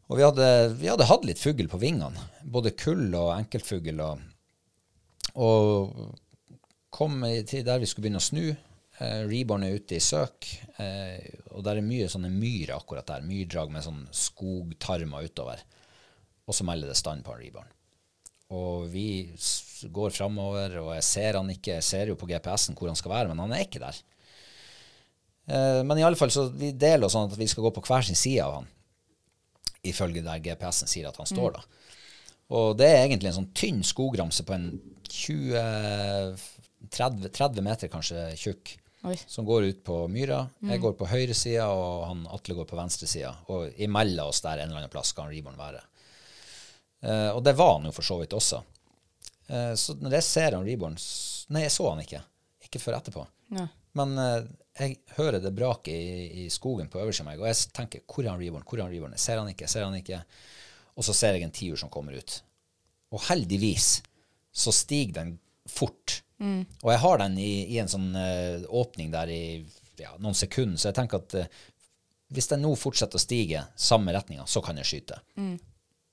Og 0.10 0.18
vi 0.18 0.26
hadde, 0.26 0.50
vi 0.82 0.90
hadde 0.90 1.08
hatt 1.08 1.28
litt 1.28 1.40
fugl 1.40 1.70
på 1.72 1.80
vingene. 1.80 2.28
Både 2.44 2.76
kull 2.76 3.08
og 3.14 3.32
enkeltfugl. 3.38 4.02
Og, 4.04 4.20
og 5.40 6.12
kom 6.92 7.22
til 7.48 7.64
der 7.64 7.80
vi 7.80 7.88
skulle 7.88 8.10
begynne 8.10 8.20
å 8.20 8.28
snu. 8.28 8.50
Eh, 9.00 9.24
Reborn 9.30 9.64
er 9.64 9.78
ute 9.80 9.96
i 9.96 10.04
søk, 10.04 10.50
eh, 10.82 11.24
og 11.56 11.64
der 11.64 11.80
er 11.80 11.86
mye 11.86 12.10
sånne 12.12 12.32
myr 12.34 12.74
akkurat 12.76 13.08
der. 13.08 13.24
Myrdrag 13.24 13.72
med 13.72 13.86
sånn 13.86 14.02
skogtarmer 14.12 15.30
utover. 15.30 15.62
Og 16.50 16.58
så 16.58 16.66
melder 16.68 16.92
det 16.92 17.00
stand 17.00 17.24
på 17.24 17.36
en 17.36 17.40
Reborn. 17.40 17.70
Og 18.60 18.90
vi 18.90 19.30
går 19.94 20.16
framover, 20.16 20.80
og 20.82 20.92
jeg 20.98 21.06
ser 21.06 21.38
han 21.38 21.52
ikke. 21.54 21.78
Jeg 21.78 21.86
ser 21.86 22.10
jo 22.10 22.18
på 22.20 22.28
GPS-en 22.28 22.76
hvor 22.76 22.90
han 22.90 23.00
skal 23.00 23.14
være, 23.14 23.32
men 23.32 23.44
han 23.44 23.54
er 23.56 23.68
ikke 23.68 23.84
der. 23.84 24.02
Eh, 25.48 25.82
men 25.86 25.98
i 25.98 26.06
alle 26.06 26.20
fall 26.20 26.34
så 26.34 26.50
vi 26.52 26.74
deler 26.74 27.08
oss 27.08 27.16
sånn 27.16 27.32
at 27.32 27.40
vi 27.40 27.48
skal 27.50 27.68
gå 27.68 27.72
på 27.78 27.86
hver 27.88 28.04
sin 28.06 28.20
side 28.20 28.44
av 28.44 28.60
han. 28.60 28.70
Ifølge 29.88 30.26
der 30.26 30.44
GPS-en 30.44 30.92
sier 30.92 31.08
at 31.08 31.18
han 31.22 31.30
står, 31.30 31.56
da. 31.56 31.62
Og 32.58 32.74
det 32.82 32.90
er 32.90 33.06
egentlig 33.06 33.30
en 33.30 33.40
sånn 33.40 33.54
tynn 33.56 33.84
skogramse 33.86 34.44
på 34.44 34.58
en 34.58 34.72
20-30 35.08 36.48
30 36.90 37.66
meter 37.66 37.92
kanskje 37.94 38.26
tjukk, 38.40 38.74
Oi. 39.08 39.16
som 39.28 39.46
går 39.46 39.64
ut 39.64 39.84
på 39.84 40.08
myra. 40.12 40.42
Jeg 40.60 40.82
går 40.84 40.94
på 41.00 41.08
høyre 41.08 41.36
sida, 41.38 41.70
og 41.72 42.08
han 42.10 42.26
Atle 42.36 42.58
går 42.58 42.68
på 42.68 42.80
venstre 42.80 43.08
sida. 43.08 43.32
Og 43.54 43.78
imellom 43.80 44.32
oss 44.34 44.42
der 44.44 44.60
en 44.60 44.70
eller 44.70 44.84
annen 44.84 44.92
plass 44.92 45.14
skal 45.14 45.28
han 45.28 45.34
Reborn 45.34 45.60
være. 45.60 45.82
Eh, 47.02 47.30
og 47.32 47.44
det 47.44 47.56
var 47.56 47.78
han 47.78 47.88
jo 47.88 47.94
for 47.96 48.06
så 48.06 48.20
vidt 48.20 48.36
også. 48.36 48.60
Eh, 49.48 49.74
så 49.80 49.96
når 50.02 50.20
jeg 50.20 50.28
ser 50.28 50.58
han 50.58 50.68
Reborn 50.68 50.98
Nei, 51.50 51.64
jeg 51.64 51.74
så 51.74 51.88
han 51.90 52.04
ikke. 52.04 52.20
Ikke 52.68 52.82
før 52.84 53.00
etterpå. 53.00 53.24
Ja. 53.56 53.66
Men 53.98 54.20
eh, 54.22 54.50
jeg 54.80 55.00
hører 55.16 55.40
det 55.42 55.56
braket 55.56 55.96
i, 55.96 56.44
i 56.44 56.50
skogen 56.54 56.92
på 56.92 57.00
øverste 57.02 57.26
meg, 57.26 57.40
og 57.42 57.48
jeg 57.50 57.72
tenker 57.74 58.04
hvor 58.06 58.26
er 58.26 58.34
han 58.36 58.44
Reborn? 58.44 58.68
Hvor 58.68 58.78
er 58.78 58.86
han 58.86 58.94
Reborn? 58.94 59.16
Jeg 59.18 59.24
ser 59.24 59.42
han 59.42 59.50
ikke, 59.50 59.66
jeg 59.66 59.74
ser 59.74 59.88
han 59.88 59.98
ikke. 59.98 60.22
Og 61.00 61.08
så 61.08 61.16
ser 61.16 61.38
jeg 61.38 61.48
en 61.48 61.56
tiur 61.56 61.80
som 61.80 61.92
kommer 61.92 62.20
ut. 62.20 62.42
Og 63.16 63.24
heldigvis 63.32 64.02
så 64.52 64.74
stiger 64.76 65.22
den 65.22 65.38
fort. 65.70 66.20
Og 66.84 66.94
jeg 66.94 67.02
har 67.04 67.20
den 67.24 67.36
i, 67.42 67.52
i 67.76 67.80
en 67.82 67.92
sånn 67.92 68.10
uh, 68.16 68.64
åpning 68.82 69.12
der 69.12 69.32
i 69.34 69.42
ja, 70.00 70.14
noen 70.24 70.38
sekunder, 70.38 70.80
så 70.80 70.90
jeg 70.90 71.00
tenker 71.02 71.20
at 71.20 71.36
uh, 71.36 71.60
hvis 72.34 72.50
den 72.52 72.62
nå 72.64 72.72
fortsetter 72.78 73.20
å 73.20 73.24
stige 73.24 73.66
samme 73.80 74.14
retninga, 74.14 74.46
så 74.48 74.62
kan 74.64 74.78
jeg 74.80 74.88
skyte. 74.88 75.18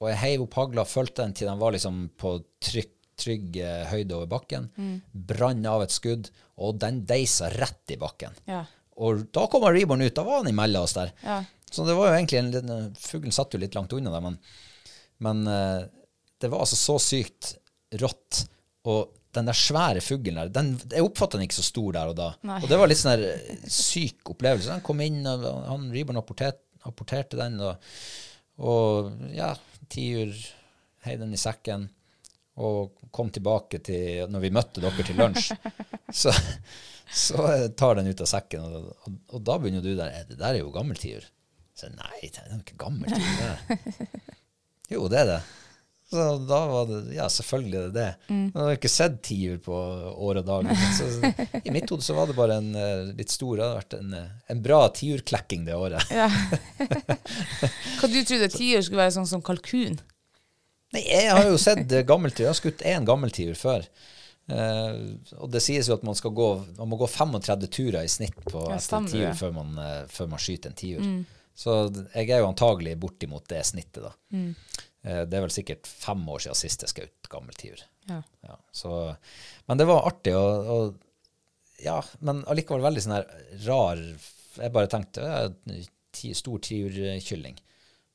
Og 0.01 0.11
jeg 0.11 0.20
heiv 0.20 0.45
opp 0.47 0.57
hagla, 0.59 0.85
fulgte 0.89 1.24
den 1.24 1.35
til 1.37 1.49
den 1.51 1.61
var 1.61 1.74
liksom 1.77 2.07
på 2.20 2.39
trygg, 2.64 2.93
trygg 3.20 3.59
eh, 3.61 3.85
høyde 3.89 4.16
over 4.16 4.29
bakken. 4.29 4.70
Brann 5.12 5.64
av 5.68 5.85
et 5.85 5.93
skudd, 5.93 6.31
og 6.61 6.81
den 6.81 7.03
deisa 7.09 7.51
rett 7.53 7.93
i 7.93 7.99
bakken. 8.01 8.37
Ja. 8.49 8.62
Og 9.01 9.27
da 9.33 9.45
kom 9.53 9.64
Reborn 9.68 10.05
ut, 10.05 10.14
da 10.16 10.24
var 10.24 10.41
han 10.41 10.51
imellom 10.53 10.89
oss 10.89 10.97
der. 10.97 11.12
Ja. 11.24 11.43
Så 11.68 11.85
det 11.85 11.97
var 11.97 12.11
jo 12.11 12.16
egentlig 12.16 12.41
en 12.41 12.51
liten 12.55 12.97
Fuglen 13.01 13.35
satt 13.37 13.53
jo 13.53 13.61
litt 13.61 13.77
langt 13.77 13.93
unna 13.97 14.12
der, 14.12 14.24
men, 14.24 14.37
men 15.24 15.45
det 16.41 16.49
var 16.53 16.64
altså 16.64 16.79
så 16.81 16.97
sykt 17.03 17.57
rått. 18.01 18.45
Og 18.89 19.15
den 19.37 19.49
der 19.49 19.57
svære 19.57 20.03
fuglen 20.05 20.39
der, 20.41 20.53
den, 20.53 20.72
jeg 20.91 21.05
oppfatta 21.05 21.39
den 21.39 21.47
ikke 21.47 21.59
så 21.59 21.66
stor 21.66 21.97
der 21.97 22.12
og 22.12 22.16
da. 22.18 22.28
Nei. 22.49 22.61
Og 22.62 22.70
det 22.70 22.78
var 22.80 22.91
litt 22.91 23.01
sånn 23.01 23.20
der 23.20 23.68
syk 23.72 24.32
opplevelse. 24.32 24.72
Den 24.72 24.84
kom 24.87 25.03
inn, 25.05 25.20
og 25.28 25.45
han 25.68 25.91
Reborn 25.95 26.20
apporterte, 26.20 27.37
den, 27.39 27.61
og, 27.64 27.91
og 28.62 29.12
ja, 29.34 29.53
tiur 29.93 30.32
heiv 31.07 31.22
den 31.22 31.37
i 31.37 31.41
sekken. 31.41 31.89
Og 32.57 33.09
kom 33.12 33.28
tilbake 33.32 33.82
til 33.84 34.30
når 34.32 34.47
vi 34.47 34.53
møtte 34.57 34.80
dere 34.80 35.05
til 35.05 35.18
lunsj. 35.20 35.51
så, 36.22 36.32
så 37.12 37.51
tar 37.76 38.01
den 38.01 38.09
ut 38.09 38.24
av 38.24 38.30
sekken, 38.30 38.64
og, 38.64 38.89
og, 39.05 39.20
og 39.37 39.45
da 39.45 39.59
begynner 39.61 39.84
du 39.84 39.93
der. 39.93 40.22
Det 40.28 40.39
der 40.41 40.55
er 40.55 40.62
jo 40.62 40.72
gammel 40.74 40.99
tiur. 41.01 41.26
Så 41.76 41.91
nei, 41.93 42.24
det 42.24 42.41
er 42.41 42.55
jo 42.55 42.62
ikke 42.62 42.80
gammel 42.80 43.12
tiur. 43.12 43.68
det 43.68 44.09
Jo, 44.95 45.09
det 45.11 45.18
er 45.18 45.30
det. 45.34 45.41
Så 46.11 46.24
da 46.46 46.59
var 46.70 46.86
det 46.86 47.14
Ja, 47.16 47.26
selvfølgelig 47.32 47.78
er 47.78 47.86
det 47.88 47.94
det. 47.96 48.11
Mm. 48.30 48.42
Jeg 48.54 48.62
har 48.62 48.76
ikke 48.76 48.90
sett 48.92 49.16
tiur 49.26 49.57
på 49.64 49.78
år 50.28 50.40
og 50.42 50.46
dag. 50.46 50.68
Så 50.94 51.09
i 51.64 51.72
mitt 51.74 51.90
hode 51.90 52.07
så 52.07 52.14
var 52.14 52.30
det 52.30 52.36
bare 52.38 52.61
en 52.61 52.74
eh, 52.78 53.14
litt 53.18 53.34
stor 53.34 53.57
Det 53.59 53.64
hadde 53.64 53.80
vært 53.80 53.96
en, 53.98 54.12
eh, 54.14 54.34
en 54.54 54.61
bra 54.62 54.80
tiurklekking 54.94 55.64
det 55.66 55.74
året. 55.74 56.07
Ja. 56.14 56.28
Hva 57.98 58.12
du 58.12 58.20
trodde 58.22 58.52
tiur 58.54 58.86
skulle 58.86 59.02
være 59.02 59.16
sånn 59.18 59.30
som 59.30 59.42
kalkun? 59.42 59.98
Nei, 60.94 61.02
jeg 61.02 61.32
har 61.32 61.48
jo 61.50 61.59
sett 61.59 61.90
eh, 61.90 62.07
gammeltiur. 62.07 62.46
Jeg 62.46 62.52
har 62.52 62.61
skutt 62.61 62.86
én 62.86 63.09
gammeltiur 63.09 63.59
før. 63.59 63.88
Uh, 64.46 65.16
og 65.42 65.50
det 65.50 65.59
sies 65.64 65.88
jo 65.90 65.96
at 65.96 66.04
man 66.07 66.14
skal 66.14 66.30
gå 66.30 66.44
Man 66.76 66.86
må 66.86 66.94
gå 67.00 67.09
35 67.11 67.64
turer 67.66 68.04
i 68.07 68.11
snitt 68.12 68.36
på 68.46 68.61
Ja, 68.70 68.76
stemmer 68.78 69.11
tiur 69.11 69.32
før 69.34 69.57
man, 69.57 69.72
eh, 69.82 70.04
før 70.07 70.28
man 70.30 70.38
skyter 70.38 70.70
en 70.70 70.78
tiur. 70.78 71.09
Så 71.57 71.74
jeg 72.12 72.28
er 72.28 72.44
jo 72.44 72.50
antagelig 72.50 72.94
bortimot 73.00 73.46
det 73.48 73.64
snittet, 73.66 74.04
da. 74.04 74.12
Eh, 74.36 74.84
det 75.28 75.36
er 75.38 75.44
vel 75.44 75.52
sikkert 75.54 75.86
fem 75.86 76.22
år 76.32 76.42
siden 76.44 76.59
sist 76.59 76.82
jeg 76.82 76.92
skjøt 76.92 77.28
gammeltiur. 77.32 77.82
Ja. 78.11 78.20
Ja, 78.46 78.57
så, 78.74 78.92
men 79.70 79.78
det 79.80 79.86
var 79.88 80.07
artig, 80.09 80.32
og, 80.38 80.70
og 80.70 81.82
ja, 81.84 81.98
men 82.24 82.40
allikevel 82.50 82.82
veldig 82.86 83.02
sånn 83.04 83.16
her 83.18 83.26
rar 83.66 84.00
Jeg 84.00 84.72
bare 84.72 84.88
tenkte 84.88 85.26
ja, 85.26 85.42
ti, 86.16 86.30
stor 86.38 86.62
tiurkylling. 86.64 87.59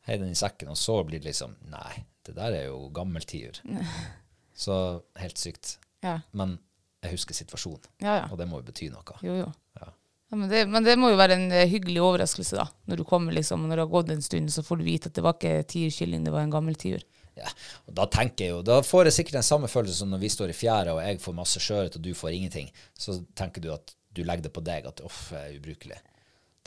Hei 0.07 0.17
den 0.17 0.31
i 0.33 0.37
sekken, 0.39 0.71
og 0.73 0.79
så 0.81 0.95
blir 1.05 1.21
det 1.21 1.29
liksom 1.29 1.53
Nei, 1.69 2.01
det 2.25 2.33
der 2.39 2.55
er 2.57 2.67
jo 2.71 2.87
gammel 2.95 3.23
tiur. 3.29 3.59
Så 4.61 4.75
helt 5.17 5.37
sykt. 5.41 5.75
Ja. 6.03 6.19
Men 6.37 6.57
jeg 7.01 7.15
husker 7.15 7.33
situasjonen, 7.37 7.87
Ja, 8.01 8.15
ja. 8.19 8.25
og 8.31 8.37
det 8.41 8.45
må 8.49 8.59
jo 8.59 8.67
bety 8.67 8.89
noe. 8.93 9.15
Jo, 9.25 9.37
jo. 9.43 9.47
Ja. 9.79 9.87
Ja, 10.31 10.37
men, 10.39 10.47
det, 10.49 10.65
men 10.71 10.85
det 10.85 10.95
må 10.99 11.09
jo 11.11 11.19
være 11.19 11.35
en 11.35 11.49
eh, 11.51 11.67
hyggelig 11.67 11.99
overraskelse, 11.99 12.55
da. 12.55 12.69
Når 12.87 13.01
du 13.01 13.07
kommer 13.07 13.35
liksom, 13.35 13.65
når 13.67 13.81
det 13.81 13.83
har 13.83 13.91
gått 13.91 14.11
en 14.13 14.23
stund, 14.23 14.51
så 14.53 14.63
får 14.63 14.79
du 14.79 14.85
vite 14.87 15.11
at 15.11 15.17
det 15.17 15.23
var 15.25 15.35
ikke 15.35 15.65
tiurkylling, 15.73 16.23
det 16.23 16.31
var 16.31 16.45
en 16.45 16.53
gammel 16.53 16.77
tiur. 16.79 17.03
Ja, 17.35 17.51
og 17.87 17.95
da 17.95 18.05
tenker 18.11 18.45
jeg 18.45 18.53
jo, 18.53 18.61
da 18.67 18.77
får 18.83 19.09
jeg 19.09 19.15
sikkert 19.17 19.37
den 19.39 19.47
samme 19.47 19.67
følelse 19.71 19.97
som 20.01 20.11
når 20.11 20.21
vi 20.23 20.29
står 20.31 20.51
i 20.51 20.55
fjæra 20.55 20.95
og 20.95 21.01
jeg 21.03 21.19
får 21.23 21.35
masse 21.35 21.61
sjøørret 21.63 21.95
og 21.99 22.03
du 22.05 22.11
får 22.15 22.35
ingenting. 22.35 22.71
Så 22.95 23.17
tenker 23.39 23.63
du 23.63 23.69
at 23.75 23.93
du 24.11 24.23
legger 24.27 24.47
det 24.47 24.53
på 24.55 24.63
deg 24.67 24.87
at 24.87 25.03
uff, 25.07 25.29
jeg 25.35 25.53
er 25.53 25.59
ubrukelig. 25.59 25.99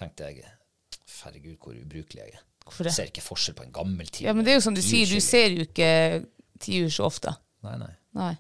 Tenkte 0.01 0.29
jeg, 0.29 0.45
herregud 1.23 1.59
hvor 1.61 1.77
ubrukelig 1.77 2.23
jeg 2.23 2.37
er. 2.37 2.45
Hvorfor 2.65 2.89
det? 2.89 2.95
Ser 2.97 3.11
ikke 3.13 3.25
forskjell 3.25 3.57
på 3.59 3.67
en 3.67 3.75
gammel 3.77 4.09
tiur. 4.09 4.27
Ja, 4.29 4.37
men 4.37 4.47
det 4.47 4.55
er 4.55 4.61
jo 4.61 4.65
som 4.67 4.77
du 4.77 4.81
sier, 4.85 5.09
du 5.09 5.21
ser 5.25 5.53
jo 5.53 5.67
ikke 5.69 5.91
tiur 6.65 6.89
så 6.93 7.09
ofte. 7.09 7.35
Nei, 7.65 7.77
nei. 7.81 7.93
Nei. 8.17 8.33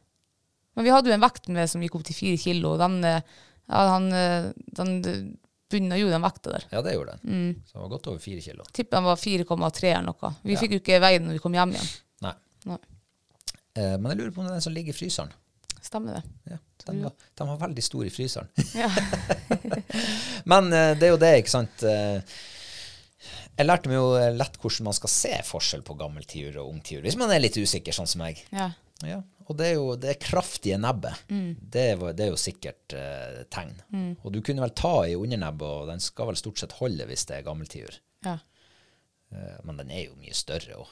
Men 0.74 0.86
vi 0.86 0.94
hadde 0.94 1.12
jo 1.12 1.16
en 1.16 1.24
vekt 1.24 1.50
med 1.52 1.70
som 1.70 1.84
gikk 1.84 1.98
opp 1.98 2.06
til 2.08 2.16
fire 2.16 2.40
kilo, 2.40 2.74
og 2.74 2.80
den, 2.82 2.96
eh, 3.04 3.36
ja, 3.68 3.84
han, 3.94 4.10
eh, 4.12 4.50
den 4.76 4.98
bunna 5.70 5.98
gjorde 5.98 6.16
den 6.16 6.22
vekta 6.26 6.50
der. 6.54 6.66
Ja, 6.70 6.82
det 6.82 6.94
gjorde 6.94 7.16
den. 7.16 7.30
Mm. 7.30 7.62
Så 7.66 7.78
han 7.78 7.86
var 7.86 7.94
godt 7.96 8.10
over 8.12 8.18
fire 8.22 8.40
kilo. 8.40 8.66
Tipper 8.72 9.00
den 9.00 9.08
var 9.08 9.16
4,3 9.16 9.92
eller 9.92 10.10
noe. 10.10 10.34
Vi 10.42 10.58
fikk 10.60 10.76
jo 10.76 10.82
ikke 10.82 11.00
veien 11.02 11.22
den 11.22 11.32
når 11.32 11.38
vi 11.38 11.44
kom 11.44 11.56
hjem 11.56 11.74
igjen. 11.74 11.88
Nei. 12.26 12.34
Nei. 12.70 12.78
Eh, 13.74 13.96
men 13.98 14.12
jeg 14.12 14.20
lurer 14.20 14.34
på 14.34 14.42
om 14.42 14.46
det 14.46 14.52
er 14.52 14.60
den 14.60 14.66
som 14.68 14.76
ligger 14.76 14.94
i 14.94 14.98
fryseren. 14.98 15.32
Stemmer 15.84 16.16
det. 16.16 16.22
Ja, 16.54 16.58
den, 16.86 17.02
var, 17.04 17.12
den 17.36 17.50
var 17.50 17.58
veldig 17.60 17.84
stor 17.84 18.04
i 18.06 18.12
fryseren. 18.12 18.48
Ja. 18.72 18.88
Men 20.50 20.70
eh, 20.72 20.92
det 20.96 21.08
er 21.08 21.12
jo 21.12 21.18
det, 21.20 21.32
ikke 21.42 21.52
sant. 21.52 21.84
Eh, 21.84 22.38
jeg 23.54 23.66
lærte 23.66 23.90
meg 23.90 23.98
jo 23.98 24.06
lett 24.38 24.56
hvordan 24.62 24.88
man 24.88 24.96
skal 24.96 25.12
se 25.12 25.34
forskjell 25.44 25.84
på 25.84 25.96
gammel 26.00 26.24
tiur 26.28 26.56
og 26.62 26.70
ung 26.72 26.80
tiur, 26.84 27.02
hvis 27.04 27.18
man 27.20 27.30
er 27.34 27.42
litt 27.44 27.58
usikker, 27.60 27.92
sånn 27.94 28.08
som 28.10 28.24
meg. 28.24 28.40
ja. 28.54 28.70
Ja, 29.04 29.18
og 29.48 29.56
det 29.58 29.66
er 29.66 29.74
jo 29.76 29.96
det 30.00 30.10
er 30.14 30.18
kraftige 30.22 30.78
nebbet. 30.80 31.20
Det, 31.28 31.82
er, 31.90 31.96
jo- 32.00 32.12
det 32.16 32.24
er 32.26 32.30
jo 32.32 32.38
sikkert 32.40 32.94
eh, 32.96 33.42
tegn. 33.52 33.74
Og 34.24 34.32
du 34.32 34.40
kunne 34.44 34.64
vel 34.64 34.72
ta 34.76 34.94
i 35.10 35.14
undernebbet, 35.18 35.68
og 35.82 35.88
den 35.92 36.00
skal 36.00 36.30
vel 36.30 36.36
stort 36.40 36.58
sett 36.62 36.72
holde 36.80 37.06
hvis 37.10 37.26
det 37.28 37.38
er 37.40 37.46
gammeltiur. 37.46 37.98
Ja. 38.24 38.38
Eh, 39.34 39.58
men 39.64 39.76
den 39.82 39.90
er 39.92 40.06
jo 40.08 40.16
mye 40.20 40.34
større 40.36 40.78
òg. 40.80 40.88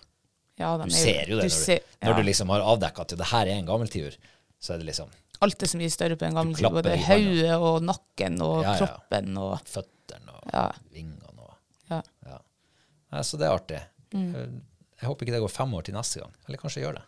ja 0.60 0.74
Du 0.78 0.84
er 0.84 0.94
ser 0.94 1.24
jo 1.30 1.38
det 1.40 1.42
du 1.42 1.42
når, 1.42 1.48
du, 1.48 1.56
ser- 1.56 1.84
når 2.04 2.16
du 2.18 2.22
liksom 2.28 2.52
har 2.52 2.60
avdekka 2.74 3.02
at 3.06 3.14
det 3.18 3.30
her 3.32 3.46
er 3.46 3.56
en 3.60 3.66
gammeltiur. 3.72 4.16
Så 4.62 4.74
er 4.74 4.82
det 4.82 4.90
liksom 4.92 5.10
Alt 5.42 5.62
er 5.64 5.66
så 5.66 5.78
mye 5.80 5.90
større 5.90 6.14
på 6.14 6.22
en 6.28 6.36
gammeltiur. 6.38 6.70
Både 6.76 6.92
hodet 7.02 7.54
og 7.58 7.80
nakken 7.82 8.36
og 8.46 8.60
Ja, 8.62 8.74
ja. 8.76 8.76
kroppen 8.84 9.32
og 9.42 9.56
føttene 9.66 10.36
og 10.36 10.52
Ja. 10.54 10.68
vingene 10.94 11.32
og 11.40 11.56
ja. 11.90 11.98
ja. 12.28 12.36
ja. 13.10 13.22
Så 13.26 13.40
det 13.40 13.48
er 13.48 13.56
artig. 13.56 13.80
Mm. 14.14 14.60
Jeg 15.00 15.08
håper 15.08 15.26
ikke 15.26 15.34
det 15.34 15.40
går 15.42 15.50
fem 15.50 15.74
år 15.74 15.82
til 15.88 15.96
neste 15.96 16.20
gang. 16.22 16.30
Eller 16.46 16.60
kanskje 16.62 16.84
gjør 16.84 16.94
det. 17.00 17.02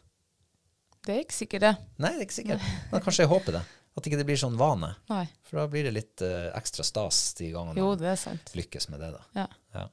Det 1.05 1.15
er 1.15 1.21
ikke 1.25 1.37
sikkert, 1.37 1.65
det. 1.67 1.73
Nei, 2.01 2.11
det 2.15 2.23
er 2.23 2.27
ikke 2.29 2.37
sikkert. 2.39 2.69
Men 2.93 3.03
kanskje 3.05 3.25
jeg 3.27 3.31
håper 3.33 3.59
det. 3.59 3.65
At 3.95 4.07
ikke 4.09 4.19
det 4.19 4.27
blir 4.27 4.39
sånn 4.41 4.57
vane. 4.59 4.89
Nei. 5.13 5.25
For 5.47 5.61
da 5.61 5.67
blir 5.71 5.85
det 5.87 5.93
litt 5.95 6.23
uh, 6.27 6.49
ekstra 6.59 6.83
stas 6.87 7.19
de 7.39 7.53
gangene 7.55 7.79
Jo, 7.79 7.93
det 8.01 8.09
er 8.11 8.19
sant. 8.19 8.51
lykkes 8.59 8.89
med 8.91 9.05
det, 9.05 9.11
da. 9.15 9.21
Ja. 9.37 9.45
Ja. 9.77 9.85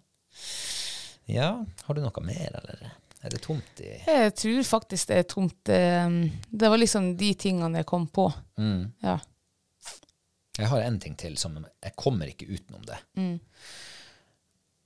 ja. 1.36 1.50
Har 1.86 1.98
du 1.98 2.02
noe 2.02 2.24
mer, 2.26 2.56
eller 2.64 2.88
er 3.22 3.36
det 3.36 3.44
tomt 3.46 3.84
i 3.86 3.92
Jeg 4.08 4.32
tror 4.40 4.64
faktisk 4.66 5.12
det 5.12 5.20
er 5.22 5.28
tomt. 5.30 5.70
eh, 5.70 6.16
Det 6.50 6.72
var 6.74 6.82
liksom 6.82 7.12
de 7.20 7.34
tingene 7.38 7.84
jeg 7.84 7.90
kom 7.92 8.08
på. 8.10 8.32
mm. 8.58 8.82
Ja. 9.06 9.20
Jeg 10.58 10.68
har 10.68 10.82
en 10.84 10.98
ting 11.00 11.14
til 11.16 11.38
som 11.40 11.54
Jeg 11.62 11.94
kommer 11.96 12.28
ikke 12.28 12.46
utenom 12.50 12.82
det. 12.86 12.98
Mm. 13.16 13.38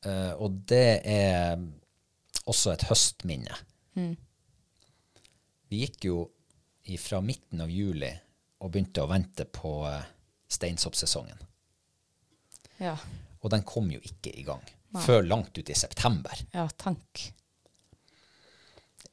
Uh, 0.06 0.34
og 0.44 0.60
det 0.70 1.02
er 1.10 1.56
også 2.46 2.76
et 2.76 2.84
høstminne. 2.90 3.56
Mm. 3.98 4.12
Vi 5.76 5.82
gikk 5.82 6.06
jo 6.08 6.20
fra 7.02 7.20
midten 7.20 7.60
av 7.60 7.72
juli 7.72 8.08
og 8.64 8.70
begynte 8.72 9.04
å 9.04 9.10
vente 9.12 9.44
på 9.44 9.72
uh, 9.84 9.98
steinsoppsesongen. 10.48 11.42
Ja. 12.80 12.94
Og 13.42 13.52
den 13.52 13.66
kom 13.68 13.90
jo 13.92 14.00
ikke 14.00 14.32
i 14.32 14.46
gang 14.48 14.64
Nei. 14.96 15.02
før 15.04 15.26
langt 15.28 15.58
ut 15.58 15.72
i 15.72 15.76
september. 15.76 16.46
ja, 16.54 16.64
tank. 16.80 17.26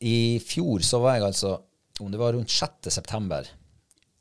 I 0.07 0.39
fjor 0.39 0.87
så 0.87 1.01
var 1.03 1.17
jeg 1.17 1.27
altså, 1.33 1.57
om 1.99 2.15
det 2.15 2.23
var 2.23 2.37
rundt 2.37 2.55
6. 2.55 2.87
september, 2.95 3.51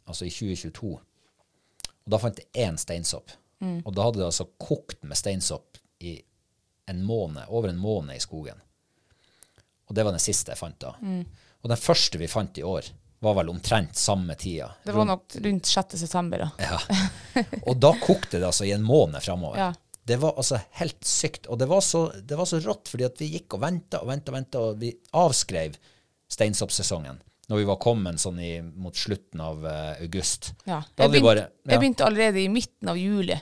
altså 0.09 0.25
i 0.25 0.33
2022, 0.33 0.91
og 0.97 2.09
da 2.09 2.21
fant 2.21 2.41
jeg 2.41 2.65
én 2.65 2.81
steinsopp. 2.81 3.37
Og 3.85 3.93
da 3.93 4.07
hadde 4.07 4.23
det 4.23 4.29
altså 4.31 4.49
kokt 4.57 5.05
med 5.05 5.19
steinsopp 5.19 5.77
i 6.01 6.15
en 6.89 7.05
måned, 7.05 7.45
over 7.53 7.69
en 7.69 7.81
måned 7.85 8.17
i 8.17 8.25
skogen. 8.25 8.65
Og 9.85 9.93
det 9.93 10.09
var 10.09 10.17
den 10.17 10.23
siste 10.23 10.55
jeg 10.55 10.63
fant 10.63 10.81
da. 10.81 10.95
Og 11.61 11.69
den 11.69 11.79
første 11.79 12.19
vi 12.21 12.29
fant 12.31 12.57
i 12.57 12.65
år, 12.65 12.89
var 13.21 13.35
vel 13.37 13.51
omtrent 13.53 13.97
samme 13.97 14.33
tida. 14.35 14.71
Det 14.83 14.95
var 14.95 15.05
nok 15.05 15.35
rundt 15.43 15.65
6. 15.69 15.97
september, 15.99 16.41
da. 16.41 16.49
Ja. 16.57 17.43
Og 17.69 17.77
da 17.77 17.93
kokte 18.01 18.39
det 18.39 18.47
altså 18.47 18.65
i 18.65 18.73
en 18.73 18.85
måned 18.85 19.21
framover. 19.21 19.59
Ja. 19.61 19.71
Det 20.09 20.17
var 20.17 20.33
altså 20.41 20.57
helt 20.79 21.05
sykt. 21.05 21.45
Og 21.45 21.59
det 21.61 21.67
var 21.69 21.83
så, 21.85 22.07
det 22.17 22.39
var 22.39 22.49
så 22.49 22.57
rått, 22.65 22.89
fordi 22.89 23.05
at 23.05 23.21
vi 23.21 23.29
gikk 23.35 23.59
og 23.59 23.61
venta 23.61 24.01
og 24.01 24.09
venta, 24.09 24.33
og 24.33 24.39
venta, 24.39 24.63
og 24.71 24.81
vi 24.81 24.89
avskrev 25.21 25.77
steinsoppsesongen 26.31 27.21
når 27.51 27.59
vi 27.59 27.67
var 27.67 27.81
kommet 27.83 28.21
sånn 28.21 28.37
i, 28.39 28.51
mot 28.63 28.95
slutten 28.95 29.41
av 29.43 29.65
uh, 29.65 29.93
august. 29.99 30.53
Ja. 30.63 30.79
Jeg, 30.95 31.11
begynte, 31.11 31.25
bare, 31.25 31.41
ja. 31.49 31.73
jeg 31.73 31.81
begynte 31.81 32.05
allerede 32.07 32.39
i 32.39 32.49
midten 32.49 32.91
av 32.93 32.99
juli. 32.99 33.35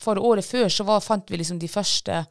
For 0.00 0.16
året 0.16 0.48
før 0.48 0.70
så 0.72 0.86
var, 0.88 1.02
fant 1.04 1.28
vi 1.28 1.38
liksom 1.42 1.58
de 1.60 1.68
første 1.68 2.22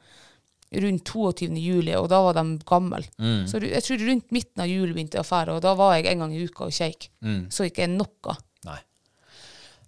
rundt 0.72 1.04
22. 1.10 1.48
juli, 1.58 1.96
og 1.98 2.10
da 2.12 2.20
var 2.22 2.34
de 2.38 2.44
gamle. 2.70 3.00
Mm. 3.18 3.48
Så 3.50 3.58
jeg 3.64 3.82
tror 3.86 4.04
rundt 4.06 4.32
midten 4.36 4.62
av 4.62 4.70
juli 4.70 4.94
begynte 4.94 5.18
jeg 5.18 5.26
å 5.26 5.30
fære, 5.30 5.56
og 5.58 5.62
da 5.66 5.74
var 5.80 5.96
jeg 5.98 6.06
en 6.12 6.20
gang 6.26 6.36
i 6.36 6.44
uka 6.46 6.68
og 6.68 6.76
kjeik. 6.76 7.10
Mm. 7.26 7.48
Så 7.50 7.66
ikke 7.66 7.86
jeg 7.88 7.94
noe. 7.96 8.36
Nei. 8.70 8.78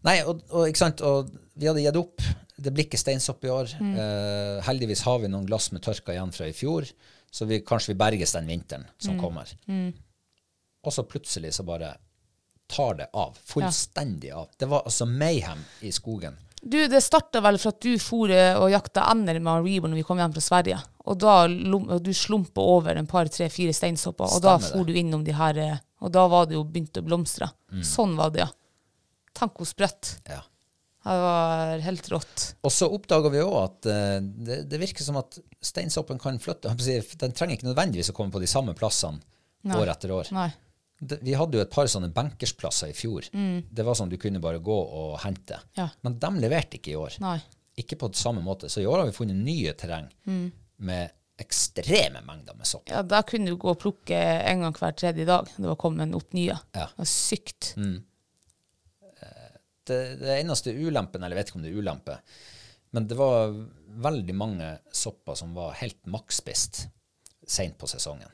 Nei, 0.08 0.16
og, 0.26 0.42
og, 0.50 0.66
ikke 0.72 0.82
sant? 0.82 1.02
og 1.06 1.30
vi 1.54 1.68
hadde 1.70 1.84
gitt 1.86 2.00
opp. 2.02 2.24
Det 2.62 2.74
blir 2.74 2.86
ikke 2.88 2.98
steinsopp 3.02 3.46
i 3.46 3.52
år. 3.54 3.70
Mm. 3.82 3.92
Eh, 4.02 4.58
heldigvis 4.66 5.02
har 5.06 5.20
vi 5.22 5.30
noen 5.34 5.46
glass 5.50 5.72
med 5.74 5.82
tørka 5.86 6.14
igjen 6.16 6.34
fra 6.34 6.48
i 6.50 6.54
fjor, 6.58 6.86
så 7.32 7.46
vi, 7.50 7.62
kanskje 7.66 7.94
vi 7.94 8.00
berges 8.02 8.34
den 8.38 8.50
vinteren 8.50 8.86
som 9.02 9.16
Mm. 9.18 9.22
kommer. 9.22 9.54
Og 10.84 10.94
så 10.94 11.04
plutselig 11.06 11.54
så 11.54 11.64
bare 11.66 11.94
tar 12.72 12.96
det 12.96 13.08
av. 13.14 13.38
Fullstendig 13.46 14.32
av. 14.34 14.50
Det 14.58 14.66
var 14.72 14.84
altså 14.90 15.06
mayhem 15.06 15.62
i 15.82 15.92
skogen. 15.94 16.38
Du, 16.62 16.78
det 16.88 17.02
starta 17.02 17.42
vel 17.42 17.58
for 17.58 17.74
at 17.74 17.82
du 17.82 17.96
for 18.02 18.32
eh, 18.32 18.54
og 18.60 18.70
jakta 18.70 19.08
ender 19.10 19.40
med 19.42 19.66
Rebo 19.66 19.90
når 19.90 20.02
vi 20.02 20.06
kom 20.06 20.20
hjem 20.22 20.34
fra 20.36 20.44
Sverige. 20.46 20.78
Og 21.10 21.18
da 21.18 21.36
du 21.50 22.12
slumpa 22.14 22.62
over 22.62 23.00
en 23.00 23.10
par, 23.10 23.30
tre, 23.34 23.48
fire 23.50 23.74
steinsopper, 23.74 24.30
og 24.30 24.44
da 24.44 24.60
for 24.62 24.86
det. 24.86 24.94
du 24.94 25.02
innom 25.02 25.26
de 25.26 25.34
her 25.34 25.58
eh, 25.58 25.82
Og 26.06 26.14
da 26.14 26.28
var 26.30 26.46
det 26.50 26.58
jo 26.60 26.64
begynt 26.66 26.98
å 26.98 27.06
blomstre. 27.06 27.50
Mm. 27.74 27.84
Sånn 27.86 28.14
var 28.18 28.34
det, 28.34 28.46
ja. 28.46 28.50
Tenk 29.38 29.58
hvor 29.58 29.70
sprøtt. 29.70 30.16
Ja. 30.30 30.42
Det 31.02 31.18
var 31.18 31.82
helt 31.82 32.10
rått. 32.14 32.44
Og 32.62 32.74
så 32.74 32.90
oppdaga 32.94 33.32
vi 33.34 33.42
òg 33.42 33.56
at 33.58 33.88
uh, 33.90 34.18
det, 34.22 34.60
det 34.70 34.80
virker 34.82 35.02
som 35.02 35.18
at 35.18 35.40
steinsoppen 35.66 36.20
kan 36.22 36.38
flytte. 36.42 36.74
Den 36.78 37.34
trenger 37.34 37.56
ikke 37.56 37.70
nødvendigvis 37.72 38.12
å 38.14 38.16
komme 38.18 38.34
på 38.34 38.42
de 38.44 38.50
samme 38.50 38.76
plassene 38.78 39.18
Nei. 39.66 39.80
år 39.82 39.94
etter 39.96 40.14
år. 40.14 40.30
Nei. 40.36 40.52
Vi 41.02 41.34
hadde 41.34 41.58
jo 41.58 41.64
et 41.66 41.72
par 41.74 41.88
sånne 41.90 42.12
benkersplasser 42.14 42.92
i 42.92 42.94
fjor. 42.98 43.26
Det 43.34 43.86
var 43.88 43.96
sånn 43.98 44.10
du 44.12 44.18
kunne 44.22 44.40
bare 44.44 44.60
gå 44.62 44.76
og 44.78 45.16
hente. 45.24 45.58
Mm. 45.58 45.72
Ja. 45.80 45.88
Men 46.06 46.20
de 46.22 46.30
leverte 46.44 46.78
ikke 46.78 46.94
i 46.94 47.00
år. 47.00 47.16
Nei. 47.24 47.40
Ikke 47.82 47.98
på 47.98 48.12
samme 48.14 48.44
måte. 48.46 48.70
Så 48.70 48.84
i 48.84 48.86
år 48.86 49.02
har 49.02 49.10
vi 49.10 49.16
funnet 49.16 49.36
nye 49.42 49.74
terreng 49.74 50.10
Mm. 50.28 50.52
med 50.78 51.12
ekstreme 51.42 52.22
mengder 52.28 52.54
med 52.54 52.68
sopp. 52.70 52.90
Ja, 52.92 53.02
da 53.02 53.24
kunne 53.26 53.50
du 53.50 53.56
gå 53.58 53.72
og 53.72 53.80
plukke 53.82 54.14
en 54.14 54.62
gang 54.62 54.74
hver 54.78 54.94
tredje 54.94 55.26
dag. 55.26 55.48
Det 55.58 55.66
var 55.66 55.76
kommet 55.82 56.14
opp 56.14 56.34
nye. 56.38 56.54
Ja. 56.76 56.86
Det 56.94 56.98
var 57.02 57.10
sykt. 57.10 57.74
Det, 59.88 59.98
det 60.22 60.36
eneste 60.40 60.72
ulempen, 60.78 61.24
eller 61.24 61.36
jeg 61.36 61.42
vet 61.42 61.50
ikke 61.52 61.58
om 61.60 61.64
det 61.66 61.72
er 61.72 61.80
ulempe, 61.82 62.18
men 62.94 63.08
det 63.10 63.18
var 63.18 63.56
veldig 64.06 64.36
mange 64.38 64.68
sopper 64.94 65.36
som 65.40 65.56
var 65.58 65.74
helt 65.82 65.98
maksspist 66.06 66.84
seint 67.50 67.78
på 67.82 67.90
sesongen. 67.90 68.30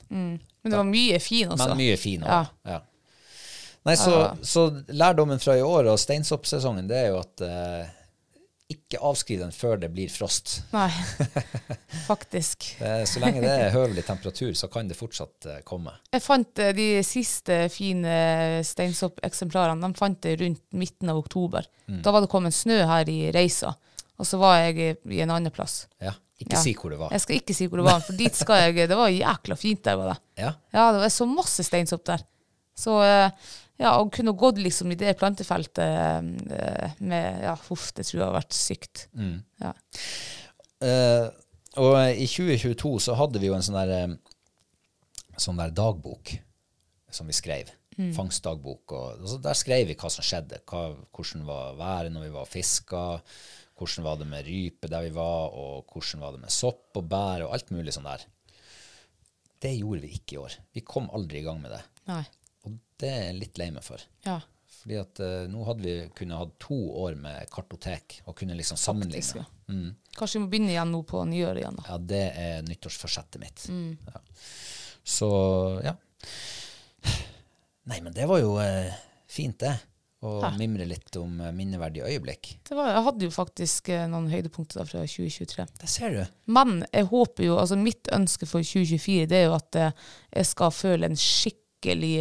Men 0.68 0.76
det 0.76 0.84
var 0.84 0.92
mye 0.92 1.20
fin 1.24 1.48
også. 1.56 1.68
Men 1.72 1.78
mye 1.82 1.98
fin 1.98 2.24
òg. 2.28 2.32
Ja. 2.36 2.46
Ja. 2.76 2.80
Nei, 3.88 3.96
så, 3.96 4.14
så 4.44 4.66
lærdommen 4.92 5.40
fra 5.40 5.56
i 5.56 5.62
år 5.64 5.88
og 5.94 6.00
steinsoppsesongen, 6.02 6.90
det 6.90 6.98
er 7.06 7.08
jo 7.14 7.22
at 7.22 7.44
eh, 7.48 7.94
ikke 8.76 9.00
avskriv 9.00 9.40
den 9.40 9.54
før 9.56 9.78
det 9.80 9.88
blir 9.96 10.10
frost. 10.12 10.58
Nei, 10.74 10.90
faktisk. 12.10 12.66
Så 13.08 13.22
lenge 13.24 13.40
det 13.46 13.52
er 13.54 13.72
høvelig 13.72 14.04
temperatur, 14.10 14.52
så 14.60 14.68
kan 14.72 14.90
det 14.92 14.98
fortsatt 15.00 15.48
eh, 15.48 15.62
komme. 15.68 15.94
Jeg 16.12 16.24
fant 16.26 16.60
eh, 16.60 16.74
de 16.76 16.88
siste 17.08 17.62
fine 17.72 18.18
steinsoppeksemplarene 18.68 19.88
de 19.88 19.98
fant 20.00 20.28
jeg 20.28 20.42
rundt 20.42 20.64
midten 20.78 21.12
av 21.14 21.20
oktober. 21.22 21.68
Mm. 21.88 22.02
Da 22.04 22.12
var 22.12 22.24
det 22.26 22.32
kommet 22.32 22.56
snø 22.58 22.82
her 22.90 23.10
i 23.12 23.20
Reisa, 23.36 23.72
og 24.18 24.28
så 24.28 24.40
var 24.42 24.60
jeg 24.66 24.78
i- 24.84 25.16
i 25.16 25.22
en 25.24 25.32
annen 25.32 25.52
plass. 25.56 25.86
Ja. 26.04 26.12
Ikke 26.38 26.54
Ja. 26.54 26.62
si 26.62 26.74
hvor 26.78 26.92
det 26.94 27.00
var. 27.00 27.12
Jeg 27.16 27.22
skal 27.24 27.36
ikke 27.40 27.54
si 27.58 27.66
hvor 27.68 27.82
det 27.82 27.86
var, 27.88 28.02
for 28.06 28.14
dit 28.20 28.36
skal 28.38 28.60
jeg. 28.68 28.90
Det 28.90 28.98
var 28.98 29.10
jækla 29.10 29.56
fint 29.58 29.84
der. 29.84 29.96
var 29.98 30.12
det. 30.14 30.18
Ja. 30.44 30.52
Ja, 30.74 30.92
det 30.94 31.02
var 31.02 31.10
så 31.10 31.26
masse 31.26 31.64
steinsopp 31.66 32.04
der. 32.06 32.22
Så 32.78 33.00
eh, 33.02 33.32
ja, 33.82 33.96
å 33.98 34.06
kunne 34.14 34.36
gått 34.38 34.60
liksom 34.62 34.92
i 34.94 34.98
det 35.00 35.16
plantefeltet 35.18 35.82
eh, 35.82 36.92
med 37.00 37.42
Ja, 37.42 37.56
huff, 37.70 37.90
det 37.98 38.06
tror 38.06 38.20
jeg 38.22 38.28
har 38.28 38.38
vært 38.38 38.54
sykt. 38.54 39.08
Mm. 39.18 39.40
Ja. 39.64 39.74
Uh, 40.78 41.30
og 41.82 41.96
i 42.14 42.26
2022 42.30 43.00
så 43.08 43.16
hadde 43.18 43.42
vi 43.42 43.50
jo 43.50 43.56
en 43.58 43.66
sånn 43.66 43.78
der, 43.82 44.14
sånn 45.42 45.58
der 45.58 45.74
dagbok 45.74 46.36
som 47.14 47.30
vi 47.30 47.34
skrev. 47.34 47.70
Fangstdagbok. 48.14 48.94
Og, 48.94 49.24
og 49.26 49.40
der 49.42 49.58
skrev 49.58 49.88
vi 49.90 49.96
hva 49.98 50.10
som 50.14 50.26
skjedde. 50.26 50.60
Hva, 50.70 50.92
hvordan 51.18 51.46
var 51.48 51.78
været 51.80 52.14
når 52.14 52.28
vi 52.28 52.34
var 52.36 52.46
og 52.46 52.52
fiska. 52.52 53.04
Hvordan 53.78 54.08
var 54.08 54.18
det 54.18 54.28
med 54.30 54.48
rype 54.48 54.90
der 54.90 55.06
vi 55.06 55.14
var, 55.14 55.54
og 55.54 55.94
hvordan 55.94 56.24
var 56.24 56.34
det 56.36 56.42
med 56.42 56.54
sopp 56.54 56.98
og 56.98 57.08
bær 57.12 57.46
og 57.46 57.54
alt 57.54 57.72
mulig 57.76 57.94
sånn 57.94 58.10
der. 58.10 58.26
Det 59.62 59.74
gjorde 59.78 60.04
vi 60.04 60.14
ikke 60.18 60.36
i 60.38 60.42
år. 60.42 60.58
Vi 60.74 60.86
kom 60.86 61.10
aldri 61.14 61.42
i 61.42 61.46
gang 61.46 61.62
med 61.62 61.74
det. 61.74 61.82
Nei. 62.10 62.24
Og 62.66 62.78
det 63.02 63.10
er 63.10 63.24
jeg 63.30 63.40
litt 63.42 63.62
lei 63.62 63.70
meg 63.74 63.86
for. 63.86 64.02
Ja. 64.26 64.40
Fordi 64.78 64.98
at 65.02 65.22
uh, 65.24 65.46
nå 65.50 65.64
hadde 65.68 65.86
vi 65.86 65.96
kunnet 66.16 66.42
hatt 66.42 66.58
to 66.62 66.78
år 67.04 67.18
med 67.20 67.50
kartotek 67.54 68.20
og 68.26 68.38
kunne 68.38 68.58
liksom 68.58 68.78
sammenligne. 68.80 69.46
Faktisk, 69.46 70.04
Kanskje 70.18 70.40
vi 70.40 70.44
må 70.44 70.52
begynne 70.52 70.74
igjen 70.74 70.94
nå 70.94 71.02
på 71.08 71.22
nyåret 71.30 71.62
igjen. 71.62 71.80
da. 71.82 71.88
Ja, 71.90 71.98
det 72.14 72.24
er 72.44 72.62
nyttårsforsettet 72.68 73.42
mitt. 73.42 73.66
Mm. 73.70 73.98
Ja. 74.08 74.22
Så 75.08 75.30
ja. 75.86 75.94
Nei, 77.88 78.00
men 78.04 78.12
det 78.16 78.26
var 78.28 78.42
jo 78.42 78.58
eh, 78.60 78.96
fint, 79.32 79.60
det. 79.64 79.76
Å 80.28 80.52
mimre 80.58 80.88
litt 80.90 81.16
om 81.20 81.40
eh, 81.42 81.54
minneverdige 81.56 82.08
øyeblikk. 82.10 82.52
Det 82.68 82.78
var, 82.78 82.92
jeg 82.94 83.06
hadde 83.08 83.28
jo 83.28 83.34
faktisk 83.34 83.92
eh, 83.94 84.06
noen 84.12 84.30
høydepunkter 84.32 84.88
fra 84.90 85.06
2023. 85.08 85.68
Det 85.82 85.90
ser 85.92 86.16
du. 86.16 86.36
Men 86.54 86.82
jeg 86.92 87.10
håper 87.12 87.48
jo, 87.48 87.58
altså 87.62 87.80
mitt 87.80 88.12
ønske 88.16 88.50
for 88.50 88.66
2024 88.66 89.30
det 89.32 89.42
er 89.42 89.48
jo 89.48 89.56
at 89.58 89.80
eh, 89.80 90.06
jeg 90.36 90.52
skal 90.52 90.76
føle 90.76 91.10
en 91.10 91.20
skikkelig 91.20 92.16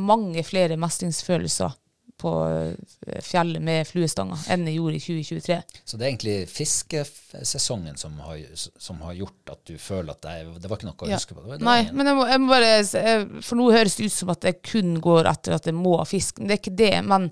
mange 0.00 0.40
flere 0.46 0.78
mestringsfølelser 0.80 1.74
på 2.24 2.32
eh, 2.48 3.20
fjellet 3.22 3.62
med 3.64 3.86
fluestanger 3.86 4.46
enn 4.54 4.64
jeg 4.70 4.78
gjorde 4.80 4.98
i 4.98 5.04
2023. 5.04 5.58
Så 5.84 6.00
det 6.00 6.06
er 6.06 6.10
egentlig 6.14 6.36
fiskesesongen 6.50 7.96
som 8.00 8.18
har, 8.24 8.40
som 8.56 9.00
har 9.04 9.12
gjort 9.18 9.52
at 9.54 9.62
du 9.68 9.74
føler 9.78 10.14
at 10.14 10.22
det, 10.24 10.34
det 10.62 10.70
var 10.70 10.78
ikke 10.80 10.88
noe 10.90 11.06
å 11.06 11.10
Ja. 11.10 11.18
huske 11.20 11.36
på? 11.36 11.42
Det 11.44 11.58
det 11.60 11.66
Nei, 11.68 11.80
men 11.92 12.06
jeg 12.10 12.16
må, 12.18 12.26
jeg 12.30 12.40
må 12.42 12.52
bare 12.52 13.42
For 13.44 13.58
nå 13.60 13.70
høres 13.74 13.96
det 13.98 14.06
ut 14.08 14.16
som 14.16 14.32
at 14.34 14.44
jeg 14.48 14.60
kun 14.64 14.96
går 15.04 15.28
etter 15.30 15.56
at 15.58 15.66
jeg 15.68 15.76
må 15.76 15.96
ha 16.00 16.06
fisk. 16.08 16.40
Det 16.40 16.50
er 16.56 16.60
ikke 16.62 16.76
det. 16.78 16.94
Men 17.04 17.30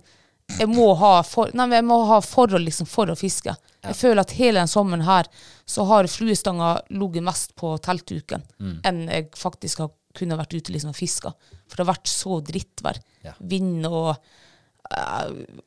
jeg 0.58 0.68
må 0.68 0.90
ha, 1.00 1.22
for, 1.24 1.48
nei, 1.56 1.68
jeg 1.72 1.84
må 1.88 2.00
ha 2.10 2.20
forhold 2.20 2.66
liksom 2.66 2.86
for 2.90 3.08
å 3.08 3.16
fiske. 3.16 3.54
Jeg 3.82 3.96
føler 3.98 4.20
at 4.22 4.34
hele 4.36 4.60
den 4.60 4.68
sommeren 4.70 5.02
her 5.06 5.26
så 5.66 5.86
har 5.88 6.06
fluestanga 6.10 6.74
ligget 6.92 7.24
mest 7.24 7.54
på 7.58 7.72
teltduken 7.82 8.44
enn 8.86 9.06
jeg 9.08 9.30
faktisk 9.38 9.82
har 9.82 9.90
kunne 10.14 10.36
vært 10.36 10.52
ute 10.52 10.74
liksom 10.74 10.90
og 10.92 10.98
fiska. 10.98 11.32
For 11.66 11.78
det 11.78 11.86
har 11.86 11.94
vært 11.94 12.10
så 12.10 12.36
drittvær. 12.44 12.98
Ja. 13.24 13.32
Vind 13.40 13.86
og 13.88 14.10
eh, 14.12 14.18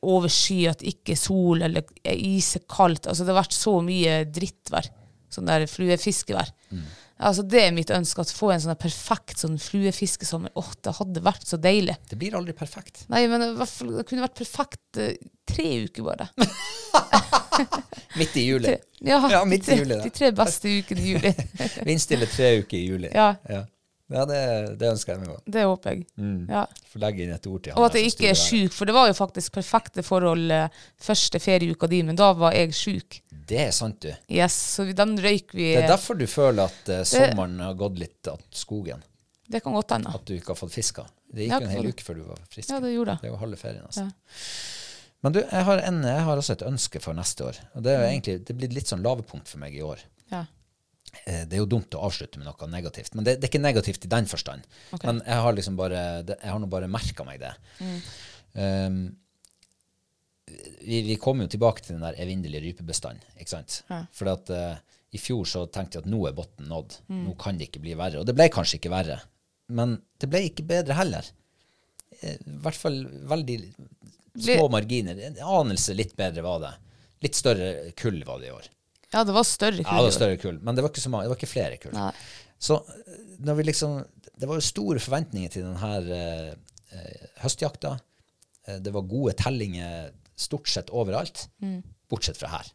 overskyet, 0.02 0.84
ikke 0.86 1.16
sol 1.18 1.64
eller 1.66 1.86
isekaldt. 2.12 3.08
Altså 3.10 3.24
det 3.24 3.34
har 3.34 3.42
vært 3.42 3.56
så 3.56 3.78
mye 3.84 4.20
drittvær. 4.28 4.88
Sånn 5.32 5.48
der 5.48 5.66
fluefiskevær. 5.70 6.52
Altså 7.16 7.40
det 7.48 7.62
er 7.64 7.72
mitt 7.72 7.90
ønske, 7.94 8.20
at 8.20 8.32
få 8.36 8.50
en 8.52 8.60
sånn 8.60 8.76
perfekt 8.76 9.40
sånn 9.40 9.56
fluefiskesommer. 9.60 10.52
Åh, 10.60 10.72
det 10.84 10.92
hadde 10.98 11.22
vært 11.24 11.46
så 11.48 11.56
deilig. 11.56 11.96
det 12.10 12.18
blir 12.20 12.36
aldri 12.36 12.52
perfekt. 12.56 13.06
Nei, 13.12 13.24
men 13.30 13.40
det 13.56 14.04
kunne 14.08 14.26
vært 14.26 14.36
perfekt 14.36 15.00
uh, 15.00 15.14
tre 15.48 15.68
uker 15.88 16.04
bare. 16.04 16.28
Midt 18.20 18.36
i 18.36 18.44
juli. 18.44 18.74
Ja, 19.00 19.20
Ja, 19.30 19.44
midt 19.48 19.68
i 19.68 19.78
juli, 19.78 19.94
da. 19.94 20.02
de 20.04 20.12
tre 20.12 20.30
beste 20.36 20.68
ukene 20.68 21.00
i 21.00 21.14
juli. 21.14 21.32
Vindstille 21.88 22.28
tre 22.28 22.50
uker 22.60 22.76
i 22.78 22.84
juli. 22.84 23.10
Ja. 23.12 23.30
ja. 23.48 23.62
Ja, 24.12 24.22
det, 24.28 24.40
det 24.78 24.86
ønsker 24.92 25.16
jeg 25.16 25.20
meg 25.24 25.30
òg. 25.34 25.40
Det 25.50 25.62
håper 25.66 25.90
jeg. 25.96 26.04
Ja. 26.48 26.60
Få 26.92 27.00
legge 27.02 27.24
inn 27.24 27.32
et 27.34 27.46
ord 27.50 27.62
til 27.64 27.72
han 27.74 27.80
Og 27.82 27.88
at 27.88 27.96
jeg 27.98 28.12
ikke 28.12 28.28
er 28.30 28.38
sjuk, 28.38 28.72
for 28.76 28.86
det 28.86 28.94
var 28.94 29.08
jo 29.10 29.16
faktisk 29.18 29.56
perfekte 29.56 30.04
forhold 30.06 30.52
eh, 30.54 30.68
første 31.02 31.40
ferieuka 31.42 31.88
di, 31.90 32.02
men 32.06 32.18
da 32.18 32.28
var 32.38 32.54
jeg 32.54 32.70
sjuk. 32.78 33.18
Det 33.50 33.58
er 33.64 33.72
sant, 33.74 33.98
du. 34.06 34.12
Yes, 34.30 34.54
så 34.76 34.86
den 34.94 35.16
røyk 35.22 35.50
vi 35.58 35.72
Det 35.74 35.82
er 35.84 35.90
derfor 35.90 36.14
du 36.18 36.26
føler 36.30 36.70
at 36.70 36.88
uh, 36.92 37.02
sommeren 37.06 37.58
har 37.66 37.74
gått 37.78 37.98
litt 37.98 38.30
av 38.30 38.40
skogen. 38.54 39.02
Det 39.46 39.60
kan 39.62 39.74
godt 39.74 39.92
hende. 39.96 40.14
At 40.14 40.24
du 40.26 40.34
ikke 40.38 40.54
har 40.54 40.58
fått 40.58 40.74
fiska. 40.74 41.04
Det 41.30 41.46
gikk 41.48 41.54
jo 41.58 41.66
en 41.66 41.74
hel 41.74 41.90
uke 41.90 42.06
før 42.06 42.18
du 42.18 42.24
var 42.30 42.40
frisk. 42.50 42.70
Ja, 42.70 42.78
det 42.82 42.94
gjorde 42.94 43.14
det. 43.16 43.26
Det 43.26 43.34
var 43.34 43.42
halve 43.42 43.58
ferien. 43.60 43.84
Altså. 43.86 44.06
Ja. 44.06 44.40
Men 45.26 45.34
du, 45.34 45.40
jeg 45.42 45.64
har, 45.66 45.82
en, 45.88 46.00
jeg 46.06 46.24
har 46.26 46.38
også 46.38 46.54
et 46.54 46.62
ønske 46.66 47.00
for 47.02 47.16
neste 47.18 47.46
år. 47.46 47.58
Og 47.74 47.82
det 47.86 47.94
er 47.94 48.02
Mm. 48.04 48.10
egentlig 48.12 48.34
det 48.46 48.56
blir 48.58 48.74
litt 48.74 48.86
sånn 48.90 49.02
lavepunkt 49.02 49.48
for 49.50 49.58
meg 49.62 49.74
i 49.74 49.82
år. 49.82 50.02
Ja. 50.30 50.44
Eh, 51.24 51.44
Det 51.46 51.56
er 51.56 51.62
jo 51.62 51.68
dumt 51.70 51.94
å 51.96 52.02
avslutte 52.06 52.40
med 52.40 52.48
noe 52.48 52.70
negativt, 52.70 53.14
men 53.14 53.24
det, 53.26 53.36
det 53.40 53.48
er 53.48 53.52
ikke 53.52 53.62
negativt 53.62 54.04
i 54.04 54.12
den 54.12 54.26
forstand. 54.30 54.66
Okay. 54.92 55.06
Men 55.08 55.22
jeg 55.26 55.44
har 55.46 55.56
liksom 55.56 55.78
bare 55.78 56.02
det, 56.26 56.38
Jeg 56.42 56.52
har 56.52 56.60
nå 56.62 56.68
bare 56.72 56.90
merka 56.90 57.24
meg 57.28 57.40
det. 57.40 57.54
Mm. 57.80 58.00
Um, 58.56 58.98
vi, 60.86 61.00
vi 61.02 61.16
kommer 61.20 61.46
jo 61.46 61.54
tilbake 61.56 61.82
til 61.82 61.96
den 61.96 62.04
der 62.06 62.18
evinnelige 62.22 62.62
rypebestanden, 62.68 63.24
ikke 63.40 63.54
sant? 63.56 63.80
Ja. 63.90 64.04
For 64.14 64.30
at 64.30 64.52
uh, 64.54 64.76
i 65.14 65.20
fjor 65.20 65.48
så 65.48 65.64
tenkte 65.72 65.98
jeg 65.98 66.06
at 66.06 66.10
nå 66.12 66.20
er 66.28 66.36
bunnen 66.36 66.70
nådd. 66.70 67.00
Mm. 67.08 67.24
Nå 67.28 67.34
kan 67.40 67.58
det 67.58 67.70
ikke 67.70 67.82
bli 67.84 67.96
verre. 67.98 68.20
Og 68.20 68.28
det 68.28 68.34
ble 68.36 68.48
kanskje 68.52 68.78
ikke 68.80 68.92
verre. 68.92 69.18
Men 69.74 69.96
det 70.20 70.28
ble 70.30 70.44
ikke 70.48 70.66
bedre 70.68 70.96
heller. 70.98 71.26
Eh, 72.20 72.36
I 72.38 72.58
hvert 72.62 72.78
fall 72.78 73.00
veldig 73.32 73.58
små 74.36 74.68
marginer. 74.72 75.18
En 75.30 75.40
anelse 75.42 75.96
litt 75.96 76.14
bedre 76.18 76.44
var 76.46 76.62
det. 76.62 76.72
Litt 77.24 77.38
større 77.38 77.70
kull 77.98 78.20
var 78.28 78.42
det 78.42 78.50
i 78.50 78.54
år. 78.54 78.68
Ja, 79.12 79.22
det 79.24 79.34
var 79.36 79.46
større 79.46 79.84
Ja, 79.84 79.96
det 80.00 80.08
var 80.08 80.14
større 80.16 80.38
kull, 80.42 80.58
men 80.62 80.76
det 80.76 80.82
var 80.84 80.90
ikke 80.92 81.04
så 81.04 81.12
mange, 81.12 81.26
det 81.26 81.32
var 81.34 81.38
ikke 81.40 81.50
flere 81.52 81.78
kull. 81.82 81.94
Nei. 81.96 82.10
Så 82.58 82.78
eh, 82.80 83.22
når 83.44 83.58
vi 83.58 83.66
liksom 83.68 83.98
Det 84.36 84.48
var 84.48 84.56
jo 84.56 84.64
store 84.64 85.00
forventninger 85.00 85.52
til 85.52 85.64
denne 85.66 85.90
eh, 86.16 86.50
eh, 86.96 87.26
høstjakta. 87.42 87.94
Eh, 88.66 88.78
det 88.84 88.92
var 88.92 89.06
gode 89.08 89.32
tellinger 89.38 90.10
stort 90.36 90.68
sett 90.68 90.90
overalt, 90.92 91.46
bortsett 92.10 92.36
fra 92.36 92.50
her. 92.58 92.72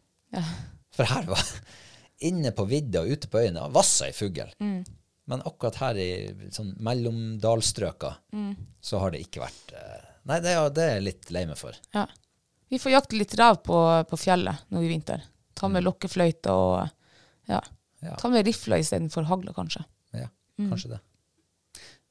For 0.96 1.06
her 1.06 1.28
var 1.28 1.42
Inne 2.28 2.50
på 2.54 2.64
vidda 2.70 3.02
og 3.02 3.10
ute 3.14 3.28
på 3.30 3.40
øyene 3.42 3.68
vassa 3.74 4.06
ei 4.08 4.14
fugl. 4.14 4.50
Men 4.58 5.42
akkurat 5.46 5.78
her 5.78 5.98
i 6.02 6.10
sånn 6.54 6.72
mellomdalstrøka 6.82 8.10
så 8.82 8.98
har 9.02 9.14
det 9.14 9.22
ikke 9.26 9.42
vært 9.44 9.74
eh, 9.78 10.08
Nei, 10.30 10.38
det 10.42 10.52
er, 10.54 10.68
det 10.70 10.82
er 10.86 10.92
jeg 10.96 11.06
litt 11.06 11.30
lei 11.34 11.40
meg 11.50 11.58
for. 11.58 11.74
Ja. 11.94 12.04
Vi 12.70 12.78
får 12.78 12.92
jakte 12.94 13.18
litt 13.18 13.32
rev 13.38 13.56
på, 13.66 13.78
på 14.06 14.18
fjellet 14.18 14.66
nå 14.70 14.82
i 14.82 14.90
vinter. 14.90 15.24
Ta 15.62 15.70
med 15.70 15.84
lokkefløyte 15.86 16.50
og 16.58 16.80
ja. 17.46 17.60
Mm. 17.62 17.78
Ja. 18.02 18.16
Ta 18.18 18.28
med 18.28 18.46
rifla 18.46 18.80
istedenfor 18.82 19.28
hagla, 19.30 19.52
kanskje. 19.54 19.84
Ja, 20.10 20.26
kanskje 20.58 20.96
det. 20.96 20.98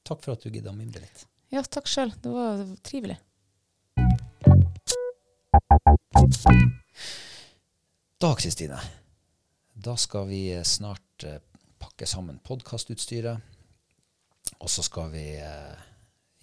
Takk 0.08 0.24
for 0.24 0.38
at 0.38 0.46
du 0.46 0.48
gidda 0.48 0.72
å 0.72 0.78
mimre 0.78 1.04
litt. 1.04 1.26
Ja, 1.52 1.66
takk 1.68 1.90
sjøl. 1.92 2.14
Det 2.24 2.32
var 2.32 2.64
trivelig. 2.88 3.18
Da, 8.22 8.30
Kristine, 8.40 8.80
da 9.74 9.98
skal 10.00 10.30
vi 10.30 10.46
snart 10.64 11.26
eh, 11.28 11.42
pakke 11.82 12.08
sammen 12.08 12.40
podkastutstyret. 12.48 13.52
Og 14.62 14.72
så 14.72 14.86
skal 14.88 15.12
vi 15.12 15.26
eh, 15.44 15.84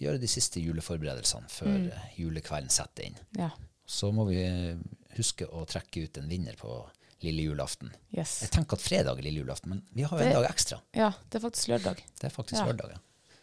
gjøre 0.03 0.21
de 0.21 0.29
siste 0.29 0.61
juleforberedelsene 0.61 1.49
før 1.49 1.73
mm. 1.73 1.89
julekvelden 2.19 2.69
setter 2.73 3.09
inn. 3.09 3.17
Ja. 3.39 3.49
Så 3.89 4.11
må 4.13 4.29
vi 4.29 4.43
eh, 4.45 4.77
huske 5.17 5.49
å 5.49 5.65
trekke 5.65 6.05
ut 6.05 6.21
en 6.21 6.29
vinner 6.29 6.53
på 6.59 6.77
lille 7.25 7.45
julaften. 7.49 7.91
Yes. 8.15 8.39
Jeg 8.45 8.53
tenker 8.55 8.79
at 8.79 8.83
fredag 8.83 9.19
er 9.19 9.25
lille 9.25 9.41
julaften, 9.43 9.73
men 9.73 9.81
vi 9.95 10.05
har 10.07 10.19
jo 10.19 10.27
en 10.27 10.37
dag 10.37 10.47
ekstra. 10.49 10.79
Ja, 10.95 11.11
det 11.29 11.39
er 11.39 11.43
faktisk 11.43 11.71
lørdag. 11.73 12.03
Det 12.19 12.29
er 12.29 12.33
faktisk 12.33 12.61
Ja. 12.61 12.67
lørdag. 12.69 12.93
Ja. 12.95 12.99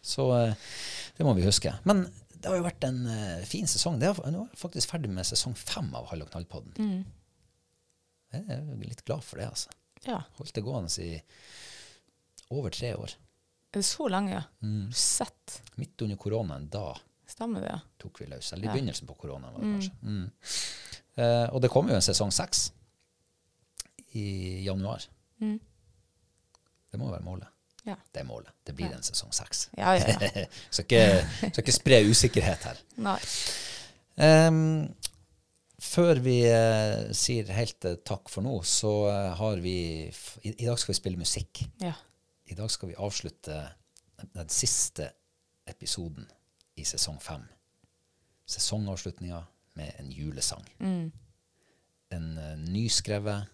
Så 0.07 0.27
eh, 0.39 0.55
det 1.17 1.27
må 1.27 1.35
vi 1.35 1.45
huske. 1.45 1.75
Men 1.85 2.07
det 2.31 2.49
har 2.49 2.57
jo 2.61 2.67
vært 2.67 2.85
en 2.87 3.01
uh, 3.09 3.45
fin 3.49 3.67
sesong. 3.67 3.99
Det 3.99 4.09
er, 4.09 4.19
nå 4.31 4.45
er 4.45 4.51
jeg 4.53 4.61
faktisk 4.61 4.93
ferdig 4.93 5.11
med 5.11 5.27
sesong 5.27 5.57
fem 5.59 5.89
av 5.97 6.07
Hall 6.11 6.23
og 6.23 6.31
knall-podden. 6.31 6.77
Jeg 8.37 8.45
er 8.53 8.61
jo 8.61 8.77
litt 8.85 9.03
glad 9.09 9.25
for 9.25 9.41
det, 9.41 9.49
altså. 9.49 9.73
Ja. 10.07 10.21
Holdt 10.39 10.55
det 10.55 10.63
gående 10.63 10.93
i 11.03 11.17
over 12.55 12.71
tre 12.71 12.93
år. 12.95 13.17
Er 13.73 13.81
det 13.81 13.89
så 13.89 14.07
lenge, 14.13 14.37
ja? 14.37 14.43
Mm. 14.63 14.93
Sett. 14.95 15.61
Midt 15.81 16.03
under 16.07 16.17
koronaen, 16.21 16.69
da 16.71 16.93
Stemmer 17.27 17.65
det, 17.65 17.73
ja. 17.73 17.81
tok 17.99 18.21
vi 18.23 18.29
løs. 18.31 18.53
Eller 18.55 18.69
i 18.69 18.75
begynnelsen 18.77 19.09
på 19.09 19.17
koronaen, 19.19 19.57
var 19.57 19.65
det 19.65 19.73
kanskje. 19.75 19.97
Mm. 20.07 20.27
Uh, 21.17 21.47
og 21.57 21.63
det 21.65 21.71
kommer 21.73 21.91
jo 21.91 21.99
en 21.99 22.05
sesong 22.07 22.31
seks 22.31 22.69
i 24.17 24.65
januar. 24.65 25.05
Mm. 25.45 25.59
Det 26.91 27.01
må 27.01 27.11
være 27.13 27.27
målet. 27.27 27.53
Ja. 27.87 27.95
Det 28.13 28.21
er 28.21 28.27
målet. 28.27 28.51
Det 28.67 28.75
blir 28.75 28.91
en 28.91 29.05
sesong 29.07 29.31
seks. 29.35 29.69
Ja, 29.79 29.95
ja, 29.95 30.11
ja. 30.11 30.47
så 30.75 30.83
ikke, 30.83 31.03
skal 31.39 31.63
ikke 31.63 31.75
spre 31.75 32.01
usikkerhet 32.11 32.67
her. 32.67 32.81
Nei. 33.05 33.19
Um, 34.17 34.89
før 35.79 36.19
vi 36.25 36.39
uh, 36.49 37.13
sier 37.15 37.53
helt 37.55 37.87
uh, 37.87 37.99
takk 38.03 38.31
for 38.33 38.43
nå, 38.47 38.57
så 38.67 38.93
uh, 39.07 39.37
har 39.39 39.61
vi 39.63 39.77
i, 40.09 40.51
I 40.51 40.67
dag 40.67 40.81
skal 40.81 40.95
vi 40.95 40.99
spille 40.99 41.21
musikk. 41.21 41.63
Ja. 41.83 41.93
I 42.51 42.59
dag 42.59 42.73
skal 42.75 42.91
vi 42.91 42.99
avslutte 42.99 43.61
den, 44.19 44.33
den 44.35 44.51
siste 44.51 45.13
episoden 45.69 46.27
i 46.81 46.87
sesong 46.87 47.21
fem. 47.23 47.45
Sesongavslutninga 48.51 49.45
med 49.79 49.95
en 50.01 50.11
julesang. 50.11 50.67
Mm. 50.81 51.13
En 52.15 52.27
nyskrevet, 52.71 53.47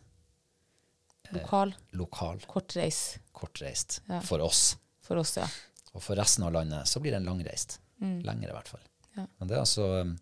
Lokal. 1.40 1.74
lokal, 1.98 2.40
Kortreist. 2.46 3.18
kortreist 3.32 4.00
Ja. 4.08 4.20
for 4.20 4.40
oss. 4.44 4.76
for 5.02 5.16
oss, 5.16 5.36
ja. 5.36 5.46
Og 5.94 6.02
for 6.02 6.16
resten 6.16 6.44
av 6.44 6.52
landet 6.54 6.88
så 6.88 7.00
blir 7.00 7.12
den 7.12 7.24
langreist. 7.28 7.78
Lengre 8.00 8.48
i 8.50 8.54
hvert 8.56 8.68
fall. 8.68 8.80
Ja. 9.16 9.26
Men 9.38 9.48
det 9.48 9.54
er 9.56 9.60
altså 9.62 9.84
um, 10.02 10.16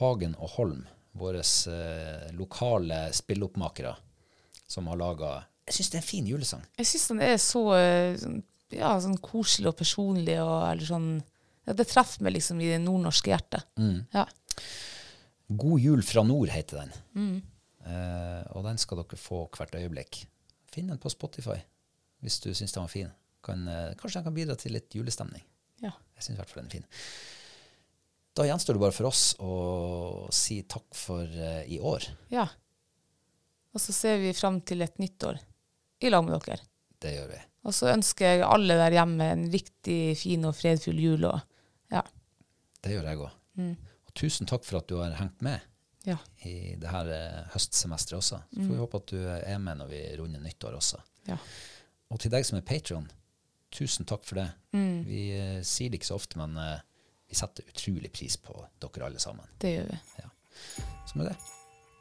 Hagen 0.00 0.34
og 0.40 0.48
Holm, 0.56 0.86
våre 1.14 1.42
uh, 1.44 2.30
lokale 2.34 3.12
spilloppmakere, 3.14 3.92
som 4.66 4.88
har 4.90 4.96
laga 4.98 5.30
Jeg 5.68 5.74
syns 5.76 5.90
det 5.92 5.98
er 5.98 6.02
en 6.02 6.08
fin 6.08 6.26
julesang. 6.26 6.64
Jeg 6.78 6.86
syns 6.86 7.08
den 7.12 7.20
er 7.26 7.36
så 7.42 7.62
eh, 7.76 8.16
sånn, 8.18 8.40
ja, 8.74 8.92
sånn 9.02 9.16
koselig 9.22 9.68
og 9.70 9.76
personlig 9.78 10.38
og 10.42 10.64
eller 10.70 10.86
sånn 10.88 11.08
ja, 11.66 11.72
Det 11.74 11.86
treffer 11.90 12.22
meg 12.26 12.36
liksom 12.36 12.60
i 12.62 12.68
det 12.72 12.80
nordnorske 12.82 13.30
hjertet. 13.32 13.64
Ja. 14.14 14.26
God 15.48 15.80
jul 15.80 16.02
fra 16.02 16.22
nord 16.26 16.50
heter 16.50 16.82
den. 16.84 17.42
Eh, 17.86 18.42
og 18.56 18.66
den 18.66 18.80
skal 18.82 19.00
dere 19.02 19.18
få 19.20 19.44
hvert 19.54 19.76
øyeblikk. 19.78 20.24
Finn 20.72 20.90
den 20.90 21.00
på 21.02 21.12
Spotify 21.12 21.58
hvis 22.24 22.40
du 22.42 22.50
syns 22.56 22.74
den 22.74 22.82
var 22.82 22.90
fin. 22.90 23.10
Kan, 23.44 23.66
eh, 23.68 23.94
kanskje 23.98 24.18
den 24.18 24.28
kan 24.28 24.34
bidra 24.34 24.56
til 24.58 24.74
litt 24.74 24.94
julestemning. 24.94 25.44
ja. 25.82 25.92
Jeg 26.16 26.24
syns 26.24 26.36
i 26.36 26.40
hvert 26.40 26.50
fall 26.50 26.62
den 26.64 26.70
er 26.70 26.76
fin. 26.78 26.86
Da 28.36 28.44
gjenstår 28.44 28.76
det 28.76 28.80
bare 28.80 28.92
for 28.92 29.08
oss 29.08 29.34
å 29.40 30.28
si 30.34 30.62
takk 30.68 30.94
for 30.96 31.24
uh, 31.24 31.62
i 31.64 31.78
år. 31.80 32.04
ja. 32.30 32.46
Og 33.76 33.80
så 33.80 33.92
ser 33.92 34.16
vi 34.22 34.32
fram 34.32 34.62
til 34.64 34.80
et 34.80 34.94
nytt 34.96 35.20
år 35.28 35.36
i 36.00 36.08
lag 36.08 36.24
med 36.24 36.40
dere. 36.40 36.62
Det 36.98 37.10
gjør 37.12 37.26
vi. 37.28 37.40
Og 37.68 37.74
så 37.76 37.90
ønsker 37.92 38.24
jeg 38.24 38.46
alle 38.46 38.76
der 38.78 38.94
hjemme 38.96 39.26
en 39.34 39.42
riktig 39.52 40.16
fin 40.16 40.46
og 40.48 40.54
fredfull 40.56 40.96
jul. 40.96 41.26
Og, 41.28 41.42
ja. 41.92 42.00
Det 42.80 42.94
gjør 42.94 43.10
jeg 43.10 43.20
òg. 43.20 43.34
Og 44.08 44.14
tusen 44.16 44.48
takk 44.48 44.64
for 44.64 44.80
at 44.80 44.88
du 44.88 44.96
har 44.96 45.12
hengt 45.20 45.44
med 45.44 45.60
Ja. 46.06 46.16
i 46.46 46.76
det 46.78 46.90
her 46.90 47.08
eh, 47.10 47.48
høstsemesteret 47.54 48.20
også. 48.20 48.38
Så 48.52 48.60
får 48.62 48.72
vi 48.72 48.78
håpe 48.82 49.00
at 49.02 49.10
du 49.10 49.16
er 49.26 49.58
med 49.58 49.80
når 49.80 49.90
vi 49.90 50.02
runder 50.20 50.42
nyttår 50.44 50.78
også. 50.78 51.02
ja. 51.28 51.38
Og 52.14 52.20
til 52.22 52.30
deg 52.30 52.44
som 52.46 52.54
er 52.54 52.62
patron, 52.62 53.08
tusen 53.74 54.06
takk 54.06 54.22
for 54.22 54.38
det. 54.38 54.46
Vi 55.08 55.24
eh, 55.34 55.58
sier 55.66 55.90
det 55.90 55.98
ikke 55.98 56.06
så 56.12 56.20
ofte, 56.20 56.38
men 56.38 56.54
eh, 56.62 56.78
vi 57.26 57.34
setter 57.34 57.66
utrolig 57.66 58.12
pris 58.14 58.36
på 58.38 58.54
dere 58.78 59.08
alle 59.08 59.18
sammen. 59.18 59.48
Det 59.58 59.74
gjør 59.74 59.90
vi. 59.90 59.98
Ja. 60.22 60.30
Så 61.10 61.18
med 61.18 61.32
det 61.32 61.36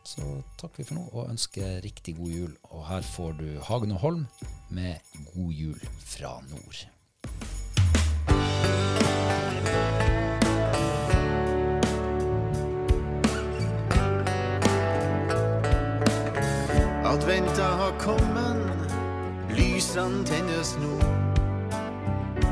så 0.05 0.21
takker 0.61 0.83
vi 0.83 0.85
for 0.85 0.99
nå 0.99 1.05
og 1.17 1.31
ønsker 1.33 1.79
riktig 1.81 2.15
god 2.19 2.29
jul. 2.29 2.53
Og 2.69 2.85
her 2.87 3.01
får 3.01 3.31
du 3.39 3.47
Hagen 3.65 3.95
og 3.97 4.03
Holm 4.05 4.27
med 4.69 5.01
God 5.33 5.51
jul 5.51 5.79
fra 6.05 6.37
nord. 6.51 6.85
Adventa 17.15 17.63
har 17.63 17.93
kommet, 17.99 18.91
lysene 19.55 20.25
tennes 20.27 20.73
nå. 20.81 20.97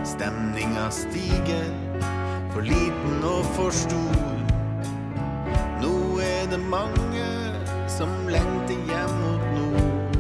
Stemninga 0.08 0.86
stiger, 0.92 1.68
for 2.54 2.64
liten 2.64 3.26
og 3.28 3.44
for 3.58 3.76
stor. 3.76 4.40
Nå 5.84 5.92
er 6.24 6.48
det 6.54 6.62
mange 6.72 7.28
som 7.92 8.08
lengter 8.32 8.80
hjem 8.88 9.14
mot 9.26 9.44
nord. 9.58 10.18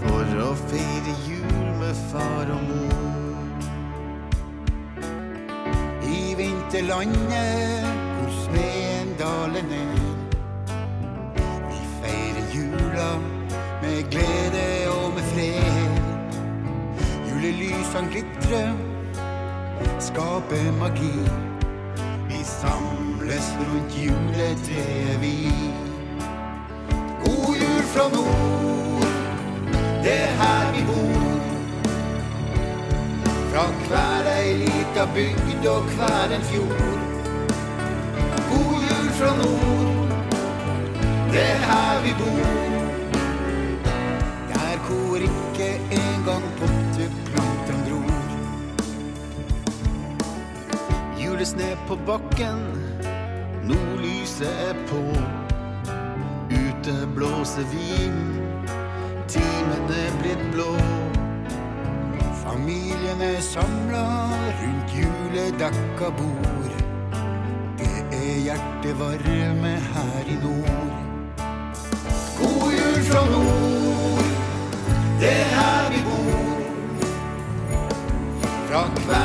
For 0.00 0.24
å 0.48 0.50
feire 0.64 1.16
jul 1.28 1.64
med 1.82 2.04
far 2.08 2.56
og 2.56 2.68
mor. 2.72 3.46
I 6.08 6.24
vinterlandet 6.40 7.90
hvor 8.16 8.32
smeden 8.46 9.12
daler 9.20 9.68
ned. 9.74 9.91
Glede 14.12 14.90
og 14.90 15.12
med 15.14 15.22
fred. 15.22 15.92
Julelysene 17.28 18.08
glitrer, 18.12 18.72
skaper 19.98 20.72
magi. 20.80 21.18
Vi 22.28 22.40
samles 22.44 23.56
rundt 23.60 23.92
juletreet, 24.04 25.20
vi. 25.20 25.52
God 27.24 27.54
jul 27.62 27.82
fra 27.94 28.08
nord, 28.16 29.06
det 30.04 30.14
er 30.22 30.32
her 30.40 30.72
vi 30.74 30.84
bor. 30.90 31.40
Fra 33.52 33.64
hver 33.88 34.30
ei 34.36 34.52
lita 34.56 35.06
bygd 35.14 35.66
og 35.66 35.82
hver 35.82 36.36
en 36.36 36.44
fjord. 36.50 36.98
God 38.50 38.78
jul 38.90 39.08
fra 39.18 39.32
nord, 39.42 40.08
det 41.32 41.42
er 41.42 41.58
her 41.70 42.02
vi 42.02 42.14
bor. 42.18 42.81
Julesne 51.42 51.76
på 51.88 51.96
bakken, 52.06 52.60
nordlyset 53.66 54.46
er 54.46 54.76
på. 54.86 55.00
Ute 56.54 56.92
blåser 57.16 57.66
vinden, 57.72 58.68
timen 59.26 59.90
er 59.90 60.14
blitt 60.20 60.44
blå. 60.52 60.68
Familien 62.44 63.24
er 63.26 63.40
samla 63.42 64.04
rundt 64.60 64.94
juledekka 64.94 66.12
bord. 66.20 66.78
Det 67.82 67.90
er 68.20 68.38
hjertevarme 68.46 69.74
her 69.96 70.30
i 70.30 70.38
nord. 70.44 70.94
God 72.38 72.70
jul 72.78 73.02
fra 73.10 73.24
nord, 73.34 74.30
det 75.18 75.34
er 75.40 75.50
her 75.58 75.90
vi 75.90 76.06
bor. 76.06 76.64
Fra 78.70 78.86
hver 79.08 79.21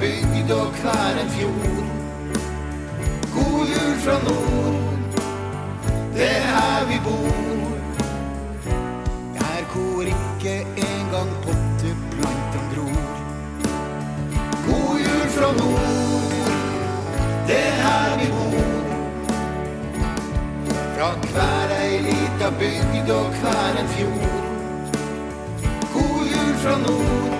bygd 0.00 0.50
og 0.50 0.66
hver 0.82 1.14
en 1.22 1.30
fjord. 1.30 1.86
God 3.34 3.66
jul 3.74 3.96
fra 4.04 4.16
nord, 4.28 4.74
det 6.14 6.28
er 6.36 6.42
her 6.52 6.86
vi 6.90 6.98
bor. 7.04 7.70
Der 9.34 9.62
hvor 9.72 10.02
ikke 10.02 10.66
engang 10.76 11.30
potteplantene 11.44 12.66
gror. 12.74 13.10
God 14.66 14.96
jul 15.06 15.28
fra 15.36 15.50
nord, 15.60 16.50
det 17.46 17.58
er 17.66 17.76
her 17.84 18.18
vi 18.20 18.26
bor. 18.36 18.80
Fra 20.94 21.10
hver 21.32 21.76
ei 21.82 21.98
lita 21.98 22.50
bygd 22.60 23.10
og 23.10 23.28
hver 23.40 23.80
en 23.82 23.88
fjord. 23.88 24.40
God 25.94 26.24
jul 26.34 26.54
fra 26.62 26.78
nord, 26.86 27.39